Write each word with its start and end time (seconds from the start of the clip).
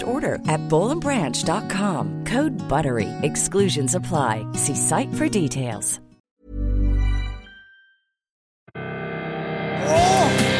first 0.00 0.08
order 0.08 0.34
at 0.48 0.60
bowlandbranch.com. 0.68 2.24
Code 2.24 2.52
BUTTERY. 2.68 3.08
Exclusions 3.22 3.94
apply. 3.94 4.44
See 4.54 4.74
site 4.74 5.12
for 5.14 5.28
details. 5.28 6.00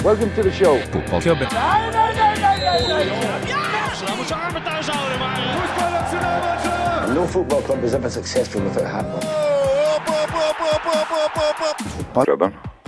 Welcome 0.04 0.34
to 0.34 0.42
the 0.42 0.52
show. 0.52 0.80
Football 0.92 1.20
club. 1.20 1.38
No 7.14 7.26
football 7.26 7.62
club 7.62 7.84
is 7.84 7.94
ever 7.94 8.10
successful 8.10 8.62
without 8.62 8.84
a 8.84 8.88
hat. 8.88 9.06
op, 12.14 12.42
op. 12.42 12.79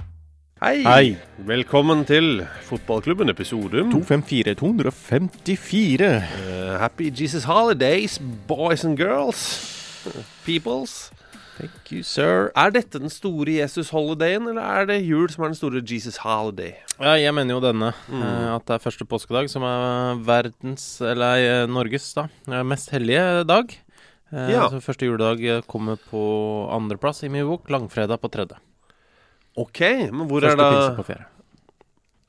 Hei. 0.62 0.82
Hei. 0.86 1.06
Velkommen 1.42 2.04
til 2.06 2.44
fotballklubben, 2.68 3.30
episode 3.32 3.80
254 3.90 4.52
254. 4.60 6.06
Uh, 6.06 6.76
Happy 6.78 7.08
Jesus 7.10 7.44
Holidays, 7.50 8.20
boys 8.46 8.84
and 8.86 8.94
girls. 9.00 9.40
Peoples. 10.46 11.10
Thank 11.58 11.90
you, 11.92 12.02
sir. 12.06 12.52
Er 12.56 12.70
dette 12.74 13.00
den 13.02 13.10
store 13.10 13.58
Jesus-holidayen, 13.58 14.46
eller 14.52 14.62
er 14.62 14.86
det 14.92 15.00
jul 15.02 15.26
som 15.34 15.44
er 15.44 15.50
den 15.52 15.58
store 15.58 15.82
Jesus 15.82 16.20
Holiday? 16.22 16.76
Ja, 17.00 17.16
jeg 17.18 17.34
mener 17.34 17.58
jo 17.58 17.60
denne. 17.66 17.90
Mm. 18.08 18.22
at 18.54 18.66
det 18.70 18.78
er 18.78 18.84
første 18.86 19.04
påskedag 19.08 19.50
som 19.52 19.66
er 19.66 20.22
verdens, 20.26 20.86
eller 21.02 21.42
eh, 21.42 21.66
Norges, 21.70 22.06
da, 22.16 22.28
eh, 22.48 22.62
mest 22.66 22.94
hellige 22.94 23.42
dag. 23.50 23.74
Eh, 24.32 24.50
Ja. 24.54 24.62
Altså, 24.68 24.80
første 24.80 25.06
juledag 25.10 25.42
eh, 25.44 25.62
kommer 25.68 25.98
på 26.10 26.22
andreplass 26.72 27.22
i 27.26 27.28
min 27.28 27.46
bok. 27.50 27.66
Langfredag 27.70 28.22
på 28.22 28.30
tredje. 28.32 28.62
Ok, 29.58 29.80
men 30.12 30.26
hvor 30.30 30.40
Første 30.40 30.56
er 30.56 30.72
pinse 30.72 30.88
da 30.88 30.96
på 30.96 31.04
fjerde. 31.10 31.26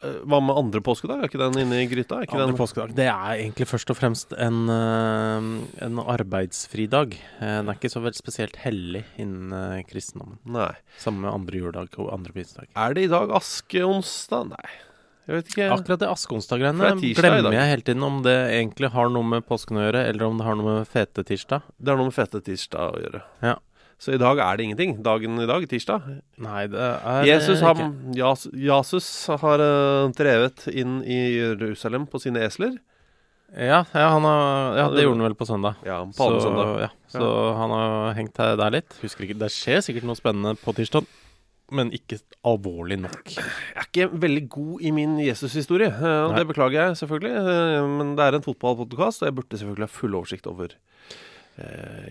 eh, 0.03 0.15
Hva 0.27 0.39
med 0.43 0.57
andre 0.59 0.81
påskedag? 0.83 1.21
Er 1.23 1.29
ikke 1.29 1.39
den 1.39 1.59
inne 1.63 1.77
i 1.79 1.87
gryta? 1.87 2.17
Er 2.19 2.25
ikke 2.27 2.35
Andre 2.35 2.47
den 2.51 2.57
påskedag. 2.59 2.95
Det 2.97 3.05
er 3.07 3.37
egentlig 3.37 3.67
først 3.69 3.89
og 3.93 3.97
fremst 3.99 4.33
en, 4.37 4.57
eh, 4.69 5.85
en 5.87 5.99
arbeidsfridag. 6.03 7.13
Eh, 7.39 7.61
Den 7.61 7.69
er 7.69 7.77
ikke 7.79 7.91
så 7.93 8.01
veldig 8.03 8.19
spesielt 8.19 8.57
hellig 8.65 9.05
innen 9.17 9.53
eh, 9.53 9.83
kristendommen. 9.87 10.39
Nei. 10.45 10.73
Samme 10.99 11.21
med 11.23 11.31
andre 11.33 11.61
juledag 11.63 11.89
og 11.97 12.11
andre 12.13 12.33
pinsedag. 12.33 12.67
Er 12.75 12.93
det 12.93 13.05
i 13.07 13.13
dag 13.15 13.31
askeonsdag? 13.31 14.49
Nei. 14.49 14.69
Jeg 15.23 15.37
vet 15.37 15.47
ikke. 15.53 15.69
Akkurat 15.71 15.99
det 16.03 16.09
askeonsdag-greiene 16.11 16.79
det 16.83 16.87
er 16.91 16.97
tirsdag 16.99 17.23
i 17.23 17.29
dag. 17.29 17.39
glemmer 17.39 17.53
jeg 17.55 17.69
hele 17.71 17.85
tiden 17.87 18.03
om 18.03 18.17
det 18.25 18.35
egentlig 18.59 18.89
har 18.91 19.07
noe 19.07 19.23
med 19.23 19.45
påsken 19.47 19.77
å 19.79 19.85
gjøre, 19.87 20.01
eller 20.09 20.25
om 20.27 20.37
det 20.37 20.43
har 20.49 20.55
noe 20.59 20.79
med 20.81 20.87
fete 20.91 21.23
tirsdag. 21.23 21.61
Det 21.79 21.87
har 21.87 21.95
noe 21.95 22.09
med 22.11 22.17
fete 22.17 22.41
tirsdag 22.43 22.91
å 22.91 22.99
gjøre. 22.99 23.21
Ja. 23.41 23.55
Så 24.03 24.11
i 24.17 24.19
dag 24.19 24.39
er 24.43 24.57
det 24.59 24.65
ingenting. 24.67 24.97
Dagen 25.05 25.37
i 25.39 25.45
dag, 25.47 25.63
tirsdag. 25.71 26.07
Nei, 26.43 26.65
det 26.67 26.87
er 27.07 27.27
Jesus, 27.29 27.61
ikke. 27.61 27.69
han, 27.79 27.93
Jas, 28.17 28.41
Jesus 28.51 29.05
har 29.31 29.63
uh, 29.63 30.09
drevet 30.17 30.65
inn 30.73 30.97
i 31.07 31.19
Jerusalem 31.37 32.03
på 32.11 32.19
sine 32.19 32.43
esler. 32.43 32.75
Ja, 33.53 33.83
ja, 33.93 34.07
han 34.09 34.25
har, 34.27 34.75
ja, 34.79 34.85
det 34.91 35.05
gjorde 35.05 35.19
han 35.21 35.27
vel 35.29 35.35
på 35.39 35.45
søndag. 35.47 35.79
Ja, 35.87 36.01
Så, 36.17 36.27
søndag. 36.41 36.71
ja, 36.81 36.89
så 37.13 37.27
han 37.61 37.73
har 37.77 38.15
hengt 38.17 38.39
her 38.41 38.57
der 38.59 38.73
litt. 38.79 38.95
Husker 39.03 39.27
ikke, 39.27 39.37
Det 39.45 39.51
skjer 39.53 39.83
sikkert 39.85 40.07
noe 40.09 40.17
spennende 40.19 40.55
på 40.59 40.73
tirsdag, 40.75 41.05
men 41.71 41.93
ikke 41.95 42.17
alvorlig 42.49 42.97
nok. 43.05 43.35
Jeg 43.37 43.77
er 43.77 43.85
ikke 43.87 44.09
veldig 44.25 44.43
god 44.57 44.81
i 44.89 44.91
min 44.97 45.13
Jesus-historie, 45.21 45.91
eh, 45.93 46.17
og 46.25 46.33
Nei. 46.33 46.41
det 46.41 46.49
beklager 46.49 46.79
jeg 46.89 46.97
selvfølgelig. 47.05 47.35
eh, 47.53 47.87
Men 48.01 48.15
det 48.17 48.25
er 48.25 48.39
en 48.41 48.47
fotballpodkast, 48.49 49.21
og 49.23 49.29
jeg 49.29 49.37
burde 49.37 49.61
selvfølgelig 49.61 49.87
ha 49.87 49.93
full 50.01 50.17
oversikt 50.19 50.49
over 50.49 50.73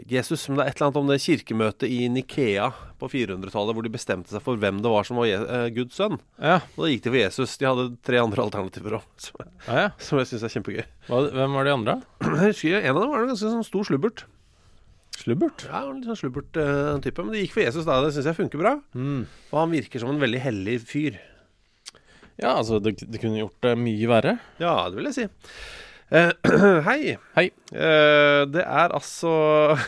Jesus. 0.07 0.45
Men 0.49 0.61
det 0.61 0.65
er 0.65 0.71
et 0.71 0.77
eller 0.77 0.89
annet 0.89 0.99
om 1.01 1.09
det 1.11 1.19
kirkemøtet 1.25 1.91
i 1.91 2.05
Nikea 2.13 2.69
på 3.01 3.09
400-tallet, 3.11 3.75
hvor 3.75 3.87
de 3.87 3.93
bestemte 3.93 4.31
seg 4.31 4.45
for 4.45 4.61
hvem 4.61 4.79
det 4.85 4.93
var 4.93 5.09
som 5.09 5.19
var 5.19 5.27
Je 5.27 5.41
eh, 5.41 5.65
Guds 5.75 5.99
sønn. 5.99 6.21
Ja, 6.39 6.61
Og 6.77 6.85
da 6.85 6.93
gikk 6.93 7.03
de 7.07 7.11
for 7.13 7.21
Jesus. 7.21 7.57
De 7.59 7.67
hadde 7.67 7.89
tre 8.07 8.21
andre 8.23 8.45
alternativer 8.45 9.01
òg, 9.01 9.09
som, 9.23 9.43
ja, 9.67 9.81
ja. 9.87 9.89
som 10.03 10.21
jeg 10.21 10.31
syns 10.31 10.47
er 10.47 10.55
kjempegøy. 10.55 10.85
Hva, 11.09 11.25
Hvem 11.35 11.59
var 11.59 11.67
de 11.67 11.75
andre? 11.75 11.99
Jeg 12.23 12.53
husker 12.53 12.79
En 12.79 12.95
av 12.95 13.03
dem 13.03 13.13
var 13.13 13.25
en 13.25 13.35
ganske 13.35 13.51
sånn 13.57 13.67
stor 13.67 13.91
slubbert. 13.91 14.25
Slubbert. 15.19 15.67
Ja, 15.69 15.83
en 15.85 15.99
litt 16.01 16.09
sånn 16.09 16.23
slubbert 16.23 16.57
uh, 16.59 16.97
type. 17.03 17.23
Men 17.23 17.35
det 17.35 17.45
gikk 17.45 17.59
for 17.59 17.67
Jesus, 17.67 17.87
da. 17.87 17.99
Det 18.03 18.15
syns 18.15 18.31
jeg 18.31 18.39
funker 18.39 18.63
bra. 18.63 18.77
Mm. 18.97 19.27
Og 19.51 19.59
han 19.59 19.75
virker 19.75 20.03
som 20.03 20.15
en 20.15 20.23
veldig 20.23 20.41
hellig 20.43 20.79
fyr. 20.89 21.19
Ja, 22.41 22.57
altså, 22.57 22.79
det, 22.83 22.97
det 23.05 23.21
kunne 23.23 23.43
gjort 23.43 23.59
det 23.63 23.75
mye 23.79 24.09
verre. 24.11 24.37
Ja, 24.63 24.75
det 24.89 24.99
vil 24.99 25.11
jeg 25.11 25.19
si. 25.19 25.27
Eh, 26.13 26.29
hei. 26.89 27.17
Hei. 27.39 27.49
Eh, 27.73 28.43
det 28.53 28.63
er 28.67 28.93
altså 28.93 29.33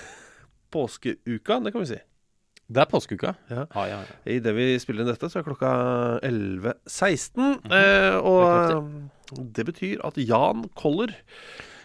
påskeuka, 0.75 1.61
det 1.61 1.73
kan 1.75 1.85
vi 1.85 1.91
si. 1.93 2.01
Det 2.65 2.81
er 2.81 2.89
påskeuka. 2.89 3.35
Ja. 3.51 3.67
Ja, 3.75 3.85
ja, 3.91 3.99
ja. 4.09 4.17
Idet 4.39 4.55
vi 4.57 4.71
spiller 4.81 5.05
inn 5.05 5.11
dette, 5.13 5.29
så 5.29 5.43
er 5.43 5.45
klokka 5.45 5.75
11.16. 6.25 7.61
Eh, 7.69 8.17
og 8.25 9.45
det 9.53 9.67
betyr 9.69 10.01
at 10.09 10.17
Jan 10.17 10.65
Koller, 10.81 11.13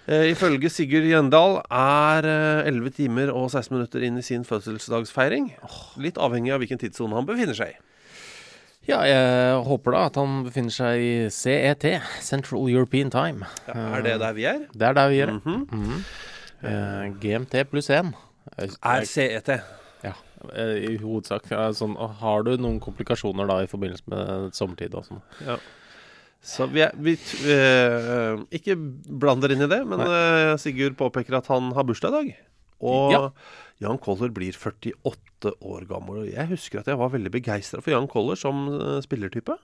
eh, 0.08 0.30
ifølge 0.32 0.72
Sigurd 0.72 1.10
Gjendal, 1.10 1.60
er 1.68 2.30
eh, 2.32 2.72
11 2.72 2.96
timer 2.96 3.34
og 3.36 3.52
16 3.52 3.76
minutter 3.76 4.08
inn 4.08 4.22
i 4.22 4.24
sin 4.24 4.48
fødselsdagsfeiring. 4.48 5.52
Litt 6.00 6.22
avhengig 6.22 6.56
av 6.56 6.64
hvilken 6.64 6.80
tidssone 6.80 7.20
han 7.20 7.28
befinner 7.28 7.60
seg 7.60 7.76
i. 7.76 7.80
Ja, 8.90 9.04
jeg 9.06 9.58
håper 9.68 9.94
da 9.94 10.06
at 10.10 10.18
han 10.18 10.40
befinner 10.48 10.74
seg 10.74 11.04
i 11.04 11.12
CET, 11.34 11.86
Central 12.26 12.70
European 12.72 13.12
Time. 13.14 13.46
Ja, 13.68 13.76
er 14.00 14.06
det 14.06 14.16
der 14.24 14.34
vi 14.38 14.48
er? 14.50 14.64
Det 14.74 14.88
er 14.88 14.98
der 14.98 15.10
vi 15.10 15.20
er. 15.20 15.32
Mm 15.32 15.42
-hmm. 15.46 15.76
Mm 15.76 15.84
-hmm. 15.84 16.02
Uh, 16.60 17.20
GMT 17.22 17.70
pluss 17.70 17.90
1. 17.90 18.14
Er 18.84 19.06
CET. 19.06 19.50
Ja, 20.04 20.14
eh, 20.56 20.92
i 20.92 20.98
hovedsak. 20.98 21.44
Sånn, 21.76 21.96
har 22.20 22.44
du 22.44 22.58
noen 22.58 22.80
komplikasjoner 22.80 23.48
da 23.48 23.62
i 23.64 23.68
forbindelse 23.68 24.04
med 24.08 24.56
sommertid 24.56 24.96
og 24.96 25.06
sånn? 25.06 25.22
Så 26.42 26.70
vi, 26.72 26.82
er, 26.86 26.92
vi 26.96 27.18
eh, 27.52 28.40
Ikke 28.56 28.78
bland 29.20 29.44
dere 29.44 29.58
inn 29.58 29.66
i 29.66 29.72
det, 29.72 29.82
men 29.88 30.00
eh, 30.00 30.54
Sigurd 30.62 30.96
påpeker 31.00 31.36
at 31.42 31.48
han 31.52 31.74
har 31.76 31.84
bursdag 31.84 32.10
i 32.10 32.12
dag. 32.12 32.38
Og 32.80 33.12
Ja. 33.12 33.30
Jan 33.79 34.00
Koller 34.03 34.31
blir 34.35 34.56
48 34.56 35.53
år 35.63 35.88
gammel. 35.88 36.23
Og 36.23 36.31
jeg 36.31 36.51
husker 36.51 36.81
at 36.81 36.90
jeg 36.91 37.00
var 37.00 37.13
veldig 37.13 37.31
begeistra 37.31 37.84
for 37.84 37.95
Jan 37.95 38.09
Koller 38.12 38.40
som 38.40 38.66
eh, 38.75 39.00
spillertype. 39.06 39.56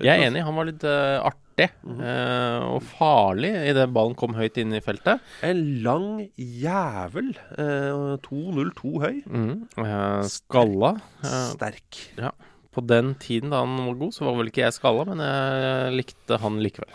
Jeg 0.00 0.22
er 0.22 0.30
enig, 0.30 0.40
han 0.40 0.56
var 0.56 0.64
litt 0.64 0.84
uh, 0.88 1.20
artig 1.28 1.66
eh, 1.68 2.62
og 2.64 2.78
farlig 2.94 3.50
idet 3.68 3.90
ballen 3.92 4.14
kom 4.16 4.32
høyt 4.38 4.56
inn 4.62 4.72
i 4.72 4.80
feltet. 4.80 5.20
En 5.44 5.60
lang 5.84 6.06
jævel. 6.40 7.34
Uh, 7.58 8.16
2,02 8.24 8.92
høy. 9.02 9.18
Mhm. 9.26 9.52
Eh, 9.84 10.22
skalla. 10.32 10.94
Sterk. 11.20 12.00
Sterk. 12.14 12.48
på 12.72 12.80
den 12.88 13.12
tiden 13.20 13.52
da 13.52 13.60
han 13.60 13.76
var 13.84 13.98
god, 14.00 14.16
så 14.16 14.24
var 14.24 14.38
vel 14.38 14.48
ikke 14.48 14.64
jeg 14.64 14.78
skalla, 14.78 15.04
men 15.10 15.20
jeg 15.20 15.96
likte 15.98 16.40
han 16.40 16.56
likevel. 16.64 16.94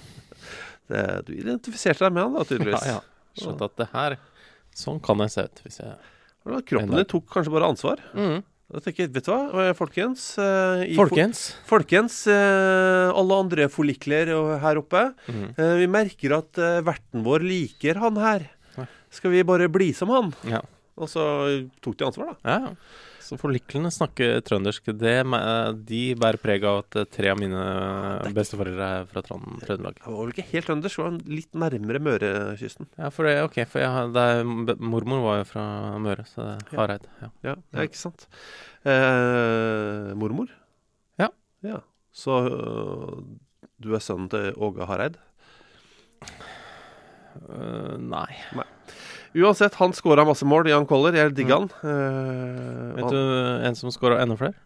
Det, 0.89 1.03
du 1.27 1.35
identifiserte 1.37 2.07
deg 2.07 2.15
med 2.15 2.23
han, 2.25 2.37
da, 2.39 2.47
tydeligvis. 2.49 2.87
Ja, 2.89 2.97
ja. 2.97 3.37
Skjønte 3.37 3.67
at 3.69 3.77
det 3.77 3.91
her 3.91 4.15
Sånn 4.77 4.97
kan 5.05 5.21
jeg 5.21 5.33
se 5.33 5.43
ut 5.45 5.59
hvis 5.65 5.79
jeg 5.83 5.93
Kroppen 6.67 6.95
din 6.95 7.09
tok 7.09 7.27
kanskje 7.33 7.53
bare 7.53 7.71
ansvar. 7.71 8.01
Mm. 8.17 8.39
Da 8.67 8.81
tenker 8.83 9.05
jeg, 9.05 9.13
vet 9.15 9.23
du 9.23 9.31
hva, 9.31 9.69
folkens 9.79 10.23
eh, 10.43 10.81
Folkens. 10.97 11.43
Folkens, 11.69 12.17
eh, 12.27 13.07
alle 13.15 13.37
andre 13.39 13.69
forlikler 13.71 14.33
her 14.59 14.81
oppe. 14.81 15.05
Mm. 15.31 15.45
Eh, 15.55 15.75
vi 15.79 15.87
merker 15.91 16.35
at 16.41 16.59
eh, 16.59 16.81
verten 16.83 17.23
vår 17.23 17.45
liker 17.47 18.01
han 18.03 18.19
her. 18.19 18.49
Skal 19.13 19.31
vi 19.31 19.45
bare 19.47 19.69
bli 19.71 19.93
som 19.95 20.11
han? 20.11 20.33
Ja. 20.49 20.59
Og 20.99 21.07
så 21.07 21.23
tok 21.79 21.95
de 21.99 22.09
ansvar, 22.09 22.33
da. 22.33 22.37
Ja, 22.43 22.57
Ja, 22.67 22.73
så 23.27 23.37
forliklene 23.39 23.89
snakker 23.91 24.39
trøndersk. 24.47 24.91
Det, 24.95 25.15
de 25.89 26.01
bærer 26.19 26.39
preg 26.41 26.65
av 26.67 26.81
at 26.83 26.97
eh, 27.01 27.07
tre 27.11 27.31
av 27.33 27.39
mine 27.41 27.63
besteforeldre 28.35 28.87
er 28.99 29.09
fra 29.09 29.23
Trøndelag. 29.25 29.99
Det 29.99 30.13
var 30.13 30.21
vel 30.21 30.33
ikke 30.33 30.47
helt 30.53 30.69
trøndersk, 30.69 31.01
det 31.01 31.05
var 31.05 31.33
litt 31.39 31.59
nærmere 31.63 32.01
Mørekysten. 32.07 32.89
Ja, 32.95 33.11
for 33.13 33.27
det, 33.27 33.35
ok, 33.47 33.59
for 33.71 33.83
jeg, 33.83 34.13
det 34.15 34.77
mormor 34.79 35.25
var 35.25 35.41
jo 35.41 35.49
fra 35.49 35.65
Møre, 36.03 36.27
så 36.29 36.45
det 36.45 36.53
er 36.55 36.79
Hareid. 36.79 37.09
Ja. 37.23 37.31
Ja, 37.49 37.57
ja 37.75 37.87
ikke 37.89 37.99
sant. 37.99 38.27
Eh, 38.87 40.13
mormor? 40.19 40.53
Ja. 41.19 41.31
ja. 41.67 41.81
Så 42.15 42.39
øh, 42.47 43.25
du 43.83 43.91
er 43.93 44.03
sønnen 44.03 44.31
til 44.31 44.53
Åge 44.55 44.87
Hareid? 44.87 45.19
Nei 47.37 48.31
nei. 48.57 48.65
Uansett, 49.37 49.75
han 49.77 49.93
skåra 49.93 50.25
masse 50.25 50.47
mål, 50.49 50.69
Jan 50.71 50.87
Koller. 50.89 51.13
Jeg 51.17 51.35
digger 51.37 51.61
han. 51.61 51.67
Eh, 51.85 52.95
Vet 52.97 53.13
du 53.13 53.19
en 53.67 53.77
som 53.77 53.91
skåra 53.93 54.21
enda 54.23 54.37
flere? 54.39 54.57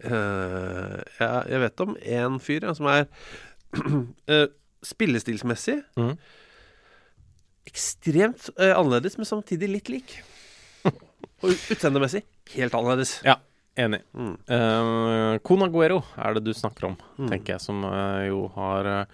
Uh, 0.00 1.02
jeg, 1.18 1.40
jeg 1.52 1.60
vet 1.60 1.82
om 1.84 1.90
én 2.00 2.36
fyr 2.40 2.64
ja, 2.64 2.72
som 2.76 2.86
er 2.88 3.02
uh, 3.76 4.46
spillestilsmessig 4.90 5.76
mm. 6.00 6.14
ekstremt 7.68 8.48
uh, 8.56 8.72
annerledes, 8.78 9.18
men 9.20 9.28
samtidig 9.28 9.68
litt 9.74 9.90
lik. 9.92 10.16
Og 11.44 11.50
utseendemessig 11.52 12.22
helt 12.54 12.78
annerledes. 12.78 13.18
Ja, 13.26 13.36
enig. 13.76 14.00
Mm. 14.16 14.36
Uh, 14.48 15.36
Conaguero 15.44 16.00
er 16.16 16.38
det 16.38 16.46
du 16.46 16.54
snakker 16.56 16.92
om, 16.92 16.96
Mm. 17.18 17.28
tenker 17.32 17.56
jeg, 17.56 17.64
som 17.64 17.84
eh, 17.88 18.26
jo 18.28 18.42
har 18.56 18.84
eh, 18.84 19.04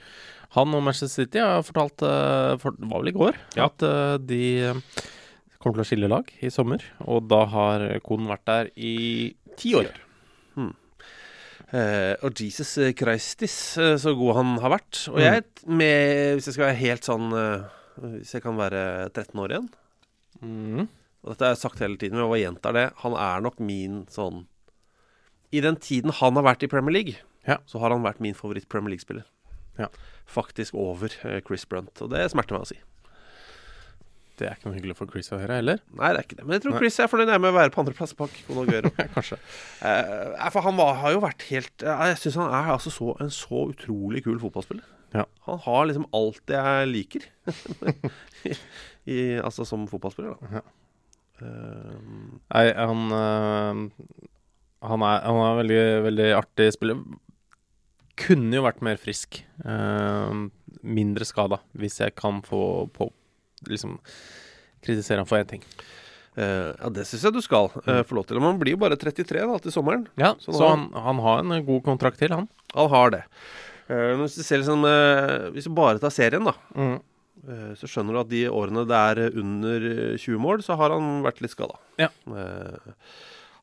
Han 0.54 0.74
og 0.76 0.82
Manchester 0.84 1.08
City 1.24 1.38
har 1.40 1.62
fortalt 1.64 2.02
eh, 2.04 2.56
for, 2.60 2.74
Det 2.76 2.88
var 2.90 3.00
vel 3.00 3.08
i 3.12 3.16
går 3.16 3.36
Ja. 3.56 3.66
at 3.70 3.82
eh, 3.88 4.16
de 4.20 4.40
eh, 4.68 4.80
kommer 5.62 5.78
til 5.78 5.84
å 5.84 5.88
skille 5.88 6.10
lag 6.12 6.28
i 6.42 6.50
sommer. 6.52 6.82
Og 7.06 7.24
da 7.30 7.44
har 7.48 7.86
konen 8.04 8.28
vært 8.28 8.44
der 8.50 8.70
i 8.76 8.94
ti 9.56 9.72
år. 9.78 9.88
Eh, 11.72 12.14
og 12.20 12.36
Jesus 12.36 12.74
Christis, 12.98 13.54
så 13.78 14.12
god 14.18 14.34
han 14.36 14.50
har 14.60 14.74
vært. 14.74 15.06
Og 15.08 15.16
Mm. 15.16 15.22
jeg, 15.24 15.44
med, 15.66 16.34
hvis 16.36 16.46
jeg 16.50 16.54
skal 16.58 16.66
være 16.68 16.80
helt 16.82 17.02
sånn 17.06 17.32
uh, 17.32 17.64
Hvis 18.18 18.32
jeg 18.34 18.42
kan 18.42 18.56
være 18.56 19.08
13 19.12 19.38
år 19.40 19.50
igjen 19.56 19.68
Mm. 20.42 20.88
Og 21.22 21.28
dette 21.30 21.44
har 21.44 21.52
jeg 21.54 21.60
sagt 21.62 21.78
hele 21.78 21.96
tiden, 21.96 22.18
men 22.18 22.26
jeg 22.34 22.42
gjentar 22.48 22.72
det. 22.74 22.92
Han 23.04 23.12
er 23.14 23.40
nok 23.44 23.60
min 23.60 24.06
sånn 24.10 24.46
I 25.52 25.60
den 25.60 25.76
tiden 25.76 26.10
han 26.10 26.34
har 26.34 26.42
vært 26.42 26.64
i 26.64 26.66
Premier 26.72 26.90
League, 26.92 27.14
Ja. 27.46 27.58
så 27.66 27.78
har 27.80 27.90
han 27.90 28.02
vært 28.02 28.18
min 28.20 28.34
favoritt-Premier 28.34 28.90
League-spiller. 28.90 29.22
Ja. 29.80 29.88
Faktisk 30.28 30.76
over 30.78 31.12
eh, 31.28 31.40
Chris 31.46 31.66
Brunt. 31.68 31.94
Og 32.04 32.10
det 32.12 32.24
smerter 32.32 32.56
meg 32.56 32.66
å 32.66 32.70
si. 32.72 32.78
Det 34.40 34.48
er 34.48 34.56
ikke 34.56 34.70
noe 34.70 34.78
hyggelig 34.78 34.96
for 34.98 35.10
Chris 35.12 35.28
å 35.30 35.38
høre 35.38 35.58
heller. 35.60 35.82
Nei, 35.92 36.08
det 36.14 36.22
er 36.22 36.26
ikke 36.26 36.38
det. 36.38 36.46
Men 36.46 36.56
jeg 36.56 36.64
tror 36.64 36.74
Nei. 36.74 36.80
Chris 36.82 36.98
er 37.02 37.10
fornøyd 37.12 37.32
med 37.36 37.50
å 37.50 37.56
være 37.56 37.72
på 37.74 37.82
andreplass 37.82 38.14
bak 38.18 38.34
Conor 38.46 38.70
Guero. 38.70 38.90
Kanskje. 39.16 39.38
Eh, 39.84 40.48
for 40.54 40.66
han 40.66 40.78
var, 40.80 40.96
har 41.02 41.14
jo 41.14 41.22
vært 41.22 41.44
helt 41.50 41.84
Jeg 41.84 42.18
syns 42.22 42.40
han 42.40 42.54
er 42.56 42.72
altså 42.74 42.92
så, 42.94 43.12
en 43.22 43.32
så 43.34 43.66
utrolig 43.70 44.24
kul 44.24 44.40
fotballspiller. 44.42 44.86
Ja. 45.12 45.26
Han 45.46 45.60
har 45.66 45.88
liksom 45.88 46.08
alt 46.16 46.40
det 46.48 46.58
jeg 46.58 46.88
liker. 46.90 47.26
I, 48.48 48.56
i, 49.14 49.18
altså 49.42 49.68
som 49.68 49.84
fotballspiller, 49.90 50.32
da. 50.40 50.62
Ja. 50.62 50.64
Eh, 51.42 51.98
Nei, 52.52 52.66
han 52.76 53.12
uh, 53.12 53.82
Han 54.88 55.04
er, 55.06 55.22
han 55.26 55.40
er 55.44 55.60
veldig, 55.60 55.82
veldig 56.08 56.30
artig 56.40 56.72
spiller. 56.74 57.04
Kunne 58.20 58.58
jo 58.58 58.66
vært 58.66 58.82
mer 58.84 59.00
frisk. 59.00 59.40
Uh, 59.64 60.48
mindre 60.82 61.26
skada, 61.28 61.62
hvis 61.78 62.00
jeg 62.02 62.16
kan 62.18 62.42
få 62.46 62.62
på 62.92 63.12
Liksom 63.70 64.00
kritisere 64.82 65.22
han 65.22 65.28
for 65.30 65.38
én 65.38 65.46
ting. 65.46 65.60
Uh, 66.32 66.72
ja, 66.74 66.88
det 66.96 67.04
syns 67.08 67.26
jeg 67.26 67.34
du 67.36 67.42
skal 67.44 67.68
uh, 67.84 68.00
få 68.08 68.16
lov 68.16 68.26
til. 68.28 68.40
Men 68.40 68.54
han 68.54 68.60
blir 68.62 68.76
jo 68.76 68.80
bare 68.82 68.98
33 68.98 69.44
da, 69.48 69.58
til 69.62 69.74
sommeren. 69.74 70.06
Ja, 70.20 70.32
Så 70.40 70.54
så, 70.56 70.72
han, 70.72 70.88
han 70.96 71.20
har 71.22 71.42
en 71.42 71.54
god 71.66 71.84
kontrakt 71.86 72.20
til, 72.22 72.32
han. 72.32 72.48
Han 72.74 72.90
har 72.92 73.12
det. 73.14 73.22
Uh, 73.90 74.16
hvis 74.22 74.38
du 74.38 74.42
ser 74.46 74.62
liksom 74.62 74.86
Hvis 75.52 75.68
du 75.68 75.74
bare 75.76 76.00
tar 76.00 76.14
serien, 76.14 76.46
da, 76.46 76.54
mm. 76.74 76.96
så 77.76 77.90
skjønner 77.90 78.16
du 78.16 78.22
at 78.22 78.32
de 78.32 78.42
årene 78.48 78.86
det 78.88 79.00
er 79.12 79.38
under 79.42 79.86
eh, 79.90 80.18
20 80.20 80.40
mål, 80.40 80.62
så 80.64 80.78
har 80.78 80.94
han 80.94 81.20
vært 81.26 81.42
litt 81.42 81.52
skada. 81.52 81.78
Ja. 82.00 82.08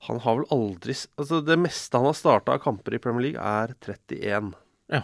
Han 0.07 0.19
har 0.23 0.39
vel 0.39 0.47
aldri 0.55 0.95
Altså, 1.19 1.41
det 1.43 1.57
meste 1.59 1.99
han 1.99 2.07
har 2.07 2.17
starta 2.17 2.55
av 2.55 2.61
kamper 2.63 2.95
i 2.95 3.01
Premier 3.03 3.25
League, 3.29 3.41
er 3.41 3.75
31. 3.83 4.53
Ja. 4.91 5.03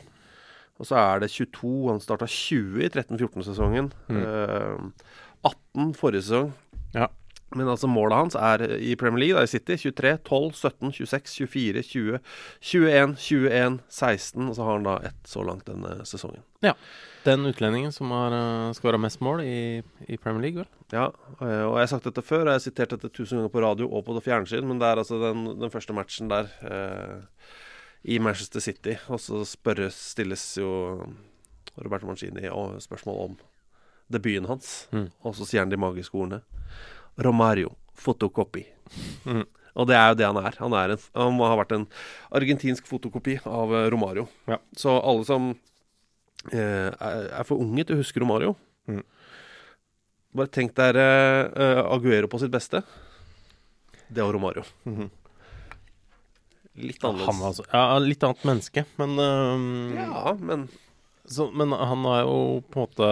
Og 0.79 0.87
så 0.89 0.97
er 0.99 1.23
det 1.23 1.31
22. 1.31 1.73
Han 1.89 2.01
starta 2.03 2.27
20 2.27 2.83
i 2.83 2.89
13-14-sesongen. 2.89 3.91
Mm. 4.11 4.91
18 5.45 5.93
forrige 5.99 6.25
sesong. 6.27 6.49
Ja. 6.95 7.09
Men 7.55 7.69
altså 7.71 7.87
målet 7.87 8.17
hans 8.19 8.35
er 8.35 8.63
i 8.77 8.95
Premier 8.99 9.21
League, 9.23 9.39
da 9.39 9.47
i 9.47 9.49
City, 9.51 9.77
23, 9.79 10.17
12, 10.27 10.53
17, 10.59 10.91
26, 10.99 11.47
24, 11.47 11.83
20, 11.89 12.19
21, 12.61 13.15
21, 13.25 13.79
16. 13.89 14.49
Og 14.49 14.55
så 14.57 14.67
har 14.67 14.77
han 14.77 14.87
da 14.87 14.95
ett 15.09 15.29
så 15.31 15.43
langt 15.47 15.65
denne 15.69 15.97
sesongen. 16.07 16.43
Ja. 16.65 16.73
Den 17.25 17.45
utlendingen 17.49 17.93
som 17.95 18.11
har 18.13 18.35
uh, 18.35 18.73
skåra 18.77 18.99
mest 19.01 19.21
mål 19.25 19.41
i, 19.47 19.81
i 20.05 20.17
Premier 20.21 20.43
League, 20.45 20.61
vel? 20.61 20.69
Ja, 20.93 21.07
eh, 21.41 21.63
og 21.65 21.79
jeg 21.79 21.87
har 21.87 21.89
sagt 21.95 22.05
dette 22.05 22.21
før, 22.21 22.43
og 22.43 22.51
jeg 22.51 22.59
har 22.59 22.65
sitert 22.67 22.91
dette 22.93 23.09
tusen 23.09 23.39
ganger 23.39 23.49
på 23.55 23.63
radio 23.63 23.87
og 23.89 24.03
på 24.05 24.13
det 24.13 24.21
fjernsyn, 24.27 24.67
men 24.69 24.77
det 24.77 24.85
er 24.91 25.01
altså 25.01 25.17
den, 25.23 25.47
den 25.57 25.71
første 25.73 25.95
matchen 25.97 26.29
der 26.29 26.51
eh, 26.69 27.47
i 28.05 28.19
Manchester 28.21 28.61
City, 28.61 28.93
og 29.09 29.17
så 29.23 29.41
spørres, 29.49 29.97
stilles 30.13 30.43
jo 30.61 30.69
Roberto 31.81 32.05
Mancini 32.05 32.45
og 32.53 32.77
spørsmål 32.85 33.17
om 33.23 33.35
debuten 34.13 34.45
hans, 34.45 34.87
Mm. 34.93 35.07
og 35.25 35.33
så 35.33 35.47
sier 35.49 35.63
han 35.65 35.73
de 35.73 35.81
magiske 35.81 36.13
ordene 36.13 36.43
Romario, 37.21 37.75
fotokopi. 37.95 38.65
Mm. 39.25 39.45
Og 39.75 39.87
det 39.89 39.95
er 39.97 40.11
jo 40.11 40.17
det 40.19 40.27
han 40.29 40.39
er. 40.39 40.57
Han, 40.61 40.75
er 40.77 40.93
en, 40.95 41.01
han 41.15 41.35
må 41.35 41.47
ha 41.49 41.57
vært 41.59 41.73
en 41.75 41.87
argentinsk 42.35 42.87
fotokopi 42.87 43.37
av 43.43 43.73
eh, 43.75 43.89
Romario. 43.91 44.27
Ja. 44.47 44.59
Så 44.77 44.93
alle 44.99 45.25
som 45.27 45.49
eh, 46.51 46.91
er, 46.91 47.43
for 47.47 47.59
unge 47.59 47.83
til 47.83 47.97
å 47.97 48.03
huske 48.03 48.23
Romario 48.23 48.55
Mm. 48.85 48.99
Bare 50.37 50.51
tenk 50.53 50.75
dere 50.77 51.05
eh, 51.57 51.79
Aguero 51.89 52.27
på 52.29 52.37
sitt 52.37 52.51
beste. 52.53 52.83
Det 54.05 54.21
var 54.21 54.35
Romario. 54.35 54.61
Mhm. 54.85 55.07
Litt 56.85 57.01
Han 57.01 57.15
annerledes. 57.15 57.47
altså, 57.47 57.65
ja, 57.71 57.97
litt 58.03 58.23
annet 58.27 58.43
menneske, 58.45 58.83
men 58.99 59.17
um... 59.17 59.95
Ja, 59.97 60.35
men 60.37 60.67
så, 61.25 61.47
Men 61.49 61.71
han 61.71 62.05
er 62.05 62.27
jo 62.27 62.61
på 62.69 62.77
en 62.77 62.85
måte 62.85 63.07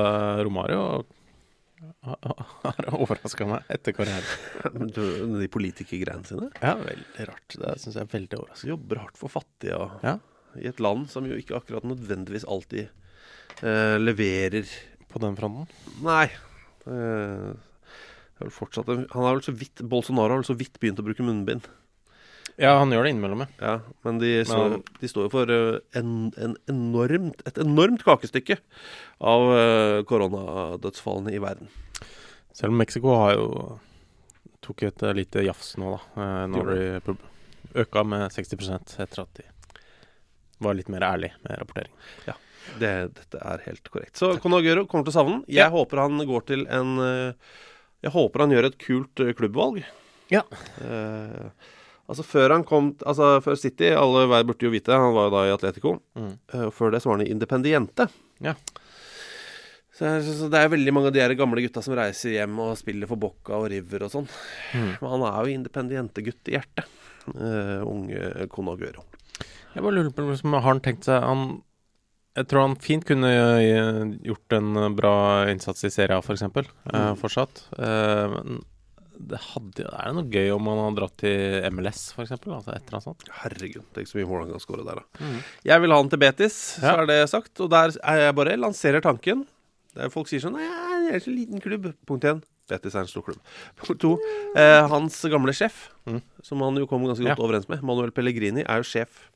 Romario. 0.45 0.81
Har 2.03 2.88
overraska 2.97 3.47
meg 3.50 3.68
etter 3.74 3.95
karrieren. 3.95 4.89
de 5.41 5.50
politikergreiene 5.51 6.27
sine 6.27 6.50
Ja, 6.62 6.75
veldig 6.80 7.27
rart. 7.30 7.57
Det 7.59 7.74
syns 7.81 7.97
jeg 8.00 8.06
er 8.06 8.12
veldig 8.13 8.39
overraskende. 8.39 8.71
Jobber 8.74 9.01
hardt 9.03 9.19
for 9.19 9.33
fattige 9.33 9.77
og, 9.80 10.00
Ja. 10.06 10.18
i 10.59 10.68
et 10.69 10.80
land 10.83 11.09
som 11.12 11.25
jo 11.27 11.38
ikke 11.39 11.57
akkurat 11.59 11.85
nødvendigvis 11.88 12.45
alltid 12.45 12.88
eh, 13.65 13.97
leverer 14.01 14.68
På 15.13 15.21
den 15.21 15.35
fronten. 15.38 15.68
Nei. 16.06 16.25
Eh, 16.89 17.53
han 18.44 19.24
har 19.24 19.35
vel 19.38 19.44
så 19.45 19.53
vidt 19.56 19.83
Bolsonaro 19.88 20.33
har 20.33 20.41
vel 20.41 20.47
så 20.50 20.57
vidt 20.57 20.80
begynt 20.81 20.99
å 20.99 21.06
bruke 21.06 21.23
munnbind. 21.23 21.68
Ja, 22.62 22.76
han 22.78 22.92
gjør 22.94 23.07
det 23.07 23.12
innimellom, 23.16 23.40
ja. 23.42 23.48
Ja, 23.66 23.74
men 24.06 24.19
de, 24.22 24.30
så, 24.45 24.57
Men 24.69 24.83
de 25.00 25.07
står 25.10 25.26
jo 25.26 25.31
for 25.33 25.50
eh, 25.54 25.80
en, 25.98 26.12
en 26.38 26.54
enormt, 26.69 27.42
et 27.50 27.57
enormt 27.64 28.04
kakestykke 28.06 28.60
av 29.26 29.45
eh, 29.57 30.04
koronadødsfallene 30.10 31.33
i 31.33 31.42
verden. 31.42 31.72
Selv 32.54 32.76
om 32.76 32.78
Mexico 32.78 33.16
har 33.18 33.33
jo 33.40 33.48
tok 34.64 34.86
et 34.86 35.02
eh, 35.04 35.16
lite 35.18 35.42
jafs 35.48 35.74
nå, 35.81 35.95
da. 36.16 36.28
Når 36.54 36.69
de 36.69 37.18
øka 37.81 38.04
med 38.06 38.30
60 38.36 38.69
etter 39.02 39.24
at 39.26 39.40
de 39.42 39.48
var 40.64 40.78
litt 40.78 40.92
mer 40.94 41.02
ærlig 41.10 41.31
med 41.44 41.57
rapportering. 41.57 41.94
Det, 42.80 42.92
dette 43.18 43.40
er 43.44 43.64
helt 43.66 43.90
korrekt. 43.92 44.16
Så 44.22 44.36
Conaguro 44.40 44.86
kommer 44.88 45.04
til 45.04 45.12
å 45.12 45.18
savne 45.18 45.40
den. 45.40 45.45
Jeg 45.52 45.66
Ja. 45.66 45.72
håper 45.74 46.00
han 46.06 46.22
går 46.30 46.45
til 46.48 46.62
en 46.72 46.94
Jeg 48.04 48.12
håper 48.14 48.40
han 48.45 48.54
gjør 48.54 48.66
et 48.69 48.78
kult 48.80 49.24
klubbvalg. 49.36 49.81
Ja. 50.31 50.44
Eh, 50.86 51.50
altså 52.10 52.26
Før 52.28 52.56
han 52.56 52.66
kom 52.68 52.94
Altså 53.06 53.38
før 53.45 53.60
City, 53.60 53.92
alle 53.95 54.26
hver 54.31 54.45
burde 54.48 54.68
jo 54.68 54.74
vite, 54.74 54.94
han 54.94 55.16
var 55.16 55.30
jo 55.30 55.36
da 55.36 55.44
i 55.48 55.54
Atletico. 55.56 55.98
Mm. 56.19 56.33
Uh, 56.54 56.69
før 56.76 56.94
det 56.94 57.04
så 57.04 57.12
var 57.12 57.19
han 57.19 57.28
i 57.28 57.31
Independiente. 57.33 58.10
Ja. 58.44 58.56
Så, 59.94 60.10
så, 60.26 60.50
det 60.50 60.57
er 60.57 60.72
veldig 60.74 60.94
mange 60.95 61.12
av 61.12 61.14
de 61.14 61.22
her 61.22 61.36
gamle 61.38 61.62
gutta 61.62 61.83
som 61.86 61.94
reiser 61.98 62.33
hjem 62.33 62.57
og 62.64 62.74
spiller 62.80 63.10
for 63.10 63.22
Bocca 63.22 63.60
og 63.60 63.68
River 63.69 64.07
og 64.07 64.14
sånn. 64.16 64.30
Mm. 64.74 64.94
Men 64.98 65.12
han 65.12 65.26
er 65.30 65.36
jo 65.38 65.57
Independiente-gutt 65.60 66.50
i 66.50 66.56
hjertet. 66.57 66.90
Uh, 67.30 67.86
unge 67.86 68.48
Conaguero. 68.52 69.06
Jeg 69.74 69.83
bare 69.83 69.95
lurer 69.95 70.10
på 70.14 70.26
liksom, 70.28 70.57
Har 70.57 70.66
han 70.68 70.81
tenkt 70.83 71.07
seg 71.07 71.24
han, 71.24 71.62
Jeg 72.36 72.50
tror 72.50 72.66
han 72.66 72.76
fint 72.83 73.06
kunne 73.07 73.30
eh, 73.31 74.02
gjort 74.28 74.56
en 74.57 74.76
bra 74.98 75.14
innsats 75.50 75.88
i 75.88 75.92
Serie 75.94 76.18
A, 76.18 76.22
f.eks. 76.22 76.36
eksempel 76.42 76.68
mm. 76.68 76.92
Uh, 76.94 77.14
fortsatt. 77.19 77.64
Uh, 77.78 78.60
det 79.19 79.39
hadde, 79.39 79.85
er 79.87 80.07
det 80.09 80.15
noe 80.17 80.29
gøy 80.33 80.49
om 80.55 80.67
han 80.71 80.79
hadde 80.83 80.97
dratt 80.99 81.17
til 81.21 81.67
MLS, 81.73 82.01
f.eks.? 82.15 82.31
Altså 82.33 82.73
et 82.73 82.81
eller 82.87 82.97
annet 82.97 83.05
sånt. 83.07 83.25
Herregud, 83.43 83.85
tenk 83.95 84.07
så 84.09 84.17
mye 84.19 84.27
mål 84.29 84.41
han 84.45 84.51
kan 84.55 84.63
skåre 84.63 84.85
der, 84.87 85.01
da. 85.01 85.23
Mm. 85.23 85.37
Jeg 85.69 85.81
vil 85.83 85.93
ha 85.93 85.99
han 86.01 86.09
til 86.13 86.21
Betis, 86.23 86.57
så 86.81 86.95
er 87.03 87.05
det 87.09 87.19
sagt. 87.31 87.53
Og 87.63 87.69
der 87.73 87.93
er 88.03 88.23
jeg 88.25 88.35
bare 88.39 88.57
lanserer 88.57 89.01
tanken. 89.05 89.45
Der 89.93 90.09
folk 90.09 90.27
sier 90.27 90.41
sånn 90.41 90.57
Nei, 90.57 90.65
det 91.05 91.13
er 91.15 91.23
så 91.23 91.33
liten 91.35 91.61
klubb. 91.61 91.91
Punkt 92.09 92.25
én. 92.25 92.41
Betis 92.71 92.95
er 92.95 93.03
en 93.05 93.11
stor 93.11 93.21
klubb. 93.27 93.39
Punkt 93.77 93.99
to. 94.01 94.15
Eh, 94.57 94.87
hans 94.89 95.21
gamle 95.29 95.53
sjef, 95.53 95.89
Mm. 96.09 96.21
som 96.43 96.59
han 96.65 96.75
jo 96.75 96.87
kom 96.87 97.03
ganske 97.05 97.23
godt 97.23 97.37
Ja. 97.37 97.43
overens 97.43 97.69
med, 97.69 97.83
Manuel 97.83 98.11
Pellegrini, 98.11 98.63
er 98.67 98.81
jo 98.81 98.83
sjef 98.83 99.29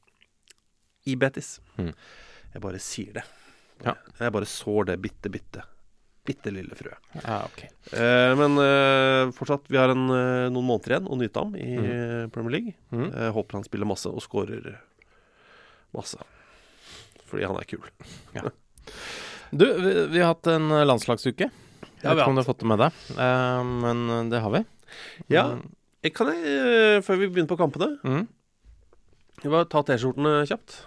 i 1.06 1.16
Betis. 1.16 1.60
Mm. 1.78 1.94
Jeg 2.54 2.62
bare 2.62 2.80
sier 2.80 3.14
det. 3.14 3.24
Ja. 3.86 3.94
Jeg 4.20 4.32
bare 4.34 4.46
sår 4.50 4.86
det 4.90 5.02
bitte, 5.02 5.30
bitte. 5.30 5.64
Bitte 6.28 6.52
lille 6.52 6.76
frø. 6.76 6.92
Ja, 7.24 7.38
okay. 7.48 7.70
Eh, 7.96 8.34
men 8.36 8.58
eh, 8.60 9.30
fortsatt, 9.38 9.70
vi 9.72 9.80
har 9.80 9.94
en, 9.94 10.06
eh, 10.12 10.48
noen 10.52 10.68
måneder 10.68 10.98
igjen 10.98 11.08
å 11.08 11.18
nyte 11.20 11.40
ham 11.44 11.54
i 11.56 11.68
mm. 11.78 12.32
Premier 12.36 12.56
League. 12.58 12.74
Mm. 12.92 13.06
Eh, 13.14 13.30
håper 13.38 13.60
han 13.62 13.64
spiller 13.68 13.88
masse 13.88 14.12
og 14.12 14.20
scorer 14.26 14.74
masse. 15.96 16.20
Fordi 17.32 17.48
han 17.48 17.60
er 17.62 17.70
kul. 17.70 17.88
Du, 19.48 19.64
vi, 19.64 19.92
vi 20.12 20.20
har 20.20 20.34
hatt 20.34 20.48
en 20.52 20.68
landslagsuke. 20.90 21.46
Jeg 21.48 22.04
Ja, 22.04 22.12
vet 22.12 22.20
ikke 22.20 22.32
om 22.34 22.36
du 22.36 22.42
har 22.42 22.48
fått 22.50 22.60
det 22.66 22.68
med 22.68 22.82
deg, 22.84 22.98
eh, 23.16 23.62
men 23.86 24.30
det 24.34 24.42
har 24.44 24.52
vi. 24.52 24.60
Ja. 25.32 25.46
Jeg 26.04 26.14
Kan 26.18 26.34
jeg, 26.34 26.44
eh, 26.44 26.98
før 27.06 27.22
vi 27.22 27.30
begynner 27.32 27.48
på 27.54 27.58
kampene, 27.60 27.94
Mm. 28.04 28.28
bare 29.48 29.70
ta 29.72 29.82
T-skjortene 29.88 30.44
kjapt? 30.52 30.82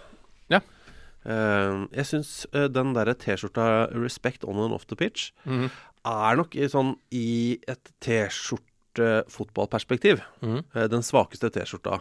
Ja. 1.25 1.31
Eh, 1.31 1.87
jeg 1.99 2.05
syns 2.07 2.47
eh, 2.55 2.69
den 2.69 2.95
derre 2.95 3.15
T-skjorta 3.15 3.89
'Respect 3.93 4.45
on 4.45 4.57
and 4.59 4.73
off 4.73 4.87
the 4.87 4.97
pitch' 4.97 5.33
Mm. 5.47 5.71
er 6.05 6.37
nok 6.37 6.55
i, 6.57 6.67
sånn 6.69 6.97
i 7.13 7.59
et 7.69 7.91
T-skjorte-fotballperspektiv 8.01 10.21
Mm. 10.43 10.65
eh, 10.75 10.87
den 10.89 11.03
svakeste 11.03 11.51
T-skjorta. 11.51 12.01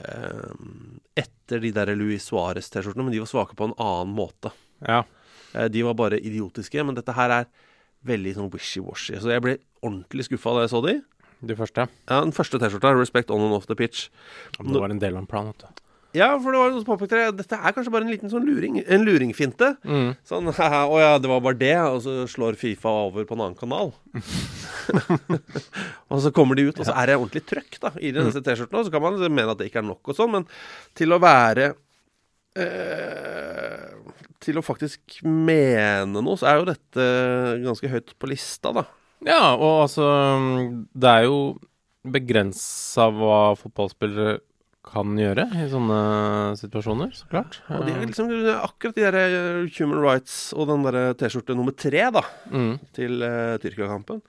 Eh, 0.00 0.50
etter 1.16 1.60
de 1.60 1.70
der 1.72 1.94
Louis 1.96 2.22
Suárez-T-skjortene, 2.28 3.02
men 3.04 3.12
de 3.12 3.18
var 3.20 3.26
svake 3.26 3.54
på 3.56 3.64
en 3.64 3.74
annen 3.78 4.14
måte. 4.14 4.50
Ja. 4.86 5.04
Eh, 5.54 5.68
de 5.68 5.82
var 5.82 5.94
bare 5.94 6.20
idiotiske, 6.20 6.84
men 6.84 6.94
dette 6.94 7.12
her 7.14 7.30
er 7.30 7.46
veldig 8.04 8.34
sånn 8.36 8.50
wishy-washy. 8.50 9.18
Så 9.20 9.30
jeg 9.32 9.40
ble 9.42 9.58
ordentlig 9.82 10.24
skuffa 10.28 10.52
da 10.54 10.60
jeg 10.66 10.70
så 10.70 10.82
de. 10.86 11.02
De 11.46 11.54
første. 11.54 11.88
Ja, 12.08 12.20
Den 12.22 12.32
første 12.32 12.58
T-skjorta, 12.58 12.92
'Respect 12.94 13.30
on 13.30 13.40
and 13.40 13.54
off 13.54 13.66
the 13.66 13.74
pitch'. 13.74 14.08
Det 14.58 14.80
var 14.80 14.90
en 14.90 14.98
del 14.98 15.12
av 15.14 15.18
en 15.20 15.26
plan, 15.26 15.46
vet 15.46 15.58
du. 15.58 15.66
Ja, 16.16 16.30
for 16.40 16.54
det 16.54 16.60
var 16.60 16.70
noen 16.72 16.80
som 16.80 16.88
påpekte 16.88 17.18
det. 17.18 17.26
Dette 17.42 17.58
er 17.58 17.74
kanskje 17.76 17.92
bare 17.92 18.06
en 18.06 18.12
liten 18.12 18.30
sånn 18.32 18.46
luring 18.48 18.78
En 18.80 19.04
luringfinte. 19.04 19.74
Mm. 19.84 20.14
Sånn 20.26 20.48
Å 20.52 21.00
ja, 21.02 21.10
det 21.20 21.30
var 21.30 21.42
bare 21.44 21.60
det, 21.60 21.74
og 21.84 22.00
så 22.04 22.24
slår 22.30 22.56
Fifa 22.60 22.92
over 23.06 23.26
på 23.28 23.36
en 23.36 23.44
annen 23.44 23.58
kanal. 23.58 23.92
og 26.10 26.22
så 26.24 26.32
kommer 26.36 26.58
de 26.58 26.68
ut, 26.70 26.80
og 26.80 26.88
så 26.88 26.96
er 26.96 27.10
det 27.10 27.18
ordentlig 27.18 27.44
trøkk 27.48 27.80
da 27.82 27.92
i 28.00 28.14
disse 28.16 28.40
T-skjortene. 28.40 28.80
Og 28.80 28.88
så 28.88 28.94
kan 28.94 29.04
man 29.04 29.20
mene 29.26 29.52
at 29.52 29.60
det 29.60 29.68
ikke 29.70 29.82
er 29.82 29.90
nok 29.90 30.12
og 30.12 30.16
sånn, 30.18 30.32
men 30.38 30.48
til 30.96 31.12
å 31.12 31.20
være 31.22 31.70
eh, 32.56 33.86
Til 34.46 34.60
å 34.60 34.64
faktisk 34.64 35.20
mene 35.26 36.22
noe, 36.22 36.40
så 36.40 36.48
er 36.48 36.60
jo 36.60 36.68
dette 36.72 37.08
ganske 37.66 37.92
høyt 37.92 38.16
på 38.16 38.32
lista, 38.32 38.72
da. 38.76 38.88
Ja, 39.26 39.54
og 39.54 39.86
altså 39.86 40.06
Det 40.92 41.12
er 41.12 41.28
jo 41.28 41.38
begrensa 42.06 43.08
hva 43.10 43.56
fotballspillere 43.58 44.38
kan 44.86 45.16
gjøre 45.18 45.44
i 45.58 45.64
sånne 45.70 45.98
situasjoner, 46.60 47.10
så 47.16 47.26
klart. 47.30 47.58
Og 47.74 47.82
de 47.86 47.94
er 47.94 48.04
liksom 48.04 48.30
akkurat 48.54 48.96
de 48.96 49.04
der 49.04 49.18
eh, 49.20 49.78
Human 49.78 50.02
Rights 50.04 50.36
og 50.54 50.68
den 50.70 50.86
der 50.86 51.16
T-skjorte 51.18 51.56
nummer 51.58 51.74
tre, 51.74 52.04
da. 52.14 52.22
Mm. 52.52 52.76
til 52.96 53.24
uh, 53.24 53.56
Tyrkia-kampen. 53.62 54.22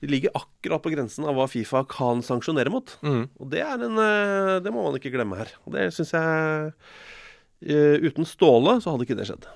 De 0.00 0.10
ligger 0.10 0.34
akkurat 0.38 0.82
på 0.84 0.94
grensen 0.94 1.28
av 1.28 1.36
hva 1.36 1.48
Fifa 1.50 1.84
kan 1.90 2.24
sanksjonere 2.24 2.72
mot. 2.72 2.96
Mm. 3.04 3.26
Og 3.36 3.52
det, 3.52 3.62
er 3.66 3.84
en, 3.84 4.00
uh, 4.00 4.56
det 4.64 4.72
må 4.74 4.86
man 4.86 4.96
ikke 4.98 5.12
glemme 5.14 5.38
her. 5.40 5.52
Og 5.66 5.76
det 5.76 5.90
syns 5.96 6.14
jeg 6.16 6.72
uh, 6.72 8.08
Uten 8.08 8.28
Ståle 8.28 8.78
så 8.80 8.94
hadde 8.94 9.08
ikke 9.08 9.18
det 9.18 9.28
skjedd. 9.28 9.46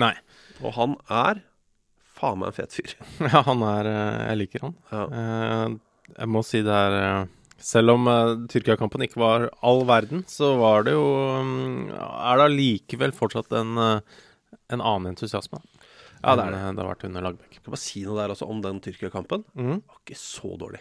Nei. 0.00 0.14
Og 0.62 0.74
han 0.78 0.96
er 1.12 1.44
faen 2.18 2.40
meg 2.40 2.52
en 2.52 2.56
fet 2.56 2.76
fyr. 2.76 2.94
Ja, 3.32 3.42
han 3.46 3.64
er 3.66 3.90
eh, 3.90 4.22
Jeg 4.30 4.40
liker 4.42 4.68
han. 4.68 4.78
Ja. 4.92 5.04
Eh, 5.20 5.76
jeg 6.16 6.30
må 6.32 6.42
si 6.46 6.62
det 6.64 6.74
er 6.74 6.98
eh, 6.98 7.26
Selv 7.58 7.90
om 7.96 8.06
uh, 8.06 8.34
Tyrkia-kampen 8.50 9.02
ikke 9.02 9.18
var 9.18 9.48
all 9.66 9.82
verden, 9.88 10.22
så 10.30 10.52
var 10.60 10.84
det 10.86 10.92
jo 10.94 11.04
um, 11.42 11.88
Er 11.90 12.38
det 12.38 12.44
allikevel 12.52 13.14
fortsatt 13.16 13.50
en, 13.58 13.72
uh, 13.74 14.54
en 14.70 14.80
annen 14.82 15.10
entusiasme. 15.12 15.58
Ja, 16.22 16.34
det 16.34 16.44
er 16.48 16.50
det. 16.54 16.58
eh, 16.58 16.70
det 16.74 16.82
har 16.82 16.88
vært 16.90 17.04
under. 17.06 17.26
Jeg 17.46 17.60
kan 17.62 17.70
bare 17.74 17.78
si 17.82 18.00
noe 18.02 18.16
der 18.18 18.32
også 18.34 18.46
om 18.50 18.62
den 18.62 18.80
Tyrkia-kampen. 18.82 19.44
Mm. 19.54 19.76
Det 19.82 19.90
var 19.92 20.00
ikke 20.02 20.18
så 20.18 20.50
dårlig. 20.58 20.80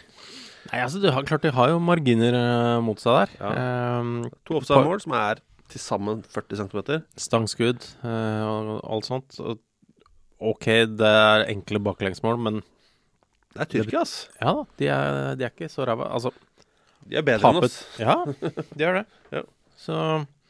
Nei, 0.72 0.80
altså, 0.82 1.02
du 1.02 1.12
har, 1.14 1.26
klart 1.30 1.46
de 1.46 1.52
har 1.54 1.70
jo 1.70 1.78
marginer 1.82 2.34
uh, 2.38 2.80
mot 2.86 2.98
seg 3.02 3.20
der. 3.20 3.36
Ja. 3.42 4.00
Um, 4.02 4.16
To 4.50 4.58
offside-mål 4.62 5.04
som 5.06 5.14
er 5.18 5.42
til 5.70 5.82
sammen 5.84 6.24
40 6.32 6.62
cm. 6.64 6.82
stangskudd 7.20 7.86
og 8.08 8.70
alt 8.88 9.06
sånt. 9.10 9.38
Og, 9.44 9.60
OK, 10.40 10.68
det 10.96 11.10
er 11.12 11.46
enkle 11.52 11.82
baklengsmål, 11.84 12.38
men 12.40 12.60
Det 13.54 13.66
er 13.66 13.72
Tyrkia, 13.74 14.04
ass. 14.06 14.28
ja 14.40 14.54
da, 14.54 14.64
de 14.80 14.88
er, 14.94 15.36
de 15.36 15.46
er 15.48 15.52
ikke 15.54 15.70
så 15.74 15.86
ræva. 15.90 16.08
Altså, 16.14 16.32
De 17.08 17.18
er 17.20 17.26
bedre 17.28 17.50
enn 17.52 17.62
oss. 17.64 17.78
Ja, 18.02 18.16
de 18.78 18.84
gjør 18.84 19.00
det. 19.02 19.06
Ja. 19.36 19.44
Så 19.80 19.98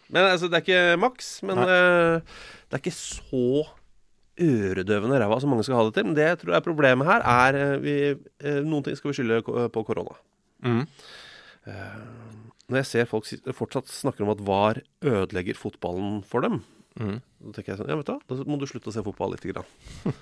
Men 0.10 0.24
altså, 0.32 0.48
det 0.50 0.58
er 0.60 0.64
ikke 0.66 1.00
maks. 1.04 1.32
Men 1.46 1.60
Nei. 1.62 1.68
eh, 1.68 2.38
det 2.70 2.78
er 2.78 2.84
ikke 2.84 2.96
så 2.96 3.66
øredøvende 4.38 5.18
ræva 5.22 5.40
som 5.42 5.50
mange 5.54 5.66
skal 5.66 5.80
ha 5.80 5.86
det 5.88 5.96
til. 5.98 6.06
Men 6.10 6.16
det 6.18 6.28
jeg 6.28 6.40
tror 6.44 6.56
er 6.58 6.66
problemet 6.66 7.08
her, 7.10 7.24
er 7.26 7.58
eh, 7.62 7.78
vi, 7.84 7.96
eh, 8.46 8.60
Noen 8.66 8.86
ting 8.86 8.98
skal 9.00 9.12
vi 9.12 9.18
skylde 9.20 9.42
på 9.74 9.86
korona. 9.88 10.16
mm. 10.66 10.84
Når 12.68 12.78
jeg 12.82 12.88
ser 12.88 13.08
folk 13.10 13.28
fortsatt 13.56 13.90
snakker 13.92 14.24
om 14.24 14.30
at 14.32 14.42
VAR 14.48 14.78
ødelegger 15.04 15.56
fotballen 15.60 16.22
for 16.28 16.42
dem, 16.46 16.62
Mm. 16.98 17.20
da 17.46 17.52
tenker 17.54 17.70
jeg 17.76 17.78
sånn 17.78 17.90
Ja, 17.92 17.96
vet 18.00 18.08
du 18.10 18.16
da 18.26 18.44
må 18.50 18.56
du 18.58 18.64
slutte 18.66 18.90
å 18.90 18.94
se 18.96 19.04
fotball 19.06 19.36
lite 19.36 19.52
grann. 19.52 19.68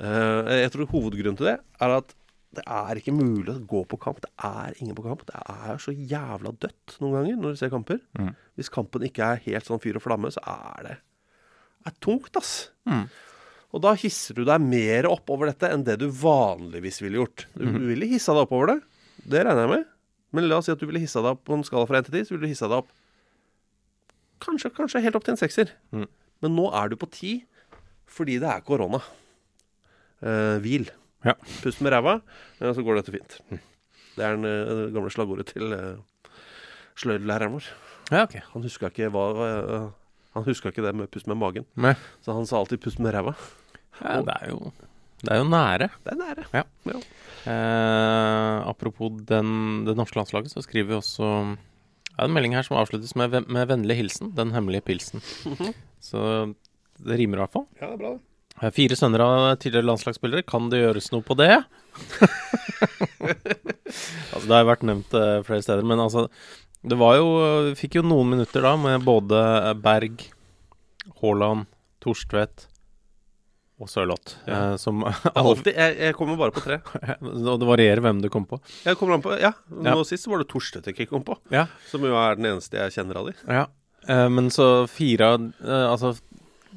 Jeg 0.00 0.70
tror 0.72 0.86
hovedgrunnen 0.88 1.36
til 1.36 1.44
det 1.50 1.56
er 1.60 1.92
at 1.98 2.14
det 2.56 2.64
er 2.66 2.98
ikke 2.98 3.14
mulig 3.14 3.52
å 3.52 3.60
gå 3.70 3.84
på 3.86 3.98
kamp. 4.02 4.20
Det 4.24 4.30
er 4.42 4.74
ingen 4.82 4.96
på 4.98 5.04
kamp. 5.06 5.20
Det 5.28 5.38
er 5.38 5.76
så 5.78 5.92
jævla 5.94 6.50
dødt 6.58 6.96
noen 7.00 7.12
ganger 7.20 7.36
når 7.38 7.52
du 7.54 7.60
ser 7.60 7.70
kamper. 7.70 8.00
Mm. 8.18 8.32
Hvis 8.58 8.70
kampen 8.74 9.04
ikke 9.06 9.22
er 9.36 9.42
helt 9.44 9.68
sånn 9.68 9.80
fyr 9.82 10.00
og 10.00 10.02
flamme, 10.02 10.32
så 10.34 10.42
er 10.50 10.82
det 10.88 10.96
er 11.86 11.94
tungt, 12.04 12.34
ass. 12.36 12.70
Mm. 12.90 13.06
Og 13.72 13.80
da 13.84 13.92
hisser 13.94 14.34
du 14.34 14.42
deg 14.44 14.60
mer 14.60 15.06
opp 15.08 15.30
over 15.30 15.46
dette 15.46 15.70
enn 15.70 15.84
det 15.86 15.94
du 16.02 16.08
vanligvis 16.10 16.98
ville 17.00 17.20
gjort. 17.22 17.46
Du 17.54 17.64
Mhm. 17.70 17.86
ville 17.86 18.06
hissa 18.10 18.34
deg 18.34 18.42
opp 18.42 18.52
over 18.52 18.66
det. 18.74 18.80
Det 19.30 19.44
regner 19.46 19.62
jeg 19.68 19.70
med. 19.76 19.86
Men 20.32 20.48
la 20.48 20.58
oss 20.58 20.66
si 20.66 20.72
at 20.72 20.78
du 20.78 20.86
ville 20.86 20.98
hissa 21.00 21.22
deg 21.22 21.30
opp 21.38 21.44
på 21.44 21.54
en 21.54 21.62
skala 21.64 21.86
fra 21.86 21.98
1 22.02 22.06
til 22.10 22.18
10, 22.18 22.26
så 22.26 22.30
ville 22.34 22.46
du 22.48 22.52
hissa 22.52 22.66
deg 22.68 22.78
opp 22.82 22.88
kanskje, 24.40 24.70
kanskje 24.74 25.02
helt 25.04 25.16
opp 25.16 25.24
til 25.24 25.34
en 25.36 25.40
sekser. 25.40 25.70
Mm. 25.94 26.06
Men 26.42 26.56
nå 26.56 26.66
er 26.74 26.88
du 26.88 26.96
på 26.96 27.08
10 27.10 27.44
fordi 28.10 28.40
det 28.42 28.48
er 28.50 28.60
korona. 28.66 29.00
Eh, 30.20 30.58
hvil. 30.60 30.90
Ja. 31.24 31.34
Pust 31.62 31.80
med 31.84 31.92
ræva, 31.92 32.18
og 32.60 32.74
så 32.76 32.82
går 32.86 33.00
dette 33.00 33.12
fint. 33.12 33.38
Det 34.16 34.24
er 34.24 34.34
eh, 34.38 34.70
det 34.86 34.92
gamle 34.94 35.10
slagordet 35.12 35.50
til 35.52 35.72
eh, 35.76 36.30
sløydlæreren 37.00 37.52
vår. 37.58 37.66
Ja, 38.10 38.24
OK. 38.24 38.38
Han 38.54 38.64
huska 38.66 38.88
ikke 38.90 39.10
hva 39.14 39.24
eh, 39.46 39.88
Han 40.34 40.46
huska 40.46 40.70
ikke 40.72 40.82
det 40.86 40.94
med 40.96 41.10
pust 41.10 41.26
med 41.30 41.36
magen, 41.40 41.64
Nei. 41.76 41.92
så 42.24 42.32
han 42.36 42.46
sa 42.46 42.58
alltid 42.60 42.80
'pust 42.82 43.00
med 43.02 43.12
ræva'. 43.14 43.34
ja, 44.00 44.20
det 44.22 44.36
er 44.40 44.48
jo 44.50 44.72
Det 45.20 45.32
er 45.32 45.36
jo 45.42 45.44
nære. 45.44 45.88
Det 46.04 46.12
er 46.12 46.16
nære. 46.16 46.44
Ja. 46.54 46.62
Eh, 47.50 48.68
apropos 48.68 49.12
den, 49.28 49.84
det 49.84 49.96
norske 49.96 50.16
landslaget, 50.16 50.50
så 50.52 50.62
skriver 50.64 50.88
vi 50.88 50.94
også 50.94 51.26
ja, 52.16 52.24
en 52.24 52.32
melding 52.32 52.54
her 52.56 52.62
som 52.62 52.76
avsluttes 52.80 53.14
med, 53.16 53.36
med 53.48 53.66
vennlig 53.68 53.96
hilsen. 53.96 54.32
Den 54.36 54.52
hemmelige 54.52 54.80
pilsen. 54.86 55.20
Så 56.00 56.54
det 56.98 57.18
rimer 57.18 57.38
i 57.38 57.42
hvert 57.44 57.52
fall. 57.52 57.66
Ja, 57.80 57.86
det 57.90 57.92
er 57.92 58.02
bra, 58.02 58.10
det. 58.16 58.20
Eh, 58.60 58.70
Fire 58.70 58.96
sønner 58.96 59.24
av 59.24 59.56
tidligere 59.60 59.88
landslagsspillere. 59.88 60.46
Kan 60.48 60.70
det 60.72 60.82
gjøres 60.82 61.10
noe 61.14 61.24
på 61.24 61.36
det? 61.40 61.52
altså, 64.32 64.46
det 64.46 64.56
har 64.56 64.68
vært 64.68 64.86
nevnt 64.88 65.14
uh, 65.16 65.40
flere 65.46 65.64
steder, 65.64 65.84
men 65.84 66.00
altså 66.00 66.28
Det 66.86 66.96
var 66.96 67.16
jo 67.18 67.26
Vi 67.66 67.72
fikk 67.76 67.98
jo 67.98 68.04
noen 68.06 68.30
minutter 68.36 68.62
da 68.64 68.76
med 68.80 69.02
både 69.04 69.40
Berg, 69.82 70.22
Haaland, 71.20 71.66
Torstvedt 72.00 72.68
og 73.80 73.88
Sørloth. 73.88 74.36
Ja. 74.44 74.72
Uh, 74.72 74.76
som 74.80 75.02
alltid, 75.40 75.72
jeg, 75.72 75.96
jeg 75.96 76.16
kommer 76.18 76.36
bare 76.40 76.52
på 76.52 76.64
tre. 76.64 76.80
Og 77.24 77.60
det 77.62 77.68
varierer 77.68 78.04
hvem 78.04 78.20
du 78.20 78.28
kom 78.32 78.44
på. 78.48 78.60
Jeg 78.84 78.98
kommer 79.00 79.16
an 79.16 79.24
på, 79.24 79.32
ja, 79.40 79.54
Ja. 79.72 79.94
Nå 79.96 80.04
sist 80.08 80.28
var 80.28 80.42
det 80.42 80.50
Torstvedt 80.52 80.90
jeg 80.90 80.98
ikke 80.98 81.14
kom 81.14 81.24
på. 81.24 81.38
Ja. 81.54 81.64
Som 81.88 82.04
jo 82.04 82.12
er 82.20 82.36
den 82.36 82.50
eneste 82.52 82.76
jeg 82.76 82.98
kjenner 82.98 83.22
av 83.22 83.30
de. 83.30 83.36
Ja. 83.48 83.64
Uh, 84.04 84.28
men 84.32 84.46
så 84.52 84.66
fire 84.88 85.34
Altså 85.60 86.14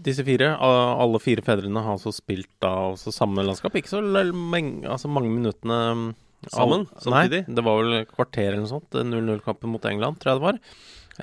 disse 0.01 0.23
fire, 0.25 0.51
alle 0.59 1.19
fire 1.21 1.43
fedrene 1.45 1.81
har 1.83 1.93
altså 1.97 2.11
spilt 2.15 2.49
da 2.63 2.71
også 2.93 3.13
samme 3.13 3.43
landskap. 3.45 3.75
Ikke 3.77 3.91
så 3.91 4.01
meng- 4.33 4.85
altså 4.89 5.07
mange 5.11 5.29
minuttene 5.29 5.77
mm, 5.95 6.07
Sammen, 6.51 6.87
samtidig? 6.99 7.43
Nei, 7.47 7.55
det 7.55 7.63
var 7.63 7.77
vel 7.79 8.05
kvarter 8.09 8.49
eller 8.49 8.65
noe 8.65 8.71
sånt. 8.73 8.89
0-0-kampen 8.91 9.69
mot 9.71 9.85
England, 9.87 10.17
tror 10.19 10.33
jeg 10.33 10.39
det 10.41 10.47
var. 10.49 10.57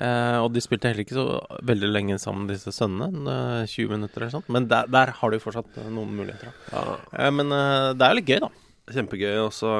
Eh, 0.01 0.37
og 0.41 0.53
de 0.55 0.61
spilte 0.63 0.87
heller 0.89 1.03
ikke 1.03 1.17
så 1.19 1.25
veldig 1.67 1.89
lenge 1.91 2.17
sammen, 2.17 2.47
disse 2.49 2.71
sønnene. 2.73 3.21
eh, 3.61 3.67
20 3.69 3.91
minutter 3.91 4.23
eller 4.23 4.31
sånt. 4.33 4.49
Men 4.49 4.65
der, 4.71 4.87
der 4.89 5.11
har 5.19 5.29
de 5.29 5.37
jo 5.37 5.43
fortsatt 5.43 5.77
eh, 5.77 5.91
noen 5.93 6.15
muligheter. 6.17 6.53
Ja, 6.71 6.97
Eh, 7.19 7.29
men 7.37 7.51
eh, 7.53 7.91
det 7.93 8.01
er 8.07 8.15
jo 8.15 8.19
litt 8.21 8.31
gøy, 8.31 8.39
da. 8.47 8.49
Kjempegøy. 8.95 9.35
Og 9.45 9.51
så 9.53 9.75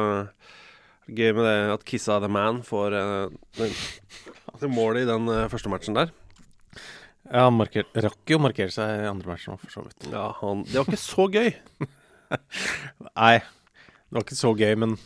gøy 1.09 1.31
med 1.33 1.43
det 1.47 1.55
at 1.73 1.85
Kissa 1.89 2.19
the 2.21 2.29
Man 2.29 2.61
får 2.67 2.93
eh, 3.01 3.65
det 4.61 4.69
målet 4.69 5.07
i 5.07 5.09
den 5.09 5.25
eh, 5.31 5.47
første 5.49 5.71
matchen 5.73 5.97
der. 5.97 6.11
Ja, 7.31 7.45
han 7.47 7.55
marker, 7.55 7.85
rakk 8.03 8.27
jo 8.33 8.37
å 8.39 8.43
markere 8.43 8.73
seg 8.75 9.05
i 9.05 9.07
andre 9.07 9.31
matchen 9.31 9.53
òg, 9.55 9.61
for 9.63 9.71
så 9.71 9.83
vidt. 9.85 10.09
Ja, 10.11 10.25
han, 10.41 10.65
Det 10.67 10.75
var 10.81 10.89
ikke 10.89 10.99
så 10.99 11.27
gøy. 11.31 11.53
Nei, 13.15 13.33
Det 13.39 14.15
var 14.17 14.25
ikke 14.25 14.39
så 14.39 14.51
gøy, 14.59 14.73
men, 14.83 14.97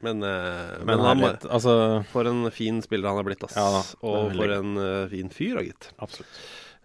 Men, 0.00 0.22
eh, 0.24 0.76
men, 0.80 0.86
men 0.88 1.02
han 1.04 1.20
litt, 1.24 1.44
Altså, 1.52 1.74
For 2.12 2.28
en 2.28 2.46
fin 2.54 2.80
spiller 2.84 3.08
han 3.12 3.20
har 3.20 3.26
blitt, 3.28 3.42
ass. 3.48 3.56
Ja 3.56 3.66
da, 3.74 3.82
er 3.84 4.08
og 4.12 4.36
for 4.36 4.54
en 4.56 4.76
eh, 4.84 5.08
fin 5.12 5.32
fyr, 5.32 5.58
da, 5.60 5.64
gitt. 5.66 5.90
absolutt. 6.00 6.40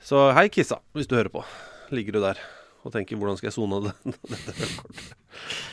Så 0.05 0.25
hei, 0.37 0.47
Kissa, 0.53 0.79
hvis 0.95 1.07
du 1.09 1.15
hører 1.17 1.31
på. 1.33 1.43
Ligger 1.95 2.17
du 2.17 2.21
der 2.23 2.39
og 2.85 2.93
tenker 2.93 3.17
'hvordan 3.17 3.37
skal 3.39 3.47
jeg 3.49 3.55
sone 3.55 3.79
det- 3.81 4.17
dette? 4.29 4.53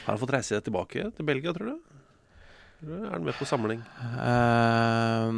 Har 0.07 0.15
han 0.15 0.19
fått 0.19 0.33
reise 0.33 0.61
tilbake 0.65 1.11
til 1.15 1.27
Belgia, 1.29 1.53
tror 1.53 1.75
du? 1.75 2.02
Eller 2.83 3.07
Er 3.07 3.15
han 3.15 3.27
med 3.27 3.39
på 3.39 3.47
samling? 3.47 3.83
Uh, 4.03 5.29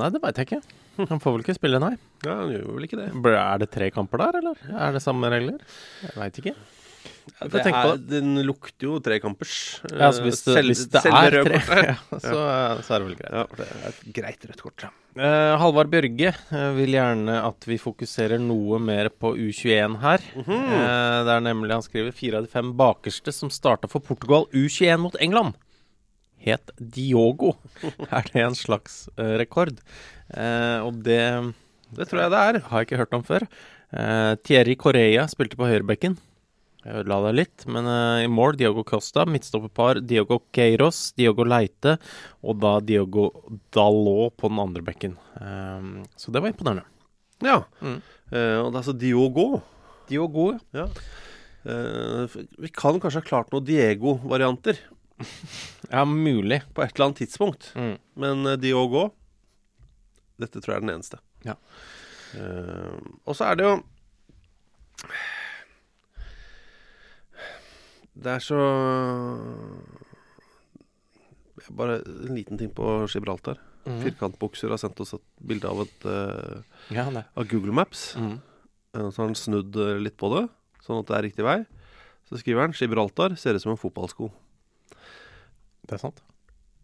nei, 0.00 0.08
det 0.14 0.22
veit 0.22 0.40
jeg 0.40 0.50
ikke. 0.50 0.62
Han 1.12 1.22
får 1.22 1.36
vel 1.36 1.44
ikke 1.44 1.54
spille, 1.54 1.78
nei. 1.82 1.92
Ja, 2.26 2.40
han 2.40 2.50
gjør 2.50 2.72
vel 2.74 2.88
ikke 2.88 2.98
det. 2.98 3.12
Er 3.30 3.62
det 3.62 3.70
tre 3.70 3.92
kamper 3.94 4.24
der, 4.24 4.40
eller? 4.40 4.66
Er 4.74 4.96
det 4.96 5.04
samme 5.04 5.30
regler? 5.30 5.62
Jeg 6.02 6.18
veit 6.18 6.42
ikke. 6.42 6.56
Ja, 7.38 7.46
det 7.52 7.62
på 7.62 7.70
er, 7.70 8.00
den 8.08 8.40
lukter 8.46 8.88
jo 8.88 8.98
trekampers. 9.04 9.54
Ja, 9.84 10.08
altså 10.08 10.24
hvis 10.24 10.40
det, 10.46 10.54
Selv- 10.56 10.72
hvis 10.72 10.84
det 10.90 11.02
er 11.04 11.36
tre, 11.44 11.82
ja, 11.90 11.96
så, 12.10 12.40
så 12.82 12.96
er 12.96 13.04
det 13.04 13.06
vel 13.06 13.18
greit. 13.20 13.36
Ja, 13.36 13.44
det 13.58 13.68
er 13.68 13.86
et 13.90 14.00
greit 14.16 14.48
rødt 14.48 14.64
kort. 14.64 14.86
Uh, 15.18 15.54
Halvard 15.58 15.90
Bjørge 15.90 16.30
eh, 16.30 16.66
vil 16.76 16.94
gjerne 16.94 17.38
at 17.42 17.64
vi 17.66 17.78
fokuserer 17.80 18.38
noe 18.42 18.78
mer 18.82 19.10
på 19.10 19.32
U21 19.36 19.98
her. 20.02 20.24
Mm 20.34 20.44
-hmm. 20.46 20.66
uh, 20.72 21.24
det 21.26 21.36
er 21.36 21.46
nemlig 21.46 21.74
han 21.74 21.82
skriver 21.82 22.12
fire 22.12 22.38
av 22.38 22.46
de 22.46 22.52
fem 22.52 22.76
bakerste 22.76 23.32
som 23.32 23.50
starta 23.50 23.88
for 23.88 24.00
Portugal 24.00 24.46
U21 24.52 24.96
mot 24.96 25.16
England. 25.20 25.54
Het 26.44 26.70
Diogo. 26.78 27.56
er 28.10 28.28
det 28.32 28.42
en 28.44 28.54
slags 28.58 29.08
eh, 29.16 29.34
rekord? 29.40 29.80
Eh, 30.34 30.78
og 30.84 31.02
det 31.04 31.20
Det 31.96 32.06
tror 32.08 32.22
jeg 32.22 32.30
det 32.34 32.40
er. 32.46 32.58
har 32.68 32.80
jeg 32.82 32.88
ikke 32.88 33.00
hørt 33.02 33.14
om 33.18 33.24
før. 33.26 33.46
Eh, 33.92 34.34
Thierry 34.44 34.76
Correa 34.76 35.26
spilte 35.30 35.56
på 35.58 35.68
høyrebekken. 35.68 36.18
Jeg 36.84 37.02
ødela 37.02 37.18
det 37.26 37.34
litt, 37.36 37.64
men 37.68 37.84
i 38.22 38.28
mål 38.30 38.54
Diogo 38.56 38.84
Costa. 38.86 39.24
Midtstopperpar 39.28 39.98
Diogo 40.06 40.38
Queiros, 40.54 41.10
Diogo 41.18 41.44
Leite 41.44 41.96
og 42.40 42.60
da 42.62 42.76
Diogo 42.80 43.26
Dalot 43.74 44.36
på 44.40 44.48
den 44.48 44.60
andre 44.62 44.84
bekken. 44.86 45.16
Så 46.16 46.32
det 46.32 46.40
var 46.40 46.52
imponerende. 46.54 46.86
Ja. 47.44 47.58
Mm. 47.82 47.98
Uh, 48.32 48.56
og 48.62 48.70
det 48.70 48.78
er 48.78 48.80
altså 48.80 48.94
Diogo. 48.96 49.48
Diogo, 50.08 50.52
Ja. 50.72 50.86
Eh, 51.68 52.22
f- 52.30 52.46
vi 52.62 52.68
kan 52.72 52.96
kanskje 53.02 53.20
ha 53.20 53.26
klart 53.26 53.50
noen 53.52 53.66
Diego-varianter 53.66 54.78
ja, 55.94 56.04
mulig. 56.08 56.62
på 56.74 56.82
et 56.84 56.94
eller 56.94 57.08
annet 57.08 57.22
tidspunkt. 57.24 57.72
Mm. 57.74 57.96
Men 58.14 58.50
de 58.60 58.74
òg 58.76 58.98
òg. 59.04 59.14
Dette 60.38 60.60
tror 60.62 60.74
jeg 60.76 60.82
er 60.82 60.86
den 60.86 60.94
eneste. 60.96 61.18
Ja. 61.46 61.56
Uh, 62.36 62.98
og 63.24 63.34
så 63.38 63.46
er 63.48 63.56
det 63.56 63.64
jo 63.64 63.76
Det 68.18 68.34
er 68.34 68.42
så 68.44 68.58
Bare 71.78 71.98
en 72.02 72.34
liten 72.36 72.58
ting 72.60 72.70
på 72.74 72.84
Gibraltar. 73.12 73.58
Mm. 73.84 73.98
Firkantbukser 74.02 74.72
har 74.72 74.80
sendt 74.80 75.00
oss 75.04 75.14
et 75.16 75.24
bilde 75.44 75.68
av, 75.68 75.82
et, 75.84 76.06
uh, 76.08 76.78
Ja, 76.94 77.04
av 77.08 77.48
Google 77.50 77.74
Maps. 77.76 78.14
Mm. 78.16 78.38
Eh, 78.94 79.08
Så 79.10 79.20
har 79.22 79.28
han 79.28 79.36
snudd 79.36 79.76
eh, 79.76 79.98
litt 80.00 80.16
på 80.16 80.30
det, 80.32 80.46
sånn 80.84 81.02
at 81.02 81.10
det 81.10 81.16
er 81.18 81.26
riktig 81.28 81.44
vei. 81.44 81.58
Så 82.28 82.40
skriver 82.40 82.64
han 82.64 82.76
Gibraltar 82.76 83.36
ser 83.36 83.56
ut 83.56 83.64
som 83.64 83.74
en 83.74 83.80
fotballsko. 83.80 84.30
Det 85.88 85.96
er 85.96 86.02
sant. 86.04 86.20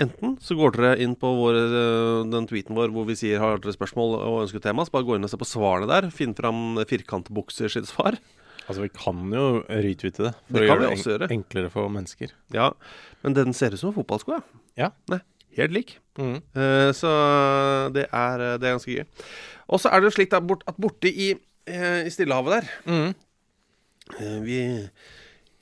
Enten 0.02 0.32
så 0.42 0.56
går 0.58 0.72
dere 0.74 0.94
inn 1.04 1.12
på 1.14 1.28
vår, 1.38 1.54
eh, 1.54 2.22
den 2.32 2.48
tweeten 2.50 2.74
vår 2.74 2.90
hvor 2.90 3.04
vi 3.06 3.14
sier 3.14 3.38
har 3.38 3.60
dere 3.62 3.74
spørsmål 3.76 4.16
og 4.18 4.40
ønsker 4.42 4.62
tema, 4.64 4.82
så 4.84 4.90
bare 4.96 5.06
gå 5.06 5.14
inn 5.18 5.26
og 5.26 5.30
se 5.30 5.38
på 5.38 5.46
svarene 5.46 5.86
der. 5.86 6.08
Finn 6.10 6.34
fram 6.34 6.80
firkantbukser 6.90 7.70
sitt 7.70 7.86
svar. 7.86 8.16
Altså, 8.66 8.80
vi 8.82 8.88
kan 8.96 9.20
jo 9.30 9.60
retweete 9.68 10.24
det. 10.24 10.32
For 10.48 10.56
Det 10.58 10.64
å 10.64 10.66
kan 10.66 10.72
gjøre 10.72 10.80
vi 10.80 10.88
det 10.88 10.96
også 10.98 11.12
gjøre. 11.12 11.28
enklere 11.36 11.70
for 11.70 11.88
mennesker. 11.92 12.32
Ja, 12.56 12.70
men 13.22 13.34
den 13.36 13.52
ser 13.52 13.70
ut 13.76 13.78
som 13.78 13.92
en 13.92 13.98
fotballsko, 14.00 14.38
ja. 14.38 14.42
Ja. 14.80 14.88
Nei, 15.12 15.20
helt 15.58 15.76
lik. 15.76 15.98
Mm. 16.18 16.38
Uh, 16.56 16.90
så 16.96 17.10
det 17.94 18.08
er, 18.10 18.40
eh, 18.40 18.56
det 18.58 18.66
er 18.70 18.74
ganske 18.78 18.94
gøy. 18.96 19.04
Og 19.68 19.78
så 19.84 19.92
er 19.92 20.00
det 20.00 20.08
jo 20.10 20.16
slik 20.16 20.32
at 20.34 20.80
borte 20.80 21.06
i, 21.12 21.34
uh, 21.68 22.00
i 22.02 22.10
Stillehavet 22.10 22.56
der 22.56 22.70
Mm. 22.88 23.14
uh, 24.18 24.40
vi, 24.42 24.58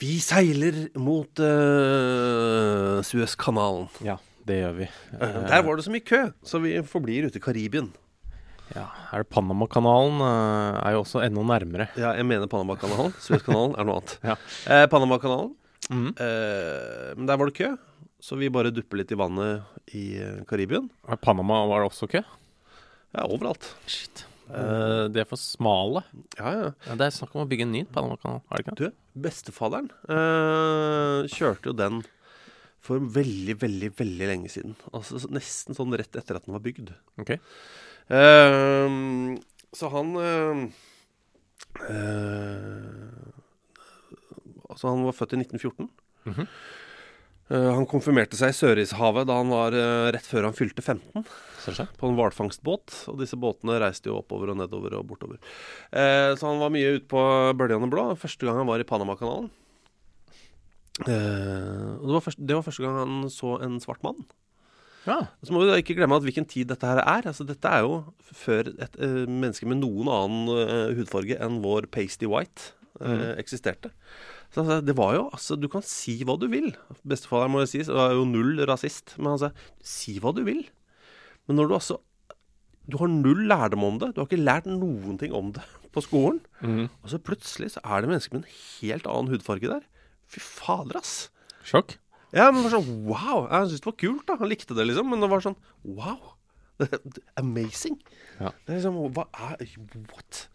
vi 0.03 0.17
seiler 0.23 0.89
mot 0.99 1.39
uh, 1.43 2.99
Suezkanalen. 3.07 3.87
Ja, 4.03 4.17
det 4.49 4.57
gjør 4.59 4.73
vi. 4.81 4.89
Eh, 5.15 5.37
Der 5.49 5.63
var 5.63 5.79
det 5.79 5.85
så 5.87 5.93
mye 5.95 6.03
kø, 6.07 6.23
så 6.47 6.59
vi 6.63 6.75
forblir 6.87 7.29
ute 7.29 7.38
i 7.38 7.45
Karibien. 7.45 7.93
Ja, 8.73 8.87
er 9.12 9.23
det 9.23 9.29
Panamakanalen 9.35 10.19
uh, 10.25 10.81
er 10.81 10.95
jo 10.97 11.03
også 11.05 11.23
enda 11.27 11.45
nærmere. 11.45 11.87
Ja, 12.01 12.15
jeg 12.19 12.27
mener 12.27 12.49
Panamakanalen. 12.51 13.12
Suezkanalen 13.23 13.77
er 13.79 13.87
noe 13.88 14.01
annet. 14.01 14.17
Ja. 14.33 14.37
Eh, 14.67 14.87
Panamakanalen. 14.91 15.53
Mm. 15.93 16.11
Eh, 16.17 17.09
men 17.19 17.27
der 17.29 17.38
var 17.38 17.51
det 17.51 17.57
kø, 17.59 17.73
så 18.23 18.38
vi 18.41 18.49
bare 18.55 18.71
dupper 18.75 19.03
litt 19.03 19.12
i 19.12 19.19
vannet 19.19 19.95
i 19.99 20.05
Karibien. 20.49 20.87
Panama 21.23 21.62
var 21.69 21.83
det 21.85 21.91
også 21.93 22.09
kø? 22.11 22.23
Ja, 23.12 23.27
overalt. 23.29 23.75
Shit. 23.91 24.25
Eh, 24.53 25.05
de 25.12 25.23
er 25.23 25.29
for 25.29 25.41
smale. 25.41 26.03
Ja, 26.37 26.51
ja. 26.53 26.73
Ja, 26.87 26.97
det 27.01 27.07
er 27.07 27.15
snakk 27.17 27.37
om 27.37 27.45
å 27.45 27.49
bygge 27.49 27.65
en 27.67 27.73
ny 27.75 27.85
Panamakanal, 27.88 28.43
er 28.51 28.61
det 28.61 28.67
ikke? 28.67 28.77
Du, 28.79 28.99
bestefaderen 29.27 29.88
uh, 30.09 31.29
kjørte 31.33 31.71
jo 31.71 31.77
den 31.77 32.03
for 32.83 33.03
veldig, 33.15 33.57
veldig, 33.62 33.93
veldig 33.99 34.29
lenge 34.29 34.51
siden. 34.53 34.75
Altså 34.93 35.21
nesten 35.33 35.79
sånn 35.79 35.95
rett 35.97 36.17
etter 36.19 36.38
at 36.38 36.49
den 36.49 36.57
var 36.57 36.65
bygd. 36.65 36.93
Ok. 37.23 37.37
Uh, 38.12 39.38
så 39.73 39.88
han 39.93 40.17
Altså, 44.73 44.88
han 44.88 45.05
var 45.07 45.15
født 45.17 45.35
i 45.37 45.41
1914. 45.41 45.88
Mhm. 46.29 46.43
Eh, 46.43 46.49
han 47.50 47.88
konfirmerte 47.90 48.38
seg 48.38 48.52
i 48.52 48.57
Sørishavet 48.57 49.26
da 49.28 49.38
han 49.40 49.50
var 49.52 49.74
eh, 49.76 50.11
rett 50.14 50.28
før 50.28 50.46
han 50.48 50.57
fylte 50.57 50.85
15, 50.85 51.24
på 51.98 52.09
en 52.09 52.18
hvalfangstbåt. 52.18 52.94
Og 53.12 53.18
disse 53.20 53.38
båtene 53.40 53.81
reiste 53.83 54.09
jo 54.12 54.20
oppover 54.20 54.52
og 54.52 54.61
nedover 54.61 54.98
og 54.98 55.09
bortover. 55.11 55.40
Eh, 55.90 56.33
så 56.38 56.48
han 56.48 56.62
var 56.62 56.72
mye 56.72 56.94
ute 56.98 57.09
på 57.11 57.24
bølgene 57.59 57.90
blå. 57.92 58.12
Første 58.20 58.48
gang 58.48 58.62
han 58.62 58.70
var 58.70 58.81
i 58.81 58.88
Panamakanalen. 58.88 59.50
Eh, 61.00 61.90
og 61.98 62.07
det 62.07 62.14
var, 62.14 62.24
første, 62.24 62.46
det 62.46 62.57
var 62.57 62.64
første 62.66 62.85
gang 62.85 62.98
han 63.00 63.28
så 63.33 63.57
en 63.64 63.81
svart 63.83 64.02
mann. 64.07 64.22
Ja. 65.09 65.18
Så 65.42 65.55
må 65.55 65.62
vi 65.62 65.70
da 65.70 65.78
ikke 65.81 65.96
glemme 65.98 66.18
at 66.18 66.26
hvilken 66.26 66.46
tid 66.48 66.70
dette 66.70 66.87
her 66.87 67.00
er. 67.02 67.26
Altså 67.26 67.46
Dette 67.46 67.70
er 67.70 67.83
jo 67.87 68.02
før 68.44 68.70
et 68.72 68.98
eh, 69.02 69.24
menneske 69.26 69.66
med 69.68 69.81
noen 69.83 70.11
annen 70.12 70.52
uh, 70.52 70.92
hudfarge 70.94 71.38
enn 71.42 71.59
vår 71.64 71.88
pasty 71.92 72.28
white 72.31 72.72
eh, 73.00 73.33
eksisterte. 73.40 73.90
Så 74.53 74.61
han 74.61 74.69
sa 74.69 74.79
det 74.85 74.95
var 74.99 75.15
jo 75.17 75.27
altså 75.33 75.57
Du 75.57 75.69
kan 75.73 75.85
si 75.87 76.19
hva 76.29 76.37
du 76.41 76.49
vil. 76.53 76.73
Bestefaderen 77.09 77.55
må 77.55 77.62
jo 77.62 77.71
si 77.71 77.83
var 77.88 78.15
jo 78.17 78.27
null 78.29 78.61
rasist. 78.69 79.17
Men 79.19 79.35
han 79.35 79.43
sa 79.47 79.53
si 79.81 80.19
hva 80.23 80.35
du 80.37 80.43
vil. 80.47 80.65
Men 81.49 81.59
når 81.59 81.71
du 81.71 81.77
altså 81.79 82.01
Du 82.91 82.99
har 83.01 83.09
null 83.09 83.47
lærdom 83.49 83.87
om 83.87 83.99
det. 84.03 84.12
Du 84.12 84.23
har 84.23 84.29
ikke 84.29 84.43
lært 84.43 84.69
noen 84.69 85.19
ting 85.21 85.33
om 85.37 85.53
det 85.57 85.65
på 85.95 86.05
skolen. 86.05 86.41
Mm. 86.61 86.87
Og 87.03 87.11
så 87.12 87.21
plutselig 87.21 87.75
så 87.75 87.83
er 87.85 88.03
det 88.03 88.12
mennesker 88.12 88.37
med 88.37 88.45
en 88.45 88.55
helt 88.59 89.09
annen 89.09 89.33
hudfarge 89.33 89.71
der. 89.71 89.88
Fy 90.29 90.41
fader, 90.41 90.97
ass. 91.01 91.31
Sjokk? 91.69 91.99
Ja, 92.33 92.49
men 92.49 92.62
det 92.62 92.71
var 92.71 92.79
sånn 92.79 93.03
wow. 93.05 93.43
Jeg 93.45 93.69
syntes 93.69 93.83
det 93.85 93.91
var 93.91 93.99
kult, 94.01 94.23
da. 94.29 94.38
Han 94.41 94.51
likte 94.51 94.77
det, 94.77 94.87
liksom. 94.88 95.11
Men 95.12 95.25
det 95.25 95.29
var 95.33 95.45
sånn 95.45 95.59
wow. 95.85 96.33
Amazing. 97.43 97.99
Ja. 98.38 98.53
Det 98.65 98.73
er 98.73 98.81
liksom 98.81 98.99
Hva 99.15 99.27
er 99.53 99.62
What? 100.11 100.47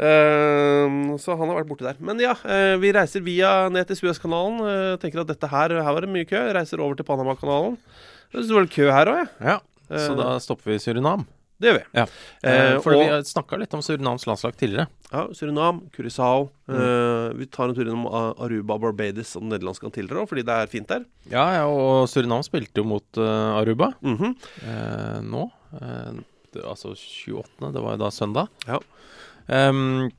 Ehm, 0.00 1.18
så 1.20 1.36
han 1.38 1.48
har 1.50 1.58
vært 1.60 1.68
borti 1.70 1.86
der. 1.86 1.98
Men 2.00 2.20
ja, 2.22 2.34
eh, 2.44 2.76
vi 2.82 2.92
reiser 2.96 3.24
via 3.24 3.68
ned 3.72 3.86
til 3.90 3.96
Suezkanalen. 4.00 4.60
Uh, 4.62 4.96
tenker 5.02 5.20
at 5.22 5.30
dette 5.32 5.48
her 5.52 5.68
Her 5.82 5.92
var 5.94 6.00
det 6.06 6.10
mye 6.12 6.28
kø. 6.28 6.40
Reiser 6.56 6.80
over 6.80 6.96
til 6.98 7.04
Panamakanalen. 7.08 7.76
Det 8.32 8.46
sto 8.46 8.56
vel 8.56 8.68
kø 8.72 8.88
her 8.90 9.06
òg, 9.12 9.20
jeg. 9.22 9.30
Ja. 9.52 9.58
Så 9.92 10.12
Eh, 10.14 10.16
da 10.16 10.38
stopper 10.40 10.70
vi 10.72 10.74
i 10.78 10.80
Surinam. 10.80 11.26
Det 11.60 11.68
gjør 11.68 11.76
vi. 11.78 11.84
Ja. 11.94 12.06
Eh, 12.42 12.78
for 12.80 12.94
og- 12.94 13.02
vi 13.04 13.22
snakka 13.28 13.58
litt 13.60 13.74
om 13.74 13.82
Surinams 13.82 14.24
landslag 14.26 14.56
tidligere. 14.56 14.86
Ja, 15.12 15.26
Surinam, 15.32 15.82
Curacao. 15.92 16.48
Mm. 16.66 16.74
Eh, 16.80 17.32
vi 17.36 17.44
tar 17.46 17.68
en 17.68 17.74
tur 17.74 17.84
innom 17.84 18.06
Aruba, 18.40 18.78
Barbados 18.80 19.36
og 19.36 19.42
nederlandske 19.44 19.84
Antiller 19.84 20.16
òg, 20.22 20.28
fordi 20.30 20.42
det 20.44 20.48
er 20.56 20.66
fint 20.66 20.88
der. 20.88 21.04
Ja, 21.30 21.44
ja, 21.60 21.66
og 21.68 22.08
Surinam 22.08 22.42
spilte 22.42 22.78
jo 22.80 22.84
mot 22.84 23.04
uh, 23.18 23.60
Aruba 23.60 23.92
Mhm. 24.02 24.34
eh, 24.64 25.20
nå. 25.20 25.50
Eh, 25.74 26.12
det, 26.54 26.64
altså 26.64 26.96
28., 26.96 27.72
det 27.72 27.82
var 27.82 27.92
jo 27.92 27.96
da 27.98 28.10
søndag. 28.10 28.48
Ja. 28.66 28.78
Em, 29.48 30.10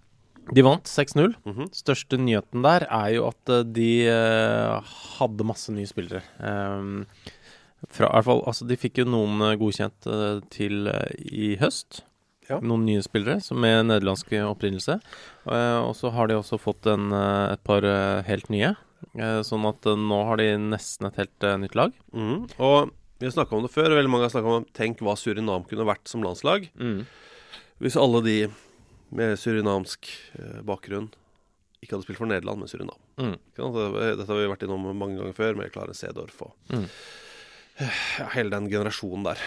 de 0.52 0.64
vant 0.66 0.90
6-0. 0.90 1.36
Mhm. 1.48 1.70
Største 1.76 2.20
nyheten 2.20 2.64
der 2.66 2.86
er 2.90 3.12
jo 3.16 3.28
at 3.30 3.52
eh, 3.52 3.64
de 3.64 3.92
uh, 4.12 4.96
hadde 5.18 5.48
masse 5.48 5.72
nye 5.72 5.88
spillere. 5.88 6.24
Um, 6.40 7.06
fra, 7.92 8.08
i 8.08 8.16
hvert 8.16 8.28
fall, 8.28 8.42
altså 8.48 8.68
De 8.68 8.80
fikk 8.80 9.02
jo 9.02 9.08
noen 9.08 9.44
eh, 9.44 9.58
godkjent 9.60 10.10
uh, 10.10 10.42
til 10.52 10.90
uh, 10.92 11.08
i 11.24 11.54
høst. 11.62 12.04
Ja. 12.50 12.58
Noen 12.60 12.84
nye 12.90 13.04
spillere 13.06 13.40
som 13.40 13.62
med 13.64 13.88
nederlandsk 13.88 14.34
opprinnelse. 14.44 14.98
Og 15.48 15.94
så 15.96 16.10
har 16.12 16.28
de 16.28 16.36
også 16.36 16.58
fått 16.60 16.90
en, 16.92 17.06
et 17.16 17.62
par 17.64 17.88
helt 18.28 18.50
nye. 18.52 18.74
Sånn 19.48 19.64
at 19.70 19.88
nå 19.88 20.18
har 20.28 20.42
de 20.42 20.50
nesten 20.60 21.08
et 21.08 21.22
helt 21.22 21.48
nytt 21.64 21.78
lag. 21.80 21.96
Mm. 22.12 22.44
Og 22.60 22.92
vi 23.24 23.30
har 23.30 23.36
snakka 23.38 23.56
om 23.56 23.64
det 23.64 23.72
før, 23.72 23.94
og 23.94 24.02
veldig 24.02 24.12
mange 24.12 24.28
har 24.28 24.36
snakka 24.36 24.58
om 24.58 24.68
Tenk 24.76 25.00
hva 25.00 25.16
Surinam 25.16 25.64
kunne 25.70 25.88
vært 25.88 26.12
som 26.12 26.28
landslag. 26.28 26.68
Hvis 27.80 27.96
alle 27.96 28.22
de 28.28 28.38
med 29.14 29.38
surinamsk 29.40 30.10
eh, 30.40 30.62
bakgrunn 30.66 31.12
ikke 31.84 31.98
hadde 31.98 32.06
spilt 32.08 32.18
for 32.22 32.30
Nederland, 32.30 32.60
men 32.64 32.70
Surinam. 32.72 33.00
Mm. 33.20 33.34
Det- 33.58 34.18
Dette 34.18 34.28
har 34.32 34.38
vi 34.40 34.48
vært 34.48 34.64
innom 34.64 34.86
mange 34.96 35.18
ganger 35.20 35.34
før, 35.36 35.56
med 35.60 35.72
Klare 35.74 35.94
Sedorf 35.94 36.42
og 36.46 36.54
Mm. 36.72 36.86
ja, 38.20 38.28
hele 38.38 38.50
den 38.54 38.70
generasjonen 38.72 39.24
der. 39.28 39.42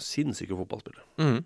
Sinnssyke 0.00 0.56
fotballspillere. 0.56 1.02
Mm. 1.18 1.40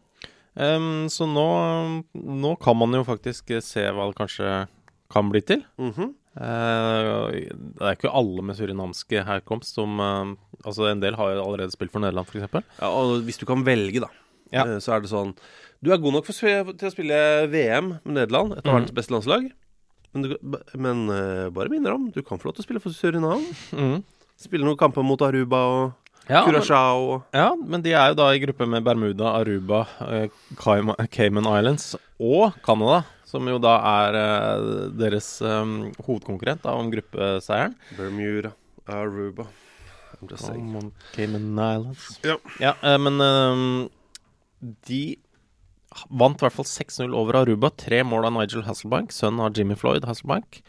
Um, 0.56 1.06
så 1.10 1.26
nå, 1.26 2.04
nå 2.14 2.52
kan 2.62 2.76
man 2.78 2.92
jo 2.94 3.02
faktisk 3.08 3.50
se 3.64 3.88
hva 3.90 4.06
det 4.10 4.18
kanskje 4.20 4.68
kan 5.10 5.30
bli 5.32 5.40
til. 5.40 5.64
-hmm. 5.78 6.12
Uh, 6.34 7.30
det 7.30 7.80
er 7.80 7.94
ikke 7.96 8.10
alle 8.12 8.42
med 8.42 8.56
surinamske 8.58 9.24
herkomst 9.24 9.74
som 9.76 10.00
uh, 10.00 10.34
Altså, 10.64 10.86
en 10.90 11.00
del 11.00 11.14
har 11.14 11.34
jo 11.34 11.42
allerede 11.44 11.70
spilt 11.74 11.92
for 11.92 12.00
Nederland, 12.00 12.26
f.eks. 12.26 12.52
Ja, 12.80 12.88
og 12.88 13.22
hvis 13.26 13.38
du 13.38 13.44
kan 13.46 13.64
velge, 13.66 14.00
da, 14.00 14.08
Ja. 14.52 14.64
uh, 14.64 14.78
så 14.80 14.94
er 14.96 15.00
det 15.00 15.10
sånn 15.10 15.34
Du 15.84 15.90
er 15.92 16.00
god 16.00 16.14
nok 16.16 16.24
for, 16.30 16.72
til 16.72 16.88
å 16.88 16.92
spille 16.94 17.16
VM 17.52 17.90
med 18.06 18.14
Nederland, 18.16 18.54
et 18.56 18.64
av 18.64 18.70
Mhm. 18.72 18.76
verdens 18.78 18.94
beste 18.96 19.12
landslag. 19.12 19.50
Men, 20.14 20.22
du, 20.22 20.36
men 20.78 21.02
uh, 21.10 21.50
bare 21.52 21.68
minner 21.72 21.92
om, 21.96 22.06
du 22.14 22.22
kan 22.22 22.38
få 22.38 22.48
lov 22.48 22.54
til 22.56 22.62
å 22.62 22.66
spille 22.68 22.80
for 22.80 22.94
Surinam. 22.94 23.42
Spille 24.44 24.64
noen 24.66 24.78
kamper 24.78 25.04
mot 25.06 25.20
Aruba 25.22 25.60
og 25.70 25.92
Ja, 26.28 26.40
men, 26.46 26.54
Curaçao 26.54 27.02
og 27.18 27.34
ja, 27.36 27.50
men 27.54 27.82
de 27.84 27.92
er 27.92 28.08
jo 28.12 28.16
da 28.16 28.30
i 28.32 28.40
gruppe 28.42 28.64
med 28.66 28.82
Bermuda, 28.86 29.34
Aruba, 29.42 29.82
uh, 30.00 30.24
Cayman 31.12 31.44
Islands 31.50 31.90
og 32.18 32.54
Canada, 32.64 33.02
som 33.28 33.44
jo 33.50 33.58
da 33.62 33.74
er 33.90 34.16
uh, 34.16 34.88
deres 34.96 35.28
um, 35.44 35.90
hovedkonkurrent 36.06 36.62
da, 36.64 36.72
om 36.80 36.88
gruppeseieren. 36.94 37.74
Bermuda, 37.98 38.54
Aruba 38.88 39.44
I'm 40.22 40.30
just 40.30 40.46
saying. 40.46 40.92
Cayman 41.12 41.52
Islands. 41.58 42.08
Ja. 42.24 42.72
eh, 42.80 42.96
men 42.98 43.20
um, 43.20 43.90
de 44.88 45.02
vant 46.10 46.40
i 46.40 46.44
hvert 46.46 46.56
fall 46.56 46.68
6-0 46.68 47.14
over 47.16 47.40
Aruba. 47.42 47.70
Tre 47.78 48.02
mål 48.06 48.28
av 48.28 48.36
Nigel 48.38 48.64
Hasselbank, 48.66 49.14
sønn 49.14 49.40
av 49.42 49.54
Jimmy 49.56 49.76
Floyd 49.78 50.06
Hasselbank. 50.08 50.60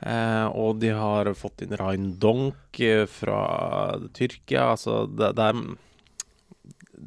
Eh, 0.00 0.46
og 0.56 0.78
de 0.80 0.94
har 0.96 1.28
fått 1.36 1.60
inn 1.66 1.76
Rain 1.76 2.14
Donk 2.22 2.80
eh, 2.80 3.04
fra 3.10 3.40
Tyrkia. 4.16 4.70
Altså, 4.72 5.02
det, 5.12 5.34
det 5.36 5.50
er 5.50 5.60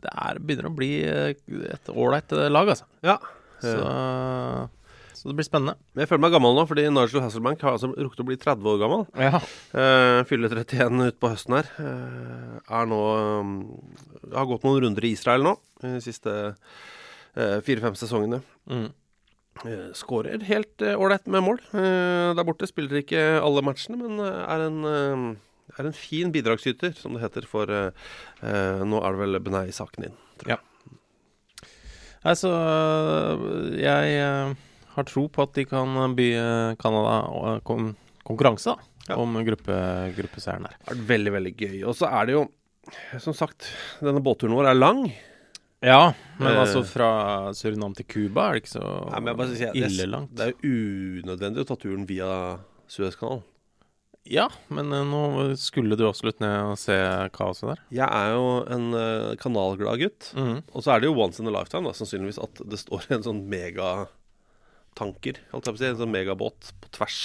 Det 0.04 0.12
er, 0.14 0.40
begynner 0.42 0.70
å 0.70 0.76
bli 0.78 0.92
eh, 1.08 1.34
et 1.74 1.90
ålreit 1.94 2.32
eh, 2.38 2.50
lag, 2.54 2.70
altså. 2.76 2.86
Ja. 3.06 3.18
Så, 3.64 3.74
så 5.16 5.30
det 5.30 5.38
blir 5.38 5.46
spennende. 5.48 5.78
Jeg 5.96 6.10
føler 6.10 6.24
meg 6.26 6.34
gammel 6.36 6.58
nå, 6.58 6.66
fordi 6.68 6.84
Nigel 6.92 7.24
Hasselbank 7.24 7.62
har 7.64 7.78
altså 7.78 7.94
rukket 7.96 8.24
å 8.26 8.28
bli 8.28 8.38
30 8.42 8.72
år 8.74 8.82
gammel. 8.82 9.06
Ja. 9.16 9.40
Eh, 9.72 10.20
fyller 10.30 10.52
31 10.62 11.08
utpå 11.14 11.32
høsten 11.32 11.56
her. 11.62 11.70
Eh, 11.80 12.58
er 12.78 12.90
nå 12.92 13.00
Har 14.34 14.50
gått 14.50 14.66
noen 14.68 14.84
runder 14.84 15.08
i 15.08 15.14
Israel 15.16 15.46
nå, 15.48 15.56
siste 16.04 16.36
fire-fem 17.36 17.96
sesongene. 17.98 18.42
Mm. 18.70 18.90
Eh, 19.64 19.88
Skårer 19.98 20.42
helt 20.50 20.82
eh, 20.82 20.98
ålreit 20.98 21.28
med 21.30 21.44
mål. 21.46 21.60
Eh, 21.78 22.34
der 22.38 22.46
borte 22.48 22.66
spiller 22.70 23.02
ikke 23.04 23.22
alle 23.42 23.62
matchene, 23.66 24.00
men 24.02 24.20
eh, 24.22 24.44
er 24.50 24.68
en 24.68 24.80
eh, 24.90 25.26
er 25.80 25.88
en 25.90 25.96
fin 25.96 26.30
bidragsyter, 26.34 26.92
som 26.98 27.16
det 27.16 27.22
heter, 27.24 27.46
for 27.50 27.70
eh, 27.72 27.90
eh, 28.46 28.82
Nå 28.86 29.00
er 29.02 29.16
det 29.16 29.22
vel 29.24 29.40
Benei-saken 29.46 30.06
din. 30.08 30.18
Ja. 30.50 30.58
Altså, 32.24 32.50
jeg 33.78 34.16
eh, 34.22 34.54
har 34.96 35.08
tro 35.10 35.26
på 35.34 35.44
at 35.44 35.54
de 35.58 35.66
kan 35.68 36.16
by 36.18 36.28
eh, 36.40 36.76
Canada 36.82 37.16
eh, 37.56 37.62
kon 37.68 37.94
konkurranse 38.24 38.72
da, 38.72 38.90
Ja. 39.10 39.18
om 39.20 39.34
gruppe, 39.44 39.76
gruppeseieren 40.16 40.64
her. 40.70 40.78
Det 40.88 40.94
er 40.96 41.02
veldig, 41.10 41.32
veldig 41.36 41.52
gøy. 41.60 41.80
Og 41.92 41.98
så 42.00 42.08
er 42.08 42.30
det 42.30 42.38
jo, 42.38 42.44
som 43.20 43.36
sagt, 43.36 43.68
denne 44.00 44.22
båtturen 44.24 44.56
vår 44.56 44.70
er 44.72 44.78
lang. 44.80 45.02
Ja, 45.84 46.14
men 46.40 46.54
Eh. 46.54 46.62
altså 46.64 46.82
fra 46.88 47.52
Surinam 47.54 47.94
til 47.98 48.06
Cuba 48.08 48.48
er 48.50 48.54
det 48.56 48.64
ikke 48.64 48.78
så 48.80 48.84
Nei, 49.12 49.20
men 49.20 49.32
jeg 49.34 49.38
bare 49.42 49.56
sier, 49.60 49.74
ille 49.76 50.06
langt. 50.08 50.32
det 50.36 50.46
er 50.46 50.54
jo 50.54 50.70
unødvendig 51.24 51.64
å 51.66 51.68
ta 51.68 51.76
turen 51.76 52.06
via 52.08 52.30
Suezkanalen. 52.88 53.44
Ja, 54.24 54.46
men 54.72 54.94
eh, 54.96 55.04
nå 55.04 55.52
skulle 55.60 55.98
du 56.00 56.06
absolutt 56.08 56.40
ned 56.40 56.56
og 56.72 56.78
se 56.80 56.96
kaoset 57.36 57.74
der. 57.74 57.82
Jeg 57.92 58.08
er 58.08 58.30
jo 58.32 58.46
en 58.72 58.86
uh, 58.96 59.36
kanalglad 59.36 60.00
gutt. 60.00 60.30
Mhm. 60.40 60.62
Og 60.72 60.84
så 60.86 60.94
er 60.96 61.02
det 61.04 61.10
jo 61.12 61.18
once 61.20 61.42
in 61.44 61.52
a 61.52 61.52
lifetime, 61.52 61.84
da, 61.84 61.92
sannsynligvis, 61.92 62.40
at 62.40 62.62
det 62.72 62.80
står 62.80 63.10
en 63.18 63.26
sånn 63.28 63.44
megatanker, 63.52 65.42
holdt 65.52 65.68
jeg 65.68 65.76
på 65.76 65.80
å 65.80 65.82
si, 65.84 65.90
en 65.92 66.00
sånn 66.00 66.14
megabåt 66.16 66.72
på 66.80 66.94
tvers. 66.96 67.20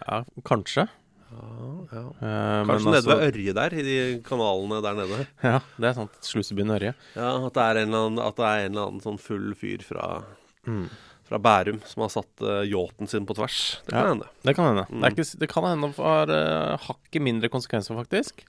Ja, 0.00 0.24
kanskje. 0.42 0.88
Ja. 1.30 2.02
Eh, 2.20 2.64
Kanskje 2.66 2.90
nede 2.90 2.90
nede 2.90 3.06
ved 3.06 3.14
altså- 3.14 3.28
Ørje 3.30 3.54
der, 3.54 3.74
i 3.78 3.82
de 3.82 4.22
kanalene 4.26 4.80
der 4.82 4.94
nede. 4.98 5.26
Ja, 5.46 5.60
det 5.78 5.88
er 5.90 5.92
sant. 5.94 6.10
Slusebyen 6.26 6.70
Ørje. 6.74 6.94
Ja, 7.16 7.46
At 7.46 7.54
det 7.54 7.62
er 7.62 7.80
en 7.82 7.88
eller 7.88 8.06
annen, 8.06 8.18
at 8.26 8.36
det 8.36 8.44
er 8.50 8.66
en 8.66 8.72
eller 8.74 8.86
annen 8.88 9.00
sånn 9.04 9.18
full 9.20 9.54
fyr 9.54 9.82
fra, 9.86 10.22
Mm. 10.66 10.88
fra 11.24 11.38
Bærum 11.38 11.80
som 11.86 12.02
har 12.02 12.10
satt 12.12 12.42
uh, 12.42 12.60
yachten 12.68 13.08
sin 13.08 13.24
på 13.26 13.34
tvers. 13.34 13.80
Det 13.86 13.92
kan 13.94 14.02
Ja. 14.02 14.08
hende. 14.14 14.26
Det 14.44 14.54
kan 14.56 14.64
hende. 14.66 14.86
Det, 14.90 14.96
Mm. 14.98 15.04
er 15.04 15.10
ikke, 15.14 15.38
det 15.38 15.48
kan 15.48 15.64
hende 15.64 15.86
det 15.88 15.96
har 15.96 16.28
uh, 16.28 16.76
hakket 16.78 17.22
mindre 17.22 17.48
konsekvenser, 17.48 17.94
faktisk. 17.96 18.44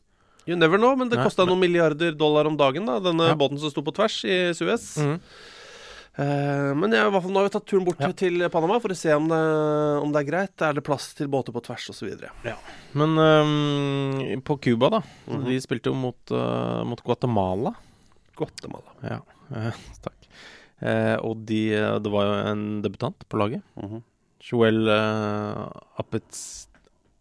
You 0.47 0.57
never 0.57 0.77
know, 0.79 0.95
men 0.97 1.07
det 1.07 1.19
kosta 1.21 1.45
noen 1.45 1.59
milliarder 1.61 2.11
dollar 2.17 2.47
om 2.47 2.57
dagen, 2.57 2.83
da, 2.85 2.99
denne 2.99 3.27
Ja. 3.29 3.35
båten 3.35 3.59
som 3.59 3.69
sto 3.69 3.81
på 3.83 3.93
tvers 3.93 4.25
i 4.25 4.51
Suez. 4.57 4.97
Mhm. 4.97 5.19
Eh, 6.19 6.71
men 6.75 6.91
jeg, 6.91 7.07
i 7.07 7.11
hvert 7.13 7.23
fall, 7.23 7.31
nå 7.31 7.39
har 7.39 7.47
vi 7.47 7.53
tatt 7.53 7.67
turen 7.71 7.85
bort 7.87 8.01
Ja. 8.03 8.09
til 8.11 8.43
Panama 8.51 8.79
for 8.83 8.91
å 8.91 8.97
se 8.99 9.13
om 9.15 9.29
det, 9.31 9.39
om 10.03 10.11
det 10.11 10.19
er 10.21 10.27
greit. 10.27 10.61
Er 10.67 10.73
det 10.75 10.83
plass 10.83 11.13
til 11.15 11.29
båter 11.31 11.55
på 11.55 11.61
tvers, 11.63 11.85
osv. 11.93 12.25
Men 12.99 13.15
um, 13.17 14.41
på 14.43 14.57
Cuba, 14.61 14.89
da. 14.97 15.01
Mhm. 15.27 15.45
De 15.47 15.59
spilte 15.63 15.87
jo 15.91 15.95
mot, 15.95 16.19
uh, 16.35 16.83
mot 16.83 16.99
Guatemala. 17.01 17.73
Guatemala. 18.35 18.95
Ja, 19.07 19.19
eh, 19.55 19.79
takk. 20.03 20.17
Eh, 20.81 21.15
og 21.21 21.45
de, 21.45 21.61
eh, 21.77 21.99
det 22.01 22.11
var 22.11 22.25
jo 22.25 22.35
en 22.51 22.65
debutant 22.81 23.27
på 23.29 23.37
laget. 23.39 23.63
Mhm. 23.79 24.03
Joel 24.41 24.87
uh, 24.89 25.69
Apets, 26.01 26.67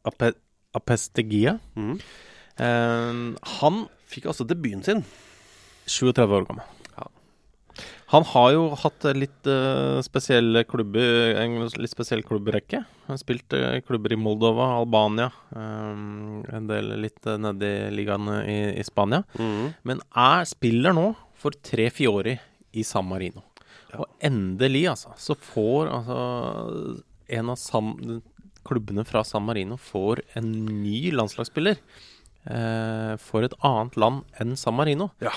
Ape, 0.08 0.32
Apestegia. 0.74 1.58
Mhm. 1.76 1.98
Eh, 2.60 3.22
han 3.60 3.82
Fikk 4.10 4.24
altså 4.26 4.42
debuten 4.48 4.82
sin. 4.82 5.04
37 5.86 6.32
år 6.34 6.46
gammel. 6.48 6.64
Ja. 7.80 7.96
Han 8.10 8.24
har 8.26 8.48
jo 8.56 8.62
hatt 8.74 9.04
litt 9.14 9.46
uh, 9.46 10.00
spesielle 10.02 10.64
klubber, 10.66 11.36
en 11.38 11.60
litt 11.68 11.92
spesiell 11.92 12.24
klubbrekke. 12.26 12.82
Han 13.06 13.14
har 13.14 13.20
spilt 13.22 13.54
uh, 13.54 13.76
klubber 13.86 14.14
i 14.14 14.18
Moldova, 14.18 14.66
Albania, 14.80 15.28
um, 15.54 16.40
en 16.50 16.66
del 16.70 16.90
litt 17.04 17.22
uh, 17.30 17.36
nedi 17.38 17.70
ligaene 17.94 18.40
i, 18.50 18.58
i 18.80 18.86
Spania. 18.86 19.22
Mm. 19.38 19.70
Men 19.86 20.02
er, 20.10 20.42
spiller 20.50 20.96
nå 20.96 21.12
for 21.38 21.54
tre 21.62 21.86
Fiori 21.94 22.34
i 22.74 22.84
San 22.86 23.06
Marino. 23.08 23.44
Og 23.94 24.06
endelig, 24.22 24.84
altså, 24.90 25.14
så 25.18 25.34
får 25.38 25.90
altså 25.90 26.18
en 27.30 27.50
av 27.50 27.58
San, 27.62 28.20
klubbene 28.66 29.06
fra 29.06 29.22
San 29.26 29.46
Marino 29.46 29.78
får 29.80 30.24
en 30.38 30.50
ny 30.82 31.12
landslagsspiller. 31.14 31.78
Uh, 32.40 33.20
for 33.20 33.44
et 33.44 33.54
annet 33.66 33.98
land 34.00 34.40
enn 34.40 34.54
San 34.56 34.74
Marino. 34.78 35.10
Ja. 35.20 35.34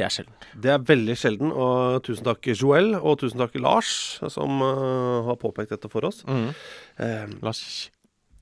Det 0.00 0.06
er 0.06 0.14
sjelden. 0.14 0.36
Det 0.64 0.72
er 0.72 0.84
veldig 0.88 1.16
sjelden. 1.20 1.50
Og 1.52 2.00
tusen 2.06 2.24
takk, 2.26 2.50
Joel, 2.56 2.94
og 2.96 3.18
tusen 3.20 3.40
takk, 3.42 3.56
Lars, 3.60 3.92
som 4.32 4.62
uh, 4.64 5.26
har 5.28 5.40
påpekt 5.40 5.74
dette 5.74 5.90
for 5.92 6.08
oss. 6.08 6.22
Eh, 6.26 7.26
Lars 7.44 7.90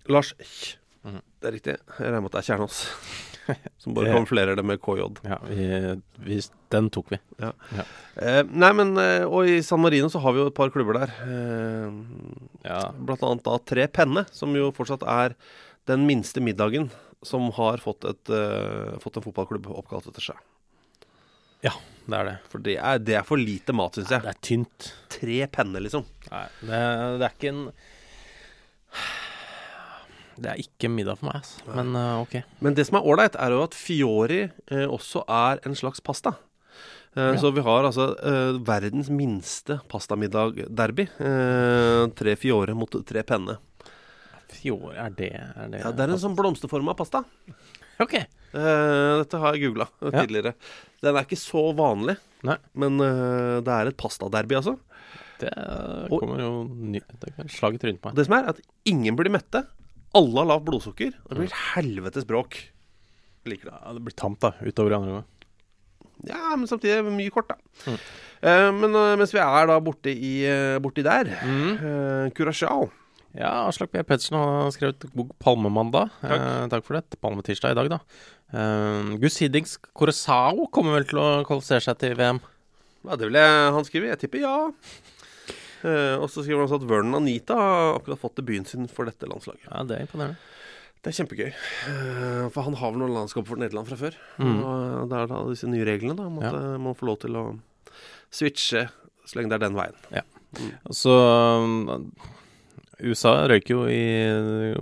Lars 0.08 0.30
mm. 1.04 1.18
Det 1.40 1.48
er 1.50 1.54
riktig. 1.56 1.74
Jeg 1.98 2.06
regner 2.06 2.22
med 2.22 2.30
at 2.30 2.38
det 2.38 2.44
er 2.44 2.48
Kjernås. 2.52 2.78
Som 3.82 3.94
bare 3.96 4.12
kamuflerer 4.12 4.58
det 4.58 4.64
med 4.66 4.80
KJ. 4.84 5.06
Ja, 5.24 5.38
vi, 5.48 5.66
vi, 6.26 6.38
den 6.72 6.90
tok 6.92 7.14
vi. 7.14 7.18
Eh, 7.40 8.42
nei, 8.44 8.70
men 8.76 8.90
eh, 9.00 9.24
Og 9.24 9.48
i 9.48 9.62
San 9.64 9.80
Marino 9.80 10.10
så 10.12 10.20
har 10.20 10.34
vi 10.36 10.42
jo 10.42 10.50
et 10.50 10.56
par 10.58 10.72
klubber 10.74 11.00
der. 11.00 11.14
Eh, 11.24 11.98
Ja. 12.68 12.82
Blant 12.92 13.22
annet 13.24 13.46
da 13.46 13.56
Tre 13.64 13.86
Penne, 13.88 14.26
som 14.34 14.52
jo 14.58 14.68
fortsatt 14.76 15.06
er 15.08 15.36
den 15.88 16.04
minste 16.08 16.42
middagen 16.44 16.90
som 17.24 17.48
har 17.56 17.80
fått, 17.82 18.04
et, 18.06 18.30
uh, 18.30 18.98
fått 19.02 19.16
en 19.18 19.24
fotballklubb 19.24 19.70
oppkalt 19.72 20.10
etter 20.10 20.28
seg. 20.28 20.42
Ja, 21.66 21.72
det 22.08 22.16
er 22.20 22.28
det. 22.30 22.36
For 22.52 22.64
det 22.64 22.76
er, 22.78 23.00
det 23.02 23.16
er 23.20 23.26
for 23.28 23.40
lite 23.40 23.74
mat, 23.76 23.98
syns 23.98 24.12
jeg. 24.14 24.24
Det 24.24 24.32
er 24.34 24.42
tynt. 24.48 24.90
Tre 25.12 25.38
penner, 25.52 25.82
liksom. 25.84 26.04
Nei, 26.30 26.44
det, 26.62 26.82
det 27.20 27.28
er 27.28 27.34
ikke 27.34 27.52
en 27.54 27.62
Det 30.38 30.52
er 30.52 30.60
ikke 30.62 30.86
middag 30.92 31.16
for 31.18 31.26
meg, 31.32 31.40
altså. 31.40 31.64
Men 31.74 31.88
uh, 31.98 32.20
ok. 32.22 32.36
Men 32.62 32.76
det 32.78 32.84
som 32.86 33.00
er 33.00 33.06
ålreit, 33.10 33.34
er 33.42 33.50
jo 33.56 33.64
at 33.64 33.74
fiori 33.74 34.44
eh, 34.46 34.84
også 34.86 35.24
er 35.26 35.58
en 35.66 35.74
slags 35.78 35.98
pasta. 36.04 36.36
Eh, 37.18 37.34
Så 37.42 37.50
vi 37.56 37.64
har 37.66 37.88
altså 37.88 38.06
eh, 38.22 38.60
verdens 38.62 39.08
minste 39.10 39.80
pastamiddag-derby. 39.90 41.08
Eh, 41.18 42.04
tre 42.14 42.36
fiore 42.38 42.76
mot 42.78 42.94
tre 43.08 43.24
penne. 43.26 43.56
Fiore, 44.54 44.94
er 44.94 45.10
det 45.18 45.32
Er 45.34 45.66
det, 45.74 45.82
Ja, 45.82 45.90
det 45.92 46.06
er 46.06 46.14
en 46.14 46.22
sånn 46.22 46.38
blomsterforma 46.38 46.94
pasta. 46.96 47.24
Ok. 48.00 48.14
Eh, 48.14 49.12
dette 49.22 49.38
har 49.42 49.54
jeg 49.56 49.66
googla 49.68 49.88
Ja. 50.02 50.10
tidligere. 50.22 50.54
Den 51.02 51.16
er 51.16 51.24
ikke 51.26 51.38
så 51.38 51.74
vanlig, 51.76 52.16
Nei. 52.42 52.56
men 52.74 53.00
eh, 53.00 53.60
det 53.60 53.68
er 53.74 53.90
et 53.90 53.96
pastaderby, 53.96 54.54
altså. 54.56 54.78
Det 55.38 55.52
Og- 56.10 56.20
kommer 56.20 56.40
jo 56.42 56.64
ny, 56.66 57.00
Det 57.20 57.34
kan 57.36 57.46
slage 57.48 57.74
i 57.74 57.78
trynet 57.78 58.00
på 58.00 58.08
meg. 58.10 58.16
Det 58.16 58.26
som 58.26 58.34
er, 58.38 58.48
at 58.48 58.60
ingen 58.86 59.14
blir 59.16 59.30
mette. 59.30 59.64
Alle 60.14 60.34
har 60.40 60.46
lavt 60.46 60.64
blodsukker. 60.64 61.12
Og 61.26 61.28
det 61.30 61.38
blir 61.38 61.52
helvetes 61.74 62.24
bråk. 62.24 62.56
Jeg 63.44 63.52
liker 63.52 63.70
det. 63.70 63.78
Ja, 63.84 63.92
det 63.92 64.02
blir 64.04 64.16
tamt, 64.16 64.40
da. 64.40 64.50
Utover 64.62 64.90
i 64.90 64.94
andre 64.98 65.10
omgang. 65.12 65.24
Ja, 66.26 66.56
men 66.56 66.66
samtidig 66.66 67.04
mye 67.06 67.30
kort, 67.30 67.46
da. 67.48 67.54
Mm. 67.86 67.98
Eh, 68.42 68.70
men 68.72 68.94
eh, 68.96 69.16
mens 69.20 69.30
vi 69.32 69.38
er 69.38 69.66
da 69.70 69.78
borti, 69.78 70.10
i, 70.18 70.32
eh, 70.46 70.78
borti 70.80 71.04
der 71.04 71.24
Mm. 71.44 71.76
eh, 71.78 72.30
Curaçao 72.34 72.90
Ja, 73.36 73.66
Aslak 73.68 73.92
B. 73.92 74.00
Pettersen 74.02 74.36
har 74.38 74.70
skrevet 74.72 75.04
bok 75.14 75.34
'Palmemandag'. 75.38 76.10
Takk. 76.22 76.32
Eh, 76.40 76.66
takk 76.72 76.84
for 76.84 76.94
det. 76.98 77.18
Palmetirsdag 77.20 77.70
i 77.72 77.74
dag, 77.74 77.88
da. 77.90 77.98
Eh, 78.52 79.16
Gus 79.20 79.36
Hiddings 79.38 79.76
Corazao 79.94 80.66
kommer 80.72 80.96
vel 80.96 81.04
til 81.04 81.18
å 81.20 81.44
kvalifisere 81.44 81.82
seg 81.84 81.98
til 81.98 82.14
VM? 82.16 82.40
Ja, 83.04 83.16
det 83.16 83.28
vil 83.28 83.34
jeg 83.38 83.72
han 83.72 83.84
skriver. 83.84 84.08
Jeg 84.08 84.18
tipper 84.24 84.40
ja. 84.40 84.70
Eh, 85.84 86.16
og 86.18 86.26
så 86.30 86.42
skriver 86.42 86.64
han 86.64 86.68
også 86.68 86.80
at 86.82 86.88
Vernon 86.88 87.14
Anita 87.20 87.54
har 87.54 87.98
akkurat 88.00 88.18
fått 88.18 88.34
debuten 88.40 88.66
sin 88.66 88.88
for 88.88 89.04
dette 89.04 89.28
landslaget. 89.28 89.68
Ja, 89.70 89.84
det 89.84 89.96
er 89.98 90.06
imponerende. 90.06 90.36
Det 91.04 91.12
er 91.12 91.24
kjempegøy. 91.24 91.52
Eh, 91.86 92.48
for 92.50 92.62
han 92.66 92.74
har 92.74 92.90
vel 92.90 92.98
noen 92.98 93.14
landskap 93.14 93.46
for 93.46 93.56
Nederland 93.60 93.86
fra 93.86 93.96
før. 94.00 94.16
Mm. 94.40 94.64
Og 94.64 95.08
det 95.08 95.18
er 95.20 95.26
da 95.30 95.44
disse 95.46 95.68
nye 95.70 95.84
reglene, 95.86 96.16
da. 96.16 96.24
Om 96.26 96.38
at 96.42 96.52
Ja. 96.52 96.58
eh, 96.74 96.78
man 96.78 96.94
får 96.94 97.06
lov 97.06 97.18
til 97.20 97.36
å 97.36 97.60
switche 98.32 98.88
så 99.24 99.36
lenge 99.36 99.50
det 99.50 99.62
er 99.62 99.68
den 99.68 99.76
veien. 99.76 99.94
Så 100.90 101.12
um, 101.12 102.10
USA 103.02 103.34
røyker 103.50 103.74
jo 103.74 103.82
i 103.90 104.02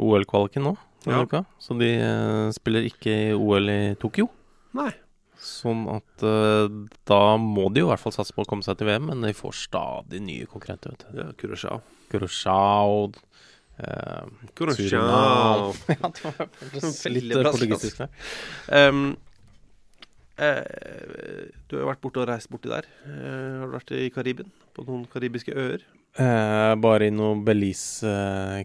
OL-kvaliken 0.01 0.65
nå, 0.65 0.77
Ja. 1.07 1.23
uka. 1.23 1.45
Så 1.63 1.77
de 1.79 1.91
eh, 2.01 2.51
spiller 2.57 2.87
ikke 2.89 3.13
i 3.29 3.35
OL 3.37 3.69
i 3.71 3.81
Tokyo. 4.01 4.29
Nei. 4.75 4.91
Sånn 5.39 5.85
at 5.93 6.25
eh, 6.27 6.67
da 7.07 7.21
må 7.39 7.69
de 7.73 7.83
jo 7.85 7.87
i 7.87 7.93
hvert 7.93 8.03
fall 8.03 8.15
satse 8.17 8.33
på 8.35 8.43
å 8.43 8.49
komme 8.49 8.65
seg 8.67 8.79
til 8.81 8.89
VM, 8.89 9.07
men 9.13 9.21
de 9.23 9.35
får 9.37 9.55
stadig 9.69 10.23
nye 10.25 10.47
konkurrenter. 10.51 10.97
vet 10.97 11.05
du. 11.13 11.21
Ja, 11.21 11.29
Curaçao. 11.39 11.83
Curaçao 12.11 13.13
eh, 13.79 14.25
Curaçao. 14.57 15.75
Ja, 15.93 16.11
det 16.11 16.25
var 16.25 17.13
litt 17.13 17.37
eh, 17.37 17.45
portugisisk 17.53 18.01
der. 18.03 18.11
Um, 18.89 19.05
eh, 20.39 21.53
du 21.69 21.77
har 21.77 21.85
jo 21.85 21.91
vært 21.93 22.03
borte 22.05 22.23
og 22.25 22.29
reist 22.33 22.51
borti 22.53 22.73
der. 22.73 22.89
Eh, 23.05 23.61
har 23.61 23.69
du 23.71 23.77
vært 23.77 23.93
i 23.95 24.09
Karibien? 24.15 24.51
På 24.77 24.85
noen 24.89 25.07
karibiske 25.13 25.55
øer? 25.55 25.85
Eh, 26.17 26.75
bare 26.81 27.07
i 27.11 27.13
noe 27.13 27.37
Belize 27.45 28.09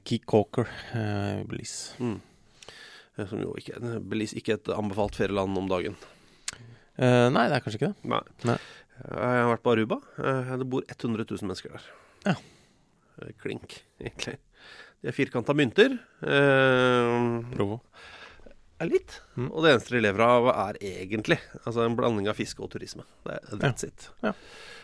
Keek 0.06 0.24
Keycoker. 0.24 0.68
eh, 0.96 1.42
Belize. 1.48 1.96
Mm. 2.00 2.20
Eh, 3.18 3.26
Som 3.28 3.42
jo 3.44 3.54
ikke 3.60 4.00
Belize 4.08 4.38
ikke 4.40 4.54
et 4.56 4.70
anbefalt 4.72 5.16
ferieland 5.20 5.58
om 5.60 5.68
dagen. 5.68 5.98
Eh, 6.98 7.28
nei, 7.34 7.48
det 7.50 7.58
er 7.58 7.64
kanskje 7.66 7.80
ikke 7.82 7.92
det. 7.92 8.10
Nei. 8.12 8.22
Nei. 8.48 8.58
Jeg 9.02 9.42
har 9.42 9.50
vært 9.52 9.64
på 9.66 9.72
Aruba. 9.74 9.98
Eh, 10.22 10.58
Det 10.62 10.70
bor 10.70 10.84
100 10.88 11.26
000 11.28 11.48
mennesker 11.50 11.76
der. 11.76 11.90
Ja. 12.26 12.36
Eh, 13.22 13.32
Klink, 13.42 13.82
egentlig. 14.00 14.38
De 15.02 15.10
er 15.10 15.16
firkanta 15.18 15.54
mynter. 15.58 15.98
Eh, 16.22 17.42
Provo. 17.56 17.82
Er 18.82 18.90
litt. 18.92 19.18
Mm. 19.38 19.48
Og 19.52 19.64
det 19.66 19.72
eneste 19.76 19.96
de 19.96 20.02
lever 20.04 20.24
av, 20.26 20.50
er 20.68 20.80
egentlig 20.82 21.38
altså 21.64 21.86
en 21.86 21.96
blanding 22.00 22.30
av 22.32 22.38
fiske 22.40 22.62
og 22.66 22.72
turisme. 22.74 23.06
Det 23.28 23.38
er, 23.40 23.58
that's 23.62 23.88
it. 23.88 24.10
Ja. 24.26 24.34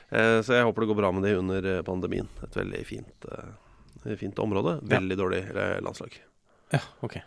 Eh, 0.10 0.40
så 0.46 0.56
jeg 0.56 0.68
håper 0.68 0.86
det 0.86 0.92
går 0.94 1.02
bra 1.02 1.10
med 1.16 1.26
det 1.28 1.36
under 1.40 1.66
eh, 1.78 1.82
pandemien. 1.88 2.30
Et 2.46 2.56
veldig 2.62 2.84
fint, 2.88 3.26
eh, 3.34 4.14
fint 4.22 4.40
område. 4.44 4.78
Veldig 4.88 5.18
dårlig 5.20 5.42
eh, 5.52 5.80
landslag. 5.84 6.16
Ja, 6.74 6.80
ok. 7.04 7.18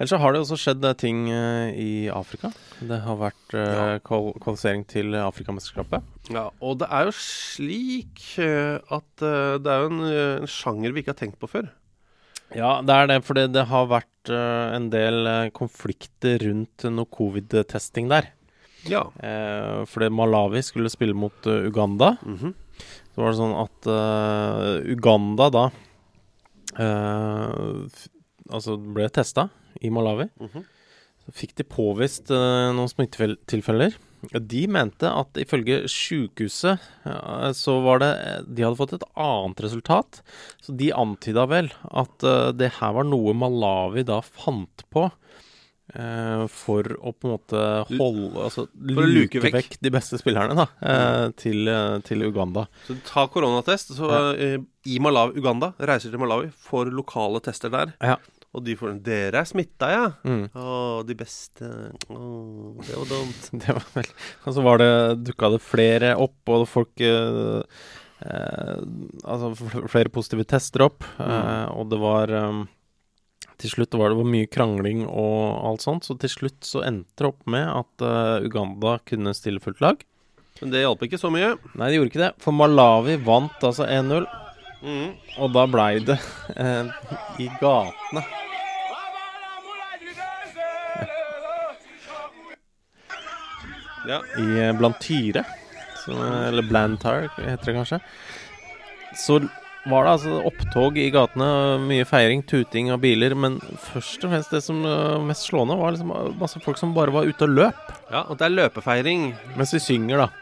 Ellers 0.00 0.10
så 0.14 0.18
har 0.22 0.32
det 0.32 0.40
også 0.40 0.56
skjedd 0.56 0.84
eh, 0.88 0.94
ting 0.96 1.26
i 1.30 1.90
Afrika. 2.08 2.50
Det 2.80 3.00
har 3.04 3.18
vært 3.20 3.52
Ja. 3.58 3.98
kvalifisering 4.06 4.86
til 4.88 5.12
Afrikamesterskapet. 5.20 6.06
Ja, 6.32 6.46
og 6.64 6.78
det 6.80 6.88
er 6.88 7.10
jo 7.10 7.12
slik 7.18 8.22
at 8.40 9.20
det 9.20 9.68
er 9.74 9.84
jo 9.84 9.90
en, 9.90 10.00
en 10.08 10.48
sjanger 10.48 10.94
vi 10.96 11.02
ikke 11.04 11.12
har 11.12 11.20
tenkt 11.20 11.38
på 11.42 11.50
før. 11.52 11.68
Ja, 12.56 12.80
det 12.82 12.96
er 12.96 13.08
det, 13.10 13.20
for 13.26 13.38
det 13.38 13.64
har 13.70 13.88
vært 13.90 14.30
uh, 14.32 14.74
en 14.74 14.88
del 14.92 15.26
uh, 15.28 15.50
konflikter 15.54 16.40
rundt 16.42 16.86
noe 16.90 17.08
covid-testing 17.10 18.10
der. 18.10 18.32
Ja. 18.88 19.02
Eh, 19.20 19.82
fordi 19.84 20.06
Malawi 20.08 20.62
skulle 20.64 20.88
spille 20.88 21.12
mot 21.12 21.44
Uganda. 21.44 22.16
-hmm. 22.24 22.54
Så 23.12 23.20
var 23.20 23.28
det 23.28 23.36
sånn 23.36 23.56
at 23.60 23.88
Uganda 24.88 25.50
da 25.50 25.70
Altså 28.50 28.78
ble 28.78 29.10
testa 29.10 29.50
i 29.82 29.90
Malawi. 29.90 30.30
Mhm. 30.40 30.64
Så 31.26 31.32
fikk 31.32 31.54
de 31.56 31.64
påvist 31.64 32.30
noen 32.30 32.88
smittetilfeller. 32.88 33.92
De 34.20 34.66
mente 34.68 35.08
at 35.08 35.38
ifølge 35.40 35.82
sykehuset 35.90 36.82
eh, 37.08 37.50
så 37.56 37.78
var 37.84 38.02
det 38.02 38.10
De 38.48 38.66
hadde 38.66 38.78
fått 38.78 38.94
et 38.98 39.06
annet 39.16 39.62
resultat. 39.64 40.20
Så 40.60 40.74
de 40.76 40.90
antyda 40.92 41.46
vel 41.50 41.70
at 41.88 42.26
eh, 42.26 42.50
det 42.56 42.74
her 42.80 42.96
var 42.98 43.08
noe 43.08 43.34
Malawi 43.36 44.04
da 44.08 44.20
fant 44.24 44.84
på. 44.92 45.08
eh, 45.94 46.44
for 46.52 46.86
å 47.00 47.12
på 47.16 47.26
en 47.26 47.32
måte 47.34 47.62
holde 47.88 48.44
Altså 48.44 48.66
luke 48.78 49.40
vekk. 49.42 49.56
vekk 49.56 49.78
de 49.82 49.94
beste 49.94 50.20
spillerne 50.20 50.54
da 50.58 50.68
eh, 50.84 51.26
til, 51.40 51.70
til 52.06 52.26
Uganda. 52.28 52.68
Så 52.86 52.98
ta 53.08 53.24
koronatest. 53.32 53.96
Så 53.96 54.10
ja. 54.10 54.58
i 54.86 55.00
Malawi, 55.02 55.40
Uganda 55.40 55.72
reiser 55.78 56.12
til 56.12 56.22
Malawi, 56.22 56.52
får 56.68 56.92
lokale 56.94 57.42
tester 57.42 57.72
der. 57.72 57.96
Ja. 58.04 58.20
Og 58.50 58.64
de 58.66 58.74
får 58.78 58.96
Dere 59.06 59.44
er 59.44 59.48
smitta, 59.48 59.88
ja? 59.92 60.06
Mm. 60.26 60.48
Å, 60.58 60.74
de 61.06 61.16
beste 61.18 61.68
Å, 62.10 62.18
det 62.82 62.96
var 62.96 63.08
dumt. 63.12 63.48
Det 63.62 63.76
var 63.76 63.86
vel 63.94 64.10
Og 64.44 64.56
så 64.56 64.64
var 64.66 64.82
det 64.82 64.90
dukka 65.28 65.52
det 65.54 65.62
flere 65.62 66.12
opp, 66.18 66.40
og 66.50 66.66
folk 66.70 67.04
eh, 67.04 67.62
eh, 68.26 68.82
Altså 69.22 69.52
flere 69.92 70.12
positive 70.12 70.48
tester 70.50 70.88
opp, 70.88 71.06
eh, 71.22 71.66
og 71.70 71.92
det 71.92 72.00
var 72.02 72.34
eh, 72.34 72.60
Til 73.62 73.74
slutt 73.76 73.98
var 74.00 74.16
det 74.16 74.26
mye 74.34 74.50
krangling 74.50 75.06
og 75.06 75.70
alt 75.70 75.86
sånt, 75.86 76.08
så 76.08 76.18
til 76.18 76.34
slutt 76.34 76.66
så 76.66 76.82
endte 76.88 77.22
det 77.22 77.30
opp 77.30 77.44
med 77.50 77.66
at 77.68 78.04
uh, 78.06 78.40
Uganda 78.40 78.94
kunne 79.04 79.34
stille 79.36 79.60
fullt 79.60 79.82
lag. 79.84 80.00
Men 80.62 80.72
det 80.72 80.80
hjalp 80.80 81.02
ikke 81.04 81.20
så 81.20 81.28
mye. 81.32 81.50
Nei, 81.74 81.90
det 81.90 81.98
gjorde 81.98 82.10
ikke 82.10 82.22
det, 82.22 82.30
for 82.40 82.56
Malawi 82.56 83.18
vant 83.20 83.66
altså 83.68 83.84
1-0, 83.84 84.24
Mhm. 84.82 85.10
og 85.38 85.52
da 85.52 85.66
blei 85.68 85.98
det 86.00 86.16
eh, 86.56 86.86
i 87.38 87.48
gatene 87.60 88.22
Ja. 94.08 94.20
i 94.38 94.46
eh, 94.60 94.72
Blantyre, 94.78 95.44
eh, 96.08 96.48
eller 96.48 96.62
Blantyre 96.62 97.28
heter 97.36 97.66
det 97.72 97.74
kanskje, 97.76 97.98
så 99.16 99.36
var 99.90 100.04
det 100.06 100.12
altså 100.14 100.38
opptog 100.48 100.98
i 101.00 101.10
gatene, 101.12 101.46
mye 101.84 102.04
feiring, 102.08 102.42
tuting 102.48 102.90
av 102.92 103.00
biler, 103.04 103.34
men 103.36 103.58
først 103.90 104.24
og 104.24 104.32
fremst 104.32 104.52
det 104.56 104.62
som 104.64 104.80
var 104.84 105.20
mest 105.28 105.46
slående, 105.48 105.76
var 105.80 105.94
liksom 105.94 106.12
eh, 106.16 106.32
masse 106.40 106.60
folk 106.64 106.80
som 106.80 106.94
bare 106.96 107.12
var 107.14 107.28
ute 107.28 107.46
og 107.46 107.54
løp, 107.60 107.92
ja, 108.10 108.24
og 108.26 108.38
det 108.40 108.48
er 108.48 108.56
løpefeiring. 108.56 109.30
mens 109.56 109.74
vi 109.76 109.82
synger, 109.84 110.24
da. 110.26 110.39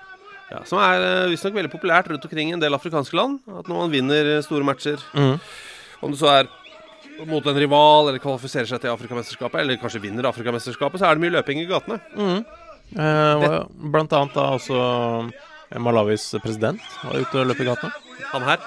Ja, 0.48 0.62
som 0.64 0.80
er 0.80 1.02
eh, 1.04 1.30
visstnok 1.32 1.56
veldig 1.58 1.72
populært 1.72 2.08
rundt 2.08 2.24
omkring 2.24 2.52
i 2.52 2.56
en 2.56 2.62
del 2.62 2.76
afrikanske 2.76 3.16
land. 3.18 3.42
At 3.52 3.68
når 3.68 3.82
man 3.82 3.92
vinner 3.92 4.36
eh, 4.36 4.44
store 4.44 4.64
matcher, 4.64 5.02
om 5.98 6.14
det 6.14 6.20
så 6.20 6.30
er 6.32 6.48
mot 7.26 7.46
en 7.46 7.58
rival, 7.58 8.08
eller 8.08 8.22
kvalifiserer 8.22 8.68
seg 8.70 8.80
til 8.82 8.92
Afrikamesterskapet, 8.92 9.60
eller 9.60 9.80
kanskje 9.82 10.02
vinner 10.02 10.28
Afrikamesterskapet, 10.30 11.00
så 11.00 11.08
er 11.08 11.18
det 11.18 11.24
mye 11.24 11.34
løping 11.34 11.62
i 11.62 11.68
gatene. 11.68 11.98
Eh, 12.96 13.34
var 13.42 13.66
blant 13.68 14.14
annet 14.16 14.36
da 14.36 14.46
også 14.56 14.78
eh, 14.78 15.80
Malawis 15.82 16.30
president 16.40 16.80
var 17.02 17.18
ute 17.20 17.42
og 17.42 17.50
løp 17.50 17.60
i 17.60 17.66
gatene. 17.68 17.92
Han 18.30 18.46
her. 18.46 18.62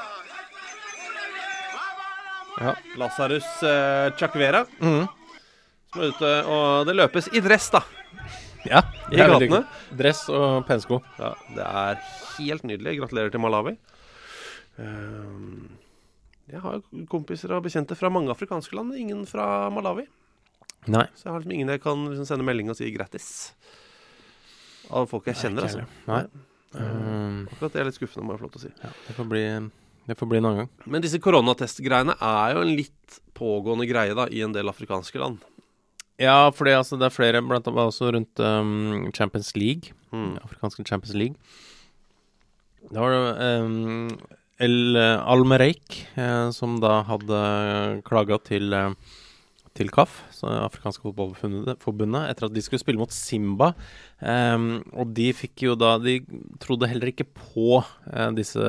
Ja. 2.61 2.75
Lasarus 3.01 3.47
eh, 3.65 4.11
Chakvera. 4.19 4.65
Mm. 4.83 5.07
Som 5.91 6.03
er 6.03 6.13
ute, 6.13 6.35
og 6.45 6.85
det 6.87 6.95
løpes 6.99 7.31
i 7.33 7.41
dress, 7.43 7.71
da. 7.73 7.81
Ja, 8.69 8.83
I 9.11 9.17
gatene. 9.17 9.63
Dress 9.97 10.25
og 10.29 10.65
pensko. 10.67 11.01
Ja, 11.19 11.33
det 11.55 11.65
er 11.65 12.01
helt 12.37 12.65
nydelig. 12.67 12.97
Gratulerer 12.99 13.33
til 13.33 13.41
Malawi. 13.43 13.75
Ehm, 14.81 15.69
jeg 16.51 16.61
har 16.63 16.81
kompiser 17.11 17.53
og 17.55 17.63
bekjente 17.65 17.97
fra 17.97 18.11
mange 18.13 18.31
afrikanske 18.33 18.75
land, 18.77 18.93
ingen 18.97 19.25
fra 19.29 19.69
Malawi. 19.73 20.05
Nei. 20.91 21.05
Så 21.15 21.27
jeg 21.27 21.33
har 21.33 21.41
liksom 21.43 21.55
ingen 21.57 21.69
jeg 21.69 21.81
kan 21.83 22.07
liksom 22.09 22.27
sende 22.29 22.45
melding 22.47 22.71
og 22.73 22.77
si 22.79 22.89
grattis. 22.93 23.27
Av 24.91 25.05
folk 25.09 25.27
jeg 25.29 25.37
kjenner, 25.39 25.67
altså. 25.67 25.85
Nei. 26.09 26.23
Um, 26.71 27.45
Akkurat 27.51 27.73
det 27.75 27.81
er 27.81 27.87
litt 27.89 27.97
skuffende, 27.99 28.25
må 28.25 28.33
jeg 28.35 28.41
få 28.41 28.47
lov 28.47 28.53
til 28.53 28.61
å 28.61 28.63
si. 28.63 28.73
ja, 28.79 28.89
det 29.07 29.15
får 29.17 29.25
bli 29.27 29.41
Det 30.07 30.15
får 30.17 30.27
bli 30.31 30.39
en 30.39 30.45
annen 30.47 30.61
gang. 30.63 30.69
Men 30.87 31.03
disse 31.03 31.19
koronatestgreiene 31.21 32.15
er 32.15 32.53
jo 32.55 32.63
en 32.63 32.71
litt 32.79 33.17
pågående 33.37 33.85
greie 33.89 34.15
da, 34.17 34.25
i 34.31 34.41
en 34.45 34.55
del 34.55 34.71
afrikanske 34.71 35.19
land. 35.21 35.43
Ja, 36.21 36.51
for 36.53 36.69
altså, 36.69 36.99
det 36.99 37.07
er 37.07 37.15
flere, 37.15 37.41
blant 37.41 37.67
annet 37.67 37.89
også 37.89 38.11
rundt 38.13 38.43
um, 38.45 39.09
Champions 39.17 39.55
League. 39.57 39.95
Mm. 40.13 40.37
Afrikanske 40.43 40.85
Champions 40.85 41.17
League. 41.17 41.35
Da 42.91 43.01
var 43.01 43.15
det 43.15 43.49
um, 43.65 44.13
El 44.61 44.97
Almereik 44.97 46.03
eh, 46.19 46.51
som 46.53 46.75
da 46.81 46.99
hadde 47.07 47.41
klaga 48.05 48.37
til 48.45 48.73
eh, 48.77 48.93
til 49.77 49.91
KAF, 49.91 50.17
afrikanske 50.43 51.05
fotballforbundet, 51.05 51.79
forbundet, 51.79 52.25
etter 52.27 52.47
at 52.47 52.55
de 52.55 52.63
skulle 52.63 52.81
spille 52.81 52.99
mot 52.99 53.13
Simba. 53.15 53.71
Um, 54.19 54.81
og 54.91 55.13
de 55.15 55.29
fikk 55.33 55.63
jo 55.65 55.77
da 55.79 55.95
De 56.01 56.19
trodde 56.61 56.89
heller 56.91 57.09
ikke 57.11 57.25
på 57.25 57.79
eh, 58.11 58.29
disse 58.35 58.59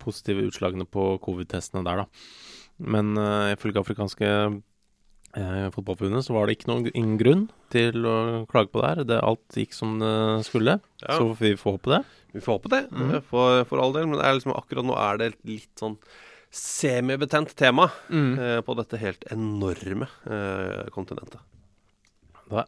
positive 0.00 0.46
utslagene 0.48 0.86
på 0.86 1.16
covid-testene 1.24 1.82
der, 1.86 2.04
da. 2.04 2.06
Men 2.80 3.12
uh, 3.18 3.50
ifølge 3.52 3.82
afrikanske 3.82 4.24
eh, 4.24 4.60
fotballforbundet 5.34 6.24
så 6.26 6.34
var 6.34 6.46
det 6.50 6.56
ikke 6.58 6.70
noen 6.70 6.88
ingen 6.90 7.18
grunn 7.20 7.42
til 7.70 8.02
å 8.08 8.14
klage 8.50 8.72
på 8.72 8.80
det 8.82 8.88
her. 8.88 9.02
Det, 9.06 9.18
alt 9.22 9.58
gikk 9.60 9.74
som 9.76 9.98
det 10.02 10.14
skulle, 10.48 10.80
Ja. 11.04 11.18
så 11.18 11.30
vi 11.38 11.52
får 11.56 11.76
håpe 11.78 11.90
det. 11.94 12.00
Vi 12.32 12.40
får 12.40 12.58
håpe 12.58 12.68
det, 12.70 12.80
mm. 12.90 13.14
for, 13.26 13.64
for 13.66 13.78
all 13.82 13.92
del. 13.94 14.06
Men 14.06 14.18
det 14.18 14.26
er 14.26 14.34
liksom, 14.38 14.52
akkurat 14.58 14.86
nå 14.86 14.96
er 14.98 15.16
det 15.22 15.30
litt 15.46 15.70
sånn 15.78 15.96
semibetent 16.50 17.54
tema 17.54 17.90
Mm. 18.10 18.38
eh, 18.38 18.60
på 18.66 18.74
dette 18.78 18.98
helt 18.98 19.24
enorme 19.30 20.08
eh, 20.26 20.88
kontinentet. 20.90 21.38
Da, 22.50 22.64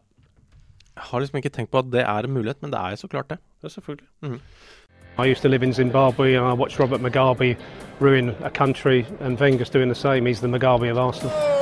jeg 0.95 1.03
har 1.11 1.21
liksom 1.21 1.39
ikke 1.41 1.51
tenkt 1.51 1.73
på 1.73 1.79
at 1.83 1.91
det 1.91 2.05
er 2.07 2.25
en 2.29 2.35
mulighet, 2.35 2.63
men 2.63 2.71
det 2.71 2.79
er 2.79 2.91
jo 2.95 3.03
så 3.03 3.09
klart 3.11 3.29
det. 3.29 3.39
Ja, 3.63 3.69
selvfølgelig. 3.69 4.39
I 5.19 5.27
used 5.29 5.43
to 5.43 5.49
live 5.49 5.63
in 5.65 5.75
Zimbabwe 5.75 6.37
and 6.39 6.47
I 6.47 6.55
watched 6.55 6.79
Robert 6.79 7.01
Mugabe 7.03 7.57
ruin 8.01 8.31
a 8.43 8.51
country, 8.51 9.05
and 9.21 9.37
Wenger's 9.39 9.69
doing 9.71 9.89
the 9.89 9.95
same. 9.95 10.27
He's 10.27 10.41
the 10.41 10.49
Mugabe 10.49 10.91
of 10.91 10.97
Arsenal. 10.99 11.62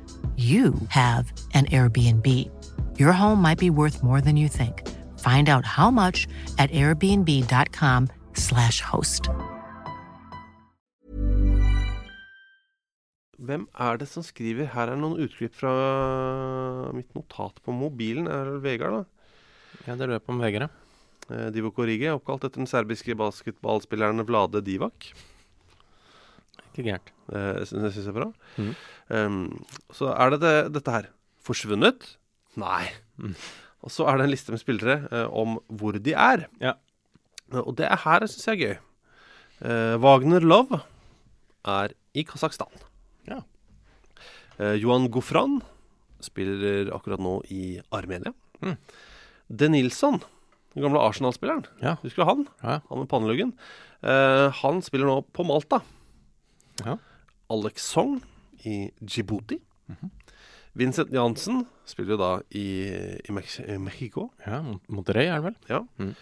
you 0.37 0.73
have 0.89 1.33
an 1.53 1.65
Airbnb. 1.65 2.49
Your 2.97 3.11
home 3.11 3.41
might 3.41 3.59
be 3.59 3.69
worth 3.69 4.01
more 4.03 4.21
than 4.21 4.37
you 4.37 4.47
think. 4.47 4.87
Find 5.19 5.49
out 5.49 5.65
how 5.65 5.91
much 5.91 6.29
at 6.57 6.71
airbnb.com/slash 6.71 8.81
host. 8.81 9.29
Hvem 13.41 13.65
er 13.73 13.97
det 13.97 14.05
som 14.07 14.21
skriver 14.23 14.65
Her 14.69 14.87
er 14.93 14.97
noen 15.01 15.17
utklipp 15.23 15.55
fra 15.57 15.71
mitt 16.93 17.09
notat 17.17 17.57
på 17.65 17.71
mobilen. 17.73 18.27
Er 18.29 18.45
det 18.45 18.63
Vegard, 18.63 18.93
da? 18.93 19.03
Ja, 19.87 19.95
det 19.97 20.07
lurer 20.07 20.19
på 20.21 20.29
om 20.35 20.39
Vegard, 20.39 20.61
ja. 20.69 20.71
Eh, 21.31 21.49
Divock 21.53 21.79
Origi 21.81 22.05
er 22.05 22.13
oppkalt 22.17 22.43
etter 22.45 22.59
den 22.61 22.69
serbiske 22.69 23.15
basketballspilleren 23.17 24.21
Vlade 24.27 24.61
Divac. 24.65 25.11
Ikke 26.71 26.85
gærent. 26.87 27.09
Det 27.31 27.67
syns 27.67 27.95
jeg 27.99 28.07
er 28.07 28.15
bra. 28.15 28.29
Mm. 28.57 28.71
Um, 29.11 29.65
så 29.95 30.11
er 30.15 30.31
det, 30.33 30.39
det 30.43 30.53
dette 30.77 30.93
her. 30.95 31.09
Forsvunnet? 31.43 32.05
Nei. 32.61 32.85
Og 33.81 33.91
så 33.91 34.05
er 34.07 34.17
det 34.21 34.27
en 34.27 34.31
liste 34.33 34.53
med 34.53 34.61
spillere 34.61 34.95
uh, 35.11 35.27
om 35.35 35.57
hvor 35.67 35.97
de 35.99 36.13
er. 36.15 36.45
Ja. 36.63 36.75
Eh, 37.51 37.59
Og 37.63 37.75
det 37.79 37.87
er 37.89 37.99
her 38.05 38.23
jeg 38.23 38.31
syns 38.35 38.47
jeg 38.47 38.55
er 38.55 38.63
gøy. 38.63 38.77
Uh, 39.61 39.95
Wagner 40.03 40.39
Love 40.45 40.79
er 41.67 41.91
i 42.17 42.23
Kasakhstan. 42.27 42.71
Ja. 43.27 43.41
Uh, 44.59 44.75
Johan 44.79 45.09
Gofran 45.11 45.59
spiller 46.23 46.91
akkurat 46.95 47.19
nå 47.21 47.39
i 47.51 47.79
Armenia. 47.91 48.31
Mm. 48.61 48.77
De 49.51 49.67
Nilsson, 49.73 50.21
den 50.75 50.85
gamle 50.85 51.01
Arsenal-spilleren, 51.03 51.65
Ja. 51.81 51.95
husker 52.03 52.21
du 52.23 52.29
han? 52.29 52.43
Ja. 52.63 52.79
Han 52.87 53.01
med 53.01 53.09
panneluggen. 53.11 53.55
Han 54.01 54.79
spiller 54.85 55.05
nå 55.09 55.17
på 55.33 55.43
Malta. 55.45 55.81
Ja. 56.85 56.97
Alex 57.51 57.83
Song 57.93 58.19
i 58.65 58.91
Djibouti. 59.01 59.59
Mhm. 59.91 60.11
Vincent 60.79 61.09
Jansen 61.11 61.65
spiller 61.85 62.13
jo 62.15 62.17
da 62.21 62.29
i, 62.55 62.61
i, 63.27 63.31
Mex 63.35 63.57
i 63.59 63.75
Mexico. 63.77 64.29
ja 64.45 64.61
Mon- 64.63 64.79
Monterrey 64.87 65.27
er 65.27 65.41
det 65.41 65.43
vel? 65.49 65.55
Ja. 65.67 65.81
Mm. 65.99 66.13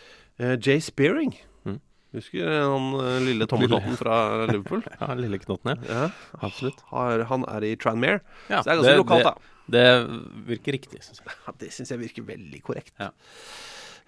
Uh, 0.42 0.56
Jay 0.58 0.80
Spearing. 0.82 1.36
Mm. 1.70 1.76
Husker 2.18 2.50
han 2.50 2.88
uh, 2.98 3.20
lille 3.22 3.46
tommeltotten 3.46 3.94
fra 4.00 4.16
Liverpool? 4.50 4.82
Ja, 5.02 5.14
Lille 5.14 5.38
Knotten, 5.44 5.76
ja. 5.76 5.94
Ja. 5.94 6.08
Absolutt. 6.42 6.82
Har, 6.90 7.22
han 7.30 7.46
er 7.46 7.68
i 7.68 7.76
Tranmere. 7.78 8.24
Ja, 8.50 8.64
Så 8.64 8.72
det 8.72 8.74
er 8.74 8.82
ganske 8.82 8.98
lokalt, 9.04 9.28
da. 9.30 9.36
Det, 9.70 9.84
det 9.86 10.48
virker 10.50 10.74
riktig, 10.80 11.04
syns 11.06 11.22
jeg. 11.22 11.36
Ja, 11.46 11.54
det 11.62 11.70
syns 11.76 11.92
jeg 11.94 12.02
virker 12.08 12.26
veldig 12.32 12.64
korrekt. 12.66 12.96
Ja. 12.98 13.12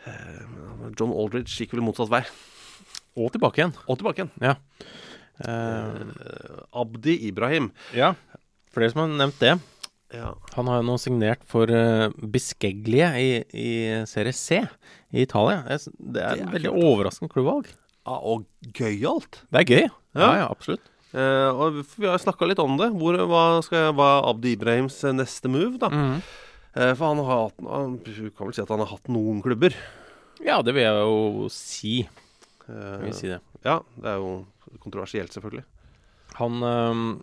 Uh, 0.07 0.89
John 0.97 1.13
Aldridge 1.13 1.53
gikk 1.61 1.75
vel 1.77 1.85
motsatt 1.85 2.09
vei. 2.09 2.23
Og 3.21 3.29
tilbake 3.35 3.61
igjen. 3.61 3.75
Og 3.85 3.99
tilbake 4.01 4.23
igjen. 4.23 4.33
Ja. 4.41 4.55
Eh, 5.39 5.47
Eh, 5.51 6.63
Abdi 6.81 7.15
Ibrahim. 7.27 7.71
ja. 7.95 8.13
flere 8.73 8.91
som 8.91 9.01
har 9.01 9.07
nevnt 9.17 9.39
det. 9.39 9.59
Ja. 10.13 10.33
Han 10.55 10.67
har 10.67 10.81
jo 10.81 10.87
nå 10.91 10.97
signert 10.99 11.39
for 11.47 11.67
uh, 11.71 12.09
Biskeglie 12.19 13.07
i, 13.19 13.29
i 13.55 13.69
Serie 14.07 14.33
C 14.35 14.59
i 15.13 15.21
Italia. 15.23 15.63
Det 15.67 15.77
er 15.79 15.91
Det 16.11 16.21
er 16.23 16.41
en 16.43 16.51
veldig 16.51 16.71
klart. 16.71 16.83
overraskende 16.83 17.31
klubbvalg. 17.31 17.67
ja 18.07 18.17
og 18.19 18.45
gøyalt. 18.75 19.41
Det 19.51 19.59
er 19.61 19.67
gøy. 19.71 19.83
Ja, 20.15 20.19
Ja. 20.19 20.33
ja, 20.41 20.47
absolutt. 20.51 20.81
Uh, 21.13 21.51
og 21.59 21.85
vi 21.99 22.07
har 22.07 22.17
snakka 22.19 22.47
litt 22.47 22.59
om 22.59 22.77
det. 22.79 22.91
Hvor, 22.95 23.15
hva, 23.27 23.61
skal, 23.63 23.91
er 23.91 24.29
Abdi 24.29 24.53
Ibrahims 24.55 25.03
eh, 25.03 25.11
neste 25.15 25.47
move, 25.51 25.77
da? 25.79 25.89
Mm. 25.91 26.21
Uh, 26.75 26.93
for 26.95 27.05
han 27.07 27.17
har 27.19 27.49
hatt 27.49 28.03
Du 28.05 28.29
kan 28.31 28.47
vel 28.47 28.53
si 28.55 28.61
at 28.63 28.69
han 28.71 28.79
har 28.79 28.87
hatt 28.87 29.07
noen 29.11 29.41
klubber. 29.43 29.75
Ja, 30.43 30.61
det 30.61 30.73
vil 30.73 30.83
jeg 30.83 30.95
jo 30.95 31.47
si. 31.51 32.07
Vil 32.67 33.13
si 33.15 33.29
det. 33.31 33.41
Ja, 33.65 33.79
det 33.97 34.09
er 34.13 34.21
jo 34.21 34.31
kontroversielt, 34.81 35.33
selvfølgelig. 35.33 35.63
Han 36.39 36.63
uh, 36.63 37.19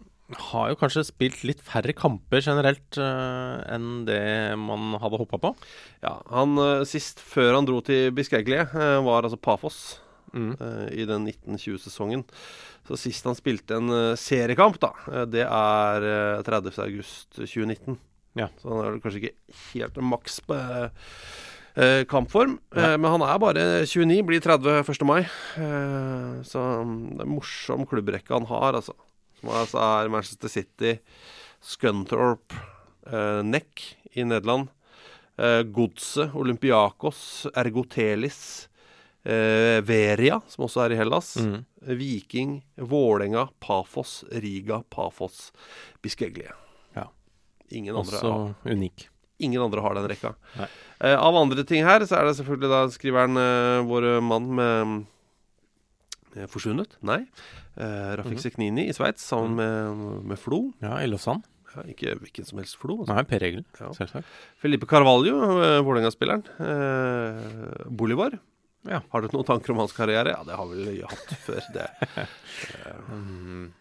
har 0.50 0.72
jo 0.72 0.78
kanskje 0.80 1.06
spilt 1.08 1.44
litt 1.48 1.62
færre 1.64 1.94
kamper 1.96 2.42
generelt 2.44 2.98
uh, 3.00 3.62
enn 3.72 4.04
det 4.08 4.56
man 4.60 4.98
hadde 5.00 5.20
hoppa 5.22 5.40
på. 5.42 5.54
Ja, 6.04 6.18
han 6.32 6.58
Sist 6.88 7.22
før 7.24 7.56
han 7.56 7.68
dro 7.68 7.80
til 7.84 8.12
Biskeglie, 8.16 8.66
eh, 8.66 8.98
var 9.06 9.24
altså 9.24 9.40
Pafos 9.40 9.98
Mm. 10.28 10.58
i 10.92 11.06
den 11.08 11.24
1920-sesongen. 11.24 12.20
Så 12.84 12.98
sist 13.00 13.24
han 13.24 13.32
spilte 13.32 13.78
en 13.80 13.88
seriekamp, 14.20 14.76
da, 14.82 14.90
det 15.24 15.46
er 15.46 16.04
uh, 16.04 16.42
30. 16.44 16.68
august 16.84 17.38
2019. 17.38 17.96
Ja. 18.36 18.50
Så 18.60 18.68
han 18.68 18.82
er 18.82 18.92
vel 18.92 19.00
kanskje 19.00 19.22
ikke 19.22 19.56
helt 19.72 19.96
maks 20.04 20.36
på 20.44 20.58
kampform. 22.10 22.56
Ja. 22.74 22.96
men 22.98 23.10
han 23.12 23.22
er 23.22 23.38
bare 23.38 23.66
29, 23.86 24.22
blir 24.26 24.40
30 24.42 24.80
1. 24.82 25.04
mai. 25.06 25.20
Eh, 25.22 26.38
så 26.46 26.62
det 26.62 27.20
er 27.20 27.26
en 27.26 27.34
morsom 27.36 27.86
klubbrekke 27.86 28.34
han 28.34 28.48
har, 28.50 28.80
altså. 28.80 28.96
Som 29.38 29.52
altså 29.54 29.78
er 29.82 30.10
Manchester 30.10 30.50
City, 30.50 30.96
Scunthorpe, 31.62 32.56
eh, 33.06 33.42
Neck 33.46 33.96
i 34.14 34.24
Nederland. 34.24 34.68
Eh, 35.38 35.62
Godset, 35.62 36.34
Olympiakos, 36.34 37.46
Ergotelis, 37.54 38.68
eh, 39.22 39.78
Veria, 39.86 40.40
som 40.48 40.64
også 40.66 40.82
er 40.84 40.96
i 40.96 40.98
Hellas. 40.98 41.36
Mm. 41.36 41.60
Viking, 41.98 42.56
Vålerenga, 42.74 43.48
Pafos, 43.60 44.24
Riga, 44.32 44.82
Pafos, 44.90 45.52
Biskeglie. 46.02 46.50
Ja. 46.96 47.06
Ingen 47.70 47.94
andre, 47.94 48.18
Også 48.18 48.54
unik. 48.64 49.08
Ingen 49.38 49.62
andre 49.62 49.80
har 49.84 49.94
den 49.98 50.08
rekka. 50.10 50.34
Eh, 51.00 51.14
av 51.16 51.36
andre 51.36 51.64
ting 51.64 51.84
her, 51.86 52.00
så 52.06 52.18
er 52.18 52.24
det 52.28 52.36
selvfølgelig 52.40 52.70
da 52.72 52.80
skriveren 52.94 53.36
eh, 53.38 53.82
vår 53.88 54.08
mann 54.24 54.48
med 54.58 55.06
eh, 56.36 56.46
Forsvunnet? 56.50 56.96
Nei. 57.02 57.20
Eh, 57.78 58.16
Rafik 58.18 58.38
Mhm. 58.38 58.42
Seknini 58.42 58.88
i 58.88 58.92
Sveits 58.96 59.22
sammen 59.24 59.54
med, 59.56 60.24
med 60.32 60.38
Flo. 60.42 60.72
Ja, 60.82 60.96
i 61.02 61.06
Lausanne. 61.06 61.44
Ja, 61.76 61.82
ikke 61.84 62.14
hvilken 62.18 62.46
som 62.48 62.58
helst 62.58 62.78
Flo. 62.80 63.02
Altså. 63.04 63.14
Nei, 63.14 63.22
Per 63.28 63.42
Egil, 63.44 63.64
Ja. 63.78 63.90
selvsagt. 63.94 64.24
Felipe 64.58 64.86
Carvalho, 64.88 65.34
eh, 65.62 65.80
Vålerenga-spilleren. 65.84 66.42
Eh, 66.58 67.84
Bolivar. 67.90 68.38
Ja. 68.88 69.02
Har 69.12 69.20
du 69.20 69.28
noen 69.34 69.44
tanker 69.44 69.70
om 69.74 69.78
hans 69.82 69.92
karriere? 69.92 70.32
Ja, 70.32 70.42
det 70.48 70.56
har 70.56 70.66
vi 70.70 70.84
vel 70.86 71.02
hatt 71.06 71.34
før. 71.44 71.62
Det. 71.74 71.88
Mm. 73.12 73.72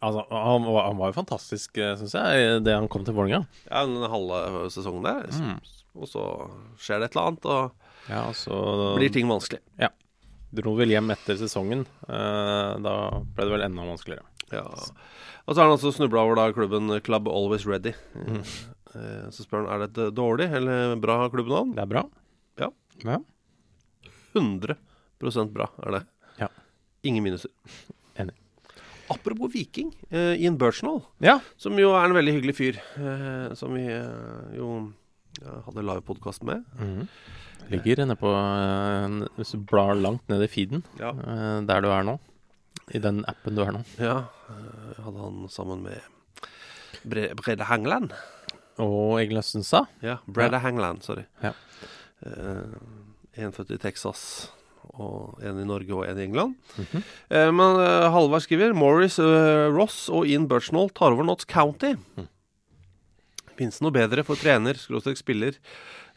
Altså, 0.00 0.24
han, 0.30 0.66
var, 0.68 0.82
han 0.90 0.98
var 1.00 1.10
jo 1.12 1.16
fantastisk, 1.16 1.78
syns 2.00 2.12
jeg, 2.16 2.62
det 2.66 2.74
han 2.76 2.88
kom 2.92 3.06
til 3.06 3.16
Vålerenga. 3.16 3.46
Ja, 3.70 3.84
den 3.88 4.04
halve 4.12 4.66
sesongen 4.74 5.06
der. 5.06 5.28
Mm. 5.32 5.58
Og 5.98 6.10
så 6.10 6.24
skjer 6.82 7.00
det 7.00 7.08
et 7.08 7.16
eller 7.16 7.30
annet, 7.32 7.48
og 7.48 7.86
Ja, 8.08 8.22
så 8.36 8.58
blir 8.96 9.12
ting 9.12 9.28
vanskelig. 9.30 9.60
Ja. 9.80 9.90
Dro 10.54 10.72
vel 10.78 10.92
hjem 10.94 11.12
etter 11.12 11.36
sesongen. 11.40 11.84
Eh, 12.08 12.72
da 12.84 12.94
ble 13.20 13.44
det 13.48 13.52
vel 13.52 13.64
enda 13.66 13.84
vanskeligere. 13.88 14.24
Ja. 14.52 14.64
Og 15.44 15.54
så 15.54 15.60
har 15.60 15.68
han 15.68 15.76
også 15.76 15.92
snubla 15.96 16.22
over 16.24 16.38
da 16.38 16.46
klubben 16.56 16.92
Club 17.04 17.28
Always 17.28 17.66
Ready. 17.68 17.92
Mm. 18.16 18.40
Eh, 18.94 19.26
Så 19.34 19.44
spør 19.44 19.66
han 19.66 19.74
er 19.74 19.86
det 19.86 20.06
et 20.08 20.14
dårlig 20.16 20.48
eller 20.56 20.96
bra 21.00 21.18
klubbnavn. 21.32 21.74
Det 21.76 21.84
er 21.84 21.90
bra. 21.92 22.04
Ja. 22.60 22.70
ja. 23.04 23.18
100 24.32 24.76
bra 25.52 25.68
er 25.84 25.98
det. 25.98 26.02
Ja. 26.40 26.48
Ingen 27.02 27.24
minuser. 27.24 27.50
Enig. 28.16 28.36
Apropos 29.10 29.48
Viking, 29.52 29.90
uh, 30.12 30.34
Ian 30.36 30.58
Birchnall, 30.60 31.02
Ja. 31.24 31.38
som 31.56 31.76
jo 31.78 31.92
er 31.96 32.04
en 32.08 32.16
veldig 32.16 32.34
hyggelig 32.36 32.54
fyr, 32.58 32.78
uh, 32.98 33.54
som 33.56 33.72
vi 33.74 33.86
uh, 33.88 34.48
jo 34.56 34.70
ja, 35.40 35.60
hadde 35.66 35.84
livepodkast 35.86 36.42
med. 36.44 36.64
Mm. 36.78 37.06
Ligger 37.72 38.00
nede 38.04 38.16
på 38.16 38.30
Hvis 39.36 39.52
du 39.52 39.58
blar 39.68 39.94
langt 39.94 40.26
ned 40.30 40.42
i 40.42 40.48
feeden, 40.48 40.82
Ja. 40.98 41.12
der 41.68 41.80
du 41.84 41.88
er 41.92 42.02
nå. 42.06 42.18
I 42.94 42.98
den 42.98 43.24
appen 43.28 43.54
du 43.54 43.62
er 43.62 43.72
nå. 43.76 43.82
Ja, 44.00 44.24
hadde 45.04 45.20
han 45.20 45.48
sammen 45.52 45.82
med 45.84 46.00
Bre 47.04 47.34
Brede 47.36 47.64
Hangland. 47.68 48.12
Og 48.78 49.18
Egil 49.20 49.36
Østenstad. 49.42 49.86
Ja, 50.02 50.16
Brede 50.26 50.58
Hangland, 50.64 51.02
sorry. 51.02 51.26
Ja. 51.42 51.52
En 53.36 53.52
født 53.52 53.70
i 53.76 53.78
Texas, 53.78 54.50
og 54.94 55.42
en 55.44 55.60
i 55.60 55.66
Norge 55.68 55.94
og 55.94 56.06
en 56.08 56.18
i 56.18 56.24
England. 56.26 56.56
Mhm. 56.78 57.04
Eh, 57.30 57.50
men 57.54 57.80
eh, 57.82 58.08
Halvard 58.14 58.44
skriver 58.44 58.74
Morris 58.76 59.18
eh, 59.22 59.68
Ross 59.74 60.06
og 60.08 60.28
Ian 60.28 60.48
Birchnall 60.50 60.90
tar 60.96 61.14
over 61.14 61.26
Notts 61.26 61.48
County. 61.48 61.94
Mm. 62.16 62.28
Fins 63.58 63.78
det 63.80 63.86
noe 63.86 63.94
bedre 63.94 64.24
for 64.26 64.38
trener, 64.38 64.78
skråstrek 64.78 65.18
spiller, 65.18 65.58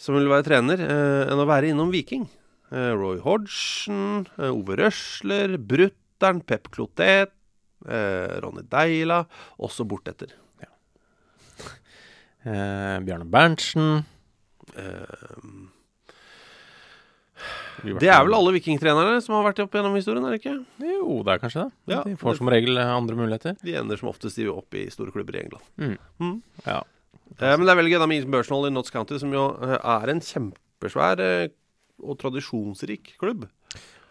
som 0.02 0.18
vil 0.18 0.30
være 0.30 0.46
trener, 0.50 0.82
eh, 0.86 1.32
enn 1.32 1.42
å 1.42 1.50
være 1.50 1.74
innom 1.74 1.94
Viking? 1.94 2.28
Eh, 2.72 2.94
Roy 2.96 3.20
Hodgson, 3.26 4.28
eh, 4.38 4.52
Ove 4.52 4.78
Røsler, 4.80 5.58
Brutter'n, 5.58 6.44
Pep 6.46 6.72
Clotet, 6.72 7.34
Ronny 7.82 8.62
Deila, 8.70 9.24
også 9.58 9.88
bortetter. 9.90 10.36
Eh, 12.44 13.00
Bjarne 13.06 13.26
Berntsen. 13.30 14.04
Eh, 14.76 15.06
det 17.82 18.10
er 18.12 18.24
vel 18.26 18.38
alle 18.38 18.54
vikingtrenerne 18.56 19.20
som 19.24 19.36
har 19.38 19.46
vært 19.50 19.62
opp 19.64 19.76
gjennom 19.78 19.96
historien, 19.98 20.26
er 20.28 20.36
det 20.36 20.42
ikke? 20.42 20.56
Jo, 20.86 21.20
det 21.26 21.36
er 21.36 21.44
kanskje 21.44 21.66
det. 21.66 21.94
Ja. 21.94 22.02
De 22.08 22.16
får 22.20 22.40
som 22.40 22.52
regel 22.52 22.78
andre 22.82 23.18
muligheter. 23.18 23.56
De 23.66 23.78
ender 23.80 24.00
som 24.00 24.12
oftest 24.12 24.42
opp 24.52 24.78
i 24.78 24.88
store 24.94 25.14
klubber 25.16 25.38
i 25.38 25.46
England. 25.46 25.70
Mm. 25.82 25.96
Mm. 26.22 26.36
Ja. 26.66 26.82
Eh, 27.40 27.56
men 27.56 27.66
det 27.66 27.74
er 27.74 27.80
veldig 27.80 27.94
gøy 27.94 28.02
da 28.02 28.10
med 28.10 28.22
Eaton 28.22 28.36
Burchnall 28.36 28.68
i 28.68 28.74
Notts 28.76 28.94
County, 28.94 29.18
som 29.22 29.34
jo 29.34 29.48
eh, 29.64 29.78
er 29.78 30.14
en 30.14 30.22
kjempesvær 30.26 31.24
eh, 31.24 31.48
og 32.02 32.20
tradisjonsrik 32.22 33.16
klubb. 33.22 33.48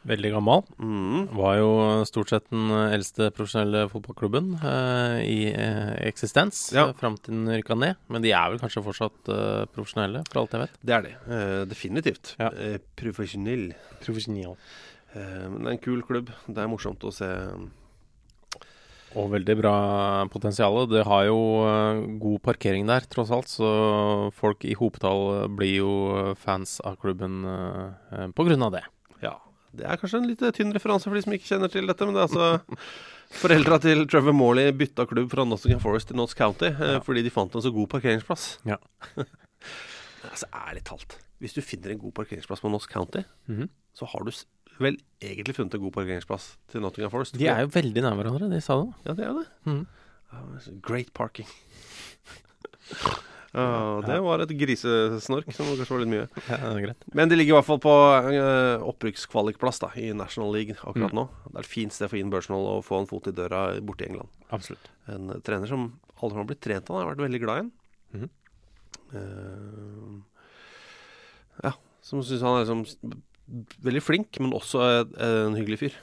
Veldig 0.08 0.30
gammel. 0.32 0.62
Mm. 0.80 1.26
Var 1.36 1.56
jo 1.58 1.72
stort 2.08 2.30
sett 2.32 2.46
den 2.48 2.70
eldste 2.72 3.26
profesjonelle 3.36 3.82
fotballklubben 3.92 4.54
eh, 4.56 5.16
i 5.28 5.40
eh, 5.52 5.90
eksistens 6.08 6.70
Ja. 6.72 6.86
ja. 6.88 6.94
fram 6.96 7.18
til 7.20 7.34
den 7.36 7.50
rykka 7.52 7.76
ned. 7.76 7.98
Men 8.08 8.24
de 8.24 8.32
er 8.32 8.46
vel 8.48 8.62
kanskje 8.62 8.80
fortsatt 8.86 9.28
eh, 9.28 9.66
profesjonelle, 9.74 10.22
for 10.30 10.40
alt 10.40 10.54
jeg 10.56 10.62
vet. 10.62 10.78
Det 10.80 10.94
er 10.96 11.04
de. 11.04 11.12
Eh, 11.36 11.58
definitivt. 11.68 12.32
Ja. 12.40 12.48
Eh, 12.56 12.78
profesjonell. 12.96 13.74
Profesjonell. 14.00 14.54
Eh, 15.12 15.42
men 15.50 15.58
det 15.60 15.68
er 15.68 15.76
en 15.76 15.82
kul 15.84 16.00
klubb. 16.08 16.32
Det 16.48 16.62
er 16.64 16.70
morsomt 16.72 17.04
å 17.04 17.12
se. 17.12 17.28
Og 19.20 19.26
veldig 19.34 19.56
bra 19.58 19.74
potensial. 20.32 20.78
Det 20.88 21.02
har 21.04 21.26
jo 21.28 21.42
eh, 21.66 22.00
god 22.22 22.40
parkering 22.46 22.88
der, 22.88 23.04
tross 23.12 23.34
alt. 23.36 23.52
Så 23.52 23.68
folk 24.38 24.64
i 24.64 24.72
hopetall 24.80 25.44
blir 25.60 25.74
jo 25.82 25.92
fans 26.40 26.78
av 26.88 26.96
klubben 27.04 27.42
på 28.32 28.48
grunn 28.48 28.64
av 28.64 28.72
det. 28.78 28.86
Det 29.72 29.86
er 29.86 29.96
kanskje 30.00 30.18
en 30.18 30.28
litt 30.30 30.42
tynn 30.56 30.72
referanse 30.74 31.06
for 31.06 31.14
de 31.14 31.22
som 31.22 31.32
ikke 31.36 31.46
kjenner 31.46 31.70
til 31.70 31.86
dette, 31.86 32.06
men 32.06 32.16
det 32.16 32.22
er 32.22 32.28
altså 32.28 32.86
Foreldra 33.40 33.78
til 33.82 34.06
Trevor 34.10 34.34
Morley 34.34 34.72
bytta 34.74 35.04
klubb 35.06 35.30
fra 35.30 35.44
Nottingham 35.46 35.80
Forest 35.82 36.08
til 36.10 36.16
Notts 36.18 36.34
County 36.34 36.72
ja. 36.72 36.98
fordi 37.06 37.22
de 37.22 37.30
fant 37.30 37.54
en 37.54 37.62
så 37.62 37.70
god 37.70 37.86
parkeringsplass. 37.92 38.46
Ja. 38.66 38.80
altså, 40.32 40.48
ærlig 40.66 40.82
talt, 40.90 41.18
hvis 41.38 41.54
du 41.54 41.62
finner 41.62 41.94
en 41.94 42.02
god 42.02 42.16
parkeringsplass 42.18 42.64
på 42.64 42.72
Notts 42.72 42.90
County, 42.90 43.22
Mhm. 43.46 43.70
så 43.94 44.10
har 44.10 44.26
du 44.26 44.32
vel 44.80 44.96
egentlig 45.22 45.54
funnet 45.54 45.74
en 45.74 45.80
god 45.86 45.92
parkeringsplass 45.92 46.56
til 46.72 46.80
Nottingham 46.82 47.10
Forest. 47.14 47.38
De 47.38 47.46
er 47.46 47.60
jo 47.62 47.70
veldig 47.74 48.02
nær 48.02 48.18
hverandre, 48.18 48.50
de 48.50 48.60
sa 48.64 48.80
det. 48.82 48.92
Ja, 49.06 49.12
det 49.14 49.24
er 49.28 49.32
det. 49.38 49.46
Mm 49.64 49.86
-hmm. 49.86 50.80
Great 50.80 51.12
parking. 51.14 51.46
Ja, 53.50 54.00
det 54.06 54.16
var 54.22 54.38
et 54.44 54.52
grisesnork 54.54 55.48
som 55.56 55.66
kanskje 55.66 55.90
var 55.90 56.02
litt 56.04 56.12
mye. 56.12 56.26
Ja, 56.50 56.70
det. 56.92 56.94
Men 57.18 57.28
de 57.32 57.34
ligger 57.40 57.56
i 57.56 57.58
hvert 57.58 57.66
fall 57.66 57.80
på 57.82 57.94
uh, 58.30 58.84
opprykkskvalikplass 58.92 59.80
da, 59.82 59.88
i 59.98 60.12
National 60.14 60.52
League 60.54 60.76
akkurat 60.78 61.10
Mm. 61.10 61.18
nå. 61.18 61.24
Det 61.48 61.56
er 61.56 61.64
et 61.64 61.70
fint 61.72 61.92
sted 61.96 62.08
for 62.12 62.20
Ian 62.20 62.30
Burchnall 62.30 62.68
å 62.76 62.76
få 62.86 63.00
en 63.02 63.08
fot 63.10 63.26
i 63.26 63.34
døra 63.34 63.64
borte 63.82 64.06
i 64.06 64.10
England. 64.12 64.30
Absolutt. 64.54 64.86
En 65.10 65.32
uh, 65.34 65.40
trener 65.42 65.66
som 65.66 65.88
aldri 66.22 66.38
har 66.38 66.46
blitt 66.52 66.62
trent 66.62 66.90
av, 66.94 67.00
har 67.02 67.10
vært 67.10 67.24
veldig 67.26 67.42
glad 67.42 67.56
i 67.56 67.62
ham. 67.64 67.72
Mm. 68.14 68.30
Eh, 69.18 70.14
ja, 71.66 71.72
som 72.06 72.22
syns 72.22 72.42
han 72.44 72.58
er 72.60 72.64
liksom 72.68 72.84
veldig 73.82 74.02
flink, 74.04 74.38
men 74.42 74.54
også 74.54 74.82
en 75.18 75.56
hyggelig 75.58 75.80
fyr. 75.84 75.96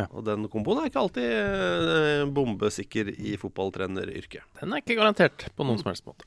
Ja. 0.00 0.06
Og 0.16 0.24
den 0.26 0.48
komboen 0.52 0.80
er 0.80 0.88
ikke 0.90 1.02
alltid 1.02 1.28
eh, 1.28 2.24
bombesikker 2.32 3.12
i 3.12 3.36
fotballtreneryrket. 3.40 4.46
Den 4.60 4.74
er 4.74 4.82
ikke 4.82 4.98
garantert 4.98 5.46
på 5.56 5.66
noen 5.66 5.80
som 5.80 5.92
helst 5.92 6.08
måte. 6.08 6.26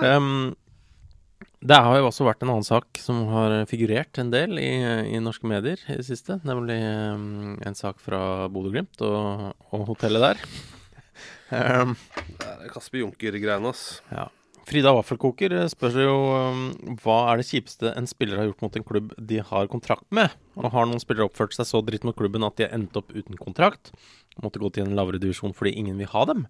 Um, 0.00 0.56
det 1.60 1.76
har 1.76 1.98
jo 2.00 2.08
også 2.08 2.24
vært 2.24 2.42
en 2.44 2.54
annen 2.54 2.64
sak 2.64 2.96
som 3.02 3.22
har 3.34 3.54
figurert 3.68 4.16
en 4.22 4.32
del 4.32 4.56
i, 4.62 4.72
i 5.12 5.20
norske 5.20 5.48
medier 5.48 5.80
i 5.92 5.98
det 6.00 6.06
siste. 6.08 6.38
Nemlig 6.48 6.78
um, 6.80 7.54
en 7.60 7.76
sak 7.76 8.00
fra 8.00 8.48
Bodø-Glimt 8.52 9.02
og, 9.04 9.50
og 9.70 9.86
hotellet 9.92 10.24
der. 10.24 10.44
um, 11.84 11.96
Det 12.40 12.52
er 12.56 12.72
Kasper 12.72 13.02
Junker-greiene, 13.04 13.74
ass. 13.74 14.00
ja. 14.08 14.30
Frida 14.70 14.92
Vaffelkoker 14.94 15.52
spør 15.72 15.90
seg 15.96 16.04
jo 16.06 16.16
um, 16.30 16.60
hva 17.02 17.16
er 17.32 17.40
det 17.40 17.46
kjipeste 17.48 17.90
en 17.98 18.06
spiller 18.06 18.38
har 18.38 18.46
gjort 18.46 18.62
mot 18.62 18.76
en 18.78 18.84
klubb 18.86 19.12
de 19.18 19.40
har 19.42 19.66
kontrakt 19.72 20.06
med. 20.14 20.30
Og 20.54 20.68
har 20.70 20.86
noen 20.86 21.02
spillere 21.02 21.26
oppført 21.26 21.56
seg 21.56 21.66
så 21.66 21.80
dritt 21.82 22.06
mot 22.06 22.14
klubben 22.14 22.46
at 22.46 22.54
de 22.60 22.68
har 22.68 22.74
endt 22.76 22.94
opp 23.00 23.10
uten 23.10 23.34
kontrakt? 23.40 23.90
Måtte 24.40 24.62
gå 24.62 24.70
til 24.76 24.86
en 24.86 24.94
lavere 24.94 25.18
divisjon 25.20 25.54
fordi 25.56 25.74
ingen 25.80 25.98
vil 25.98 26.10
ha 26.12 26.22
dem. 26.30 26.46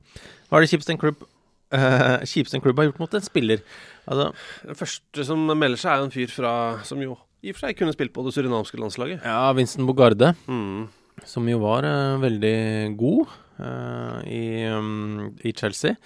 Hva 0.51 0.61
er 0.61 0.67
det 0.67 0.73
kjipeste 0.75 0.93
en 0.95 1.01
klubb, 1.01 1.25
uh, 1.73 2.21
kjipeste 2.35 2.61
en 2.61 2.65
klubb 2.67 2.79
har 2.83 2.91
gjort 2.91 3.01
mot 3.07 3.17
en 3.17 3.25
spiller? 3.27 3.65
Altså, 4.05 4.31
Den 4.69 4.81
første 4.85 5.27
som 5.33 5.49
melder 5.57 5.81
seg, 5.81 5.91
er 5.97 6.05
en 6.09 6.15
fyr 6.15 6.33
fra 6.37 6.55
som 6.85 7.01
jo 7.01 7.17
i 7.41 7.55
og 7.55 7.57
for 7.57 7.65
seg 7.71 7.79
kunne 7.81 7.97
spilt 7.97 8.13
på 8.13 8.21
det 8.27 8.35
surinamske 8.37 8.77
landslaget. 8.77 9.23
ja, 9.25 9.47
Vincent 9.57 9.87
Bogarde, 9.89 10.35
Mm. 10.45 10.91
som 11.25 11.49
jo 11.49 11.57
var 11.65 11.89
uh, 11.89 12.21
veldig 12.21 12.97
god 13.01 13.33
eh, 13.61 14.19
i, 14.33 14.45
um, 14.73 15.31
i 15.45 15.53
Chelsea. 15.57 15.97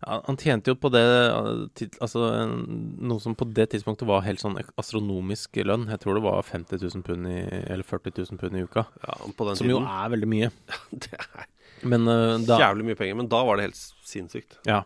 Ja, 0.00 0.22
han 0.24 0.38
tjente 0.40 0.72
jo 0.72 0.78
på 0.80 0.88
det 0.88 1.02
eh, 1.04 1.88
Altså 2.00 2.22
noe 2.48 3.20
som 3.20 3.34
på 3.36 3.44
det 3.52 3.66
tidspunktet 3.74 4.08
var 4.08 4.22
helt 4.24 4.40
sånn 4.40 4.56
astronomisk 4.80 5.60
lønn. 5.60 5.88
Jeg 5.92 6.00
tror 6.04 6.16
det 6.16 6.24
var 6.24 6.46
50 6.46 6.80
000 6.86 7.04
pund 7.06 7.28
i, 7.28 7.40
eller 7.66 7.84
40 7.86 8.16
000 8.16 8.40
pund 8.40 8.56
i 8.56 8.64
uka. 8.64 8.86
Ja, 9.04 9.18
på 9.36 9.48
den 9.48 9.60
Som 9.60 9.72
jo 9.72 9.82
er 9.84 10.14
veldig 10.14 10.30
mye. 10.30 10.52
Det 11.04 11.18
er 11.18 11.50
Men 11.90 12.08
uh, 12.08 12.38
da 12.44 12.60
jævlig 12.60 12.90
mye 12.90 12.98
penger, 12.98 13.20
men 13.22 13.28
da 13.32 13.44
var 13.48 13.56
det 13.56 13.70
helt 13.70 13.82
sinnssykt. 14.04 14.58
Ja. 14.68 14.82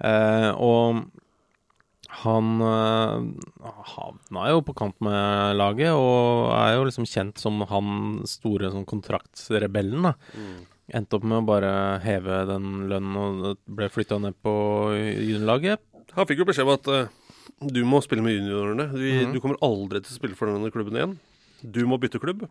uh, 0.00 0.50
og 0.60 1.04
han 2.22 2.60
eh, 2.62 3.24
havna 3.94 4.44
jo 4.52 4.62
på 4.66 4.74
kant 4.78 5.00
med 5.04 5.56
laget, 5.58 5.90
og 5.96 6.52
er 6.54 6.76
jo 6.76 6.86
liksom 6.88 7.08
kjent 7.10 7.42
som 7.42 7.58
han 7.70 8.22
store 8.28 8.70
sånn 8.74 8.86
kontraktsrebellen. 8.88 10.10
da. 10.10 10.14
Endte 10.92 11.16
opp 11.16 11.24
med 11.24 11.38
å 11.40 11.46
bare 11.48 12.00
heve 12.04 12.42
den 12.46 12.88
lønnen 12.90 13.16
og 13.16 13.56
ble 13.66 13.88
flytta 13.88 14.18
ned 14.20 14.34
på 14.44 14.52
juniorlaget. 14.92 15.78
Han 16.14 16.26
fikk 16.28 16.42
jo 16.42 16.44
beskjed 16.50 16.66
om 16.68 16.74
at 16.74 16.88
uh, 16.92 17.06
Du 17.64 17.80
må 17.88 18.02
spille 18.04 18.20
med 18.24 18.34
juniorene. 18.36 18.90
Du, 18.92 19.00
Mhm. 19.00 19.32
du 19.32 19.40
kommer 19.40 19.56
aldri 19.62 20.02
til 20.02 20.12
å 20.12 20.18
spille 20.18 20.36
for 20.36 20.46
denne 20.50 20.70
klubben 20.74 20.96
igjen. 20.98 21.16
Du 21.64 21.86
må 21.86 21.96
bytte 22.00 22.20
klubb. 22.20 22.48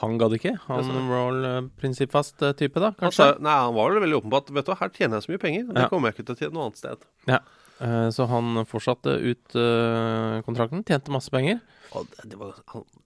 Han 0.00 0.18
gadd 0.18 0.32
ikke. 0.36 0.58
Han 0.66 0.78
Altså- 0.80 1.08
var 1.08 1.32
vel 1.32 1.44
eh, 1.44 1.68
prinsippfast 1.80 2.42
eh, 2.42 2.52
type, 2.52 2.74
da, 2.80 2.90
kanskje. 2.92 3.24
Altså, 3.36 3.40
nei, 3.40 3.52
han 3.52 3.74
var 3.74 3.90
vel 3.92 4.00
veldig 4.02 4.20
åpen 4.20 4.30
på 4.32 4.36
at 4.42 4.50
vet 4.50 4.66
du, 4.66 4.74
her 4.74 4.88
tjener 4.88 5.16
jeg 5.20 5.22
så 5.24 5.32
mye 5.32 5.40
penger. 5.40 5.66
Det 5.72 5.82
Ja. 5.82 5.88
kommer 5.88 6.08
jeg 6.08 6.14
ikke 6.16 6.26
til 6.26 6.34
å 6.34 6.38
tjene 6.40 6.52
noe 6.54 6.64
annet 6.66 6.76
sted. 6.76 6.98
Ja. 7.28 7.38
Eh, 7.84 8.08
Så 8.16 8.24
han 8.30 8.62
fortsatte 8.70 9.12
ut 9.20 9.54
eh, 9.60 10.40
kontrakten, 10.46 10.84
tjente 10.88 11.12
masse 11.12 11.30
penger. 11.34 11.60
Det, 11.94 12.24
det, 12.32 12.36
var, 12.40 12.56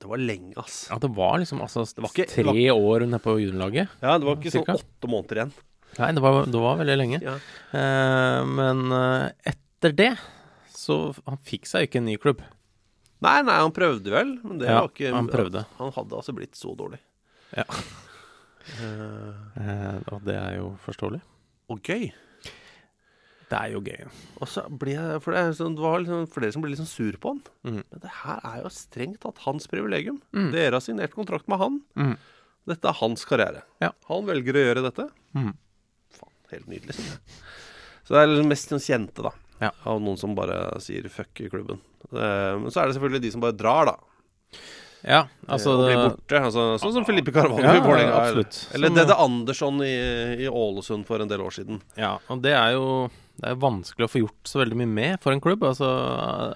det 0.00 0.08
var 0.08 0.20
lenge, 0.22 0.54
ass. 0.62 0.86
Ja, 0.90 0.96
det 1.02 1.10
var 1.12 1.38
liksom 1.42 1.60
altså, 1.64 1.82
var 1.98 2.08
ikke- 2.14 2.28
tre 2.30 2.44
det 2.56 2.70
år 2.72 3.04
nede 3.04 3.18
på 3.20 3.34
juniorlaget. 3.42 3.88
Ja, 4.00 4.14
det 4.18 4.24
var 4.28 4.38
ikke 4.38 4.52
Cirka. 4.54 4.76
sånn 4.78 4.86
åtte 4.86 5.10
måneder 5.12 5.40
igjen. 5.42 5.52
Nei, 5.98 6.12
det 6.14 6.22
var, 6.22 6.38
det 6.46 6.60
var 6.62 6.78
veldig 6.78 6.96
lenge. 7.00 7.18
Ja. 7.24 7.34
Eh, 7.74 8.44
men 8.46 8.84
eh, 8.92 9.32
etter 9.52 9.92
det 9.98 10.12
så 10.78 11.12
Han 11.26 11.36
fikk 11.42 11.66
seg 11.66 11.88
ikke 11.88 11.98
en 12.00 12.06
ny 12.08 12.14
klubb. 12.22 12.40
Nei, 13.20 13.40
nei, 13.42 13.56
han 13.58 13.72
prøvde 13.74 14.12
vel, 14.14 14.36
men 14.44 14.60
det 14.60 14.68
Ja, 14.70 14.78
var 14.84 14.92
ikke 14.92 15.10
han 15.12 15.26
prøvde. 15.28 15.64
Han 15.80 15.90
hadde 15.96 16.14
altså 16.20 16.32
blitt 16.36 16.54
så 16.56 16.70
dårlig. 16.78 17.00
Ja. 17.56 17.64
Eh, 18.78 19.98
og 20.12 20.22
det 20.28 20.36
er 20.38 20.56
jo 20.60 20.70
forståelig. 20.84 21.20
og 21.68 21.82
gøy. 21.84 22.08
Det 23.48 23.56
er 23.56 23.70
jo 23.72 23.80
gøy. 23.80 24.08
Og 24.42 24.48
så 24.52 24.64
blir 24.68 24.98
jeg 24.98 25.20
For 25.24 25.32
det, 25.32 25.40
er 25.40 25.54
sånn, 25.56 25.76
det 25.78 25.84
var 25.84 26.02
liksom 26.02 26.26
flere 26.34 26.52
som 26.52 26.64
ble 26.64 26.76
sånn 26.76 26.90
sur 26.90 27.16
på 27.22 27.30
han. 27.32 27.38
Mm. 27.64 27.78
Men 27.80 28.02
det 28.02 28.10
her 28.22 28.42
er 28.44 28.58
jo 28.64 28.72
strengt 28.76 29.20
tatt 29.24 29.40
hans 29.46 29.68
privilegium. 29.72 30.18
Mm. 30.36 30.50
Dere 30.52 30.76
har 30.76 30.84
signert 30.84 31.14
kontrakt 31.16 31.48
med 31.48 31.58
han. 31.62 31.78
Mm. 31.96 32.16
Dette 32.68 32.90
er 32.90 32.98
hans 33.00 33.24
karriere. 33.24 33.62
Ja. 33.80 33.92
Han 34.10 34.26
velger 34.28 34.58
å 34.60 34.64
gjøre 34.66 34.84
dette. 34.90 35.08
Mhm. 35.38 35.54
Faen, 36.18 36.34
helt 36.52 36.68
nydelig. 36.68 36.96
Så 38.04 38.12
det 38.16 38.20
er 38.22 38.28
liksom 38.34 38.52
mest 38.52 38.68
sånn 38.74 38.84
kjente, 38.84 39.24
da. 39.24 39.32
Ja. 39.60 39.70
Av 39.88 39.98
noen 40.04 40.20
som 40.20 40.36
bare 40.36 40.58
sier 40.84 41.08
fuck 41.12 41.40
i 41.44 41.48
klubben. 41.52 41.80
Eh, 42.12 42.54
Men 42.60 42.68
så 42.70 42.82
er 42.82 42.88
det 42.92 42.98
selvfølgelig 42.98 43.22
de 43.24 43.32
som 43.34 43.40
bare 43.44 43.56
drar, 43.56 43.88
da. 43.90 43.96
Ja, 45.06 45.22
altså 45.46 45.76
og 45.76 45.84
blir 45.86 46.00
borte. 46.00 46.40
Altså, 46.48 46.64
sånn 46.82 46.96
som 46.96 47.06
Filippe 47.06 47.32
Carvalho 47.34 47.62
Ja, 47.62 47.76
i 47.78 47.82
Vålerenga. 47.84 48.44
Eller 48.74 48.94
Dede 48.96 49.14
Andersson 49.14 49.78
i, 49.86 49.94
i 50.42 50.48
Ålesund 50.50 51.06
for 51.06 51.22
en 51.22 51.30
del 51.30 51.44
år 51.44 51.54
siden. 51.54 51.80
Ja, 51.98 52.16
og 52.28 52.42
det 52.42 52.56
er 52.58 52.74
jo 52.74 52.86
det 53.38 53.52
er 53.52 53.58
vanskelig 53.62 54.08
å 54.08 54.10
få 54.10 54.20
gjort 54.24 54.50
så 54.50 54.58
veldig 54.58 54.76
mye 54.80 54.90
med 54.90 55.20
for 55.22 55.30
en 55.30 55.42
klubb. 55.42 55.62
Altså, 55.68 55.86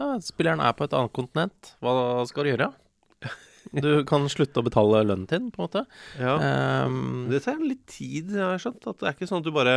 ja, 0.01 0.09
Spilleren 0.25 0.63
er 0.65 0.75
på 0.75 0.89
et 0.89 0.97
annet 0.99 1.15
kontinent. 1.15 1.75
Hva 1.85 1.95
skal 2.27 2.49
du 2.49 2.53
gjøre? 2.57 2.73
Du 3.73 3.91
kan 4.05 4.27
slutte 4.29 4.59
å 4.61 4.67
betale 4.67 5.05
lønnen 5.07 5.29
din, 5.31 5.47
på 5.55 5.63
en 5.63 5.69
måte. 5.69 5.85
Ja. 6.19 6.35
Um, 6.85 7.29
Det 7.31 7.45
tar 7.45 7.63
litt 7.63 7.87
tid, 7.89 8.35
har 8.35 8.57
jeg 8.57 8.65
skjønt. 8.67 8.89
At 8.91 8.99
det 8.99 9.09
er 9.09 9.15
ikke 9.17 9.29
sånn 9.31 9.45
at 9.45 9.47
du 9.47 9.55
bare 9.55 9.77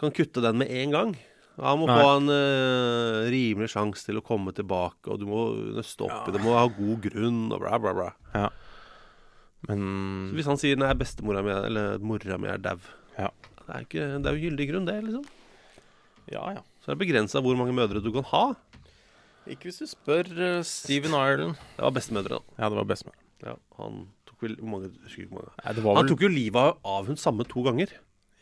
kan 0.00 0.14
kutte 0.16 0.42
den 0.44 0.58
med 0.62 0.72
en 0.72 0.94
gang. 0.96 1.12
Han 1.56 1.78
må 1.80 1.86
Nei. 1.88 1.96
få 2.02 2.08
en 2.18 2.28
uh, 2.28 3.30
rimelig 3.32 3.70
sjanse 3.72 4.04
til 4.04 4.18
å 4.20 4.24
komme 4.24 4.52
tilbake, 4.52 5.08
og 5.08 5.18
du 5.22 5.24
må 5.30 5.44
nøste 5.78 6.04
opp 6.04 6.28
i 6.28 6.32
det. 6.34 6.40
Du 6.42 6.44
må 6.44 6.52
ha 6.58 6.66
god 6.68 7.00
grunn, 7.06 7.46
og 7.52 7.60
bla, 7.62 7.78
bla, 7.80 7.94
bra. 7.96 8.10
ja. 8.34 8.48
Så 9.66 9.74
hvis 10.36 10.46
han 10.46 10.58
sier 10.60 10.76
'nei, 10.78 10.92
bestemora 10.94 11.42
mi 11.42 11.50
er- 11.50 11.64
eller 11.66 11.98
mora 11.98 12.36
mi 12.38 12.46
er 12.48 12.58
dau', 12.58 12.78
Ja. 13.18 13.30
det, 13.66 13.74
er 13.74 13.80
ikke- 13.86 14.22
det 14.22 14.26
er 14.26 14.36
jo 14.36 14.50
gyldig 14.50 14.68
grunn, 14.70 14.84
det, 14.86 15.02
liksom. 15.04 15.24
Ja, 16.30 16.50
ja. 16.54 16.60
Så 16.84 16.90
er 16.92 16.94
det 16.94 17.06
begrensa 17.08 17.40
hvor 17.42 17.56
mange 17.56 17.72
mødre 17.74 18.02
du 18.02 18.12
kan 18.12 18.22
ha. 18.24 18.54
Ikke 19.48 19.64
hvis 19.70 19.78
du 19.78 19.86
spør 19.86 20.26
uh, 20.58 20.62
Steven 20.62 21.12
Ireland. 21.14 21.56
Det 21.76 21.82
var 21.82 21.90
bestemødre, 21.90 22.28
da. 22.28 22.40
Ja, 22.58 22.68
det 22.68 22.76
var 22.76 22.84
bestemor. 22.84 23.14
Ja, 23.42 23.54
han 23.78 24.08
tok 24.26 24.36
vel 24.42 24.56
hvor 24.56 24.68
mange, 24.68 24.90
jeg 24.92 25.02
husker 25.02 25.22
ikke 25.24 25.32
hvor 25.32 25.42
mange. 25.42 25.52
Nei, 25.64 25.72
det 25.72 25.82
var 25.84 25.94
Han 25.96 26.04
vel 26.06 26.10
tok 26.16 26.20
jo 26.20 26.28
livet 26.28 26.56
av- 26.56 26.78
av 26.84 27.06
hun 27.06 27.16
samme 27.16 27.44
to 27.48 27.62
ganger. 27.62 27.88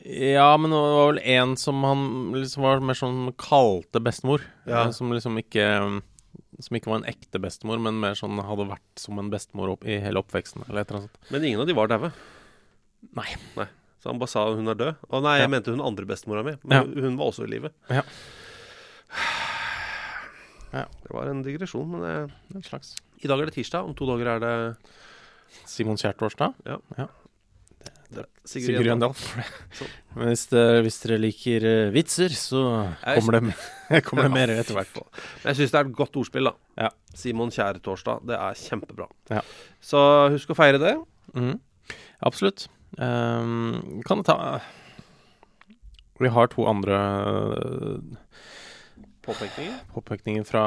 Ja, 0.04 0.50
men 0.60 0.70
det 0.70 0.76
var 0.78 1.12
vel 1.14 1.20
en 1.24 1.54
som 1.56 1.78
han 1.86 2.00
liksom 2.36 2.62
var 2.66 2.82
mer 2.84 2.94
sånn 2.98 3.32
kalte 3.40 4.02
bestemor. 4.04 4.42
Ja. 4.68 4.82
eh, 4.86 4.90
Som 4.92 5.12
liksom 5.14 5.38
ikke 5.40 5.64
Som 6.60 6.76
ikke 6.76 6.90
var 6.92 7.00
en 7.00 7.08
ekte 7.08 7.40
bestemor, 7.40 7.80
men 7.80 7.96
mer 8.02 8.14
sånn 8.14 8.36
hadde 8.44 8.66
vært 8.68 9.00
som 9.00 9.18
en 9.18 9.30
bestemor 9.32 9.72
opp, 9.72 9.84
i 9.88 9.96
hele 9.98 10.20
oppveksten. 10.20 10.62
Eller 10.68 10.82
et 10.84 10.90
eller 10.92 11.00
annet. 11.06 11.16
Men 11.32 11.44
ingen 11.48 11.60
av 11.64 11.66
de 11.66 11.74
var 11.74 11.88
daue. 11.90 12.12
Nei. 13.16 13.26
Nei. 13.56 13.66
Så 14.02 14.10
han 14.12 14.18
bare 14.20 14.28
sa 14.30 14.44
hun 14.54 14.68
er 14.68 14.76
død. 14.78 14.94
Å 15.10 15.22
nei, 15.24 15.38
jeg 15.40 15.48
Ja. 15.48 15.52
mente 15.56 15.72
hun 15.72 15.80
andre 15.80 16.04
bestemora 16.06 16.44
mi. 16.44 16.54
Men 16.62 16.92
hun 16.94 17.16
var 17.16 17.32
også 17.32 17.44
i 17.48 17.50
live. 17.56 17.72
Ja. 17.88 18.02
Ja. 20.74 20.86
Det 21.04 21.10
var 21.14 21.28
en 21.30 21.42
digresjon, 21.44 21.86
men 21.90 22.00
det, 22.02 22.32
En 22.54 22.62
slags 22.66 22.96
i 23.22 23.28
dag 23.30 23.38
er 23.40 23.46
det 23.46 23.54
tirsdag. 23.54 23.84
Om 23.86 23.94
to 23.94 24.06
dager 24.06 24.26
er 24.36 24.40
det 24.42 24.76
Simon 25.70 25.96
Kjærtorsdag. 25.96 26.54
Ja. 26.66 26.78
Ja. 26.98 27.06
Sigurd 28.48 28.86
Jøndal. 28.86 29.14
Men 30.16 30.30
hvis, 30.30 30.44
det, 30.52 30.62
hvis 30.86 30.98
dere 31.02 31.18
liker 31.22 31.66
eh, 31.68 31.92
vitser, 31.94 32.34
så 32.36 32.60
kommer 33.02 33.38
det, 33.38 33.54
kommer 34.06 34.28
det 34.28 34.34
mer 34.34 34.52
etter 34.54 34.76
hvert. 34.78 35.00
Men 35.00 35.50
jeg 35.50 35.60
syns 35.62 35.74
det 35.74 35.80
er 35.80 35.88
et 35.88 35.96
godt 35.98 36.18
ordspill, 36.20 36.50
da. 36.50 36.54
Ja. 36.86 36.90
Simon 37.16 37.52
Kjæretorsdag. 37.54 38.24
Det 38.30 38.38
er 38.38 38.60
kjempebra. 38.60 39.08
Ja. 39.32 39.42
Så 39.82 40.02
husk 40.34 40.52
å 40.54 40.58
feire 40.58 40.80
det. 40.82 40.94
Mm. 41.34 41.56
Absolutt. 42.24 42.68
Um, 42.94 44.02
kan 44.06 44.20
ta 44.22 44.36
Vi 46.22 46.30
har 46.30 46.46
to 46.52 46.62
andre 46.70 47.00
eh, 47.58 48.20
Påpekninger. 49.24 49.78
påpekninger 49.94 50.44
fra, 50.46 50.64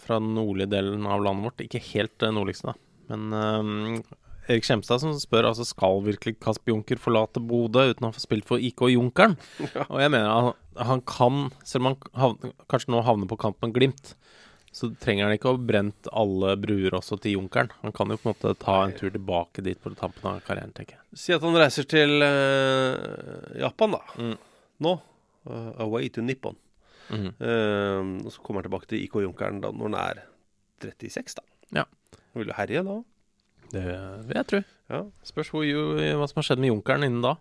fra 0.00 0.20
nordlige 0.22 0.70
delen 0.70 1.04
av 1.10 1.24
landet 1.26 1.48
vårt. 1.48 1.64
Ikke 1.66 1.82
helt 1.92 2.24
nordligste, 2.30 2.70
da. 2.70 2.78
Men 3.10 3.32
ehm, 3.34 3.96
Erik 4.52 4.66
Skjemstad 4.66 5.00
som 5.02 5.14
spør 5.18 5.48
altså 5.48 5.64
skal 5.66 6.02
virkelig 6.04 6.36
Kasper 6.42 6.74
Junker 6.74 7.00
forlate 7.00 7.40
Bodø 7.40 7.88
uten 7.90 8.08
å 8.08 8.12
ha 8.12 8.22
spilt 8.22 8.48
for 8.48 8.62
IK 8.62 8.84
Junkeren. 8.92 9.38
Og 9.92 9.98
jeg 10.02 10.12
mener 10.12 10.28
han, 10.28 10.58
han 10.76 11.04
kan, 11.08 11.46
selv 11.66 11.82
om 11.82 11.92
han 11.92 12.18
havner, 12.20 12.56
kanskje 12.70 12.94
nå 12.94 13.04
havner 13.06 13.30
på 13.30 13.40
kant 13.40 13.58
med 13.64 13.74
Glimt, 13.76 14.14
så 14.72 14.88
trenger 14.96 15.26
han 15.26 15.36
ikke 15.36 15.50
å 15.50 15.56
ha 15.56 15.64
brent 15.68 16.08
alle 16.16 16.54
bruer 16.60 16.94
også 16.96 17.18
til 17.20 17.36
Junkeren. 17.36 17.72
Han 17.82 17.92
kan 17.96 18.12
jo 18.12 18.16
på 18.16 18.28
en 18.28 18.32
måte 18.32 18.54
ta 18.60 18.78
en 18.86 18.94
tur 18.96 19.12
tilbake 19.12 19.64
dit 19.64 19.80
på 19.80 19.92
tampen 19.98 20.30
av 20.30 20.40
karrieren, 20.46 20.72
tenker 20.72 20.96
jeg. 20.96 21.20
Si 21.20 21.34
at 21.36 21.44
han 21.44 21.58
reiser 21.60 21.88
til 21.88 22.24
uh, 22.24 23.52
Japan, 23.60 23.98
da. 23.98 24.02
Mm. 24.16 24.36
Nå. 24.86 24.94
Uh, 25.44 25.72
away 25.84 26.08
to 26.14 26.24
Nippon. 26.24 26.56
Mm. 27.12 27.28
Uh, 27.36 28.24
og 28.24 28.32
så 28.32 28.40
kommer 28.40 28.62
han 28.62 28.70
tilbake 28.70 28.88
til 28.88 29.04
IK 29.04 29.20
Junkeren 29.26 29.60
da 29.60 29.74
når 29.76 29.90
han 29.90 29.98
er 30.00 30.22
36, 30.88 31.36
da. 31.36 31.44
Ja. 31.82 31.84
Han 32.32 32.40
vil 32.40 32.54
jo 32.54 32.56
herje 32.56 32.84
da. 32.88 32.98
Det 33.72 33.82
vil 34.28 34.36
jeg 34.36 34.48
tro. 34.50 34.60
Ja. 34.92 35.00
Spørs 35.24 35.50
hvor, 35.52 35.64
hva 35.64 36.28
som 36.28 36.40
har 36.40 36.46
skjedd 36.46 36.60
med 36.62 36.72
Junkeren 36.72 37.06
innen 37.06 37.24
da. 37.24 37.36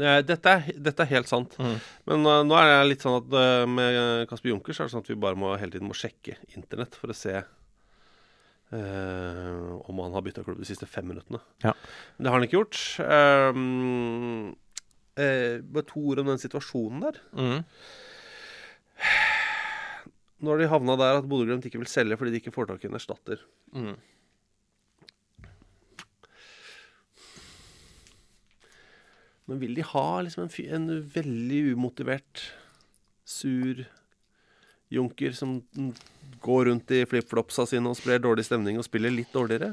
Eh, 0.00 0.20
Dette 0.24 0.48
er, 0.48 0.68
dette 0.80 1.04
er 1.04 1.10
helt 1.12 1.28
sant. 1.30 1.56
Mm. 1.60 1.78
Men 2.08 2.18
uh, 2.28 2.40
nå 2.46 2.54
er 2.56 2.66
det 2.70 2.88
litt 2.88 3.04
sånn 3.04 3.18
at 3.20 3.28
uh, 3.34 3.64
med 3.68 4.26
Kasper 4.30 4.52
Junker 4.52 4.72
så 4.76 4.82
er 4.82 4.86
det 4.88 4.94
sånn 4.94 5.04
at 5.04 5.10
vi 5.12 5.22
bare 5.26 5.38
må, 5.38 5.52
hele 5.60 5.74
tiden 5.74 5.90
må 5.90 5.96
sjekke 5.96 6.38
internett 6.56 6.94
for 6.96 7.12
å 7.12 7.16
se 7.16 7.34
uh, 8.72 9.68
om 9.90 10.02
han 10.04 10.16
har 10.16 10.24
bytta 10.24 10.44
klubb 10.46 10.60
de 10.62 10.68
siste 10.68 10.88
fem 10.88 11.06
minuttene. 11.10 11.40
Ja. 11.64 11.72
Men 12.16 12.22
det 12.24 12.30
har 12.30 12.38
han 12.38 12.46
ikke 12.48 12.60
gjort. 12.62 12.76
Um, 13.04 14.54
bare 15.20 15.84
to 15.90 16.00
ord 16.08 16.22
om 16.22 16.30
den 16.30 16.40
situasjonen 16.40 17.02
der. 17.04 17.16
Mhm. 17.36 17.58
Nå 20.40 20.48
har 20.54 20.60
de 20.60 20.70
havna 20.72 20.94
der 20.96 21.18
at 21.18 21.26
Bodø-Glimt 21.28 21.66
ikke 21.68 21.82
vil 21.82 21.90
selge 21.90 22.16
fordi 22.16 22.32
de 22.32 22.38
ikke 22.40 22.54
får 22.54 22.70
tak 22.70 22.80
i 22.84 22.88
en 22.88 22.96
erstatter. 22.96 23.42
Mhm. 23.76 23.98
Men 29.50 29.58
vil 29.58 29.74
de 29.74 29.86
ha 29.86 30.08
liksom 30.22 30.46
en, 30.46 30.52
en 30.76 31.00
veldig 31.14 31.62
umotivert, 31.74 32.44
sur 33.26 33.84
junker 34.90 35.34
som 35.34 35.58
går 36.42 36.64
rundt 36.66 36.90
i 36.94 37.04
flipflopsa 37.06 37.66
sine 37.68 37.90
og 37.90 37.98
sprer 37.98 38.22
dårlig 38.22 38.46
stemning 38.46 38.78
og 38.78 38.86
spiller 38.86 39.12
litt 39.14 39.30
dårligere? 39.34 39.72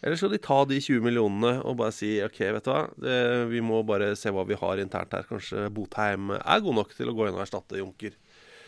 Eller 0.00 0.18
skal 0.18 0.32
de 0.32 0.40
ta 0.42 0.58
de 0.68 0.78
20 0.80 1.04
millionene 1.04 1.58
og 1.60 1.78
bare 1.80 1.94
si 1.94 2.14
OK, 2.24 2.40
vet 2.56 2.64
du 2.64 2.70
hva, 2.72 2.82
det, 3.02 3.18
vi 3.52 3.62
må 3.64 3.82
bare 3.86 4.12
se 4.18 4.32
hva 4.32 4.44
vi 4.48 4.58
har 4.58 4.80
internt 4.82 5.14
her. 5.16 5.26
Kanskje 5.28 5.68
Botheim 5.74 6.32
er 6.38 6.64
god 6.64 6.80
nok 6.80 6.94
til 6.96 7.10
å 7.10 7.16
gå 7.16 7.28
inn 7.28 7.36
og 7.36 7.44
erstatte 7.44 7.80
Junker. 7.80 8.16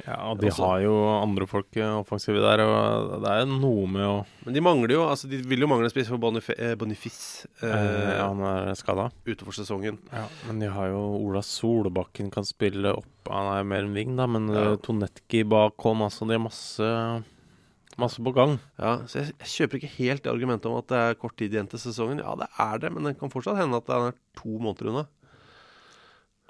Ja, 0.07 0.17
og 0.31 0.39
de 0.41 0.49
Også- 0.49 0.65
har 0.67 0.81
jo 0.85 0.95
andre 1.23 1.47
folk 1.47 1.77
eh, 1.77 1.93
offensive 2.01 2.41
der, 2.41 2.63
og 2.65 3.23
det 3.23 3.31
er 3.31 3.41
jo 3.45 3.59
noe 3.61 3.87
med 3.87 4.03
å 4.07 4.15
Men 4.47 4.55
de 4.55 4.61
mangler 4.65 4.95
jo 4.95 5.03
altså 5.09 5.29
De 5.29 5.37
vil 5.43 5.61
jo 5.61 5.69
mangle 5.71 5.85
en 5.89 5.91
spiss 5.93 6.09
for 6.09 6.19
Bonif 6.19 6.49
eh, 6.51 6.73
eh, 6.73 6.77
eh, 6.77 8.17
Ja, 8.17 8.29
han 8.29 8.41
er 8.41 8.75
skada. 8.79 9.11
Utenfor 9.27 9.53
sesongen. 9.53 9.99
Ja, 10.13 10.25
men 10.47 10.59
de 10.61 10.71
har 10.73 10.89
jo 10.89 11.03
Ola 11.21 11.43
Solbakken 11.43 12.31
kan 12.33 12.45
spille 12.45 12.95
opp 12.97 13.29
Han 13.29 13.53
er 13.59 13.65
mer 13.65 13.85
en 13.85 13.95
ving, 13.95 14.17
da, 14.17 14.27
men 14.27 14.49
Ja. 14.49 14.71
ja. 14.71 14.77
Tonetki 14.77 15.45
bakom 15.45 16.01
altså, 16.07 16.27
De 16.27 16.33
har 16.39 16.45
masse 16.49 17.25
Masse 17.99 18.23
på 18.23 18.33
gang. 18.33 18.55
Ja, 18.79 18.99
så 19.11 19.19
jeg, 19.21 19.33
jeg 19.43 19.49
kjøper 19.51 19.77
ikke 19.81 19.95
helt 19.99 20.23
det 20.25 20.31
argumentet 20.33 20.67
om 20.71 20.79
at 20.79 20.87
det 20.89 20.97
er 20.97 21.17
kort 21.21 21.35
tid 21.37 21.53
igjen 21.53 21.69
til 21.69 21.81
sesongen. 21.83 22.23
Ja, 22.23 22.33
det 22.39 22.47
er 22.57 22.79
det, 22.81 22.93
men 22.95 23.05
det 23.05 23.19
kan 23.21 23.29
fortsatt 23.29 23.59
hende 23.59 23.77
at 23.77 23.85
det 23.91 23.97
er 23.99 24.15
to 24.39 24.55
måneder 24.63 24.89
unna. 24.89 25.03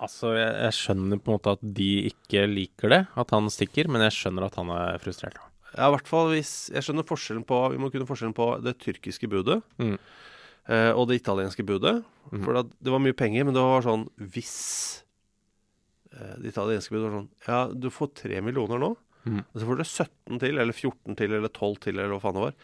Altså, 0.00 0.30
jeg, 0.38 0.52
jeg 0.64 0.76
skjønner 0.78 1.18
på 1.20 1.28
en 1.30 1.36
måte 1.36 1.52
at 1.58 1.64
de 1.76 1.88
ikke 2.08 2.46
liker 2.48 2.88
det, 2.94 3.00
at 3.20 3.34
han 3.36 3.50
stikker, 3.52 3.88
men 3.92 4.00
jeg 4.06 4.14
skjønner 4.16 4.46
at 4.46 4.54
han 4.56 4.70
er 4.72 4.96
frustrert. 5.02 5.36
Ja, 5.76 5.86
i 5.86 5.92
hvert 5.94 6.08
fall 6.10 6.32
hvis 6.32 6.52
Jeg 6.74 6.82
skjønner 6.82 7.04
forskjellen 7.06 7.44
på 7.46 7.58
Vi 7.70 7.78
må 7.78 7.92
kunne 7.94 8.06
forskjellen 8.08 8.32
på 8.34 8.46
det 8.64 8.72
tyrkiske 8.82 9.28
budet 9.30 9.60
Mm. 9.78 9.92
eh, 10.66 10.90
og 10.98 11.04
det 11.12 11.20
italienske 11.20 11.62
budet. 11.68 12.00
Mm. 12.32 12.40
For 12.42 12.58
det 12.66 12.90
var 12.90 12.98
mye 13.04 13.14
penger, 13.14 13.44
men 13.46 13.54
det 13.54 13.62
var 13.62 13.84
sånn 13.86 14.08
Hvis 14.18 14.56
eh, 16.16 16.34
det 16.42 16.50
italienske 16.54 16.90
budet 16.96 17.06
var 17.06 17.14
sånn 17.20 17.30
Ja, 17.46 17.60
du 17.70 17.86
får 17.94 18.14
tre 18.24 18.40
millioner 18.44 18.80
nå, 18.82 18.96
Mm. 19.28 19.42
Og 19.52 19.56
så 19.60 19.66
får 19.68 19.76
dere 19.76 19.84
17 19.84 20.38
til, 20.40 20.58
eller 20.62 20.72
14 20.72 21.16
til, 21.18 21.32
eller 21.36 21.50
12 21.52 21.74
til, 21.84 21.98
eller 21.98 22.14
hva 22.14 22.20
faen 22.22 22.38
det 22.38 22.40
var. 22.46 22.54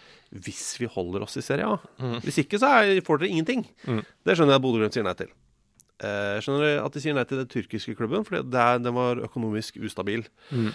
Hvis 0.47 0.63
vi 0.81 0.87
holder 0.89 1.27
oss 1.27 1.35
i 1.37 1.43
Serie 1.45 1.67
A. 1.69 1.75
Mm. 2.01 2.15
Hvis 2.25 2.39
ikke, 2.41 2.57
så 2.63 2.71
er, 2.79 3.01
får 3.05 3.21
dere 3.21 3.29
ingenting. 3.29 3.67
Mm. 3.85 3.99
Det 4.25 4.37
skjønner 4.39 4.55
jeg 4.57 4.63
at 4.63 4.65
Bodø-Glimt 4.65 4.97
sier 4.97 5.05
nei 5.05 5.13
til. 5.19 5.29
Eh, 6.05 6.37
skjønner 6.45 6.83
at 6.85 6.93
de 6.93 7.01
sier 7.01 7.15
nei 7.17 7.25
til 7.25 7.39
den 7.41 7.49
tyrkiske 7.49 7.95
klubben, 7.97 8.25
fordi 8.27 8.43
det 8.53 8.61
er, 8.61 8.79
den 8.85 8.93
var 8.97 9.17
økonomisk 9.25 9.79
ustabil. 9.81 10.27
Mm. 10.53 10.73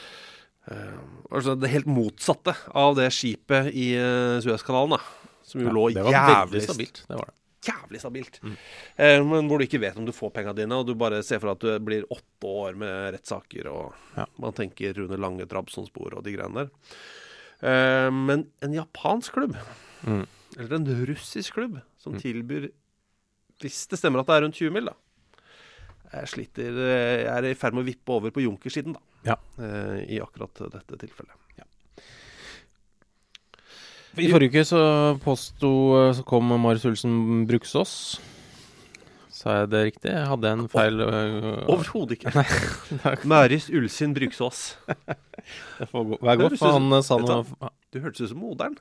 Eh, 0.71 0.97
altså 1.31 1.53
det 1.59 1.69
helt 1.73 1.89
motsatte 1.89 2.55
av 2.77 2.95
det 2.97 3.07
skipet 3.13 3.69
i 3.73 3.91
uh, 3.97 4.39
Suezkanalen, 4.41 4.97
da. 4.97 5.01
Som 5.45 5.61
jo 5.61 5.69
Ja, 5.69 5.73
lå 5.73 5.85
jævlig 5.93 6.61
stabilt. 6.65 7.03
Det 7.09 7.17
var 7.17 7.29
det. 7.29 7.35
jævlig 7.67 7.99
stabilt. 8.01 8.39
Mm. 8.41 8.55
Eh, 8.97 9.23
men 9.29 9.47
hvor 9.49 9.57
du 9.61 9.65
ikke 9.67 9.81
vet 9.81 9.97
om 10.01 10.05
du 10.05 10.13
får 10.15 10.31
penga 10.33 10.53
dine, 10.57 10.73
og 10.77 10.85
du 10.89 10.93
bare 10.97 11.21
ser 11.25 11.41
for 11.41 11.51
deg 11.51 11.57
at 11.57 11.65
du 11.81 11.85
blir 11.85 12.05
åtte 12.13 12.49
år 12.49 12.77
med 12.81 13.13
rettssaker, 13.17 13.67
og 13.69 13.93
Ja. 14.17 14.25
man 14.41 14.53
tenker 14.57 14.93
Rune 14.97 15.17
Lange, 15.21 15.45
Trabzon-spor 15.49 16.17
og 16.17 16.23
de 16.25 16.33
greiene 16.37 16.65
der. 16.65 16.71
Eh, 17.61 18.09
men 18.09 18.47
en 18.61 18.73
japansk 18.73 19.33
klubb, 19.37 19.57
Mm. 20.05 20.25
eller 20.57 20.75
en 20.79 21.05
russisk 21.05 21.53
klubb, 21.53 21.81
som 22.01 22.13
tilbyr 22.17 22.71
Hvis 23.61 23.83
det 23.87 23.99
stemmer 23.99 24.21
at 24.21 24.25
det 24.25 24.33
er 24.33 24.41
rundt 24.41 24.55
20 24.57 24.71
mil, 24.73 24.85
da. 24.89 24.93
Jeg 26.11 26.27
sliter 26.27 26.79
eh, 26.83 27.21
Jeg 27.23 27.31
er 27.37 27.47
i 27.51 27.53
ferd 27.55 27.75
med 27.77 27.85
å 27.85 27.87
vippe 27.87 28.11
over 28.17 28.33
på 28.35 28.43
Junkersiden, 28.43 28.97
da. 28.97 29.01
Ja. 29.31 29.37
Eh, 29.61 30.01
I 30.17 30.19
akkurat 30.23 30.63
dette 30.73 30.97
tilfellet. 31.05 31.37
I 34.19 34.25
forrige 34.27 34.51
uke 34.51 34.63
så 34.67 34.79
påsto 35.23 35.69
Så 36.17 36.25
kom 36.27 36.49
Marius 36.59 36.83
Ulsen 36.89 37.45
Bruksås. 37.47 37.93
Sa 39.31 39.61
jeg 39.61 39.69
det 39.71 39.83
riktig? 39.87 40.11
Jeg 40.11 40.27
Hadde 40.27 40.51
en 40.51 40.65
feil 40.69 40.99
Overhodet 41.01 42.17
ikke. 42.19 42.43
Marius 43.31 43.69
Ulsin 43.71 44.11
Bruksås. 44.17 44.65
det 45.79 45.87
får 45.93 46.09
gå- 46.11 46.19
være 46.27 46.41
godt, 46.43 46.57
for 46.59 46.75
han 46.75 46.99
sa 47.07 47.17
du 47.17 47.25
noe 47.31 47.71
Du 47.95 48.01
hørtes 48.03 48.27
ut 48.27 48.33
som 48.33 48.43
moderen. 48.43 48.75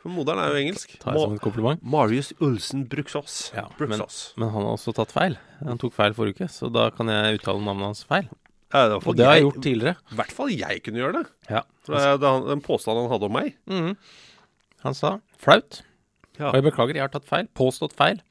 For 0.00 0.08
moderen 0.14 0.40
er 0.40 0.54
jo 0.54 0.60
engelsk. 0.62 0.94
Tar 1.02 1.12
jeg 1.12 1.20
som 1.26 1.34
et 1.36 1.42
kompliment. 1.44 1.82
Marius 1.84 2.30
Ulsen 2.40 2.86
Bruksås. 2.88 3.50
Ja, 3.52 3.66
men, 3.78 4.00
men 4.00 4.48
han 4.54 4.62
har 4.64 4.70
også 4.72 4.94
tatt 4.96 5.12
feil. 5.12 5.36
Han 5.60 5.78
tok 5.82 5.92
feil 5.92 6.14
forrige 6.16 6.38
uke, 6.40 6.48
så 6.48 6.70
da 6.72 6.86
kan 6.94 7.10
jeg 7.12 7.40
uttale 7.40 7.60
navnet 7.66 7.90
hans 7.90 8.04
feil. 8.08 8.30
Ja, 8.72 8.86
det 8.88 9.00
Og 9.04 9.16
det 9.18 9.26
har 9.26 9.34
jeg 9.36 9.44
gjort 9.48 9.60
tidligere. 9.66 9.96
I 10.14 10.16
hvert 10.20 10.32
fall 10.32 10.50
jeg 10.54 10.82
kunne 10.86 11.02
gjøre 11.02 11.12
det. 11.18 11.24
Ja. 11.50 11.62
Det 11.86 12.00
er 12.00 12.16
det 12.22 12.28
han- 12.32 12.46
den 12.48 12.60
påstanden 12.64 13.02
han 13.04 13.10
hadde 13.12 13.26
om 13.28 13.32
meg. 13.36 13.54
Mm. 13.68 13.96
Han 14.86 14.94
sa 14.94 15.18
flaut. 15.36 15.82
Ja. 16.38 16.48
Og 16.48 16.54
jeg 16.54 16.64
beklager, 16.70 16.94
jeg 16.94 17.02
har 17.02 17.08
tatt 17.12 17.26
feil. 17.28 17.48
Påstått 17.52 17.92
feil. 17.98 18.22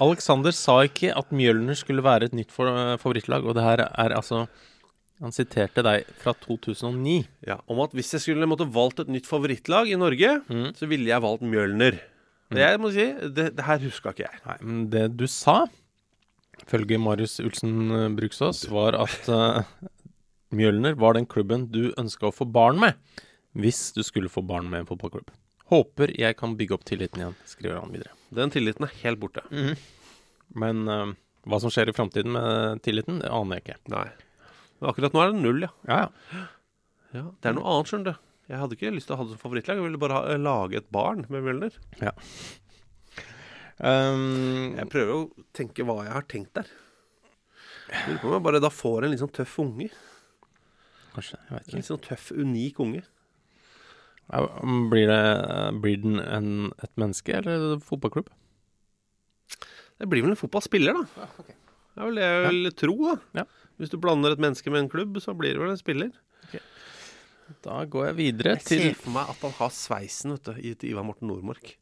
Alexander 0.00 0.50
sa 0.54 0.80
ikke 0.86 1.12
at 1.16 1.30
Mjølner 1.30 1.76
skulle 1.76 2.02
være 2.02 2.24
et 2.30 2.32
nytt 2.34 2.50
favorittlag, 2.50 3.44
og 3.46 3.54
det 3.54 3.62
her 3.62 3.82
er 3.86 4.14
altså 4.16 4.46
Han 5.24 5.32
siterte 5.32 5.80
deg 5.84 6.08
fra 6.20 6.34
2009. 6.42 7.22
Ja, 7.48 7.56
Om 7.72 7.80
at 7.86 7.94
hvis 7.96 8.12
jeg 8.12 8.24
skulle 8.24 8.48
måtte 8.48 8.68
valgt 8.68 9.00
et 9.00 9.12
nytt 9.12 9.28
favorittlag 9.28 9.88
i 9.88 9.96
Norge, 9.96 10.40
mm. 10.44 10.74
så 10.76 10.88
ville 10.90 11.08
jeg 11.08 11.24
valgt 11.24 11.46
Mjølner. 11.46 11.96
Og 12.52 12.60
jeg 12.60 12.78
må 12.78 12.92
si, 12.94 13.06
det, 13.34 13.48
det 13.56 13.64
her 13.66 13.80
huska 13.82 14.12
ikke 14.12 14.26
jeg. 14.26 14.40
Nei, 14.44 14.56
men 14.62 14.82
det 14.92 15.06
du 15.18 15.24
sa, 15.30 15.64
ifølge 16.62 17.00
Marius 17.02 17.40
Ulsen 17.42 17.88
eh, 17.90 18.10
Bruksås, 18.14 18.66
var 18.70 18.98
at 19.00 19.30
uh, 19.32 19.64
Mjølner 20.56 20.94
var 21.00 21.16
den 21.16 21.26
klubben 21.26 21.66
du 21.72 21.88
ønska 21.98 22.28
å 22.28 22.34
få 22.34 22.46
barn 22.46 22.78
med, 22.84 23.00
hvis 23.56 23.88
du 23.96 24.04
skulle 24.06 24.30
få 24.30 24.44
barn 24.46 24.68
med 24.70 24.84
en 24.84 24.90
fotballklubb. 24.92 25.32
Håper 25.72 26.12
jeg 26.14 26.36
kan 26.38 26.54
bygge 26.60 26.76
opp 26.76 26.84
tilliten 26.86 27.24
igjen, 27.24 27.38
skriver 27.48 27.80
han 27.80 27.90
videre. 27.90 28.14
Den 28.36 28.52
tilliten 28.54 28.86
er 28.86 28.94
helt 29.00 29.18
borte. 29.22 29.42
Men 30.54 30.86
uh, 30.86 31.16
hva 31.48 31.58
som 31.62 31.72
skjer 31.72 31.90
i 31.90 31.96
framtiden 31.96 32.36
med 32.36 32.84
tilliten, 32.86 33.18
det 33.24 33.32
aner 33.32 33.58
jeg 33.58 33.66
ikke. 33.66 33.80
Nei. 33.96 34.06
Men 34.80 34.90
akkurat 34.92 35.14
nå 35.16 35.22
er 35.24 35.32
det 35.32 35.40
null, 35.42 35.64
ja. 35.66 35.70
Ja, 35.88 35.98
ja. 36.32 36.44
ja. 37.16 37.24
Det 37.40 37.50
er 37.50 37.56
noe 37.56 37.68
annet, 37.72 37.90
skjønner 37.90 38.12
du. 38.12 38.22
Jeg 38.46 38.60
hadde 38.62 38.76
ikke 38.76 38.92
lyst 38.94 39.08
til 39.08 39.16
å 39.16 39.18
ha 39.18 39.24
det 39.26 39.32
som 39.34 39.40
favorittlag. 39.42 39.78
Jeg 39.80 39.86
ville 39.88 39.98
bare 39.98 40.18
ha, 40.20 40.36
lage 40.38 40.78
et 40.78 40.90
barn 40.94 41.24
med 41.32 41.42
Mjølner. 41.42 41.74
Um, 43.76 44.76
Jeg 44.78 44.88
prøver 44.92 45.12
å 45.16 45.46
tenke 45.56 45.84
hva 45.84 45.98
jeg 46.06 46.14
har 46.14 46.26
tenkt 46.30 46.54
der. 46.56 46.68
Jeg 47.90 48.06
Lurer 48.08 48.20
på 48.22 48.30
om 48.30 48.36
jeg 48.38 48.44
bare 48.46 48.60
da 48.64 48.70
får 48.72 49.04
en 49.06 49.12
litt 49.12 49.20
sånn 49.22 49.34
tøff 49.36 49.58
unge. 49.62 49.90
kanskje, 51.16 51.36
jeg 51.38 51.52
vet 51.52 51.60
En 51.60 51.66
ikke. 51.68 51.76
litt 51.80 51.88
sånn 51.90 52.04
tøff, 52.06 52.30
unik 52.34 52.80
unge. 52.86 53.02
Ja, 54.26 54.40
um, 54.62 54.88
blir, 54.90 55.06
det, 55.10 55.20
blir 55.84 56.00
den 56.02 56.18
en, 56.22 56.48
et 56.82 56.90
menneske 56.98 57.36
eller 57.38 57.74
en 57.76 57.84
fotballklubb? 57.84 58.30
Det 59.96 60.08
blir 60.10 60.24
vel 60.26 60.34
en 60.34 60.40
fotballspiller, 60.40 60.96
da. 60.98 61.44
Det 61.96 62.02
er 62.02 62.10
vel 62.10 62.18
det 62.20 62.26
jeg 62.28 62.40
vil 62.52 62.72
tro, 62.76 62.94
da. 63.00 63.40
Ja. 63.40 63.44
Hvis 63.80 63.92
du 63.92 63.96
blander 64.00 64.34
et 64.36 64.40
menneske 64.40 64.72
med 64.72 64.84
en 64.84 64.90
klubb, 64.92 65.16
så 65.24 65.32
blir 65.36 65.56
det 65.56 65.62
vel 65.62 65.72
en 65.72 65.80
spiller. 65.80 66.12
Da 67.62 67.78
går 67.86 68.08
jeg 68.08 68.16
videre 68.18 68.56
Jeg 68.56 68.64
til 68.66 68.80
ser 68.82 68.96
for 68.98 69.14
meg 69.14 69.28
at 69.30 69.42
han 69.46 69.52
har 69.60 69.70
sveisen 69.74 70.32
vet 70.34 70.48
du, 70.48 70.56
i 70.58 70.72
til 70.74 70.90
Ivar 70.92 71.06
Morten 71.06 71.30
Nordmark. 71.30 71.76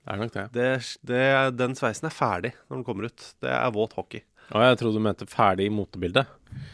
Det 0.00 0.12
er 0.12 0.18
nok 0.18 0.32
det. 0.34 0.44
Det, 0.52 0.66
det, 1.06 1.22
den 1.56 1.76
sveisen 1.78 2.08
er 2.10 2.14
ferdig 2.14 2.50
når 2.66 2.74
den 2.80 2.84
kommer 2.88 3.08
ut. 3.08 3.26
Det 3.40 3.52
er 3.54 3.72
våt 3.76 3.94
hockey. 3.96 4.24
Å, 4.50 4.64
jeg 4.66 4.80
trodde 4.80 4.98
du 4.98 5.04
mente 5.04 5.28
ferdig 5.30 5.68
i 5.68 5.72
motebildet. 5.72 6.30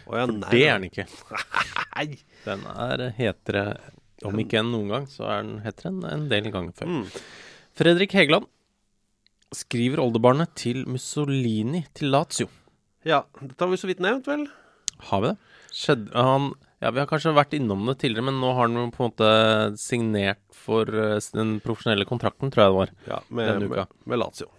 Å 0.09 0.17
ja, 0.17 0.25
For 0.25 0.35
nei, 0.39 0.51
det 0.55 0.63
er 0.65 0.79
den 0.79 0.89
ikke. 0.89 1.07
Nei. 1.97 2.09
Den 2.47 2.63
er 2.73 3.03
hetere 3.17 3.65
Om 4.27 4.41
ikke 4.41 4.61
enn 4.63 4.73
noen 4.73 4.93
gang, 4.95 5.07
så 5.13 5.27
er 5.29 5.45
den 5.45 5.59
hetere 5.65 5.93
enn 5.93 6.05
en 6.09 6.27
del 6.33 6.49
ganger 6.55 6.77
før. 6.79 6.93
Mm. 6.93 7.05
Fredrik 7.77 8.17
Hegeland 8.17 8.49
skriver 9.57 10.03
oldebarnet 10.03 10.53
til 10.59 10.85
Mussolini 10.91 11.85
til 11.97 12.13
Lazio. 12.15 12.49
Ja, 13.07 13.25
dette 13.41 13.63
har 13.63 13.71
vi 13.71 13.81
så 13.81 13.89
vidt 13.89 14.03
nevnt, 14.03 14.29
vel? 14.29 14.47
Har 15.11 15.23
vi 15.23 15.33
det? 15.33 15.37
Skjedde 15.77 16.15
han 16.15 16.53
Ja, 16.83 16.91
vi 16.93 17.01
har 17.01 17.09
kanskje 17.09 17.33
vært 17.33 17.55
innom 17.57 17.87
det 17.89 17.97
tidligere, 18.03 18.27
men 18.29 18.37
nå 18.43 18.51
har 18.53 18.69
han 18.69 18.91
på 18.93 19.01
en 19.01 19.09
måte 19.09 19.29
signert 19.81 20.43
for 20.53 20.85
eh, 20.85 21.17
den 21.33 21.57
profesjonelle 21.65 22.05
kontrakten, 22.09 22.53
tror 22.53 22.63
jeg 22.63 22.73
det 22.73 22.77
var. 22.77 22.93
Ja, 23.09 23.21
med, 23.33 23.65
med, 23.71 23.95
med 24.05 24.21
Lazio. 24.21 24.51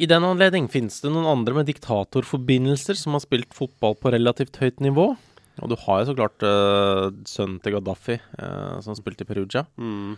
I 0.00 0.08
den 0.08 0.24
anledning 0.28 0.68
finnes 0.72 1.00
det 1.00 1.12
noen 1.12 1.28
andre 1.30 1.56
med 1.56 1.68
diktatorforbindelser 1.68 3.00
som 3.00 3.16
har 3.16 3.24
spilt 3.24 3.56
fotball 3.56 3.96
på 4.00 4.12
relativt 4.12 4.60
høyt 4.60 4.80
nivå. 4.84 5.12
Og 5.60 5.68
du 5.68 5.76
har 5.84 6.00
jo 6.00 6.08
så 6.08 6.16
klart 6.16 6.44
uh, 6.44 7.12
sønnen 7.28 7.60
til 7.62 7.76
Gaddafi, 7.76 8.16
uh, 8.40 8.80
som 8.84 8.96
spilte 8.96 9.26
i 9.26 9.28
Perugia. 9.28 9.66
Mm. 9.76 10.16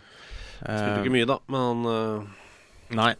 Spilte 0.55 1.01
ikke 1.03 1.15
mye, 1.15 1.27
da, 1.27 1.39
men 1.51 1.65
han 1.67 1.87
øh, 1.91 2.27
Nei. 2.95 3.11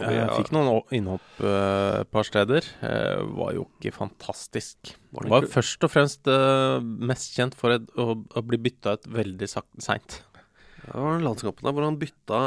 Jeg 0.00 0.28
fikk 0.38 0.52
noen 0.54 0.82
innhopp 0.96 1.40
et 1.40 1.44
uh, 1.44 2.02
par 2.08 2.24
steder. 2.24 2.64
Uh, 2.80 3.22
var 3.36 3.52
jo 3.56 3.66
ikke 3.76 3.92
fantastisk. 3.92 4.94
Var 5.12 5.28
Var 5.28 5.46
først 5.52 5.84
og 5.84 5.90
fremst 5.92 6.28
uh, 6.32 6.78
mest 6.80 7.34
kjent 7.36 7.56
for 7.58 7.74
et, 7.76 7.88
å, 8.00 8.14
å 8.16 8.42
bli 8.46 8.56
bytta 8.64 8.94
ut 8.96 9.08
veldig 9.12 9.48
seint. 9.52 10.22
Det 10.82 10.94
var 10.96 11.18
den 11.18 11.26
landskampen 11.26 11.66
der 11.68 11.74
hvor 11.76 11.84
han 11.86 11.98
bytta 12.00 12.38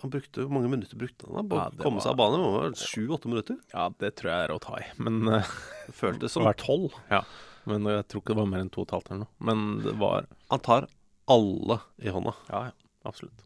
Han 0.00 0.12
brukte 0.14 0.44
Hvor 0.46 0.54
mange 0.54 0.70
minutter 0.72 0.96
brukte 0.96 1.26
han 1.26 1.36
da? 1.36 1.42
på 1.50 1.58
Ja, 1.58 1.66
å 1.68 1.82
komme 1.82 2.00
seg 2.00 2.14
av 2.14 2.16
var- 2.16 2.30
banen? 2.30 2.44
Det 2.46 2.52
var 2.54 2.78
Sju-åtte 2.86 3.28
minutter? 3.28 3.58
Ja, 3.74 3.88
det 3.98 4.12
tror 4.16 4.30
jeg 4.30 4.44
er 4.46 4.54
å 4.54 4.60
ta 4.62 4.78
i. 4.78 4.86
Men, 5.02 5.18
uh, 5.28 5.50
Det 5.88 5.94
føltes 5.98 6.32
som 6.38 6.46
tolv. 6.62 6.94
ja. 7.10 7.24
men 7.68 7.84
jeg 7.90 8.06
tror 8.08 8.22
ikke 8.22 8.32
det 8.36 8.40
var 8.40 8.48
mer 8.54 8.62
enn 8.64 8.70
to 8.72 8.80
og 8.80 8.86
et 8.88 8.94
halvt 8.96 9.10
eller 9.10 9.24
noe. 9.26 9.32
Men 9.50 9.66
det 9.84 9.96
var 10.00 10.28
Han 10.54 10.62
tar 10.64 10.86
alle 11.28 11.80
i 12.00 12.08
hånda. 12.14 12.32
Ja, 12.48 12.62
ja. 12.70 12.72
Absolutt. 13.04 13.42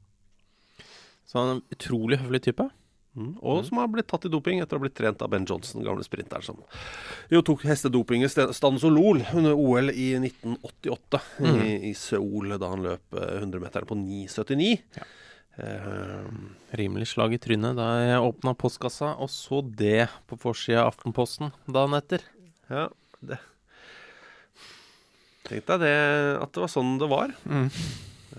Så 1.26 1.38
han 1.40 1.48
er 1.48 1.56
en 1.56 1.64
utrolig 1.74 2.18
høflig 2.20 2.42
type. 2.46 2.68
Mm. 3.12 3.32
Og 3.44 3.58
som 3.66 3.76
har 3.76 3.90
blitt 3.92 4.06
tatt 4.08 4.24
i 4.24 4.30
doping 4.32 4.62
etter 4.62 4.78
å 4.78 4.80
ha 4.80 4.86
blitt 4.86 4.94
trent 4.96 5.20
av 5.20 5.28
Ben 5.34 5.44
Johnson, 5.44 5.82
gamle 5.84 6.00
sprinteren 6.06 6.40
som 6.46 6.62
jo 7.28 7.42
tok 7.44 7.66
i 7.68 7.74
st- 8.24 8.54
Stansolol 8.56 9.20
under 9.36 9.52
OL 9.52 9.90
i 9.92 10.14
1988 10.16 11.20
i, 11.44 11.90
i 11.90 11.92
Seoul, 11.92 12.54
da 12.56 12.70
han 12.72 12.82
løp 12.86 13.12
eh, 13.20 13.34
100-meteren 13.42 13.90
på 13.90 13.98
9,79. 14.00 14.70
Ja. 14.96 15.04
Eh, 15.60 16.32
Rimelig 16.80 17.10
slag 17.12 17.34
i 17.36 17.38
trynet 17.44 17.76
da 17.76 17.90
jeg 18.00 18.24
åpna 18.24 18.54
postkassa 18.56 19.10
og 19.20 19.28
så 19.28 19.60
det 19.60 20.06
på 20.30 20.38
forsida 20.40 20.86
av 20.86 20.94
Aftenposten 20.94 21.52
dagen 21.68 21.92
etter. 22.00 22.24
ja, 22.72 22.88
det 23.20 23.36
Tenk 25.42 25.66
deg 25.68 25.80
det, 25.82 25.94
at 26.40 26.52
det 26.54 26.62
var 26.62 26.70
sånn 26.70 26.94
det 27.02 27.08
var. 27.10 27.32
Mm. 27.50 27.66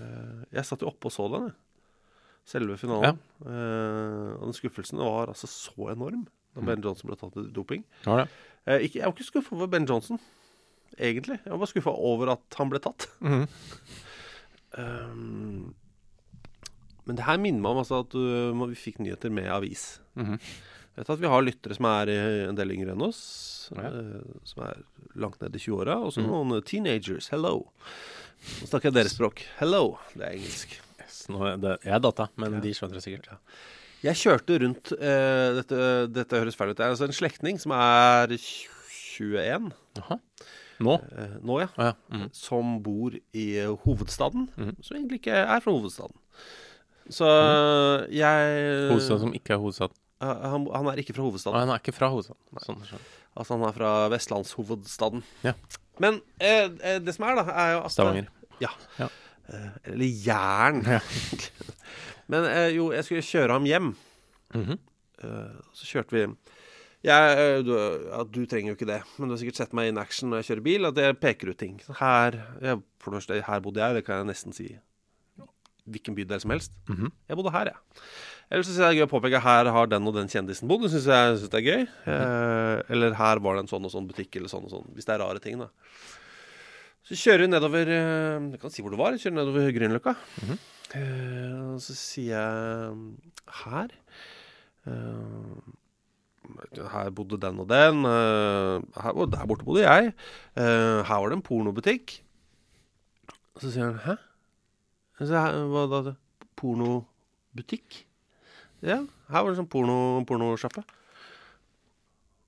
Eh, 0.00 0.38
jeg 0.56 0.66
satt 0.66 0.82
jo 0.82 0.88
oppe 0.90 1.10
og 1.10 1.14
så 1.14 1.26
den, 1.30 1.50
jeg. 1.50 1.60
Selve 2.44 2.76
finalen. 2.76 3.18
Eh, 3.44 4.32
og 4.36 4.42
den 4.50 4.56
skuffelsen 4.56 4.98
var 5.00 5.30
altså 5.32 5.48
så 5.48 5.90
enorm 5.94 6.26
da 6.54 6.60
Ben 6.62 6.82
Johnson 6.84 7.08
ble 7.10 7.16
tatt 7.18 7.36
i 7.40 7.46
doping. 7.56 7.82
Ja, 8.04 8.20
det. 8.20 8.26
Eh, 8.68 8.84
ikke, 8.86 9.00
jeg 9.00 9.08
var 9.08 9.14
ikke 9.16 9.26
skuffa 9.30 9.56
over 9.56 9.66
Ben 9.72 9.86
Johnson, 9.88 10.20
egentlig. 10.98 11.40
Jeg 11.42 11.50
var 11.50 11.58
bare 11.64 11.72
skuffa 11.72 11.94
over 12.10 12.30
at 12.36 12.58
han 12.60 12.70
ble 12.70 12.78
tatt. 12.84 13.08
Mm. 13.24 13.46
Um, 14.78 15.74
men 17.08 17.18
det 17.18 17.26
her 17.26 17.40
minner 17.42 17.64
meg 17.64 17.74
om 17.74 17.82
altså, 17.82 18.02
at 18.04 18.14
uh, 18.16 18.64
vi 18.70 18.78
fikk 18.78 19.00
nyheter 19.02 19.32
med 19.34 19.50
avis. 19.52 19.98
Mhm. 20.20 20.38
Jeg 20.94 21.02
vet 21.02 21.10
at 21.10 21.22
vi 21.24 21.26
har 21.32 21.42
lyttere 21.42 21.74
som 21.74 21.86
er 21.90 22.10
en 22.46 22.54
del 22.54 22.70
yngre 22.70 22.92
enn 22.94 23.02
oss. 23.02 23.24
Ja. 23.74 23.88
som 24.46 24.60
er 24.62 24.76
langt 25.18 25.40
ned 25.42 25.56
i 25.56 25.58
20-åra. 25.58 25.96
Og 26.06 26.12
så 26.14 26.22
Mhm. 26.22 26.30
noen 26.30 26.62
teenagers. 26.62 27.26
Hello. 27.34 27.64
Nå 28.60 28.68
snakker 28.70 28.92
jeg 28.92 28.94
deres 29.00 29.16
språk. 29.16 29.42
Hello. 29.58 29.98
Det 30.14 30.22
er 30.22 30.36
engelsk. 30.36 30.76
Nå 31.32 31.40
er 31.48 31.56
det, 31.62 31.76
jeg 31.84 31.94
er 31.96 32.02
data, 32.04 32.28
men 32.40 32.58
de 32.64 32.74
skjønner 32.76 32.98
det 32.98 33.04
sikkert. 33.04 33.30
Jeg 34.04 34.20
kjørte 34.20 34.58
rundt 34.60 34.92
eh, 34.98 35.48
dette, 35.60 35.78
dette 36.12 36.40
høres 36.42 36.58
feil 36.58 36.74
ut. 36.74 36.76
Det 36.76 36.84
er 36.84 36.92
altså 36.92 37.06
en 37.08 37.16
slektning 37.16 37.60
som 37.62 37.72
er 37.76 38.34
21 38.36 39.70
Aha. 40.02 40.18
Nå? 40.84 40.94
eh, 41.16 41.34
nå, 41.40 41.58
ja. 41.62 41.68
Ah, 41.78 41.92
ja. 41.92 41.94
Mm. 42.12 42.28
Som 42.36 42.76
bor 42.84 43.14
i 43.16 43.46
hovedstaden, 43.86 44.48
Mm. 44.58 44.74
som 44.82 44.96
egentlig 44.98 45.22
ikke 45.22 45.38
er 45.40 45.60
fra 45.64 45.72
hovedstaden. 45.72 46.16
Så 47.08 47.28
mm. 47.28 48.12
jeg 48.12 48.88
Hovedstaden 48.90 49.20
som 49.26 49.34
ikke 49.36 49.54
er 49.56 49.62
hovedstaden? 49.62 49.96
Han, 50.24 50.66
han 50.72 50.86
er 50.88 51.00
ikke 51.00 51.12
fra 51.16 51.22
hovedstaden. 51.26 51.54
hovedstaden. 51.54 51.60
han 51.60 51.74
er 51.74 51.80
ikke 51.82 51.92
fra 51.96 52.08
hovedstaden. 52.12 52.60
Sånn, 52.64 52.84
sånn. 52.88 53.02
Altså 53.36 53.56
han 53.56 53.66
er 53.68 53.74
fra 53.76 53.90
vestlandshovedstaden. 54.12 55.24
Ja. 55.44 55.52
Men 56.02 56.20
eh, 56.40 56.70
eh, 56.80 57.00
det 57.04 57.14
som 57.16 57.26
er, 57.28 57.40
da, 57.40 57.44
er 57.52 57.72
jo 57.74 57.82
at 57.84 57.92
Stavanger. 57.94 58.30
Ja. 58.62 58.70
Ja. 58.98 59.08
Eh, 59.48 59.92
eller 59.92 60.06
jern. 60.26 60.82
Ja. 60.88 61.00
Men 62.32 62.48
eh, 62.48 62.70
jo, 62.76 62.90
jeg 62.94 63.06
skulle 63.06 63.26
kjøre 63.26 63.58
ham 63.58 63.68
hjem. 63.68 63.94
Mhm. 64.54 64.78
Eh, 65.24 65.56
så 65.76 65.88
kjørte 65.90 66.16
vi 66.16 66.26
jeg, 67.04 67.64
du, 67.68 67.74
ja, 67.76 68.22
du 68.24 68.38
trenger 68.48 68.70
jo 68.72 68.76
ikke 68.78 68.86
det, 68.88 69.02
men 69.18 69.28
du 69.28 69.34
har 69.34 69.40
sikkert 69.42 69.58
sett 69.58 69.74
meg 69.76 69.90
in 69.90 69.98
action 70.00 70.30
når 70.32 70.40
jeg 70.40 70.46
kjører 70.46 70.62
bil, 70.64 70.88
at 70.88 71.00
jeg 71.02 71.16
peker 71.20 71.50
ut 71.52 71.58
ting. 71.60 71.74
Her, 71.98 72.38
jeg, 72.64 72.78
første, 73.04 73.36
her 73.44 73.60
bodde 73.60 73.82
jeg, 73.82 73.98
det 73.98 74.02
kan 74.06 74.22
jeg 74.22 74.28
nesten 74.30 74.56
si 74.56 74.70
hvilken 75.84 76.16
bydel 76.16 76.40
som 76.40 76.54
helst. 76.54 76.72
Mhm. 76.88 77.12
Jeg 77.28 77.36
bodde 77.36 77.52
her, 77.52 77.74
jeg. 77.74 78.08
Ellers 78.48 78.68
så 78.70 78.74
sier 78.76 78.86
jeg 78.86 78.94
det 78.94 78.94
er 78.94 79.00
gøy 79.02 79.08
å 79.08 79.12
påpeke 79.12 79.40
her 79.44 79.68
har 79.72 79.92
den 79.92 80.08
og 80.08 80.16
den 80.16 80.32
kjendisen 80.32 80.68
bodd. 80.70 80.86
Det 80.86 80.94
syns 80.94 81.10
jeg 81.12 81.36
synes 81.42 81.52
det 81.52 81.60
er 81.60 81.68
gøy. 81.68 81.84
Eh, 82.14 82.82
eller 82.96 83.16
her 83.20 83.40
var 83.44 83.56
det 83.56 83.64
en 83.64 83.70
sånn 83.74 83.88
og 83.88 83.92
sånn 83.92 84.08
butikk, 84.08 84.36
eller 84.40 84.52
sånn 84.52 84.64
og 84.64 84.72
sånn. 84.72 84.90
Hvis 84.96 85.08
det 85.08 85.14
er 85.16 85.22
rare 85.24 85.44
ting, 85.44 85.60
da. 85.60 85.68
Så 87.04 87.16
kjører 87.20 87.44
vi 87.44 87.50
nedover 87.52 87.90
eh, 87.92 88.44
Jeg 88.54 88.60
kan 88.62 88.72
si 88.72 88.82
hvor 88.84 88.94
det 88.94 89.00
var. 89.00 89.16
Kjører 89.20 89.36
nedover 89.36 89.72
Grünerløkka. 89.76 90.14
Eh, 90.96 91.74
og 91.74 91.80
så 91.84 91.96
sier 91.98 92.32
jeg 92.32 93.50
her 93.64 93.90
uh, 94.88 95.58
Her 96.92 97.10
bodde 97.12 97.40
den 97.42 97.60
og 97.60 97.68
den. 97.68 98.04
Uh, 98.08 98.80
her, 99.02 99.12
og 99.12 99.32
der 99.32 99.44
borte 99.50 99.66
bodde 99.68 99.84
jeg. 99.84 100.14
Her 100.56 101.04
var 101.12 101.28
det 101.28 101.40
en 101.40 101.44
pornobutikk. 101.44 102.18
Og 103.54 103.64
så 103.64 103.70
sier 103.74 103.90
han 103.90 104.00
Hæ? 104.04 104.16
Så 105.20 105.32
her, 105.36 105.60
hva 105.70 105.86
da? 106.08 106.16
Pornobutikk? 106.58 108.00
Ja, 108.84 108.98
her 109.30 109.44
var 109.44 109.52
det 109.52 109.60
sånn 109.60 109.70
porno, 109.70 110.20
pornosjappe. 110.28 110.82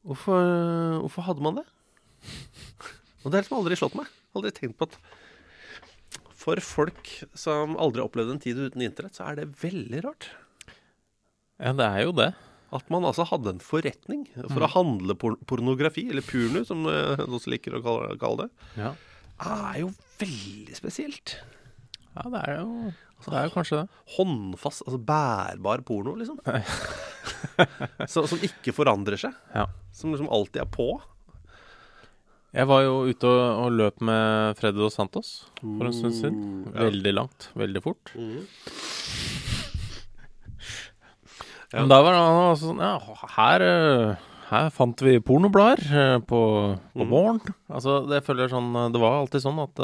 Hvorfor, 0.06 1.00
hvorfor 1.04 1.24
hadde 1.28 1.44
man 1.44 1.60
det? 1.60 1.64
Og 3.22 3.30
det 3.30 3.38
har 3.38 3.44
liksom 3.44 3.60
aldri 3.60 3.78
slått 3.78 3.96
meg. 3.98 4.10
Aldri 4.36 4.52
tenkt 4.56 4.76
på 4.80 4.88
at 4.90 4.98
for 6.36 6.60
folk 6.62 7.08
som 7.34 7.72
aldri 7.80 8.02
har 8.02 8.08
opplevd 8.10 8.36
en 8.36 8.42
tid 8.42 8.58
uten 8.60 8.84
internett, 8.84 9.16
så 9.18 9.24
er 9.30 9.40
det 9.40 9.48
veldig 9.58 10.02
rart. 10.04 10.28
Ja, 11.58 11.72
det 11.74 11.86
er 11.88 12.04
jo 12.04 12.12
det. 12.14 12.28
At 12.76 12.88
man 12.92 13.06
altså 13.08 13.24
hadde 13.30 13.54
en 13.54 13.62
forretning 13.62 14.24
for 14.36 14.62
å 14.66 14.68
handle 14.74 15.14
por 15.18 15.36
pornografi, 15.48 16.04
eller 16.10 16.22
purnu, 16.26 16.60
som 16.68 16.84
eh, 16.90 17.14
noen 17.22 17.36
også 17.38 17.50
liker 17.54 17.78
å 17.78 17.82
kalle, 18.20 18.46
det, 18.46 18.48
Ja. 18.82 18.92
er 19.72 19.80
jo 19.84 19.90
veldig 20.20 20.76
spesielt. 20.76 21.36
ja, 22.16 22.26
det 22.32 22.42
er 22.46 22.58
jo 22.60 22.92
Det 23.26 23.32
er 23.40 23.46
jo 23.48 23.54
kanskje 23.54 23.80
det. 23.80 23.88
Håndfast, 24.18 24.82
altså 24.86 24.98
bærbar 25.08 25.82
porno, 25.88 26.14
liksom. 26.20 26.38
så, 28.12 28.26
som 28.28 28.38
ikke 28.44 28.74
forandrer 28.76 29.16
seg. 29.18 29.34
Ja. 29.54 29.66
Som 29.96 30.12
liksom 30.12 30.28
alltid 30.30 30.62
er 30.66 30.70
på. 30.70 30.90
Jeg 32.54 32.66
var 32.70 32.82
jo 32.86 32.92
ute 33.10 33.26
og, 33.28 33.64
og 33.66 33.72
løp 33.76 34.00
med 34.00 34.56
Freddy 34.56 34.78
Dos 34.78 34.94
Santos 34.96 35.32
for 35.60 35.86
en 35.88 35.92
stund 35.92 36.14
siden. 36.16 36.44
Veldig 36.72 37.12
langt, 37.14 37.48
veldig 37.58 37.82
fort. 37.84 38.12
Mhm. 38.14 38.46
Men 41.76 41.90
da 41.90 41.98
var 42.04 42.14
han 42.16 42.56
sånn 42.60 42.78
Ja, 42.80 42.92
her, 43.36 43.60
eh, 43.66 44.14
her 44.52 44.68
fant 44.72 45.02
vi 45.02 45.16
pornoblader 45.20 45.82
eh, 45.90 46.18
på, 46.22 46.38
på 46.94 47.02
Mhm. 47.04 47.10
våren. 47.10 47.40
Altså, 47.68 47.98
det 48.08 48.22
føler 48.24 48.46
jeg 48.46 48.54
sånn 48.54 48.70
eh, 48.78 48.88
Det 48.94 49.00
var 49.02 49.18
alltid 49.20 49.42
sånn 49.44 49.58
at 49.64 49.82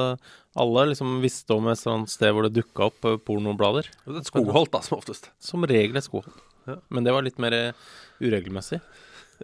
alle 0.56 0.86
liksom 0.92 1.18
visste 1.24 1.56
om 1.56 1.66
et 1.72 1.80
sånt 1.80 2.08
sted 2.12 2.32
hvor 2.32 2.46
det 2.46 2.54
dukka 2.56 2.86
opp 2.90 3.00
pornoblader. 3.26 3.88
Det 4.06 4.14
er 4.14 4.20
et 4.22 4.28
skogholt, 4.30 4.70
da, 4.72 4.80
som 4.84 4.98
oftest. 5.00 5.30
Som 5.42 5.64
regel 5.68 5.96
et 5.98 6.04
skohold. 6.06 6.32
Ja. 6.68 6.76
Men 6.92 7.04
det 7.04 7.12
var 7.12 7.22
litt 7.26 7.38
mer 7.42 7.52
eh, 7.56 7.72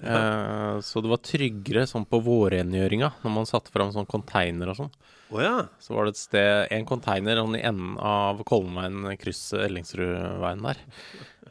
Eh, 0.02 0.80
så 0.84 1.02
det 1.02 1.10
var 1.10 1.22
tryggere 1.24 1.86
sånn 1.90 2.06
på 2.08 2.20
vårrengjøringa, 2.24 3.12
når 3.24 3.34
man 3.34 3.48
satte 3.48 3.72
fram 3.74 3.90
sånn 3.94 4.08
container 4.08 4.72
og 4.72 4.78
sånn. 4.78 4.92
Oh, 5.28 5.40
ja. 5.42 5.56
Så 5.82 5.96
var 5.96 6.06
det 6.06 6.14
et 6.14 6.20
sted, 6.20 6.68
en 6.72 6.86
container 6.88 7.40
sånn 7.40 7.58
i 7.58 7.64
enden 7.68 7.98
av 8.00 8.40
Kollenveien, 8.48 9.10
krysset 9.20 9.66
Ellingsrudveien 9.66 10.64
der. 10.64 10.80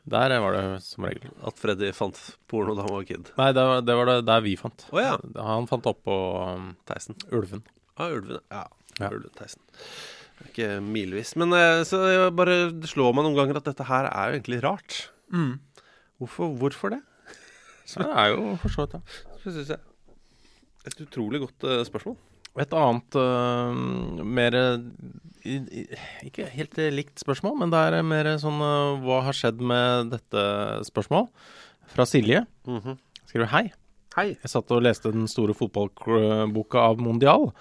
Der 0.08 0.38
var 0.40 0.56
det 0.56 0.64
som 0.86 1.06
regel. 1.06 1.34
At 1.46 1.60
Freddy 1.60 1.92
fant 1.96 2.18
porno 2.48 2.78
da 2.78 2.86
han 2.86 2.94
var 2.96 3.08
kid. 3.10 3.34
Nei, 3.38 3.50
det 3.56 3.66
var 3.68 3.82
det, 3.84 3.96
var 4.00 4.10
det 4.10 4.22
der 4.30 4.46
vi 4.46 4.56
fant. 4.60 4.86
Oh, 4.96 5.02
ja. 5.04 5.18
Han 5.44 5.68
fant 5.68 5.90
oppå 5.92 6.16
um, 6.48 6.70
Theisen. 6.88 7.18
Ulven. 7.36 7.66
Ja, 8.00 8.08
ulven. 8.08 8.40
Ja. 8.54 8.64
Ja. 9.02 9.10
Ulven 9.12 9.34
Theisen. 9.36 9.60
Ikke 10.48 10.78
milevis. 10.86 11.36
Men 11.40 11.52
eh, 11.58 11.82
så 11.90 12.00
bare 12.38 12.70
slår 12.88 13.18
meg 13.18 13.28
noen 13.28 13.36
ganger 13.36 13.60
at 13.60 13.68
dette 13.68 13.88
her 13.90 14.08
er 14.08 14.32
jo 14.32 14.40
egentlig 14.40 14.62
rart. 14.64 15.00
Hvorfor, 16.22 16.56
hvorfor 16.62 16.96
det? 16.96 17.02
Så 17.88 18.04
det 18.04 18.10
er 18.12 18.34
jo 18.34 18.56
for 18.62 18.74
så 18.74 18.86
vidt 18.86 18.98
det. 18.98 19.04
Så. 19.68 19.78
Et 20.88 21.04
utrolig 21.06 21.42
godt 21.44 21.68
uh, 21.68 21.82
spørsmål. 21.88 22.18
Et 22.58 22.74
annet 22.74 23.18
uh, 23.22 24.24
mer 24.26 24.56
eh, 24.58 25.68
Ikke 26.26 26.48
helt 26.50 26.80
likt 26.96 27.22
spørsmål, 27.22 27.54
men 27.62 27.74
det 27.74 27.82
er 27.86 28.08
mer 28.08 28.32
sånn 28.42 28.58
uh, 28.64 28.98
Hva 29.04 29.22
har 29.28 29.38
skjedd 29.38 29.62
med 29.62 30.10
dette 30.16 30.48
spørsmål? 30.90 31.30
Fra 31.94 32.08
Silje. 32.10 32.44
Mhm. 32.68 32.98
Skriver 33.28 33.52
hei. 33.52 33.68
Hei. 34.18 34.32
Jeg 34.34 34.50
satt 34.50 34.72
og 34.74 34.82
leste 34.82 35.12
den 35.14 35.28
store 35.30 35.54
fotballboka 35.56 36.84
av 36.90 37.00
Mondial. 37.04 37.52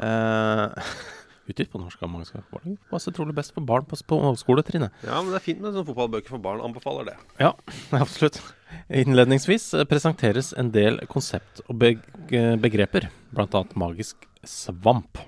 Uh, 0.00 0.68
Utgitt 1.50 1.70
på 1.72 1.80
norsk 1.80 2.02
av 2.04 2.10
mange 2.12 2.28
skal 2.28 2.44
Passer 2.92 3.14
trolig 3.14 3.34
best 3.34 3.54
for 3.56 3.66
barn 3.66 3.86
på 3.88 3.98
skoletrinnet. 3.98 4.94
Ja, 5.02 5.18
men 5.18 5.32
det 5.32 5.40
er 5.40 5.46
fint 5.48 5.62
med 5.62 5.72
sånne 5.72 5.88
fotballbøker 5.88 6.36
for 6.36 6.42
barn. 6.42 6.62
Anbefaler 6.62 7.08
det. 7.10 7.16
Ja, 7.40 7.54
absolutt. 8.04 8.42
Innledningsvis 8.88 9.72
eh, 9.74 9.86
presenteres 9.88 10.52
en 10.58 10.70
del 10.74 11.00
konsept 11.10 11.62
og 11.68 11.84
eh, 11.84 12.54
begreper, 12.60 13.08
bl.a. 13.34 13.64
magisk 13.78 14.26
svamp. 14.46 15.20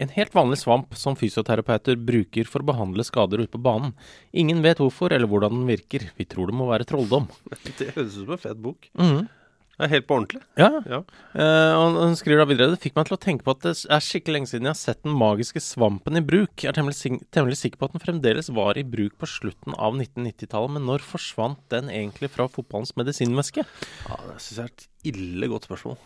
En 0.00 0.08
helt 0.14 0.32
vanlig 0.32 0.56
svamp 0.62 0.94
som 0.96 1.16
fysioterapeuter 1.18 1.98
bruker 2.00 2.48
for 2.48 2.62
å 2.62 2.70
behandle 2.70 3.04
skader 3.04 3.42
ute 3.42 3.52
på 3.52 3.60
banen. 3.60 3.92
Ingen 4.32 4.62
vet 4.64 4.80
hvorfor 4.80 5.12
eller 5.12 5.28
hvordan 5.28 5.58
den 5.58 5.66
virker. 5.68 6.06
Vi 6.16 6.24
tror 6.24 6.48
det 6.48 6.56
må 6.56 6.70
være 6.70 6.88
trolldom. 6.88 7.28
Det 7.78 7.92
høres 7.92 8.16
ut 8.16 8.22
som 8.22 8.32
en 8.36 8.40
fet 8.40 8.62
bok. 8.64 8.88
Mhm. 8.96 9.28
Det 9.28 9.39
er 9.86 9.90
helt 9.94 10.06
på 10.08 10.16
ordentlig. 10.18 10.40
Ja. 10.60 10.68
Ja. 10.88 11.00
Eh, 11.34 11.72
og 11.78 11.98
hun 12.00 12.16
skriver 12.18 12.42
da 12.42 12.46
videre 12.50 12.74
Det 12.74 12.80
fikk 12.82 12.96
meg 12.98 13.08
til 13.08 13.16
å 13.16 13.20
tenke 13.22 13.46
på 13.46 13.54
at 13.56 13.64
det 13.66 13.72
er 13.90 14.04
skikkelig 14.04 14.36
lenge 14.38 14.50
siden 14.52 14.68
jeg 14.68 14.74
har 14.74 14.80
sett 14.80 15.02
den 15.06 15.16
magiske 15.18 15.62
svampen 15.64 16.18
i 16.20 16.24
bruk. 16.24 16.52
Jeg 16.60 16.70
er 16.72 16.78
temmelig, 16.78 17.20
temmelig 17.34 17.58
sikker 17.60 17.80
på 17.80 17.88
at 17.90 17.96
den 17.96 18.04
fremdeles 18.04 18.50
var 18.56 18.78
i 18.80 18.86
bruk 18.86 19.18
på 19.20 19.28
slutten 19.30 19.76
av 19.76 19.96
1990-tallet, 19.98 20.74
men 20.76 20.88
når 20.88 21.04
forsvant 21.06 21.62
den 21.72 21.90
egentlig 21.92 22.30
fra 22.34 22.48
fotballens 22.52 22.94
medisinveske? 23.00 23.64
Ja, 24.08 24.18
det 24.30 24.40
syns 24.40 24.58
jeg 24.58 24.66
er 24.66 24.74
et 24.74 24.88
ille 25.14 25.50
godt 25.52 25.68
spørsmål. 25.70 25.96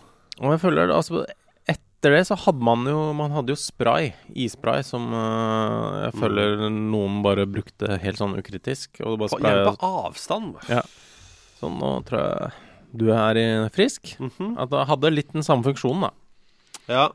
Og 0.43 0.55
jeg 0.57 0.63
føler 0.67 0.89
det, 0.91 0.95
altså 0.99 1.25
Etter 1.71 2.13
det 2.19 2.25
så 2.29 2.37
hadde 2.37 2.61
man 2.61 2.83
jo 2.85 2.99
Man 3.17 3.33
hadde 3.33 3.55
jo 3.55 3.57
spray, 3.57 4.11
isspray, 4.37 4.83
som 4.85 5.07
uh, 5.15 6.03
jeg 6.03 6.19
føler 6.21 6.67
noen 6.69 7.23
bare 7.25 7.47
brukte 7.49 7.97
helt 8.03 8.19
sånn 8.21 8.35
ukritisk. 8.37 8.99
Og 9.07 9.17
bare 9.23 9.33
På- 9.33 9.39
spraya 9.41 9.71
på 9.71 9.93
avstand. 10.05 10.59
Ja. 10.69 10.83
Så 11.61 11.71
nå 11.73 11.95
tror 12.05 12.21
jeg 12.21 12.53
du 12.95 13.11
er 13.13 13.69
frisk. 13.75 14.17
frisk. 14.17 14.39
-hmm. 14.39 14.55
At 14.59 14.71
det 14.71 14.87
hadde 14.87 15.11
litt 15.11 15.33
den 15.33 15.43
samme 15.43 15.65
funksjonen, 15.65 16.09
da. 16.09 16.11
Ja. 16.89 17.13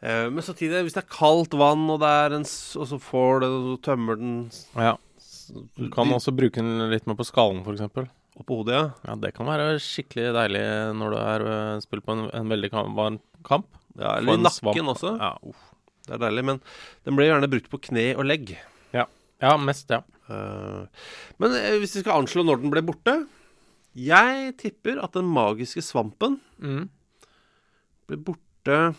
Eh, 0.00 0.30
men 0.30 0.42
samtidig, 0.42 0.84
hvis 0.86 0.94
det 0.94 1.04
er 1.04 1.10
kaldt 1.10 1.56
vann, 1.58 1.88
og, 1.90 2.00
det 2.00 2.08
er 2.08 2.36
en, 2.38 2.46
og 2.46 2.86
så 2.86 2.98
får 3.02 3.40
det, 3.42 3.48
og 3.48 3.62
så 3.66 3.82
tømmer 3.90 4.16
den 4.16 4.50
Ja. 4.76 4.96
Du 5.78 5.88
kan 5.88 6.12
også 6.12 6.34
bruke 6.36 6.60
den 6.60 6.90
litt 6.90 7.06
mer 7.08 7.16
på 7.16 7.24
skallen, 7.24 7.64
f.eks. 7.64 7.88
på 8.44 8.56
hodet, 8.60 8.74
ja. 8.76 8.90
Ja, 9.08 9.14
det 9.16 9.32
kan 9.34 9.48
være 9.48 9.80
skikkelig 9.80 10.34
deilig 10.36 10.62
når 10.94 11.10
du 11.10 11.16
er 11.16 11.46
øh, 11.48 11.80
spiller 11.80 12.04
på 12.04 12.12
en, 12.12 12.30
en 12.36 12.52
veldig 12.52 12.70
varm 12.94 13.18
kamp. 13.42 13.66
ja 13.98 14.18
eller 14.18 14.34
i 14.34 14.42
nakken 14.42 14.74
svamp. 14.74 14.92
også. 14.94 15.16
Ja, 15.18 15.32
uff. 15.42 15.64
Det 16.06 16.14
er 16.16 16.22
deilig. 16.28 16.44
Men 16.44 16.60
den 17.04 17.16
blir 17.16 17.28
gjerne 17.28 17.50
brukt 17.50 17.68
på 17.72 17.80
kne 17.88 18.14
og 18.16 18.24
legg. 18.28 18.56
ja. 18.92 19.06
ja 19.42 19.56
mest, 19.56 19.90
ja. 19.90 20.02
Uh, 20.28 20.84
men 21.40 21.54
eh, 21.56 21.78
hvis 21.80 21.96
vi 21.96 22.02
skal 22.02 22.20
anslå 22.20 22.42
når 22.44 22.60
den 22.60 22.72
ble 22.72 22.82
borte 22.84 23.14
Jeg 23.96 24.56
tipper 24.60 25.00
at 25.02 25.12
den 25.16 25.24
magiske 25.32 25.82
svampen 25.82 26.40
Mm. 26.60 26.88
blir 28.08 28.18
borte 28.24 28.94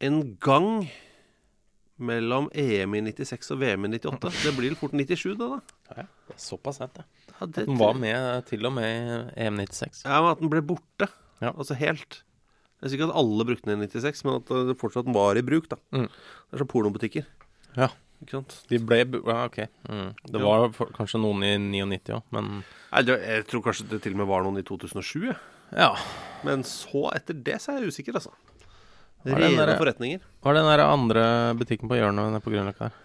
en 0.00 0.36
gang 0.42 0.88
mellom 1.98 2.48
EM 2.52 2.94
i 2.98 3.00
96 3.06 3.50
og 3.54 3.60
VM 3.62 3.86
i 3.86 3.92
98. 3.98 4.30
Det 4.42 4.52
blir 4.56 4.72
vel 4.72 4.78
fort 4.78 4.92
97, 4.92 5.36
det, 5.38 5.48
da. 5.48 5.60
Ja, 5.96 6.06
Såpass 6.40 6.80
sent, 6.80 6.98
ja. 6.98 7.04
Ja, 7.40 7.46
det 7.46 7.66
Den 7.66 7.78
var 7.78 7.94
med 7.98 8.44
til 8.46 8.66
og 8.66 8.72
med 8.74 9.32
i 9.36 9.46
EM96. 9.46 10.04
Ja, 10.04 10.20
men 10.22 10.30
at 10.34 10.40
den 10.42 10.50
ble 10.50 10.60
borte. 10.62 11.08
Ja. 11.40 11.52
Altså 11.52 11.74
helt. 11.78 12.22
Jeg 12.82 12.90
sier 12.90 12.98
ikke 13.00 13.10
at 13.12 13.16
alle 13.22 13.46
brukte 13.48 13.70
den 13.70 13.82
i 13.82 13.86
96, 13.88 14.24
men 14.26 14.36
at 14.40 14.50
det 14.68 14.76
fortsatt 14.80 15.06
var 15.14 15.38
i 15.38 15.42
bruk. 15.46 15.68
da 15.70 15.76
Mm. 15.92 16.08
Det 16.10 16.52
er 16.54 16.58
som 16.58 16.66
pornobutikker. 16.68 17.26
Ja. 17.76 17.88
Ikke 18.24 18.38
sant? 18.40 18.54
De 18.70 18.78
ble 18.80 19.02
Ja, 19.04 19.44
OK. 19.46 19.58
Mm. 19.88 20.14
Det 20.24 20.40
Ja. 20.40 20.44
var 20.48 20.70
for, 20.72 20.86
kanskje 20.96 21.20
noen 21.20 21.44
i 21.44 21.52
99 21.60 22.16
òg, 22.16 22.22
men 22.34 22.50
Nei, 22.94 23.02
jeg 23.04 23.46
tror 23.50 23.62
kanskje 23.68 23.88
det 23.90 24.00
til 24.04 24.12
og 24.16 24.22
med 24.22 24.26
var 24.32 24.42
noen 24.46 24.58
i 24.58 24.64
2007. 24.66 25.28
jeg. 25.28 25.36
ja. 25.76 25.92
Men 26.44 26.62
så 26.68 27.06
etter 27.14 27.34
det 27.44 27.60
så 27.62 27.72
er 27.74 27.80
jeg 27.84 27.92
usikker, 27.94 28.14
altså. 28.18 28.32
Var 29.24 29.38
det 29.40 29.46
den 29.48 29.56
Rene 29.56 29.78
forretninger. 29.80 30.20
Hva 30.44 30.50
er 30.52 30.58
den 30.58 30.66
der 30.68 30.82
andre 30.84 31.22
butikken 31.56 31.88
på 31.88 31.96
hjørnet 31.96 32.28
nede 32.32 32.42
på 32.44 32.52
Grünerløkka 32.52 32.90
her? 32.90 32.98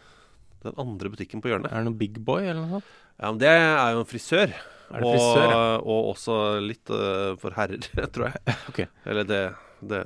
Den 0.66 0.74
andre 0.78 1.10
butikken 1.14 1.40
på 1.42 1.48
hjørnet. 1.48 1.72
Er 1.72 1.80
det 1.80 1.86
noe 1.88 1.96
Big 1.96 2.18
Boy 2.20 2.44
eller 2.44 2.60
noe 2.66 2.80
sånt? 2.82 2.90
Ja, 3.20 3.30
men 3.32 3.40
Det 3.40 3.48
er 3.48 3.94
jo 3.96 4.02
en 4.04 4.10
frisør. 4.10 4.52
Er 4.92 5.00
det 5.00 5.12
frisør, 5.14 5.54
og, 5.54 5.88
og 5.88 6.10
også 6.16 6.36
litt 6.66 6.90
uh, 6.92 7.38
for 7.40 7.56
herrer, 7.56 7.80
tror 8.14 8.28
jeg. 8.34 8.56
Okay. 8.74 8.88
Eller 9.06 9.24
det 9.24 9.42
Det, 9.80 10.02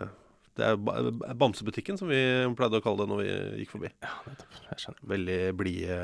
det 0.60 0.66
er 0.68 1.34
bamsebutikken, 1.40 1.98
som 1.98 2.10
vi 2.12 2.20
pleide 2.58 2.78
å 2.78 2.84
kalle 2.86 3.02
det 3.04 3.10
når 3.10 3.22
vi 3.24 3.64
gikk 3.64 3.72
forbi. 3.74 3.90
Ja. 4.06 4.12
Jeg 4.70 4.82
skjønner. 4.84 5.00
Veldig 5.14 5.38
blide, 5.58 5.98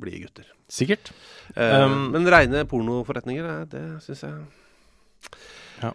blide 0.00 0.20
gutter. 0.24 0.46
Sikkert. 0.72 1.10
Eh, 1.54 1.74
Um, 1.84 2.10
men 2.14 2.24
reine 2.32 2.64
pornoforretninger, 2.68 3.44
eh, 3.44 3.64
det 3.74 3.84
syns 4.06 4.22
jeg 4.24 4.34
Ja. 5.82 5.92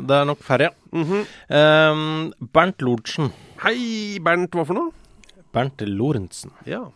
Det 0.00 0.16
er 0.16 0.24
nok 0.24 0.40
færre, 0.40 0.70
ja. 0.70 0.72
Mhm. 0.92 1.26
Um, 1.52 2.32
Bernt 2.54 2.80
Lorentsen. 2.80 3.32
Hei, 3.60 4.18
Bernt, 4.24 4.50
hva 4.56 4.64
for 4.64 4.74
noe? 4.74 4.92
Bernt 5.52 5.80
Lorentzen. 5.84 6.50
Ja. 6.64 6.86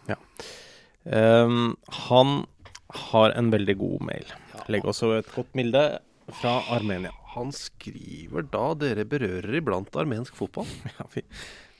Um, 1.05 1.77
han 2.09 2.47
har 3.11 3.33
en 3.37 3.51
veldig 3.53 3.77
god 3.79 4.01
mail. 4.09 4.25
Legger 4.69 4.93
også 4.93 5.19
et 5.19 5.29
godt 5.35 5.53
bilde 5.57 5.83
fra 6.41 6.63
Armenia. 6.71 7.11
Han 7.33 7.53
skriver 7.57 8.45
da 8.53 8.65
dere 8.77 9.07
berører 9.09 9.61
iblant 9.61 9.97
armensk 9.97 10.37
fotball. 10.39 10.69
Ja, 10.99 11.07
fy. 11.09 11.25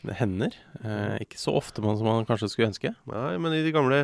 Det 0.03 0.17
hender. 0.19 0.51
Eh, 0.83 1.21
ikke 1.23 1.39
så 1.39 1.53
ofte 1.55 1.79
man, 1.85 1.95
som 1.95 2.09
man 2.09 2.25
kanskje 2.27 2.49
skulle 2.51 2.67
ønske. 2.73 2.91
Nei, 3.07 3.37
men 3.39 3.53
i 3.55 3.61
de 3.63 3.71
gamle 3.71 4.01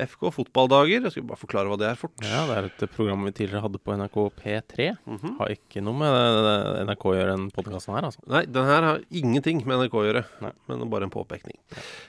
FK 0.00 0.30
fotballdager 0.32 1.04
Jeg 1.04 1.12
skal 1.12 1.26
bare 1.28 1.36
forklare 1.36 1.68
hva 1.68 1.76
det 1.76 1.90
er 1.90 1.98
fort. 2.00 2.14
Ja, 2.24 2.46
Det 2.48 2.54
er 2.56 2.68
et 2.70 2.84
program 2.94 3.26
vi 3.28 3.32
tidligere 3.36 3.60
hadde 3.66 3.80
på 3.84 3.92
NRK 3.92 4.16
P3. 4.40 4.86
Mhm. 5.04 5.34
Har 5.42 5.52
ikke 5.52 5.82
noe 5.84 5.98
med 6.00 6.16
eh, 6.54 6.80
NRK 6.88 7.04
å 7.10 7.14
gjøre, 7.18 7.34
den 7.36 7.50
podkasten 7.52 7.92
her, 7.98 8.08
altså. 8.08 8.24
Nei, 8.32 8.44
den 8.48 8.70
her 8.70 8.88
har 8.88 9.04
ingenting 9.12 9.60
med 9.68 9.82
NRK 9.82 9.98
å 10.00 10.06
gjøre, 10.08 10.24
Nei. 10.46 10.52
men 10.72 10.88
bare 10.88 11.04
en 11.10 11.12
påpekning. 11.12 11.58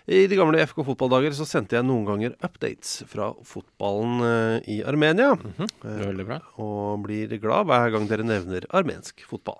I 0.08 0.24
de 0.32 0.40
gamle 0.40 0.64
FK 0.72 0.86
fotballdager 0.94 1.36
så 1.36 1.44
sendte 1.50 1.76
jeg 1.76 1.84
noen 1.90 2.08
ganger 2.08 2.38
updates 2.40 3.02
fra 3.12 3.34
fotballen 3.44 4.24
eh, 4.32 4.72
i 4.78 4.82
Armenia. 4.88 5.34
Det 5.36 5.92
er 5.92 6.06
veldig 6.14 6.26
bra. 6.32 6.40
og 6.64 7.04
blir 7.04 7.36
glad 7.44 7.68
hver 7.68 7.92
gang 7.92 8.08
dere 8.08 8.24
nevner 8.24 8.64
armensk 8.72 9.28
fotball. 9.28 9.60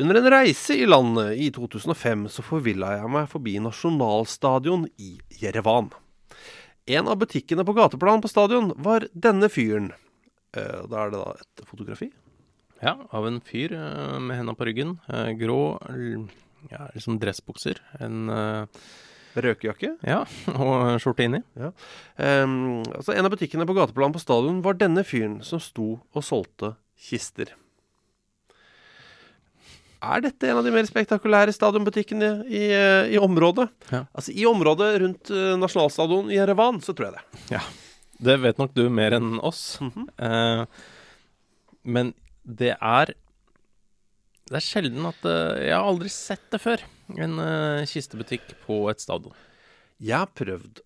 Under 0.00 0.16
en 0.18 0.30
reise 0.30 0.74
i 0.74 0.86
landet 0.86 1.36
i 1.38 1.50
2005 1.54 2.24
så 2.34 2.42
forvilla 2.42 2.96
jeg 2.98 3.10
meg 3.14 3.28
forbi 3.30 3.52
nasjonalstadion 3.62 4.88
i 4.98 5.12
Jerevan. 5.38 5.92
En 6.90 7.06
av 7.08 7.20
butikkene 7.22 7.62
på 7.64 7.76
gateplan 7.76 8.20
på 8.24 8.28
stadion 8.32 8.72
var 8.82 9.06
denne 9.14 9.46
fyren. 9.48 9.92
Eh, 10.56 10.82
Da 10.90 11.04
er 11.06 11.10
det 11.14 11.20
da 11.22 11.36
et 11.38 11.64
fotografi. 11.70 12.10
Ja, 12.82 12.96
av 13.14 13.26
en 13.26 13.38
fyr 13.40 13.72
eh, 13.72 14.18
med 14.18 14.36
henda 14.36 14.54
på 14.58 14.66
ryggen. 14.66 14.98
eh, 15.08 15.30
grå, 15.38 15.78
ja, 16.70 16.88
liksom 16.94 17.20
dressbukser. 17.22 17.78
En 18.00 18.26
Røkejakke. 19.34 19.96
Ja, 20.06 20.20
og 20.58 21.00
skjorte 21.02 21.24
inni. 21.26 21.40
Ehm, 22.18 22.82
altså 22.94 23.14
En 23.16 23.26
av 23.26 23.32
butikkene 23.34 23.66
på 23.66 23.74
gateplan 23.74 24.12
på 24.14 24.20
stadion 24.22 24.60
var 24.62 24.74
denne 24.74 25.02
fyren 25.06 25.40
som 25.42 25.58
sto 25.62 26.00
og 26.14 26.22
solgte 26.22 26.74
kister. 26.98 27.50
Er 30.04 30.24
dette 30.24 30.48
en 30.50 30.58
av 30.60 30.66
de 30.66 30.72
mer 30.74 30.86
spektakulære 30.88 31.52
stadionbutikkene 31.54 32.28
i, 32.48 32.64
eh, 32.74 33.14
i 33.14 33.20
området? 33.22 33.68
Ja. 33.90 34.04
Altså 34.12 34.34
I 34.34 34.44
området 34.50 34.90
rundt 35.02 35.30
eh, 35.32 35.54
nasjonalstadion 35.60 36.30
i 36.32 36.38
Jerevan, 36.38 36.80
så 36.84 36.94
tror 36.96 37.10
jeg 37.10 37.16
det. 37.18 37.42
Ja. 37.56 37.62
Det 38.24 38.36
vet 38.42 38.60
nok 38.60 38.74
du 38.76 38.84
mer 38.92 39.16
enn 39.16 39.38
oss. 39.44 39.78
Mhm. 39.82 40.08
eh, 40.18 40.64
men 41.84 42.14
det 42.44 42.76
er 42.80 43.12
Det 44.48 44.56
er 44.56 44.64
sjelden 44.64 45.06
at 45.08 45.24
eh, 45.24 45.68
Jeg 45.68 45.74
har 45.76 45.88
aldri 45.88 46.10
sett 46.12 46.44
det 46.52 46.60
før. 46.60 46.82
En 47.16 47.38
eh, 47.40 47.84
kistebutikk 47.88 48.54
på 48.66 48.82
et 48.92 49.00
stadion. 49.00 49.32
Jeg 50.00 50.18
har 50.18 50.28
prøvd, 50.36 50.80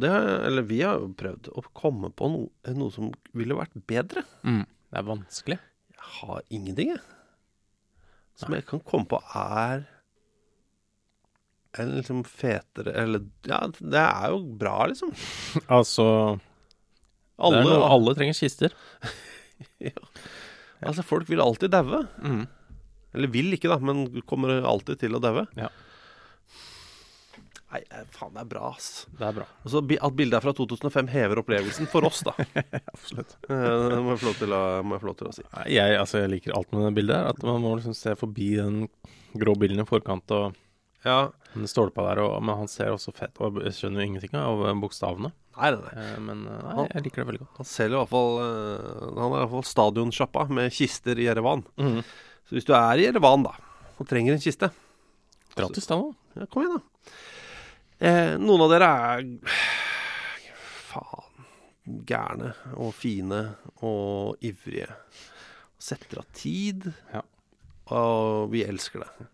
det, 0.00 0.10
eller 0.46 0.62
vi 0.64 0.78
har 0.80 1.00
jo 1.00 1.08
prøvd, 1.18 1.48
å 1.58 1.62
komme 1.76 2.08
på 2.14 2.28
noe, 2.30 2.72
noe 2.72 2.92
som 2.94 3.10
ville 3.36 3.56
vært 3.58 3.74
bedre. 3.90 4.22
Det 4.46 5.00
er 5.00 5.04
vanskelig. 5.08 5.58
Jeg 5.92 6.06
har 6.20 6.44
ingenting, 6.48 6.92
jeg. 6.94 7.02
Som 8.42 8.56
jeg 8.56 8.66
kan 8.68 8.82
komme 8.86 9.08
på 9.10 9.20
er 9.38 9.84
en 11.80 11.92
liksom 11.96 12.18
fetere 12.28 12.92
Eller 13.00 13.22
ja, 13.48 13.62
det 13.78 14.00
er 14.02 14.32
jo 14.34 14.42
bra, 14.60 14.74
liksom. 14.90 15.12
Altså 15.78 16.04
Alle, 17.42 17.62
noe, 17.64 17.78
alle 17.88 18.16
trenger 18.18 18.38
kister. 18.38 18.74
Altså, 20.82 21.04
folk 21.06 21.28
vil 21.30 21.38
alltid 21.38 21.70
daue. 21.70 22.00
Mm. 22.26 22.40
Eller 23.14 23.30
vil 23.30 23.54
ikke, 23.54 23.68
da, 23.70 23.76
men 23.78 24.22
kommer 24.26 24.64
alltid 24.66 24.98
til 24.98 25.14
å 25.14 25.20
daue. 25.22 25.44
Ja. 25.54 25.68
Nei, 27.72 27.80
eh, 27.88 28.02
faen, 28.12 28.34
det 28.36 28.42
er 28.42 28.48
bra, 28.50 28.66
ass. 28.74 29.06
Det 29.16 29.24
er 29.24 29.32
bra. 29.38 29.46
Og 29.64 29.70
så 29.72 29.80
At 29.80 30.16
bildet 30.18 30.36
er 30.36 30.44
fra 30.44 30.52
2005 30.52 31.06
hever 31.08 31.40
opplevelsen 31.40 31.88
for 31.88 32.04
oss, 32.04 32.20
da. 32.26 32.34
Absolutt. 32.92 33.36
Eh, 33.48 33.88
Det 33.88 34.00
må 34.04 34.12
jeg 34.12 34.20
få 34.20 34.26
lov 34.28 34.36
til 34.42 34.52
å, 34.52 34.62
lov 35.08 35.16
til 35.16 35.30
å 35.30 35.32
si. 35.38 35.44
Jeg, 35.72 35.96
altså, 35.96 36.20
jeg 36.20 36.32
liker 36.34 36.52
alt 36.58 36.70
med 36.76 36.84
det 36.84 36.94
bildet. 37.00 37.30
At 37.32 37.40
man 37.48 37.62
må 37.64 37.72
liksom 37.78 37.96
se 37.96 38.12
forbi 38.20 38.50
den 38.58 38.82
grå 39.40 39.54
bilen 39.56 39.80
i 39.80 39.88
forkant 39.88 40.30
og 40.36 40.58
Ja. 41.06 41.30
den 41.54 41.64
stolpa 41.66 42.04
der. 42.10 42.20
Og, 42.26 42.36
men 42.44 42.60
han 42.60 42.68
ser 42.68 42.92
også 42.92 43.14
fett 43.16 43.40
og 43.40 43.62
jeg 43.64 43.72
skjønner 43.78 44.04
jo 44.04 44.10
ingenting 44.12 44.36
av 44.38 44.60
bokstavene. 44.84 45.32
Nei, 45.56 45.70
nei, 45.72 45.80
nei. 45.88 46.04
Eh, 46.12 46.20
Men 46.28 46.44
nei, 46.44 46.86
jeg 46.92 47.06
liker 47.08 47.24
det 47.24 47.28
veldig 47.32 47.42
godt. 47.46 47.56
Han 47.62 47.68
selger 47.72 47.96
i 47.96 48.00
hvert 48.02 48.12
fall 48.12 48.38
Han 48.42 49.24
er 49.26 49.34
i 49.34 49.40
hvert 49.42 49.50
fall 49.56 49.66
stadionsjappa 49.72 50.44
med 50.52 50.72
kister 50.76 51.16
i 51.20 51.26
Jerevan. 51.30 51.64
Mhm. 51.80 52.04
Så 52.48 52.56
hvis 52.58 52.68
du 52.68 52.72
er 52.76 53.00
i 53.00 53.08
Jerevan, 53.08 53.44
da, 53.48 53.56
og 53.96 54.08
trenger 54.08 54.36
en 54.36 54.40
kiste 54.44 54.68
Gratis, 55.56 55.86
da. 55.88 55.96
nå. 56.00 56.12
Ja, 56.36 56.46
kom 56.52 56.64
igjen, 56.64 56.78
da. 56.78 56.88
Eh, 58.02 58.34
noen 58.42 58.64
av 58.64 58.72
dere 58.72 58.86
er 59.14 59.26
faen 60.90 61.44
gærne 62.08 62.52
og 62.74 62.90
fine 62.98 63.42
og 63.86 64.42
ivrige. 64.42 64.88
Setter 65.82 66.22
av 66.22 66.26
tid. 66.34 66.88
Ja. 67.12 67.22
Og 67.94 68.50
vi 68.50 68.64
elsker 68.66 69.04
det. 69.04 69.28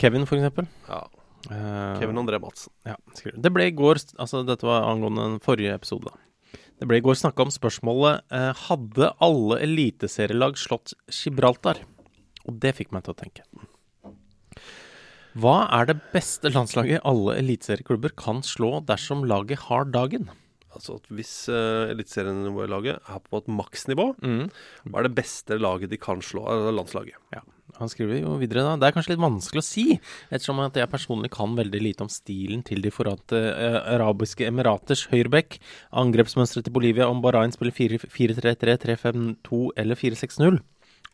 Kevin, 0.00 0.26
for 0.30 0.38
eksempel. 0.38 0.68
Ja. 0.86 1.02
Eh, 1.50 1.98
Kevin 1.98 2.22
André 2.22 2.38
Madsen. 2.42 2.72
Ja. 2.86 2.94
Det 3.18 3.52
ble 3.52 3.66
i 3.70 3.74
går 3.74 3.98
Altså, 4.20 4.44
dette 4.46 4.66
var 4.66 4.86
angående 4.86 5.26
den 5.26 5.42
forrige 5.42 5.74
episode, 5.74 6.12
da. 6.12 6.60
Det 6.80 6.88
ble 6.88 7.00
i 7.00 7.04
går 7.04 7.18
snakka 7.18 7.44
om 7.44 7.52
spørsmålet 7.52 8.22
eh, 8.32 8.62
Hadde 8.68 9.10
alle 9.20 9.58
eliteserielag 9.66 10.56
slått 10.58 10.94
Gibraltar? 11.12 11.82
Og 12.48 12.56
det 12.62 12.76
fikk 12.78 12.94
meg 12.94 13.04
til 13.04 13.14
å 13.16 13.20
tenke. 13.20 13.44
Hva 15.38 15.68
er 15.76 15.86
det 15.86 16.00
beste 16.10 16.50
landslaget 16.50 17.04
alle 17.06 17.36
eliteserieklubber 17.38 18.14
kan 18.18 18.40
slå 18.46 18.80
dersom 18.86 19.22
laget 19.30 19.68
har 19.68 19.86
dagen? 19.86 20.26
Altså 20.70 20.96
at 21.00 21.06
hvis 21.14 21.32
uh, 21.50 21.90
eliteserielaget 21.90 22.98
er 22.98 23.22
på 23.26 23.40
et 23.40 23.48
maksnivå, 23.50 24.12
hva 24.20 25.00
er 25.00 25.06
det 25.08 25.16
beste 25.16 25.58
laget 25.58 25.90
de 25.90 25.98
kan 25.98 26.22
slå? 26.22 26.44
Altså 26.46 26.74
landslaget. 26.74 27.18
Ja, 27.34 27.42
Han 27.78 27.90
skriver 27.90 28.20
jo 28.20 28.36
videre 28.38 28.62
da. 28.66 28.76
Det 28.78 28.88
er 28.88 28.94
kanskje 28.94 29.14
litt 29.14 29.22
vanskelig 29.22 29.62
å 29.62 29.66
si, 29.66 29.86
ettersom 30.30 30.62
at 30.62 30.78
jeg 30.78 30.90
personlig 30.90 31.30
kan 31.34 31.54
veldig 31.58 31.82
lite 31.82 32.06
om 32.06 32.10
stilen 32.10 32.62
til 32.66 32.82
De 32.82 32.90
forente 32.94 33.38
eh, 33.38 33.78
arabiske 33.96 34.46
emiraters 34.46 35.06
høyrebekk, 35.10 35.58
angrepsmønsteret 36.02 36.66
til 36.66 36.74
Bolivia 36.74 37.10
om 37.10 37.22
Bahrain 37.22 37.54
spiller 37.54 37.74
4-3-3, 37.74 38.78
3-5-2 38.86 39.62
eller 39.78 39.98
4-6-0. 39.98 40.62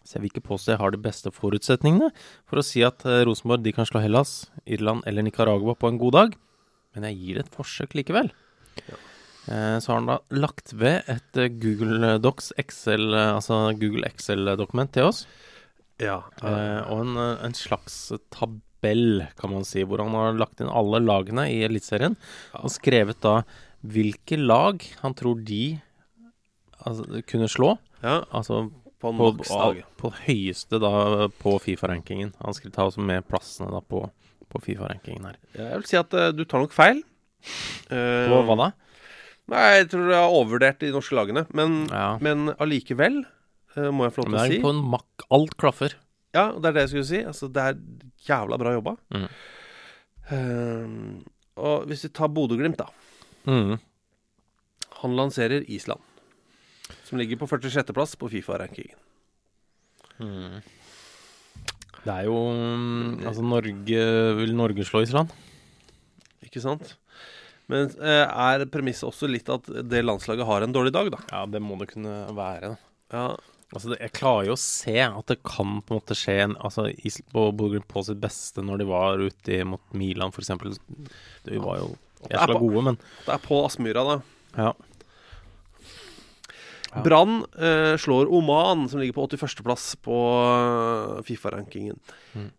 Så 0.07 0.17
jeg 0.17 0.25
vil 0.25 0.33
ikke 0.33 0.47
påstå 0.49 0.75
jeg 0.75 0.83
har 0.83 0.95
de 0.95 1.03
beste 1.03 1.33
forutsetningene 1.35 2.13
for 2.47 2.63
å 2.63 2.65
si 2.65 2.85
at 2.87 3.05
eh, 3.09 3.25
Rosenborg 3.27 3.67
de 3.67 3.75
kan 3.77 3.89
slå 3.89 4.05
Hellas, 4.05 4.47
Irland 4.65 5.05
eller 5.11 5.27
Nicaragua 5.27 5.75
på 5.75 5.91
en 5.91 6.01
god 6.01 6.17
dag, 6.17 6.39
men 6.95 7.09
jeg 7.11 7.19
gir 7.21 7.41
det 7.41 7.47
et 7.47 7.57
forsøk 7.59 7.99
likevel. 7.99 8.31
Ja. 8.87 9.03
Så 9.47 9.93
har 9.93 10.01
han 10.01 10.09
da 10.09 10.17
lagt 10.35 10.73
ved 10.75 11.07
et 11.13 11.39
eh, 11.39 11.53
Google 11.63 12.17
Docs 12.23 12.53
Excel, 12.59 13.13
eh, 13.15 13.35
altså 13.37 13.61
Google 13.79 14.09
Excel-dokument 14.09 14.91
til 14.95 15.11
oss. 15.11 15.27
Ja. 16.03 16.21
Eh, 16.43 16.81
og 16.91 17.03
en, 17.05 17.17
eh, 17.17 17.45
en 17.47 17.55
slags 17.57 18.13
tabell, 18.35 19.27
kan 19.39 19.53
man 19.53 19.65
si, 19.65 19.85
hvor 19.85 20.03
han 20.03 20.15
har 20.15 20.37
lagt 20.37 20.61
inn 20.61 20.71
alle 20.71 21.01
lagene 21.01 21.47
i 21.53 21.63
Eliteserien. 21.67 22.17
Og 22.61 22.73
skrevet 22.75 23.21
da 23.25 23.41
hvilke 23.87 24.39
lag 24.41 24.83
han 25.03 25.15
tror 25.15 25.41
de 25.47 25.79
altså, 26.83 27.23
kunne 27.27 27.49
slå. 27.49 27.77
ja. 28.03 28.25
Altså 28.31 28.69
På 29.01 29.11
på, 29.13 29.29
maksdag. 29.37 29.83
på 30.01 30.11
høyeste 30.25 30.79
da 30.81 31.29
på 31.43 31.59
Fifa-rankingen. 31.61 32.33
Han 32.41 32.57
skulle 32.57 32.73
ta 32.73 32.87
også 32.89 33.03
med 33.05 33.27
plassene 33.29 33.69
da 33.75 33.83
på, 33.85 34.07
på 34.49 34.63
Fifa-rankingen 34.65 35.27
her. 35.29 35.37
Ja, 35.53 35.67
Jeg 35.75 35.83
vil 35.83 35.89
si 35.91 35.99
at 36.01 36.17
uh, 36.17 36.31
du 36.33 36.45
tar 36.49 36.65
nok 36.65 36.73
feil. 36.73 37.03
Uh, 37.93 38.25
på 38.33 38.41
hva 38.49 38.57
da? 38.63 38.69
Nei, 39.53 39.67
jeg 39.77 39.91
tror 39.93 40.09
jeg 40.11 40.19
har 40.19 40.33
overvurdert 40.33 40.81
de 40.83 40.95
norske 40.97 41.15
lagene. 41.19 41.45
Men, 41.55 41.77
Ja. 41.93 42.09
men 42.25 42.49
allikevel, 42.57 43.21
uh, 43.77 43.91
må 43.93 44.09
jeg 44.09 44.17
få 44.17 44.25
lov 44.25 44.33
til 44.33 44.39
å 44.39 44.41
det 44.41 44.49
si 44.51 44.59
er 44.59 44.65
på 44.65 44.73
en 44.75 44.83
mak 44.97 45.27
Alt 45.37 45.55
klaffer. 45.61 45.95
Ja, 46.35 46.49
det 46.57 46.73
er 46.73 46.73
det 46.77 46.87
jeg 46.87 46.95
skulle 46.95 47.11
si. 47.13 47.21
Altså, 47.25 47.49
det 47.53 47.63
er 47.69 47.79
jævla 48.27 48.59
bra 48.61 48.73
jobba. 48.77 48.97
Mm. 49.15 49.29
Eh, 50.27 50.97
og 51.63 51.87
hvis 51.89 52.05
vi 52.05 52.11
tar 52.13 52.29
Bodø-Glimt, 52.35 52.77
da. 52.81 52.89
Mm. 53.49 53.77
Han 55.03 55.17
lanserer 55.17 55.65
Island. 55.73 56.03
Som 57.07 57.21
ligger 57.21 57.39
på 57.39 57.49
46.-plass 57.51 58.17
på 58.19 58.31
Fifa-rankingen. 58.33 58.99
Det 62.07 62.13
er 62.13 62.25
jo 62.25 62.37
mm, 62.57 63.27
Altså, 63.27 63.43
Norge 63.45 64.05
Vil 64.39 64.55
Norge 64.57 64.87
slå 64.89 65.03
Island? 65.05 65.35
Ikke 66.47 66.63
sant? 66.65 66.95
Men 67.69 67.91
eh, 67.99 68.23
er 68.25 68.65
premisset 68.71 69.09
også 69.09 69.29
litt 69.29 69.51
at 69.53 69.69
det 69.91 70.05
landslaget 70.07 70.47
har 70.49 70.65
en 70.65 70.75
dårlig 70.75 70.95
dag, 70.95 71.11
da? 71.13 71.21
Ja, 71.33 71.43
det 71.51 71.61
må 71.63 71.77
det 71.81 71.91
kunne 71.93 72.15
være. 72.37 72.77
Ja, 73.13 73.29
Altså, 73.75 73.91
det, 73.91 73.97
jeg 73.99 74.13
klarer 74.15 74.47
jo 74.47 74.55
å 74.55 74.61
se 74.63 74.95
at 75.03 75.31
det 75.33 75.41
kan 75.43 75.81
på 75.83 75.91
en 75.95 75.99
måte 75.99 76.15
skje 76.15 76.37
en, 76.45 76.55
altså, 76.63 76.87
på 77.35 77.49
på 77.91 78.03
sitt 78.07 78.21
beste 78.23 78.63
når 78.63 78.79
de 78.83 78.87
var 78.87 79.19
ute 79.19 79.59
mot 79.67 79.83
Milan, 79.99 80.31
f.eks. 80.31 80.53
De 81.49 81.59
var 81.59 81.81
jo 81.81 81.89
jævla 82.31 82.61
gode, 82.63 82.85
men 82.87 82.99
Det 83.27 83.35
er 83.35 83.43
på 83.43 83.59
Aspmyra, 83.67 84.05
da. 84.07 84.17
ja. 84.55 84.71
Ja. 86.97 87.05
Brann 87.05 87.39
eh, 87.61 87.95
slår 88.01 88.31
Oman, 88.33 88.87
som 88.89 89.03
ligger 89.03 89.19
på 89.19 89.27
81.-plass 89.29 89.89
på 90.05 90.17
eh, 90.17 91.23
Fifa-rankingen. 91.29 91.99
Mm. 92.33 92.51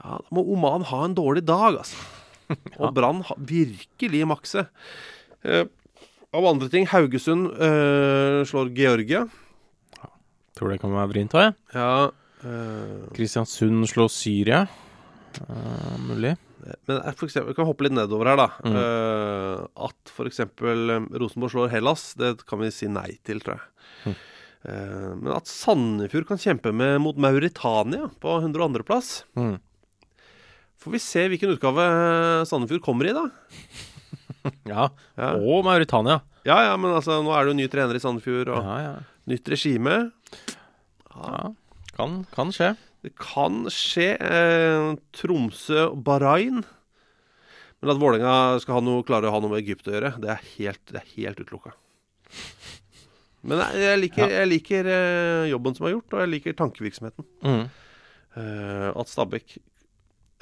Ja, 0.00 0.16
da 0.16 0.36
må 0.36 0.46
Oman 0.54 0.86
ha 0.88 1.04
en 1.04 1.16
dårlig 1.18 1.44
dag, 1.48 1.82
altså. 1.82 1.98
Og 2.80 2.94
Brann 2.96 3.24
virkelig 3.36 4.22
makse. 4.28 4.68
Eh, 5.44 5.66
av 6.36 6.46
andre 6.48 6.70
ting, 6.72 6.88
Haugesund 6.90 7.50
eh, 7.52 8.42
slår 8.48 8.72
Georgia. 8.76 9.26
Tror 10.56 10.72
det 10.72 10.80
kan 10.80 10.94
være 10.96 11.12
vrient 11.12 11.36
òg, 11.36 11.50
jeg. 11.50 11.58
Ja 11.76 11.90
eh, 12.46 13.08
Kristiansund 13.16 13.88
slår 13.88 14.08
Syria. 14.08 14.66
Eh, 15.48 15.98
mulig. 16.08 16.36
Men 16.88 16.96
eh, 17.00 17.12
for 17.16 17.26
eksempel, 17.28 17.50
vi 17.52 17.56
kan 17.58 17.68
hoppe 17.68 17.86
litt 17.86 17.94
nedover 17.96 18.30
her, 18.32 18.40
da. 18.40 18.46
Mm. 18.66 18.76
Uh, 18.78 19.86
at 19.88 20.12
f.eks. 20.14 20.40
Rosenborg 21.20 21.52
slår 21.54 21.70
Hellas, 21.74 22.08
det 22.18 22.32
kan 22.48 22.60
vi 22.62 22.70
si 22.74 22.88
nei 22.90 23.12
til, 23.26 23.42
tror 23.44 23.58
jeg. 23.58 23.68
Mm. 24.06 24.16
Uh, 24.66 25.10
men 25.20 25.30
at 25.36 25.46
Sandefjord 25.50 26.26
kan 26.32 26.40
kjempe 26.42 26.72
med, 26.74 26.96
mot 27.04 27.18
Mauritania 27.22 28.08
på 28.22 28.38
102.-plass 28.42 29.12
Mm. 29.38 29.56
Får 30.86 30.92
vi 30.92 30.98
se 31.02 31.22
hvilken 31.32 31.50
utgave 31.54 31.82
eh, 31.82 32.42
Sandefjord 32.46 32.82
kommer 32.84 33.08
i, 33.08 33.14
da. 33.16 33.24
Ja. 34.70 34.84
Ja. 35.18 35.30
Og 35.40 35.64
Mauritania. 35.66 36.20
ja 36.46 36.60
ja, 36.68 36.74
men 36.78 36.92
altså, 36.94 37.16
nå 37.24 37.32
er 37.34 37.42
det 37.46 37.50
jo 37.50 37.56
ny 37.58 37.64
trener 37.72 37.98
i 37.98 38.02
Sandefjord, 38.02 38.50
og 38.54 38.60
Ja, 38.62 38.76
ja. 38.84 38.92
nytt 39.26 39.48
regime. 39.50 39.96
ja. 41.16 41.40
Kan, 41.96 42.20
kan 42.36 42.52
skje. 42.54 42.74
Det 43.06 43.12
kan 43.22 43.64
skje. 43.70 44.08
Eh, 44.18 44.88
Tromsø 45.14 45.84
og 45.92 46.00
Bahrain. 46.06 46.62
Men 47.78 47.92
at 47.92 48.00
Vålerenga 48.00 48.36
skal 48.62 48.78
ha 48.80 48.82
noe, 48.82 49.04
klare 49.06 49.28
å 49.30 49.34
ha 49.34 49.40
noe 49.44 49.52
med 49.52 49.62
Egypt 49.62 49.86
å 49.86 49.94
gjøre, 49.94 50.14
det 50.22 50.30
er 50.32 50.46
helt, 50.56 50.82
det 50.90 51.02
er 51.02 51.10
helt 51.12 51.42
utelukka. 51.44 51.74
Men 53.46 53.60
jeg, 53.78 53.98
liker, 54.00 54.32
jeg 54.32 54.48
liker 54.50 54.88
eh, 54.90 55.42
jobben 55.52 55.76
som 55.76 55.86
er 55.86 55.92
gjort, 55.94 56.14
og 56.16 56.22
jeg 56.24 56.32
liker 56.32 56.56
tankevirksomheten. 56.58 57.26
Mm. 57.46 57.66
Eh, 58.40 58.88
at 58.90 59.12
Stabæk 59.12 59.54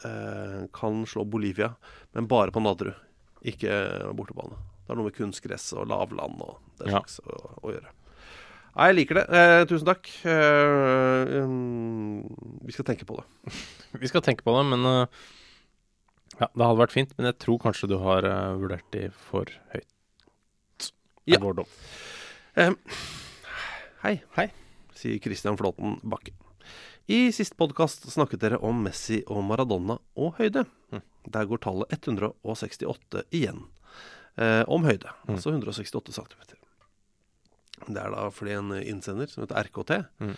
eh, 0.08 0.62
kan 0.72 1.02
slå 1.10 1.26
Bolivia, 1.28 1.74
men 2.16 2.30
bare 2.30 2.54
på 2.54 2.62
Nadderud, 2.64 2.96
ikke 3.44 3.74
bortebane. 4.16 4.56
Det 4.84 4.92
har 4.94 5.00
noe 5.02 5.10
med 5.10 5.18
kunstgress 5.18 5.68
og 5.76 5.90
lavland 5.92 6.40
og 6.46 6.60
Ja. 6.86 6.96
slags 6.96 7.18
å, 7.26 7.36
å 7.60 7.74
gjøre. 7.74 7.92
Nei, 8.74 8.88
jeg 8.90 8.96
liker 8.98 9.20
det. 9.20 9.24
Eh, 9.30 9.62
tusen 9.70 9.86
takk. 9.86 10.10
Eh, 10.26 11.34
um, 11.44 12.24
vi 12.66 12.74
skal 12.74 12.88
tenke 12.88 13.06
på 13.06 13.18
det. 13.20 13.54
Vi 14.02 14.10
skal 14.10 14.24
tenke 14.26 14.42
på 14.42 14.50
det, 14.56 14.64
men 14.72 14.82
uh, 14.82 15.06
Ja, 16.40 16.48
det 16.48 16.66
hadde 16.66 16.80
vært 16.80 16.94
fint, 16.96 17.12
men 17.14 17.28
jeg 17.28 17.38
tror 17.44 17.60
kanskje 17.62 17.86
du 17.92 17.94
har 18.02 18.26
uh, 18.26 18.56
vurdert 18.58 18.88
de 18.90 19.06
for 19.28 19.52
høyt. 19.70 20.90
Ja. 21.30 21.38
Vår. 21.40 21.62
Hei. 24.02 24.16
Hei. 24.34 24.48
Sier 24.98 25.22
Christian 25.22 25.56
Flåten 25.56 26.00
Bakke. 26.02 26.34
I 27.06 27.28
siste 27.36 27.56
podkast 27.60 28.06
snakket 28.10 28.42
dere 28.42 28.58
om 28.64 28.82
Messi 28.86 29.20
og 29.28 29.44
Maradona 29.46 29.98
og 30.16 30.38
høyde. 30.40 30.64
Mm. 30.90 31.02
Der 31.36 31.48
går 31.48 31.62
tallet 31.64 31.94
168 31.94 33.24
igjen. 33.30 33.66
Eh, 34.40 34.62
om 34.66 34.86
høyde. 34.88 35.12
Mm. 35.28 35.36
Altså 35.36 35.52
168 35.52 36.16
cm. 36.16 36.63
Det 37.88 38.00
er 38.00 38.10
da 38.14 38.28
fordi 38.32 38.54
en 38.58 38.70
innsender 38.80 39.28
som 39.30 39.44
heter 39.44 39.64
RKT 39.68 39.92
Mm. 40.20 40.30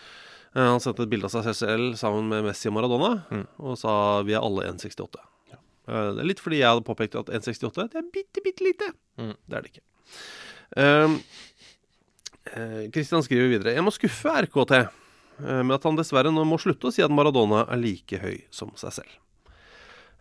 eh, 0.56 0.66
Han 0.66 0.80
sendte 0.80 1.02
et 1.06 1.10
bilde 1.12 1.24
av 1.30 1.44
seg 1.44 1.54
selv 1.54 1.94
sammen 2.00 2.28
med 2.28 2.44
Messi 2.44 2.68
og 2.68 2.74
Maradona 2.74 3.24
Mm. 3.30 3.46
og 3.60 3.78
sa 3.78 4.22
vi 4.22 4.32
er 4.34 4.40
alle 4.42 4.66
1,68. 4.72 5.20
Eh, 5.52 6.12
det 6.14 6.18
er 6.20 6.26
litt 6.26 6.40
fordi 6.42 6.58
jeg 6.58 6.66
hadde 6.72 6.84
påpekt 6.84 7.14
at 7.18 7.26
1,68 7.30 7.88
det 7.92 8.00
er 8.02 8.10
bitte, 8.12 8.42
bitte 8.42 8.64
lite. 8.64 8.92
Mm. 9.18 9.34
Det 9.48 9.56
er 9.56 9.62
det 9.62 9.72
ikke. 9.74 9.86
Um, 10.76 11.20
Eh, 12.46 12.86
Christian 12.94 13.24
skriver 13.26 13.48
videre 13.50 13.72
Jeg 13.74 13.82
må 13.82 13.90
skuffe 13.90 14.30
RKT 14.30 14.70
eh, 14.78 15.62
med 15.66 15.72
at 15.74 15.82
han 15.82 15.96
dessverre 15.98 16.30
nå 16.30 16.44
må 16.46 16.60
slutte 16.62 16.86
å 16.86 16.92
si 16.94 17.02
at 17.02 17.10
Maradona 17.10 17.64
er 17.68 17.76
like 17.82 18.20
høy 18.22 18.36
som 18.54 18.70
seg 18.78 18.92
selv. 19.00 19.16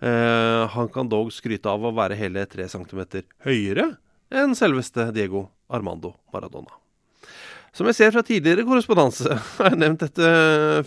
Uh, 0.01 0.65
han 0.73 0.89
kan 0.91 1.07
dog 1.07 1.29
skryte 1.31 1.69
av 1.71 1.85
å 1.85 1.91
være 1.95 2.17
hele 2.19 2.41
3 2.49 2.65
cm 2.67 3.21
høyere 3.45 3.85
enn 4.33 4.55
selveste 4.57 5.05
Diego 5.15 5.45
Armando 5.69 6.15
Maradona. 6.33 6.73
Som 7.75 7.89
jeg 7.89 7.97
ser 7.97 8.13
fra 8.15 8.23
tidligere 8.23 8.63
korrespondanse, 8.67 9.35
har 9.59 9.73
jeg 9.73 9.79
nevnt 9.81 10.03
dette 10.05 10.27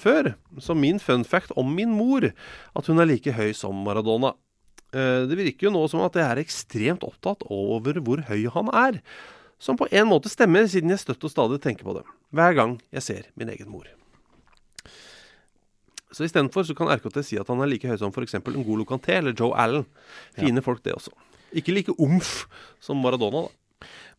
før, 0.01 0.31
som 0.65 0.79
min 0.81 1.01
fun 1.03 1.25
fact 1.29 1.53
om 1.61 1.69
min 1.77 1.91
mor, 1.93 2.25
at 2.33 2.89
hun 2.89 3.03
er 3.03 3.11
like 3.11 3.35
høy 3.37 3.51
som 3.57 3.77
Maradona. 3.85 4.33
Eh, 4.97 5.27
Det 5.29 5.37
virker 5.37 5.69
jo 5.69 5.75
nå 5.75 5.83
som 5.93 6.01
at 6.07 6.17
jeg 6.17 6.25
er 6.25 6.41
ekstremt 6.41 7.05
opptatt 7.05 7.45
over 7.53 8.01
hvor 8.01 8.25
høy 8.31 8.47
han 8.55 8.73
er. 8.73 9.03
Som 9.61 9.77
på 9.77 9.89
en 9.91 10.07
måte 10.09 10.31
stemmer, 10.33 10.65
siden 10.71 10.89
jeg 10.95 11.03
støtt 11.03 11.25
og 11.27 11.33
stadig 11.35 11.61
tenker 11.61 11.85
på 11.85 11.97
det. 11.99 12.05
Hver 12.33 12.55
gang 12.57 12.77
jeg 12.95 13.03
ser 13.05 13.29
min 13.37 13.51
egen 13.53 13.69
mor. 13.69 13.85
Så 16.09 16.25
istedenfor 16.25 16.65
så 16.65 16.73
kan 16.79 16.89
RKT 16.89 17.21
si 17.27 17.37
at 17.37 17.51
han 17.53 17.61
er 17.61 17.69
like 17.69 17.85
høy 17.91 17.99
som 18.01 18.15
f.eks. 18.15 18.39
Ngolo 18.49 18.87
Kanté 18.89 19.19
eller 19.19 19.35
Joe 19.37 19.53
Allen. 19.61 19.85
Fine 20.39 20.63
folk, 20.65 20.81
det 20.87 20.95
også. 20.97 21.13
Ikke 21.53 21.75
like 21.75 21.93
omf 22.01 22.47
som 22.81 22.97
Maradona, 23.03 23.45
da. 23.45 23.55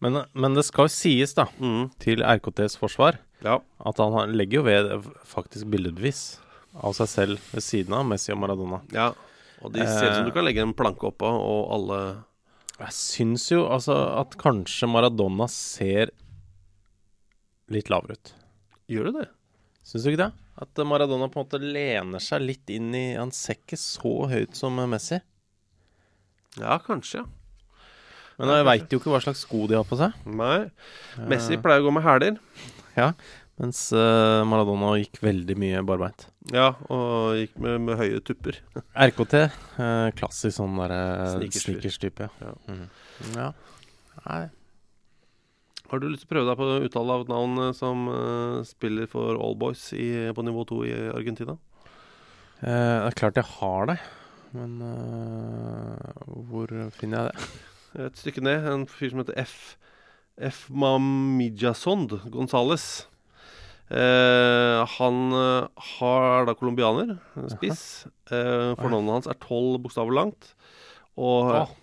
Men, 0.02 0.22
men 0.34 0.54
det 0.56 0.64
skal 0.66 0.88
jo 0.88 0.94
sies, 0.94 1.34
da, 1.36 1.46
Mm. 1.60 1.90
til 2.00 2.22
RKTs 2.24 2.78
forsvar, 2.80 3.18
Ja. 3.44 3.60
at 3.86 3.98
han 3.98 4.32
legger 4.36 4.60
jo 4.60 4.64
ved 4.64 5.04
faktisk 5.28 5.66
billedbevis 5.70 6.40
av 6.76 6.94
seg 6.94 7.08
selv 7.08 7.40
ved 7.52 7.62
siden 7.64 7.94
av 7.94 8.06
Messi 8.06 8.32
og 8.32 8.40
Maradona. 8.40 8.82
ja. 8.92 9.14
Og 9.62 9.74
de 9.74 9.80
ser 9.84 10.08
ut 10.08 10.16
som 10.16 10.24
du 10.26 10.32
kan 10.32 10.46
legge 10.46 10.62
en 10.64 10.74
planke 10.74 11.04
oppå, 11.12 11.28
og 11.28 11.74
alle 11.76 12.24
Jeg 12.80 12.94
syns 12.96 13.50
jo 13.52 13.66
altså 13.68 13.92
at 14.22 14.38
kanskje 14.38 14.88
Maradona 14.88 15.50
ser 15.50 16.12
litt 17.70 17.90
lavere 17.92 18.16
ut. 18.16 18.32
Gjør 18.90 19.10
du 19.12 19.18
det? 19.20 19.26
Syns 19.84 20.06
du 20.06 20.12
ikke 20.14 20.22
det? 20.24 20.34
At 20.64 20.80
Maradona 20.88 21.28
på 21.28 21.42
en 21.42 21.46
måte 21.46 21.60
lener 21.60 22.20
seg 22.24 22.42
litt 22.42 22.70
inn 22.70 22.94
i 22.96 23.16
Han 23.16 23.32
ser 23.36 23.56
ikke 23.60 23.78
så 23.78 24.14
høyt 24.32 24.56
som 24.56 24.80
Messi. 24.90 25.20
Ja, 26.58 26.78
kanskje. 26.80 27.26
Men 28.40 28.54
jeg 28.56 28.68
veit 28.70 28.94
jo 28.94 29.02
ikke 29.02 29.12
hva 29.12 29.22
slags 29.24 29.44
sko 29.44 29.66
de 29.68 29.76
har 29.76 29.88
på 29.88 30.00
seg. 30.00 30.16
Nei. 30.32 30.70
Messi 31.28 31.60
pleier 31.60 31.84
å 31.84 31.90
gå 31.90 31.96
med 31.98 32.06
hæler. 32.06 32.38
Ja, 32.96 33.12
Mens 33.60 33.80
eh, 33.92 34.42
Maradona 34.48 34.94
gikk 35.02 35.20
veldig 35.20 35.56
mye 35.60 35.82
barbeint. 35.84 36.30
Ja, 36.54 36.70
og 36.88 37.36
gikk 37.36 37.58
med, 37.60 37.82
med 37.84 38.00
høye 38.00 38.22
tupper. 38.24 38.62
RKT, 39.10 39.36
eh, 39.84 40.06
klassisk 40.16 40.56
sånn 40.56 40.80
derre 40.80 41.02
Sneakers-fyr. 41.34 41.82
sneakers-type. 41.82 42.30
Ja. 42.40 42.54
Mm. 42.72 42.86
ja. 43.36 43.50
Nei. 44.24 44.46
Har 45.90 46.00
du 46.00 46.08
lyst 46.08 46.24
til 46.24 46.30
å 46.30 46.34
prøve 46.38 46.48
deg 46.48 46.60
på 46.62 46.70
å 46.70 46.80
uttale 46.88 47.18
av 47.18 47.26
et 47.26 47.34
navn 47.34 47.64
eh, 47.66 47.76
som 47.76 48.08
uh, 48.08 48.62
spiller 48.68 49.12
for 49.12 49.36
All 49.36 49.60
Boys 49.60 49.90
i, 49.98 50.08
på 50.32 50.46
nivå 50.48 50.64
2 50.70 50.80
i 50.88 50.96
Argentina? 51.12 51.58
Eh, 52.62 52.70
det 52.70 53.10
er 53.10 53.20
klart 53.20 53.42
jeg 53.42 53.50
har 53.58 53.92
det, 53.92 53.98
men 54.56 54.80
uh, 54.80 56.24
hvor 56.48 56.72
finner 56.96 57.28
jeg 57.28 57.34
det? 57.34 57.50
Et 57.98 58.20
stykke 58.20 58.44
ned, 58.46 58.68
en 58.70 58.86
fyr 58.90 59.14
som 59.14 59.24
heter 59.24 59.38
F. 59.42 59.78
F. 60.40 60.68
Mamijasond 60.70 62.14
Gonzales. 62.32 63.08
Eh, 63.90 64.80
han 65.00 65.34
eh, 65.34 65.86
har 65.98 66.46
da 66.46 66.54
colombianer, 66.54 67.16
spiss. 67.50 68.06
Eh, 68.30 68.76
fornavnet 68.78 69.16
hans 69.18 69.30
er 69.32 69.40
tolv 69.42 69.80
bokstaver 69.84 70.14
langt. 70.14 70.54
Og 71.18 71.50
Åh. 71.64 71.74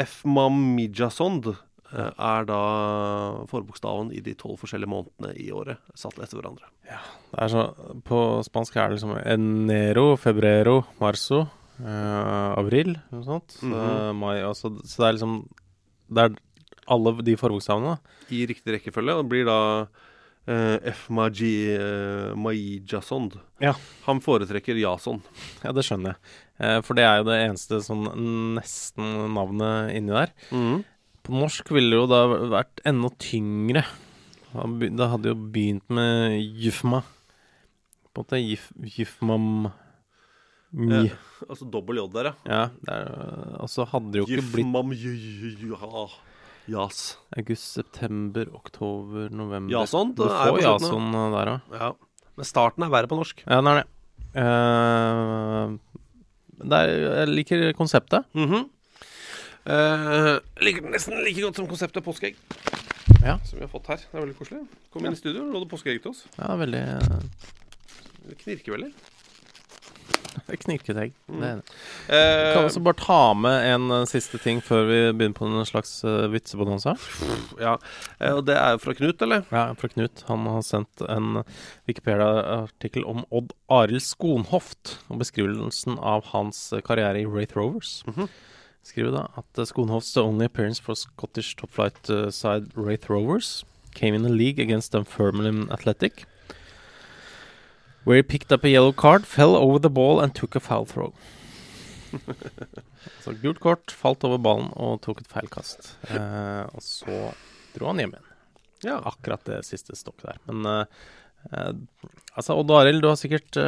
F. 0.00 0.22
Mamijasond 0.24 1.50
eh, 1.52 2.08
er 2.10 2.48
da 2.48 2.62
forbokstaven 3.52 4.14
i 4.16 4.24
de 4.24 4.34
tolv 4.40 4.58
forskjellige 4.64 4.90
månedene 4.90 5.36
i 5.36 5.50
året, 5.52 5.84
satt 5.94 6.16
etter 6.16 6.40
hverandre. 6.40 6.72
Det 6.86 7.44
er 7.44 7.52
så, 7.52 7.68
på 8.06 8.22
spansk 8.46 8.76
er 8.78 8.90
det 8.90 8.98
liksom 8.98 9.14
enero, 9.20 10.08
febrero, 10.20 10.80
marzo, 11.02 11.44
eh, 11.80 12.54
abril, 12.58 12.96
noe 13.12 13.24
sånt. 13.24 13.48
Så, 13.60 13.66
Mhm. 13.66 14.16
mai, 14.18 14.36
altså, 14.42 14.70
så 14.84 14.96
det 15.02 15.06
er 15.08 15.12
liksom 15.18 15.48
Det 16.08 16.22
er 16.30 16.36
alle 16.88 17.22
de 17.22 17.34
forbokstavene. 17.36 17.98
I 18.30 18.46
riktig 18.46 18.76
rekkefølge. 18.76 19.16
Og 19.18 19.24
det 19.24 19.30
blir 19.30 19.44
da 19.44 19.86
Uh, 20.48 20.78
F. 20.86 21.08
Maji, 21.10 21.74
eh, 21.74 22.32
Maijasond. 22.38 23.32
Ja. 23.60 23.72
Han 24.04 24.20
foretrekker 24.20 24.78
Jason. 24.78 25.20
Ja, 25.64 25.72
det 25.72 25.82
skjønner 25.82 26.14
jeg. 26.14 26.16
Uh, 26.60 26.80
for 26.86 26.94
det 26.94 27.02
er 27.02 27.16
jo 27.18 27.24
det 27.24 27.38
eneste 27.50 27.80
sånn 27.82 28.04
nesten 28.54 29.34
navnet 29.34 29.90
inni 29.96 30.12
der. 30.14 30.30
Mhm. 30.52 30.84
På 31.24 31.32
norsk 31.34 31.68
ville 31.74 31.90
det 31.90 31.98
jo 31.98 32.06
da 32.06 32.20
vært 32.62 32.78
enda 32.86 33.10
tyngre. 33.18 33.82
Det 34.54 35.08
hadde 35.10 35.24
jo 35.24 35.34
begynt 35.34 35.90
med 35.90 36.38
Jufma. 36.62 37.02
På 38.14 38.22
en 38.22 38.24
måte 38.24 38.38
Juf, 38.48 38.70
Jufmam 38.80 39.72
Mi. 40.76 41.06
Eh, 41.06 41.12
altså 41.48 41.66
dobbel 41.72 41.96
J 42.02 42.06
der, 42.12 42.26
ja. 42.44 42.62
Ja, 42.84 42.96
og 43.64 43.68
så 43.72 43.86
hadde 43.88 44.12
det 44.12 44.20
jo 44.20 44.26
ikke 44.28 44.44
blitt 44.52 44.92
j- 45.00 45.72
ja. 45.72 46.06
Jas. 46.66 47.16
august, 47.36 47.72
september, 47.78 48.48
oktober, 48.58 49.30
november 49.30 49.72
Jason, 49.72 50.12
Du 50.12 50.24
det 50.24 50.32
er 50.32 50.36
får 50.36 50.56
på 50.56 50.60
slutten, 50.60 51.12
Jason 51.14 51.32
der 51.32 51.50
òg. 51.54 51.76
Ja. 51.80 51.90
Men 52.36 52.44
starten 52.44 52.84
er 52.84 52.90
verre 52.92 53.08
på 53.08 53.16
norsk. 53.16 53.42
Ja, 53.46 53.60
den 53.62 53.70
er 53.70 53.78
det. 53.80 53.86
Uh, 54.36 55.78
det 56.66 56.80
er, 56.82 56.92
jeg 57.22 57.28
liker 57.32 57.72
konseptet. 57.78 58.26
Mm 58.34 58.50
-hmm. 58.50 58.68
uh, 59.70 60.38
liker 60.60 60.90
nesten 60.90 61.24
like 61.24 61.40
godt 61.40 61.56
som 61.56 61.66
konseptet 61.66 62.04
påskeegg. 62.04 62.36
Ja. 63.22 63.38
Som 63.44 63.58
vi 63.58 63.64
har 63.64 63.68
fått 63.68 63.86
her. 63.86 63.96
Det 63.96 64.14
er 64.14 64.26
veldig 64.26 64.38
koselig. 64.38 64.66
Kom 64.92 65.06
inn 65.06 65.12
i 65.12 65.16
studio, 65.16 65.44
lå 65.44 65.60
det 65.60 65.70
påskeegg 65.70 66.02
til 66.02 66.10
oss. 66.10 66.26
Ja, 66.38 66.56
veldig 66.56 66.84
Det 68.28 68.38
knirker 68.38 68.72
veldig. 68.72 68.92
Det 70.46 71.12
Mm. 71.28 71.40
Det 71.40 71.50
det. 71.58 71.74
Uh, 72.08 72.54
Kan 72.54 72.64
også 72.68 72.80
bare 72.82 72.98
ta 72.98 73.34
med 73.34 73.66
en 73.74 73.90
eh, 73.90 74.04
siste 74.06 74.38
ting 74.42 74.60
før 74.64 74.86
vi 74.88 74.98
begynner 75.12 75.34
på 75.36 75.46
en 75.48 75.66
slags 75.68 75.92
uh, 76.04 76.26
vitsebonanza. 76.32 76.94
ja. 77.60 77.76
Og 78.32 78.44
det 78.46 78.56
er 78.56 78.74
jo 78.76 78.78
fra 78.82 78.94
Knut, 78.94 79.22
eller? 79.22 79.44
Ja, 79.50 79.72
fra 79.74 79.88
Knut. 79.88 80.24
Han 80.28 80.46
har 80.46 80.62
sendt 80.66 81.02
en 81.08 81.42
Wikipedia-artikkel 81.88 83.04
om 83.04 83.24
Odd 83.30 83.52
Arild 83.72 84.02
Skonhoft 84.06 84.96
og 85.10 85.20
beskrivelsen 85.22 85.98
av 85.98 86.30
hans 86.32 86.72
karriere 86.86 87.22
i 87.22 87.26
Wraith 87.26 87.56
Rovers. 87.58 88.02
Mhm. 88.06 88.28
Skriver 88.86 89.12
da 89.16 89.24
at 89.36 89.66
Skonhofts 89.66 90.16
only 90.16 90.46
appearance 90.46 90.80
for 90.82 90.94
Scottish 90.94 91.56
top 91.56 91.70
flight 91.74 92.06
side 92.30 92.70
Wraith 92.76 93.10
Rovers 93.10 93.64
came 93.96 94.14
in 94.14 94.24
a 94.24 94.28
league 94.28 94.60
against 94.60 94.92
Dunfermline 94.92 95.68
Athletic, 95.72 96.24
where 98.06 98.16
he 98.16 98.22
picked 98.22 98.52
up 98.52 98.64
a 98.64 98.70
yellow 98.70 98.92
card, 98.92 99.26
fell 99.26 99.56
over 99.56 99.80
the 99.82 99.90
ball 99.90 100.20
and 100.20 100.34
took 100.34 100.54
a 100.54 100.60
foul 100.60 100.86
throw. 100.86 101.12
så 103.24 103.34
gult 103.42 103.58
kort, 103.60 103.90
falt 103.90 104.24
over 104.24 104.38
ballen 104.38 104.70
og 104.78 105.00
tok 105.02 105.24
et 105.24 105.32
feilkast. 105.32 105.90
Eh, 106.14 106.62
og 106.70 106.84
så 106.86 107.18
dro 107.74 107.90
han 107.90 108.00
hjem 108.04 108.14
igjen. 108.14 108.28
Ja. 108.86 109.00
Akkurat 109.10 109.42
det 109.48 109.64
siste 109.66 109.96
stokket 109.98 110.30
der. 110.30 110.38
Men 110.46 110.70
eh, 110.70 111.02
eh, 111.50 111.72
altså, 112.38 112.54
Odd 112.54 112.70
Arild, 112.78 113.02
du 113.02 113.10
har 113.10 113.18
sikkert 113.18 113.58
eh, 113.58 113.64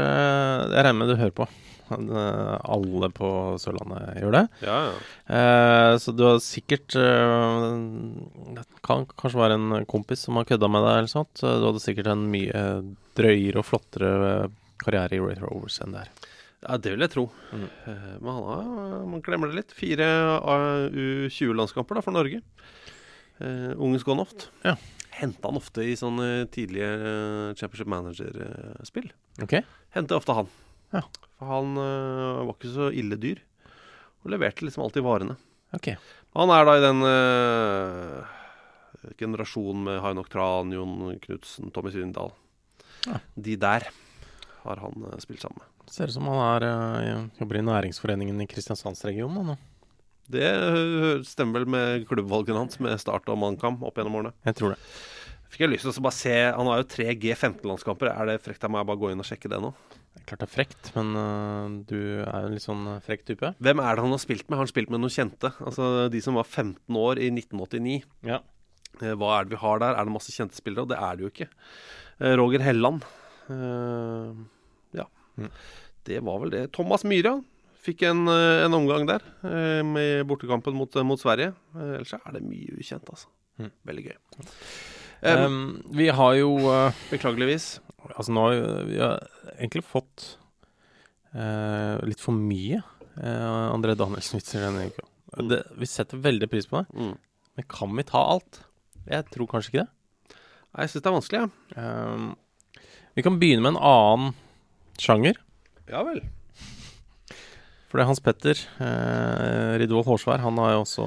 Jeg 0.70 0.86
regner 0.86 1.00
med 1.00 1.10
du 1.10 1.18
hører 1.18 1.34
på. 1.34 1.48
Eh, 1.94 2.54
alle 2.68 3.08
på 3.14 3.28
Sørlandet 3.62 4.18
gjør 4.20 4.34
det. 4.36 4.42
Ja, 4.66 4.78
ja. 4.88 4.94
Eh, 5.38 5.94
så 6.02 6.12
du 6.16 6.24
har 6.26 6.38
sikkert 6.44 6.96
eh, 6.98 7.66
Det 8.58 8.64
kan 8.84 9.06
kanskje 9.18 9.40
være 9.40 9.56
en 9.58 9.86
kompis 9.90 10.26
som 10.26 10.36
har 10.40 10.48
kødda 10.48 10.68
med 10.72 10.84
deg, 10.86 10.96
eller 11.02 11.12
sånt. 11.12 11.42
Eh, 11.42 11.58
Du 11.60 11.68
hadde 11.70 11.84
sikkert 11.84 12.10
en 12.12 12.26
mye 12.32 12.64
drøyere 13.18 13.62
og 13.62 13.68
flottere 13.68 14.12
eh, 14.30 14.56
karriere 14.84 15.16
i 15.18 15.22
Wraith 15.24 15.42
Rovers 15.46 15.80
enn 15.84 15.96
det 15.96 16.04
her. 16.04 16.12
Ja, 16.58 16.76
det 16.82 16.90
vil 16.94 17.04
jeg 17.06 17.12
tro. 17.14 17.26
Mm. 17.54 17.66
Eh, 17.86 18.12
men 18.18 18.30
han 18.34 18.46
har, 18.50 19.02
man 19.14 19.22
glemmer 19.24 19.50
det 19.50 19.60
litt. 19.60 19.74
Fire 19.78 20.06
U20-landskamper 20.92 21.98
da 21.98 22.02
for 22.04 22.14
Norge. 22.16 22.42
Uh, 23.38 23.70
unge 23.78 24.00
Skånoft. 24.02 24.48
Ja. 24.66 24.72
Henta 25.14 25.46
han 25.50 25.58
ofte 25.58 25.84
i 25.86 25.94
sånne 25.98 26.46
tidlige 26.54 26.88
eh, 26.90 27.54
Championship 27.58 27.88
Manager-spill. 27.90 29.08
Ok? 29.42 29.54
Henter 29.94 30.18
ofte 30.18 30.34
han. 30.36 30.50
Ja. 30.94 31.02
For 31.38 31.50
han 31.52 31.78
eh, 31.78 32.40
var 32.48 32.56
ikke 32.56 32.72
så 32.72 32.90
ille 32.90 33.18
dyr. 33.20 33.40
Og 34.24 34.32
leverte 34.34 34.66
liksom 34.66 34.84
alltid 34.84 35.06
varene. 35.06 35.38
Ok. 35.76 35.92
Han 36.38 36.52
er 36.52 36.66
da 36.66 36.74
i 36.76 36.82
den 36.82 37.06
eh, 37.06 38.36
generasjonen 39.20 39.86
med 39.86 40.02
Hainok 40.02 40.30
Tran, 40.32 40.74
Jon 40.74 41.14
Knutsen, 41.22 41.70
Tommy 41.74 41.94
Svindal. 41.94 42.34
Ja. 43.06 43.20
De 43.38 43.56
der 43.60 43.88
har 44.64 44.82
han 44.82 45.08
eh, 45.12 45.18
spilt 45.22 45.44
sammen 45.44 45.62
med. 45.62 45.74
Ser 45.88 46.10
ut 46.10 46.16
som 46.18 46.26
han 46.28 46.42
er, 46.58 47.28
jobber 47.38 47.62
i 47.62 47.64
næringsforeningen 47.64 48.42
i 48.44 48.48
Kristiansandsregionen 48.50 49.54
nå. 49.54 49.54
Det 50.28 50.48
stemmer 51.24 51.62
vel 51.62 51.70
med 51.72 52.02
klubbvalgene 52.10 52.60
hans 52.60 52.76
med 52.84 52.98
Start 53.00 53.30
og 53.32 53.38
Mankam 53.40 53.78
opp 53.80 53.96
gjennom 53.96 54.18
årene. 54.18 54.34
Jeg 54.44 54.58
tror 54.58 54.74
det. 54.74 54.82
Fikk 55.48 55.64
jeg 55.64 55.72
lyst 55.72 55.86
til 55.86 55.94
å 55.94 56.04
bare 56.04 56.18
se 56.18 56.34
Han 56.52 56.68
har 56.68 56.82
jo 56.82 56.88
tre 56.92 57.06
G15-landskamper. 57.16 58.10
Er 58.12 58.28
det 58.28 58.42
frekt 58.44 58.66
av 58.68 58.74
meg 58.74 58.84
å 58.84 58.90
bare 58.90 59.00
gå 59.00 59.14
inn 59.14 59.24
og 59.24 59.28
sjekke 59.28 59.48
det 59.48 59.62
nå? 59.64 59.72
Klart 60.26 60.42
det 60.42 60.48
er 60.48 60.52
frekt, 60.52 60.90
men 60.96 61.10
uh, 61.16 61.66
du 61.88 61.98
er 62.24 62.42
jo 62.42 62.48
en 62.48 62.54
litt 62.54 62.64
sånn 62.64 62.84
eh, 62.90 63.02
frekk 63.04 63.24
type. 63.28 63.52
Hvem 63.64 63.82
er 63.82 63.96
det 63.96 64.04
han 64.04 64.14
har 64.14 64.22
spilt 64.22 64.46
med? 64.46 64.56
Har 64.56 64.66
han 64.66 64.70
spilt 64.70 64.92
med 64.92 65.02
noen 65.02 65.14
kjente? 65.14 65.52
Altså 65.64 66.08
de 66.12 66.22
som 66.24 66.38
var 66.38 66.48
15 66.48 66.98
år 67.00 67.20
i 67.22 67.30
1989. 67.32 68.00
Ja. 68.28 68.40
Uh, 69.00 69.14
Hva 69.14 69.34
er 69.36 69.46
det 69.46 69.54
vi 69.54 69.62
har 69.62 69.82
der? 69.84 69.94
Er 69.94 70.08
det 70.08 70.14
masse 70.16 70.34
kjente 70.34 70.58
spillere? 70.58 70.86
Og 70.86 70.92
det 70.92 70.98
er 70.98 71.16
det 71.18 71.26
jo 71.26 71.32
ikke. 71.32 71.48
Uh, 72.18 72.34
Roger 72.40 72.64
Helland. 72.66 73.06
Ja. 73.48 75.06
Mm. 75.40 75.48
Det 76.04 76.18
var 76.24 76.42
vel 76.42 76.52
det. 76.52 76.66
Thomas 76.76 77.06
Myhre 77.08 77.38
fikk 77.84 78.02
en, 78.04 78.26
en 78.28 78.76
omgang 78.76 79.06
der 79.08 79.22
med 79.86 80.26
bortekampen 80.28 80.76
mot, 80.76 80.92
mot 81.08 81.20
Sverige. 81.20 81.54
Ellers 81.72 82.12
er 82.18 82.34
det 82.34 82.42
mye 82.44 82.76
ukjent, 82.76 83.08
altså. 83.08 83.30
Mm. 83.56 83.70
Veldig 83.88 84.04
gøy. 84.04 84.18
Um, 85.24 85.62
vi 85.96 86.10
har 86.12 86.36
jo 86.36 86.50
beklageligvis. 87.08 87.78
Altså 88.16 88.32
nå 88.34 88.44
har 88.46 88.84
vi, 88.88 88.98
egentlig 89.58 89.84
fått 89.86 90.24
eh, 91.34 91.98
litt 92.08 92.22
for 92.22 92.32
mye 92.36 92.80
uh, 93.20 93.68
André 93.74 93.94
Danielsen-vitser 93.98 94.64
denne 94.64 94.88
uka. 94.88 95.04
Det, 95.50 95.60
vi 95.76 95.86
setter 95.90 96.20
veldig 96.24 96.48
pris 96.50 96.66
på 96.70 96.80
det, 96.80 96.88
Mm. 96.96 97.14
men 97.58 97.66
kan 97.68 97.92
vi 97.96 98.06
ta 98.08 98.22
alt? 98.32 98.62
Jeg 99.08 99.26
tror 99.32 99.46
kanskje 99.50 99.72
ikke 99.74 99.84
det. 99.84 99.90
Nei, 100.72 100.82
Jeg 100.84 100.90
syns 100.92 101.02
det 101.04 101.10
er 101.10 101.16
vanskelig, 101.18 101.40
jeg. 101.44 101.84
Um, 101.84 102.26
vi 103.16 103.22
kan 103.26 103.38
begynne 103.40 103.62
med 103.64 103.74
en 103.76 103.82
annen 103.82 104.34
sjanger. 104.98 105.36
Ja. 105.88 105.98
ja 105.98 106.02
vel. 106.08 106.20
For 107.88 107.96
det 107.96 108.02
er 108.04 108.10
Hans 108.10 108.20
Petter 108.20 108.58
eh, 108.84 109.78
Ridvold 109.80 110.04
Hårsvær. 110.04 110.42
Han 110.44 110.58
har 110.60 110.74
jo 110.74 110.82
også 110.82 111.06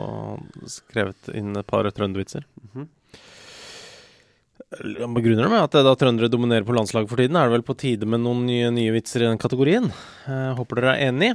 skrevet 0.79 1.29
inn 1.37 1.53
et 1.59 1.67
par 1.69 1.85
trøndervitser. 1.93 2.41
Mhm. 2.73 2.87
Han 2.87 2.89
begrunner 4.79 5.43
det 5.43 5.51
med 5.51 5.63
at 5.65 5.75
eh, 5.75 5.83
da 5.85 5.93
trøndere 5.99 6.31
dominerer 6.31 6.65
på 6.67 6.75
landslaget 6.75 7.09
for 7.11 7.19
tiden, 7.19 7.35
er 7.35 7.49
det 7.49 7.57
vel 7.57 7.65
på 7.67 7.75
tide 7.79 8.07
med 8.07 8.23
noen 8.23 8.45
nye, 8.47 8.69
nye 8.73 8.93
vitser 8.95 9.25
i 9.25 9.27
den 9.27 9.41
kategorien. 9.41 9.89
Eh, 10.27 10.51
håper 10.57 10.79
dere 10.79 10.93
er 10.95 11.11
enig. 11.11 11.33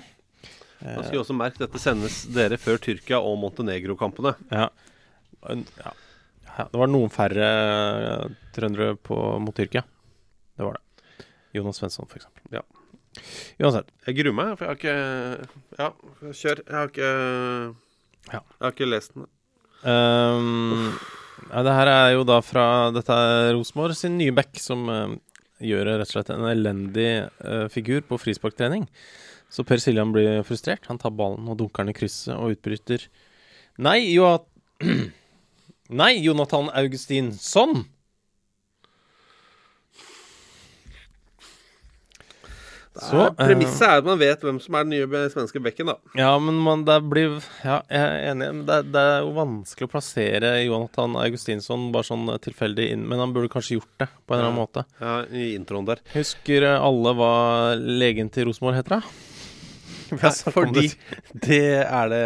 Da 0.81 1.01
skal 1.01 1.15
vi 1.15 1.21
også 1.23 1.37
merke 1.37 1.63
dette 1.63 1.81
sendes 1.81 2.23
dere 2.33 2.59
før 2.61 2.81
Tyrkia 2.83 3.21
og 3.25 3.39
Montenegro-kampene. 3.41 4.35
Ja. 4.53 4.69
Ja. 5.47 5.93
ja. 6.49 6.65
Det 6.73 6.81
var 6.81 6.91
noen 6.91 7.13
færre 7.13 7.51
eh, 7.53 8.35
trøndere 8.57 8.97
på, 8.97 9.17
mot 9.43 9.57
Tyrkia. 9.57 9.85
Det 10.57 10.65
var 10.65 10.79
det. 10.79 11.27
Jonas 11.57 11.81
Svensson, 11.81 12.09
eksempel. 12.13 12.45
Ja. 12.53 12.65
Uansett. 13.61 13.89
Jeg 14.05 14.19
gruer 14.19 14.37
meg, 14.37 14.57
for 14.57 14.67
jeg 14.67 14.73
har 14.73 14.81
ikke 14.81 14.97
Ja, 15.81 15.91
kjør. 16.37 16.61
Jeg 16.67 16.77
har 16.77 16.91
ikke 16.91 17.13
Jeg 18.33 18.43
har 18.65 18.75
ikke 18.75 18.89
lest 18.91 19.15
den. 19.17 19.29
Um, 19.87 20.97
ja, 21.51 21.63
det 21.67 21.77
her 21.77 21.91
er 21.93 22.11
jo 22.17 22.25
da 22.29 22.41
fra 22.45 22.67
Dette 22.95 23.13
er 23.13 23.53
Rosenborg 23.57 23.97
sin 23.99 24.17
nye 24.19 24.35
back, 24.35 24.57
som 24.63 24.87
uh, 24.89 25.15
gjør 25.63 25.93
rett 25.93 26.09
og 26.09 26.15
slett 26.15 26.33
en 26.35 26.49
elendig 26.49 27.11
uh, 27.45 27.67
figur 27.73 28.05
på 28.09 28.19
frisparktrening. 28.21 28.87
Så 29.53 29.65
Per 29.67 29.81
Siljan 29.81 30.13
blir 30.15 30.43
frustrert. 30.47 30.89
Han 30.91 30.99
tar 31.01 31.15
ballen 31.15 31.47
og 31.49 31.59
dunker 31.61 31.87
den 31.87 31.95
i 31.95 31.97
krysset 31.97 32.35
og 32.35 32.57
utbryter 32.57 33.07
Nei, 33.83 34.01
jo 34.15 34.27
Nei, 36.01 36.15
Jonathan 36.19 36.73
Augustinsson! 36.75 37.85
Så, 42.97 43.21
eh, 43.27 43.33
Premisset 43.37 43.83
er 43.87 43.99
at 44.01 44.07
man 44.09 44.19
vet 44.19 44.41
hvem 44.47 44.59
som 44.63 44.75
er 44.79 44.87
den 44.87 44.95
nye 44.95 45.23
svenske 45.33 45.61
bekken, 45.63 45.91
da. 45.93 45.97
Ja, 46.17 46.31
men 46.41 46.57
man, 46.65 46.85
det 46.89 46.97
blir 47.11 47.37
Ja, 47.65 47.83
jeg 47.91 48.01
er 48.01 48.31
enig. 48.33 48.49
Det, 48.67 48.79
det 48.95 49.03
er 49.13 49.21
jo 49.27 49.35
vanskelig 49.37 49.89
å 49.89 49.93
plassere 49.93 50.53
Jonathan 50.65 51.17
Augustinsson 51.21 51.91
bare 51.93 52.09
sånn 52.09 52.27
tilfeldig 52.41 52.91
inn, 52.95 53.05
men 53.09 53.21
han 53.21 53.33
burde 53.37 53.53
kanskje 53.53 53.79
gjort 53.81 53.93
det 54.05 54.09
på 54.27 54.35
en 54.35 54.41
eller 54.41 54.51
annen 54.53 54.63
måte. 54.63 54.87
Ja, 55.01 55.19
I 55.29 55.51
introen 55.59 55.87
der. 55.89 56.01
Husker 56.15 56.69
alle 56.77 57.13
hva 57.19 57.33
legen 57.77 58.31
til 58.33 58.49
Rosenborg 58.49 58.81
heter, 58.81 59.01
da? 59.01 59.03
Kom 60.17 60.53
fordi 60.55 60.87
det- 61.35 61.83
er 61.83 62.09
det, 62.13 62.25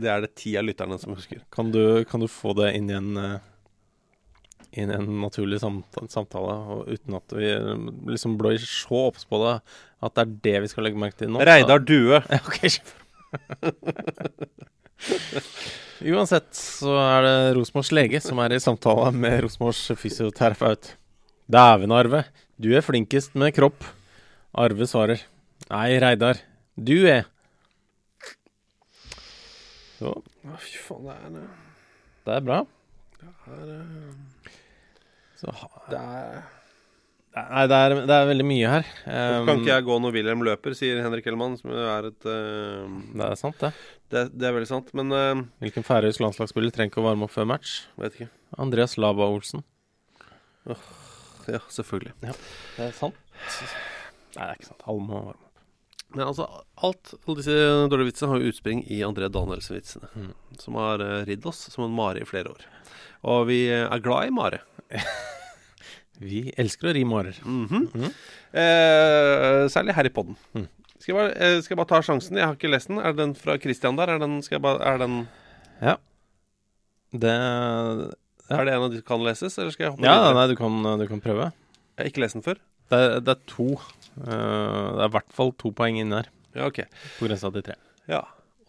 det 0.00 0.08
er 0.10 0.20
det 0.24 0.34
ti 0.34 0.54
av 0.56 0.64
lytterne 0.64 0.96
som 0.98 1.12
husker. 1.14 1.42
Kan 1.52 1.70
du, 1.70 2.04
kan 2.08 2.20
du 2.20 2.26
få 2.26 2.54
det 2.56 2.70
inn 2.78 2.88
i 2.88 2.94
en 2.96 3.16
eh, 3.20 3.38
inn 4.72 4.90
i 4.90 4.96
en 4.96 5.20
naturlig 5.20 5.60
samtale, 5.60 6.54
og 6.74 6.88
uten 6.88 7.16
at 7.18 7.34
vi 7.36 7.48
eh, 7.52 7.86
liksom 8.08 8.38
blir 8.40 8.58
så 8.64 9.08
obs 9.10 9.24
på 9.28 9.40
det 9.44 9.56
at 10.02 10.16
det 10.16 10.22
er 10.22 10.32
det 10.46 10.56
vi 10.64 10.70
skal 10.72 10.86
legge 10.88 10.98
merke 10.98 11.18
til 11.20 11.30
nå? 11.32 11.42
Reidar 11.46 11.80
Due. 11.84 12.18
Ja, 12.32 12.38
ok, 12.42 12.60
Uansett 16.12 16.50
så 16.58 16.96
er 16.98 17.24
det 17.24 17.36
Rosenborgs 17.56 17.92
lege 17.94 18.20
som 18.22 18.40
er 18.42 18.54
i 18.54 18.60
samtale 18.62 19.12
med 19.14 19.40
Rosenborgs 19.44 19.84
fysioterapeut. 19.98 20.92
Dæven, 21.52 21.94
Arve. 21.94 22.24
Du 22.58 22.70
er 22.74 22.84
flinkest 22.84 23.36
med 23.38 23.54
kropp. 23.56 23.84
Arve 24.58 24.86
svarer. 24.90 25.22
Nei, 25.70 25.98
Reidar. 26.02 26.42
Du 26.76 27.06
er. 27.08 27.24
Så, 29.98 30.14
fy 30.58 30.78
faen, 30.82 31.06
det 31.06 31.14
er 31.14 31.34
det? 31.36 31.46
det 32.26 32.36
er 32.36 32.46
bra. 32.46 32.62
det 33.20 33.28
er, 33.54 33.74
eh, 33.78 34.31
Så, 35.42 35.52
det 35.90 35.98
er 35.98 36.42
nei, 37.32 37.62
det 37.70 37.76
er, 37.80 37.94
det 38.06 38.14
er 38.14 38.26
veldig 38.28 38.44
mye 38.46 38.70
her. 38.74 38.88
Um, 39.08 39.46
Kan 39.48 39.62
ikke 39.62 39.72
jeg 39.72 39.86
gå 39.88 39.94
når 40.04 40.12
Wilhelm 40.14 40.42
løper, 40.46 40.74
sier 40.78 41.00
Henrik 41.02 41.24
Hellmann, 41.26 41.54
som 41.58 41.72
er 41.72 42.10
et 42.10 42.26
uh, 42.28 42.84
Det 43.16 43.24
er 43.30 43.38
sant, 43.40 43.56
det. 43.64 43.70
det, 44.12 44.24
det 44.38 44.48
er 44.50 44.54
veldig 44.58 44.68
sant, 44.70 44.92
men 44.98 45.10
uh, 45.16 45.40
Hvilken 45.64 45.86
færøysk 45.88 46.20
landslagsspiller 46.22 46.74
trenger 46.76 46.92
ikke 46.92 47.00
å 47.02 47.06
varme 47.08 47.26
opp 47.26 47.32
før 47.34 47.48
match? 47.48 47.78
vet 47.98 48.18
ikke. 48.20 48.28
Andreas 48.60 48.98
Lava 49.00 49.26
Olsen. 49.32 49.64
Ja, 51.48 51.58
selvfølgelig. 51.72 52.12
Det 52.22 52.84
er 52.84 52.92
sant? 52.94 53.16
Nei, 54.36 54.44
det 54.44 54.44
er 54.44 54.52
ikke 54.60 54.68
sant. 54.68 54.84
Alle 54.86 55.02
må 55.08 55.16
varme 55.16 55.32
opp. 55.34 55.48
Men 56.12 56.26
altså, 56.28 56.44
alt, 56.84 57.14
alle 57.24 57.38
disse 57.40 57.54
dårlige 57.88 58.10
vitsene 58.10 58.34
har 58.34 58.42
jo 58.44 58.50
utspring 58.52 58.82
i 58.92 58.98
André 59.06 59.30
Danielsen-vitsene, 59.32 60.10
Mm. 60.12 60.34
som 60.60 60.76
har 60.76 61.00
uh, 61.00 61.22
ridd 61.24 61.46
oss 61.48 61.64
som 61.72 61.86
en 61.86 61.94
mare 61.96 62.20
i 62.20 62.28
flere 62.28 62.52
år. 62.52 62.66
Og 63.22 63.46
vi 63.50 63.66
er 63.70 64.02
glad 64.02 64.28
i 64.30 64.34
mare. 64.34 64.62
Vi 66.22 66.52
elsker 66.60 66.90
å 66.90 66.94
ri 66.94 67.02
mårer. 67.08 67.38
Mhm. 67.42 68.10
eh, 68.54 69.64
særlig 69.72 69.96
her 69.96 70.06
i 70.06 70.12
podden. 70.14 70.36
Mm. 70.54 70.68
Skal, 71.02 71.32
eh, 71.34 71.56
skal 71.64 71.74
jeg 71.74 71.80
bare 71.80 71.90
ta 71.90 71.98
sjansen? 72.06 72.38
Jeg 72.38 72.46
har 72.46 72.54
ikke 72.54 72.70
lest 72.70 72.90
den. 72.92 73.00
Er 73.02 73.16
den 73.18 73.32
fra 73.34 73.56
Christian 73.58 73.98
der? 73.98 74.12
Er 74.12 74.22
den, 74.22 74.36
skal 74.46 74.60
jeg 74.60 74.62
bare, 74.62 74.78
er, 74.86 75.00
den, 75.02 75.16
Det 77.10 77.32
er 77.32 78.68
det 78.68 78.74
en 78.76 78.84
av 78.86 78.92
de 78.92 79.00
som 79.00 79.08
kan 79.08 79.24
leses, 79.26 79.56
eller 79.58 79.74
skal 79.74 79.84
jeg 79.88 79.94
hoppe 79.96 80.06
Ja, 80.06 80.30
nei, 80.36 80.46
du 80.50 80.54
kan, 80.58 80.78
du 81.00 81.06
kan 81.10 81.24
prøve. 81.24 81.50
Jeg 81.96 82.04
har 82.04 82.12
ikke 82.12 82.22
lest 82.22 82.38
den 82.38 82.46
før. 82.46 82.60
Det 82.92 83.00
er, 83.00 83.18
det 83.24 83.34
er 83.34 83.42
to. 83.50 83.66
Uh, 84.20 84.28
det 84.28 85.02
er 85.02 85.08
i 85.08 85.14
hvert 85.16 85.34
fall 85.34 85.52
to 85.58 85.72
poeng 85.74 85.98
inni 85.98 86.20
her. 86.20 86.30
Ja, 86.54 86.68
ok. 86.68 86.84
På 87.18 87.26
grensa 87.26 87.50
til 87.54 87.64
tre. 87.66 87.76
Ja. 88.10 88.22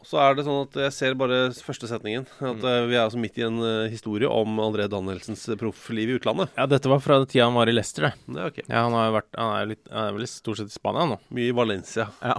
Så 0.04 0.20
er 0.20 0.36
det 0.36 0.44
sånn 0.46 0.66
at 0.68 0.76
jeg 0.84 0.92
ser 0.96 1.14
bare 1.16 1.38
første 1.56 1.88
setningen. 1.88 2.26
At 2.42 2.60
Mm. 2.60 2.66
eh, 2.68 2.86
vi 2.90 2.96
er 2.98 3.04
altså 3.06 3.20
midt 3.22 3.38
i 3.40 3.46
en 3.48 3.60
eh, 3.64 3.90
historie 3.90 4.28
om 4.30 4.58
André 4.60 4.88
Danielsens 4.92 5.48
eh, 5.50 5.56
proffliv 5.56 6.10
i 6.12 6.18
utlandet. 6.20 6.50
Ja, 6.58 6.66
dette 6.68 6.90
var 6.92 7.00
fra 7.00 7.22
tida 7.26 7.46
han 7.46 7.54
var 7.56 7.68
i 7.72 7.76
Leicester, 7.76 8.10
det. 8.10 8.14
Ja, 8.36 8.48
ok. 8.52 8.60
Ja, 8.68 8.84
han 8.84 8.92
har 8.98 9.12
vært 9.16 9.32
Han 9.40 9.56
er, 9.62 9.66
litt, 9.74 9.88
han 9.90 10.10
er 10.10 10.18
vel 10.18 10.28
stort 10.28 10.58
sett 10.60 10.68
i 10.68 10.76
Spania 10.76 11.06
nå. 11.08 11.20
Mye 11.32 11.50
i 11.50 11.56
Valencia. 11.56 12.10
Ja. 12.22 12.36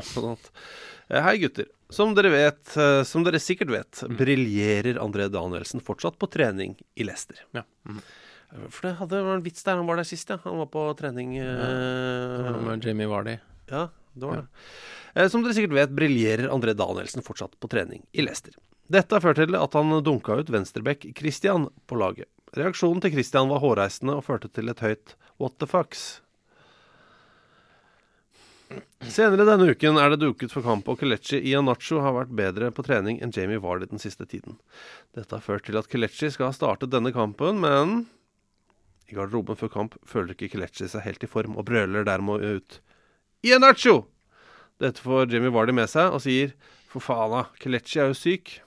Hei, 1.11 1.37
gutter. 1.43 1.67
Som 1.93 2.15
dere 2.17 2.31
vet, 2.33 2.75
som 3.07 3.23
dere 3.27 3.39
sikkert 3.39 3.71
vet, 3.71 4.03
Mm. 4.09 4.17
briljerer 4.19 4.97
André 4.99 5.29
Danielsen 5.31 5.81
fortsatt 5.85 6.17
på 6.19 6.27
trening 6.33 6.77
i 6.97 7.05
Leicester. 7.05 7.37
Ja. 7.55 7.63
Eh, 7.89 8.69
For 8.71 8.89
det 8.89 8.97
hadde 8.99 9.21
vært 9.25 9.37
en 9.37 9.43
vits 9.45 9.63
der 9.65 9.77
han 9.77 9.87
var 9.87 9.97
der 9.97 10.05
sist, 10.09 10.29
ja. 10.31 10.39
Han 10.45 10.59
var 10.59 10.67
på 10.73 10.97
trening 10.97 11.37
ja. 11.37 11.45
eh, 11.45 12.61
med 12.65 12.85
Jamie 12.85 13.07
Vardy. 13.07 13.39
Ja, 13.71 13.89
det 14.17 14.23
var 14.27 14.37
det. 14.43 14.47
Som 15.15 15.45
dere 15.45 15.55
sikkert 15.55 15.77
vet, 15.77 15.95
briljerer 15.95 16.51
André 16.51 16.75
Danielsen 16.75 17.23
fortsatt 17.23 17.55
på 17.63 17.71
trening 17.71 18.03
i 18.13 18.25
Leicester. 18.27 18.55
Dette 18.91 19.15
har 19.15 19.23
ført 19.23 19.39
til 19.39 19.55
at 19.57 19.77
han 19.79 19.95
dunka 20.05 20.41
ut 20.41 20.51
venstreback 20.51 21.07
Christian 21.17 21.69
på 21.89 21.99
laget. 22.01 22.29
Reaksjonen 22.55 23.01
til 23.03 23.15
Christian 23.15 23.49
var 23.51 23.63
hårreisende 23.63 24.19
og 24.19 24.27
førte 24.27 24.51
til 24.51 24.69
et 24.69 24.83
høyt 24.83 25.15
'what 25.39 25.59
the 25.59 25.67
fucks'. 25.67 26.21
Senere 29.05 29.45
denne 29.47 29.71
uken 29.71 29.99
er 30.01 30.11
det 30.11 30.21
duket 30.21 30.53
for 30.53 30.63
kamp, 30.63 30.89
og 30.89 30.99
Kelechi 30.99 31.39
Ianacho 31.39 32.01
har 32.01 32.15
vært 32.17 32.35
bedre 32.35 32.71
på 32.71 32.85
trening 32.87 33.21
enn 33.23 33.33
Jamie 33.35 33.61
Vardy 33.61 33.87
den 33.87 33.99
siste 33.99 34.27
tiden. 34.27 34.59
Dette 35.15 35.37
har 35.37 35.45
ført 35.45 35.65
til 35.65 35.77
at 35.77 35.89
Kelechi 35.89 36.31
skal 36.31 36.47
ha 36.47 36.53
startet 36.53 36.91
denne 36.91 37.13
kampen, 37.13 37.61
men 37.61 38.07
i 39.11 39.15
garderoben 39.15 39.57
før 39.57 39.69
kamp 39.69 39.95
føler 40.09 40.35
ikke 40.35 40.57
Kelechi 40.57 40.89
seg 40.89 41.05
helt 41.05 41.23
i 41.23 41.31
form, 41.31 41.57
og 41.57 41.67
brøler 41.67 42.05
dermed 42.05 42.43
ut 42.43 42.81
Ianacho! 43.45 44.07
Dette 44.85 45.01
får 45.05 45.31
Jimmy 45.33 45.49
Vardy 45.55 45.73
med 45.77 45.89
seg 45.89 46.13
og 46.13 46.21
sier 46.25 46.53
For 46.93 47.01
faen, 47.03 47.33
da. 47.33 47.45
Kelechi 47.63 47.99
er 48.03 48.11
jo 48.13 48.19
syk. 48.19 48.59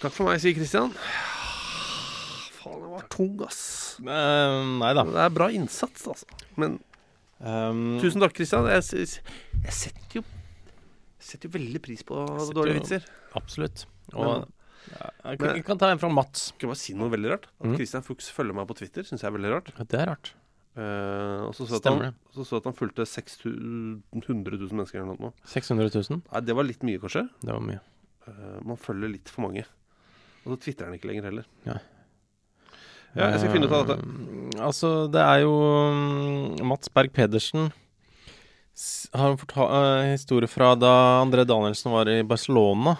Takk 0.00 0.14
for 0.14 0.28
meg, 0.30 0.38
sier 0.40 0.54
Christian. 0.56 0.92
Faen, 2.60 2.78
den 2.84 2.92
var 2.94 3.04
tung, 3.12 3.34
ass. 3.44 3.62
Eh, 4.00 4.60
nei 4.80 4.92
da. 4.96 5.04
Det 5.08 5.24
er 5.26 5.34
bra 5.36 5.50
innsats, 5.56 6.06
altså. 6.14 6.40
Men 6.60 6.78
Um, 7.40 7.94
tusen 8.02 8.20
takk, 8.20 8.34
Christian. 8.36 8.66
Jeg, 8.68 8.84
jeg 9.64 9.72
setter 9.72 10.18
jo 10.18 10.20
jeg 10.20 11.24
setter 11.24 11.48
jo 11.48 11.54
veldig 11.54 11.80
pris 11.80 12.02
på 12.04 12.18
dårlige 12.52 12.74
jo- 12.74 12.80
vitser. 12.82 13.06
Absolutt. 13.38 13.86
Men- 14.12 14.18
Og 14.20 14.28
ja, 14.90 15.08
jeg, 15.24 15.38
kan, 15.40 15.46
men- 15.54 15.62
kan 15.64 15.78
ta 15.80 15.88
en 15.88 15.98
fra 16.02 16.10
Mats. 16.12 16.42
Skal 16.52 16.68
jeg 16.68 16.70
bare 16.74 16.80
si 16.82 16.92
noe 16.92 17.08
veldig 17.08 17.30
rart? 17.32 17.46
At 17.62 17.66
Mm. 17.70 17.76
Christian 17.76 18.02
Fuchs 18.04 18.28
følger 18.28 18.52
meg 18.54 18.68
på 18.68 18.76
Twitter, 18.76 19.02
syns 19.08 19.22
jeg 19.24 19.32
er 19.32 19.38
veldig 19.38 19.52
rart. 19.54 19.72
Det 19.88 20.00
er 20.02 20.06
rart. 20.12 20.34
Eh, 20.78 21.40
og 21.48 21.54
så 21.56 21.66
så 21.66 21.80
han, 21.82 22.14
så 22.30 22.44
så 22.46 22.60
at 22.60 22.68
han 22.68 22.76
fulgte 22.76 23.06
600 23.08 24.02
000 24.14 24.70
mennesker 24.70 25.02
eller 25.02 25.18
noe. 25.18 25.32
600 25.50 25.90
000. 25.96 26.22
Nei, 26.22 26.42
det 26.46 26.56
var 26.56 26.68
litt 26.68 26.84
mye, 26.86 27.00
kanskje. 27.02 27.26
Det 27.42 27.50
var 27.50 27.64
mye. 27.64 27.82
Uh, 28.28 28.60
man 28.66 28.78
følger 28.78 29.10
litt 29.16 29.32
for 29.32 29.48
mange. 29.48 29.64
Og 30.44 30.54
så 30.54 30.60
tvitrer 30.66 30.90
han 30.90 30.98
ikke 31.00 31.10
lenger 31.10 31.30
heller. 31.30 31.50
Ja. 31.66 31.80
Ja, 33.10 33.32
jeg 33.32 33.40
skal 33.42 33.54
finne 33.56 33.66
ut 33.66 33.74
av 33.74 33.88
dette. 33.88 34.06
Uh, 34.06 34.60
altså, 34.68 34.92
det 35.10 35.22
er 35.24 35.42
jo 35.42 35.54
mm, 35.96 36.66
Mats 36.70 36.92
Berg 36.94 37.14
Pedersen 37.16 37.72
har 39.12 39.34
en 39.34 40.12
historie 40.12 40.48
fra 40.48 40.74
da 40.78 41.20
André 41.20 41.44
Danielsen 41.44 41.92
var 41.92 42.08
i 42.08 42.22
Barcelona. 42.24 42.96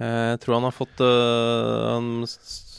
Eh, 0.00 0.30
Jeg 0.32 0.40
tror 0.42 0.56
han 0.56 0.66
har 0.68 0.72
fått 0.76 1.00
eh, 1.04 1.86
Han 1.92 2.24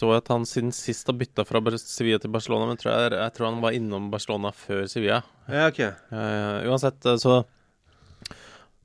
så 0.02 0.10
at 0.18 0.31
han 0.34 0.48
siden 0.49 0.72
sist 0.73 1.06
har 1.06 1.14
bytta 1.14 1.43
fra 1.45 1.61
Sevilla 1.77 2.18
til 2.18 2.31
Barcelona, 2.34 2.65
men 2.72 2.80
tror 2.81 2.89
jeg, 2.95 3.11
jeg 3.19 3.34
tror 3.38 3.52
han 3.52 3.60
var 3.61 3.76
innom 3.77 4.07
Barcelona 4.10 4.49
før 4.56 4.88
Sevilla. 4.89 5.19
Ja, 5.45 5.68
ok. 5.69 5.80
Eh, 5.85 6.65
uansett, 6.72 7.06
eh, 7.06 7.19
så 7.22 7.35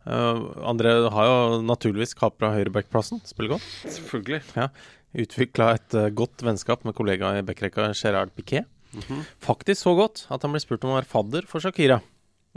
eh, 0.05 0.43
André 0.69 0.93
har 1.15 1.31
jo 1.31 1.63
naturligvis 1.65 2.13
kapra 2.19 2.53
høyrebackplassen. 2.53 3.23
Spiller 3.25 3.57
godt. 3.57 3.65
Selvfølgelig. 3.97 4.43
Ja. 4.59 4.69
Utvikla 5.17 5.71
et 5.79 5.97
eh, 5.97 6.11
godt 6.13 6.45
vennskap 6.45 6.85
med 6.85 6.97
kollega 6.99 7.33
i 7.39 7.45
backrekka 7.49 7.89
Gerard 7.97 8.35
Piquet. 8.37 8.69
Mhm. 8.97 9.25
Faktisk 9.45 9.83
så 9.87 9.97
godt 9.97 10.27
at 10.33 10.45
han 10.45 10.53
ble 10.53 10.61
spurt 10.63 10.85
om 10.85 10.93
å 10.95 11.01
være 11.01 11.09
fadder 11.11 11.49
for 11.49 11.65
Shakira 11.65 11.99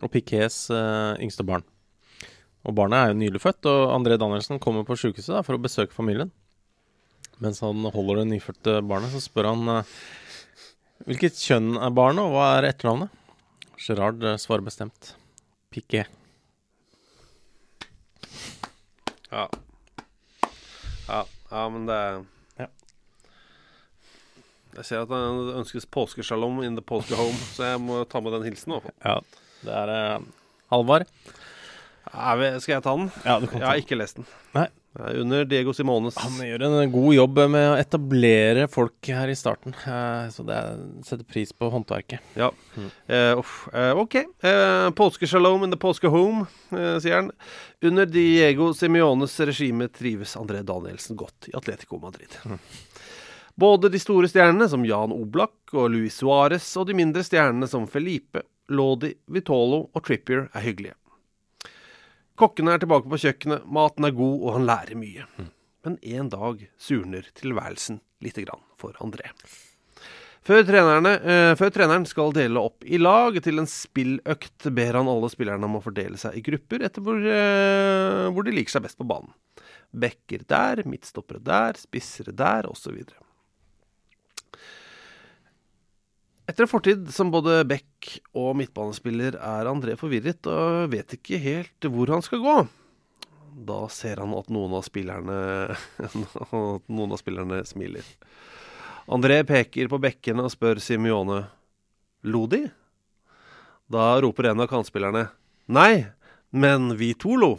og 0.03 0.11
Piquets 0.13 0.69
uh, 0.71 1.15
yngste 1.19 1.43
barn. 1.43 1.63
Og 2.67 2.75
barnet 2.75 2.99
er 2.99 3.11
jo 3.13 3.19
nylig 3.21 3.41
født, 3.43 3.67
og 3.71 3.93
André 3.95 4.17
Danielsen 4.19 4.59
kommer 4.59 4.83
på 4.87 4.97
sjukehuset 4.99 5.45
for 5.47 5.55
å 5.55 5.61
besøke 5.63 5.95
familien. 5.95 6.33
Mens 7.39 7.61
han 7.63 7.85
holder 7.93 8.21
det 8.21 8.31
nyfødte 8.33 8.79
barnet, 8.83 9.13
så 9.13 9.21
spør 9.23 9.53
han 9.53 9.71
eh, 9.77 9.93
hvilket 11.07 11.39
kjønn 11.39 11.77
er 11.79 11.93
barnet, 11.95 12.25
og 12.25 12.35
hva 12.35 12.49
er 12.57 12.67
etternavnet? 12.73 13.13
Gerard 13.79 14.23
eh, 14.27 14.35
svarer 14.41 14.65
bestemt 14.65 15.13
Piqué. 15.71 16.03
Ja. 19.29 19.45
ja. 21.07 21.23
Ja, 21.49 21.63
men 21.69 21.87
det 21.87 21.99
Ja. 22.59 22.67
Jeg 24.75 24.85
ser 24.85 25.05
at 25.05 25.11
det 25.13 25.55
ønskes 25.61 25.87
påskeshalom 25.87 26.59
in 26.65 26.75
the 26.75 26.83
påskehome, 26.83 27.39
så 27.55 27.71
jeg 27.71 27.81
må 27.85 28.03
ta 28.09 28.19
med 28.19 28.35
den 28.35 28.49
hilsen. 28.49 28.75
Ja, 28.99 29.21
det 29.63 29.77
er 29.85 29.93
eh, 29.95 30.27
Halvard. 30.73 31.07
Skal 32.11 32.75
jeg 32.75 32.83
ta 32.85 32.93
den? 32.97 33.09
Ja, 33.25 33.39
du 33.39 33.47
kan 33.49 33.61
Jeg 33.61 33.67
har 33.69 33.81
ikke 33.81 33.97
lest 33.99 34.19
den. 34.19 34.29
Nei. 34.57 34.67
Er 34.97 35.19
under 35.21 35.43
Diego 35.45 35.69
Simones. 35.77 36.17
Han 36.17 36.39
gjør 36.41 36.63
en 36.65 36.91
god 36.91 37.13
jobb 37.13 37.39
med 37.53 37.65
å 37.69 37.75
etablere 37.77 38.65
folk 38.71 39.09
her 39.13 39.29
i 39.29 39.35
starten, 39.37 39.75
eh, 39.85 40.25
så 40.33 40.43
det 40.47 40.55
er, 40.57 40.79
setter 41.05 41.27
pris 41.29 41.53
på 41.53 41.69
håndverket. 41.69 42.25
Ja. 42.39 42.49
Uff. 43.37 43.67
uh, 43.69 43.93
ok. 44.01 44.17
Uh, 44.41 44.89
påskeshalom 44.97 45.67
in 45.67 45.75
the 45.75 45.77
påske 45.79 46.09
home, 46.09 46.47
sier 46.73 47.19
han. 47.19 47.29
Under 47.85 48.09
Diego 48.09 48.71
Simiones 48.73 49.37
regime 49.45 49.91
trives 49.93 50.33
André 50.39 50.63
Danielsen 50.65 51.19
godt 51.19 51.51
i 51.51 51.55
Atletico 51.55 52.01
Madrid. 52.01 52.33
Både 53.59 53.91
de 53.93 54.01
store 54.01 54.27
stjernene 54.31 54.69
som 54.71 54.85
Jan 54.87 55.13
Oblak 55.13 55.73
og 55.75 55.91
Luis 55.93 56.17
Suárez 56.17 56.65
og 56.79 56.89
de 56.89 56.97
mindre 56.97 57.25
stjernene 57.27 57.67
som 57.69 57.85
Felipe, 57.91 58.41
Lodi, 58.73 59.13
Vitolo 59.29 59.85
og 59.93 60.03
Trippier 60.05 60.47
er 60.49 60.65
hyggelige. 60.65 60.95
Kokkene 62.39 62.75
er 62.75 62.79
tilbake 62.79 63.09
på 63.11 63.19
kjøkkenet, 63.19 63.65
maten 63.67 64.07
er 64.07 64.15
god 64.15 64.35
og 64.37 64.53
han 64.55 64.67
lærer 64.69 64.99
mye. 64.99 65.25
Men 65.83 65.97
en 66.07 66.29
dag 66.31 66.61
surner 66.79 67.27
tilværelsen 67.35 67.99
lite 68.23 68.45
grann 68.45 68.63
for 68.79 68.95
André. 69.03 69.33
Før, 70.47 70.63
eh, 70.63 71.53
før 71.59 71.69
treneren 71.75 72.07
skal 72.07 72.31
dele 72.33 72.61
opp 72.63 72.85
i 72.87 72.97
lag 72.97 73.35
til 73.43 73.59
en 73.59 73.67
spilløkt, 73.67 74.69
ber 74.73 74.95
han 74.97 75.11
alle 75.11 75.29
spillerne 75.29 75.67
om 75.67 75.77
å 75.77 75.83
fordele 75.83 76.17
seg 76.17 76.37
i 76.39 76.41
grupper 76.45 76.85
etter 76.87 77.03
hvor, 77.03 77.19
eh, 77.19 78.31
hvor 78.31 78.47
de 78.47 78.55
liker 78.55 78.71
seg 78.71 78.87
best 78.87 78.97
på 78.97 79.07
banen. 79.07 79.33
Bekker 79.91 80.47
der, 80.47 80.85
midtstoppere 80.87 81.43
der, 81.43 81.73
spissere 81.75 82.31
der, 82.31 82.69
osv. 82.71 83.03
Etter 86.49 86.65
en 86.65 86.71
fortid 86.71 87.09
som 87.13 87.29
både 87.33 87.59
back 87.69 88.07
og 88.33 88.55
midtbanespiller 88.57 89.35
er 89.37 89.67
André 89.69 89.93
forvirret 89.99 90.47
og 90.49 90.87
vet 90.93 91.13
ikke 91.19 91.37
helt 91.43 91.85
hvor 91.93 92.09
han 92.15 92.23
skal 92.25 92.41
gå. 92.41 92.55
Da 93.69 93.79
ser 93.91 94.21
han 94.23 94.33
at 94.37 94.49
noen 94.53 94.73
av 94.77 94.85
spillerne, 94.87 95.37
noen 96.89 97.13
av 97.13 97.19
spillerne 97.21 97.61
smiler. 97.69 98.05
André 99.09 99.41
peker 99.49 99.89
på 99.91 99.99
bekkene 100.01 100.45
og 100.47 100.53
spør 100.53 100.81
Simione 100.81 101.43
Lo 102.29 102.43
de? 102.51 102.63
Da 103.89 104.11
roper 104.21 104.51
en 104.51 104.61
av 104.61 104.67
kantspillerne 104.69 105.27
Nei, 105.73 106.05
men 106.53 106.91
vi 106.99 107.11
to 107.17 107.35
lo. 107.41 107.51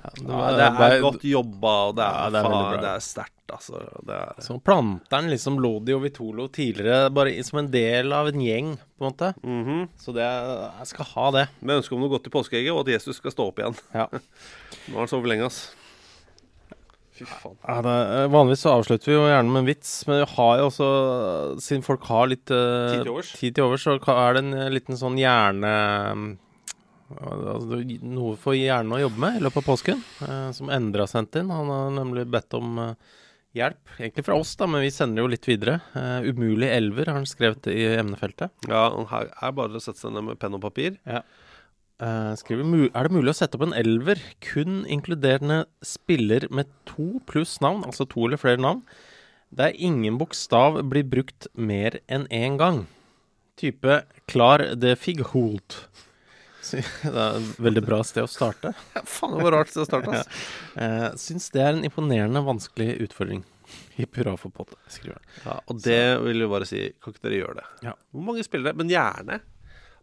Ja, 0.00 0.10
det, 0.16 0.22
Ja, 0.24 0.36
var- 0.38 0.56
det 0.56 0.64
er 0.64 0.76
bare- 0.78 1.00
godt 1.04 1.24
jobba, 1.28 1.72
og 1.90 1.96
det 1.98 2.04
er, 2.06 2.14
Ja, 2.14 2.30
det 2.30 2.40
er 2.44 2.80
det 2.80 2.90
er 2.94 3.02
sterkt, 3.04 3.39
altså. 3.54 3.80
Det 4.06 4.16
er, 4.16 4.40
Så 4.44 4.56
planter 4.64 5.16
han 5.18 5.30
liksom 5.32 5.58
Lodi 5.62 5.94
og 5.96 6.04
Vitolo 6.04 6.46
tidligere 6.52 7.10
bare 7.14 7.34
som 7.46 7.62
en 7.62 7.70
del 7.72 8.14
av 8.16 8.30
en 8.30 8.44
gjeng, 8.44 8.72
på 8.76 9.04
en 9.04 9.10
måte. 9.10 9.32
Mhm. 9.42 9.82
Så 10.00 10.14
det 10.16 10.24
jeg 10.26 10.88
skal 10.92 11.10
ha 11.14 11.26
det. 11.38 11.44
Med 11.60 11.80
ønske 11.80 11.96
om 11.96 12.02
noe 12.04 12.12
godt 12.12 12.30
i 12.30 12.34
påskeegget, 12.34 12.72
og 12.74 12.82
at 12.84 12.94
Jesus 12.98 13.20
skal 13.20 13.34
stå 13.34 13.50
opp 13.50 13.60
igjen. 13.62 13.78
Ja. 13.96 14.08
Nå 14.88 14.96
har 14.96 15.04
han 15.04 15.12
sovet 15.12 15.32
lenge, 15.32 15.50
ass. 15.50 15.60
Fy 17.20 17.26
faen. 17.28 17.56
Ja, 17.68 17.80
det, 17.84 17.96
vanligvis 18.32 18.62
så 18.64 18.76
avslutter 18.78 19.10
vi 19.10 19.16
jo 19.18 19.26
gjerne 19.28 19.52
med 19.52 19.60
en 19.64 19.68
vits, 19.68 19.90
men 20.08 20.22
vi 20.22 20.28
har 20.34 20.54
jo 20.60 20.68
også, 20.70 20.86
siden 21.60 21.84
folk 21.84 22.06
har 22.08 22.30
litt 22.32 22.48
uh, 22.48 22.94
Tid 22.94 23.02
til 23.02 23.10
overs. 23.12 23.32
tid 23.36 23.56
til 23.58 23.66
overs, 23.66 23.84
så 23.84 23.98
er 24.14 24.38
det 24.38 24.44
en 24.46 24.54
eh, 24.56 24.70
liten 24.72 25.00
sånn 25.00 25.18
hjerne... 25.20 25.74
Altså, 27.10 27.80
noe 28.06 28.36
for 28.38 28.54
hjernen 28.54 28.94
å 28.94 29.00
jobbe 29.00 29.18
med 29.18 29.40
i 29.40 29.42
løpet 29.42 29.64
av 29.64 29.66
påsken, 29.66 30.02
eh, 30.22 30.50
som 30.54 30.70
Endre 30.70 31.02
har 31.02 31.10
sendt 31.10 31.34
inn. 31.40 31.50
Han 31.50 31.66
har 31.72 31.88
nemlig 31.96 32.22
bedt 32.30 32.54
om 32.54 32.78
eh, 32.78 32.92
hjelp, 33.56 33.94
egentlig 33.98 34.24
fra 34.26 34.38
oss, 34.38 34.54
da, 34.58 34.68
men 34.70 34.84
vi 34.84 34.90
sender 34.94 35.24
jo 35.24 35.30
litt 35.32 35.46
videre. 35.48 35.80
Uh, 35.94 36.22
'Umulig 36.26 36.70
elver' 36.70 37.10
har 37.10 37.18
han 37.18 37.28
skrevet 37.28 37.68
i 37.72 37.86
emnefeltet. 37.98 38.52
Ja, 38.70 38.88
og 38.88 39.08
her 39.10 39.30
er 39.30 39.54
bare 39.56 39.78
å 39.78 39.82
sette 39.82 40.02
seg 40.02 40.14
ned 40.14 40.28
med 40.28 40.40
penn 40.42 40.56
og 40.58 40.62
papir. 40.64 40.98
Ja. 41.08 41.24
Uh, 42.00 42.32
skriver, 42.40 42.64
er 42.96 43.04
det 43.04 43.12
mulig 43.12 43.34
å 43.34 43.36
sette 43.36 43.58
opp 43.58 43.66
en 43.66 43.76
elver 43.76 44.22
kun 44.40 44.86
inkluderende 44.88 45.66
spiller 45.84 46.46
med 46.48 46.70
to 46.88 47.20
pluss 47.28 47.58
navn, 47.60 47.84
altså 47.84 48.06
to 48.08 48.24
eller 48.24 48.40
flere 48.40 48.62
navn, 48.62 48.80
der 49.50 49.74
ingen 49.76 50.16
bokstav 50.16 50.78
blir 50.88 51.04
brukt 51.04 51.50
mer 51.52 51.98
enn 52.08 52.24
én 52.30 52.56
gang? 52.60 52.86
Type 53.60 54.04
Klar 54.30 54.70
de 54.80 54.94
Figholt. 54.96 55.82
Så 56.62 56.80
Det 57.02 57.12
er 57.12 57.38
et 57.38 57.62
veldig 57.62 57.82
bra 57.86 58.00
sted 58.06 58.26
å 58.26 58.30
starte. 58.30 58.74
Ja, 58.96 59.04
Faen, 59.08 59.36
det 59.36 59.46
var 59.46 59.56
rart 59.58 59.72
sted 59.72 59.84
å 59.84 59.88
starte, 59.88 60.12
altså. 60.12 61.16
Syns 61.24 61.48
det 61.54 61.64
er 61.64 61.72
en 61.76 61.86
imponerende 61.88 62.42
vanskelig 62.46 62.98
utfordring. 63.06 63.44
Hipp 63.96 64.18
hurra 64.18 64.34
for 64.40 64.52
Potte, 64.54 64.76
skriver 64.90 65.18
han. 65.18 65.30
Ja, 65.44 65.56
og 65.70 65.80
det 65.84 66.00
vil 66.24 66.42
jo 66.42 66.50
bare 66.50 66.66
si, 66.68 66.82
kan 67.02 67.14
ikke 67.14 67.26
dere 67.28 67.40
gjøre 67.40 67.58
det? 67.60 67.66
Ja. 67.86 67.94
Hvor 68.10 68.26
mange 68.26 68.44
spillere? 68.46 68.74
Men 68.78 68.90
gjerne. 68.90 69.40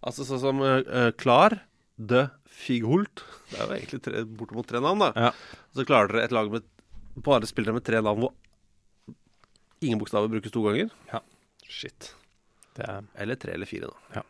Altså 0.08 0.26
sånn 0.28 0.42
som 0.44 0.62
uh, 0.64 1.10
Klar 1.20 1.58
de 1.98 2.28
Figholt. 2.58 3.24
Det 3.50 3.58
er 3.58 3.66
jo 3.66 3.76
egentlig 3.78 4.02
tre, 4.06 4.24
bortimot 4.40 4.70
tre 4.70 4.82
navn, 4.84 5.02
da. 5.04 5.28
Ja. 5.28 5.64
Så 5.76 5.86
klarer 5.90 6.14
dere 6.14 6.28
et 6.30 6.36
lag 6.36 6.52
med 6.54 6.66
bare 7.26 7.50
spillere 7.50 7.74
med 7.74 7.86
tre 7.86 8.00
navn 8.06 8.22
hvor 8.22 8.36
ingen 9.82 10.00
bokstaver 10.02 10.30
brukes 10.32 10.54
to 10.54 10.64
ganger. 10.66 10.90
Ja. 11.12 11.22
Shit. 11.68 12.12
Det 12.78 12.86
er 12.86 13.06
Eller 13.18 13.40
tre 13.42 13.56
eller 13.58 13.70
fire, 13.70 13.90
da. 13.92 14.20
Ja. 14.22 14.26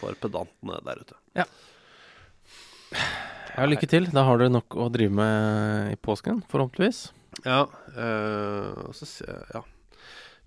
For 0.00 0.14
pedantene 0.22 0.78
der 0.86 1.00
ute. 1.04 1.16
Ja, 1.38 1.44
ja. 3.56 3.66
lykke 3.68 3.88
til. 3.90 4.06
Da 4.14 4.24
har 4.26 4.38
dere 4.40 4.52
nok 4.54 4.76
å 4.78 4.88
drive 4.94 5.12
med 5.18 5.94
i 5.94 5.96
påsken, 6.00 6.44
forhåpentligvis. 6.50 7.08
Ja, 7.44 7.66
Øh, 7.98 8.92
så 8.94 9.06
ser 9.06 9.26
jeg 9.34 9.54
Ja. 9.54 9.62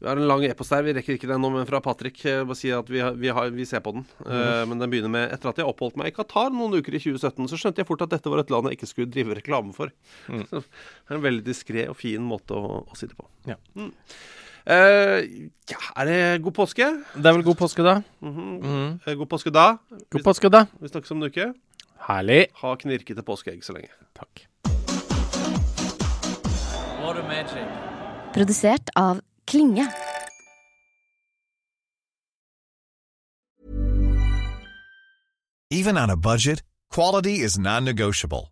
Vi 0.01 0.07
har 0.07 0.17
en 0.17 0.25
lang 0.27 0.41
e-post 0.43 0.71
her, 0.73 0.81
vi 0.81 0.93
rekker 0.97 1.13
ikke 1.13 1.27
den 1.29 1.41
nå, 1.43 1.51
men 1.53 1.65
fra 1.69 1.79
Patrick. 1.79 2.25
eh, 2.25 2.43
Bare 2.43 2.55
si 2.57 2.71
at 2.73 2.87
vi, 2.89 2.97
har, 2.99 3.13
vi, 3.13 3.27
har, 3.29 3.51
vi 3.53 3.65
ser 3.69 3.81
på 3.85 3.91
den. 3.93 4.05
Eh, 4.25 4.65
men 4.65 4.79
den 4.79 4.89
begynner 4.89 5.11
med 5.13 5.31
Etter 5.31 5.49
at 5.51 5.57
jeg 5.61 5.67
oppholdt 5.69 5.95
meg 5.95 6.07
i 6.09 6.15
Qatar 6.15 6.49
noen 6.49 6.73
uker 6.73 6.95
i 6.95 6.97
2017, 7.03 7.45
så 7.51 7.59
skjønte 7.59 7.83
jeg 7.83 7.85
fort 7.87 8.01
at 8.01 8.09
dette 8.09 8.31
var 8.33 8.39
et 8.41 8.49
land 8.49 8.65
jeg 8.65 8.79
ikke 8.79 8.89
skulle 8.89 9.11
drive 9.13 9.35
reklame 9.37 9.75
for. 9.77 9.91
Mm. 10.27 10.41
Så 10.49 10.63
det 10.63 11.11
er 11.11 11.19
en 11.19 11.21
veldig 11.27 11.45
diskré 11.45 11.87
og 11.87 11.95
fin 12.01 12.23
måte 12.25 12.57
å, 12.57 12.81
å 12.81 12.97
si 12.97 13.05
det 13.11 13.15
på. 13.19 13.27
Ja. 13.45 13.59
Mm. 13.77 13.91
Eh, 14.65 15.49
ja, 15.71 15.79
er 15.97 16.05
det 16.05 16.43
god 16.43 16.53
påske? 16.53 16.85
Det 17.15 17.25
er 17.25 17.33
vel 17.33 17.43
god 17.43 17.57
påske, 17.57 17.83
da? 17.83 18.01
Mhm. 18.21 18.53
Mhm. 18.61 18.99
Eh, 19.05 19.15
God 19.15 19.27
påske 19.29 19.49
da. 19.53 19.77
God 20.09 20.23
påske, 20.23 20.49
da. 20.49 20.65
Vi 20.79 20.87
snakkes 20.87 21.11
om 21.11 21.23
en 21.23 21.29
uke. 21.31 21.53
Herlig. 22.07 22.47
Ha 22.61 22.75
knirkete 22.75 23.23
påskeegg 23.23 23.63
så 23.63 23.73
lenge. 23.73 23.89
Takk. 24.17 24.47
Produsert 28.33 28.89
av 28.95 29.19
Klinge. 29.45 29.87
Even 35.71 35.97
on 35.97 36.09
a 36.09 36.17
budget, 36.17 36.63
quality 36.89 37.39
is 37.43 37.57
non-negotiable. 37.57 38.51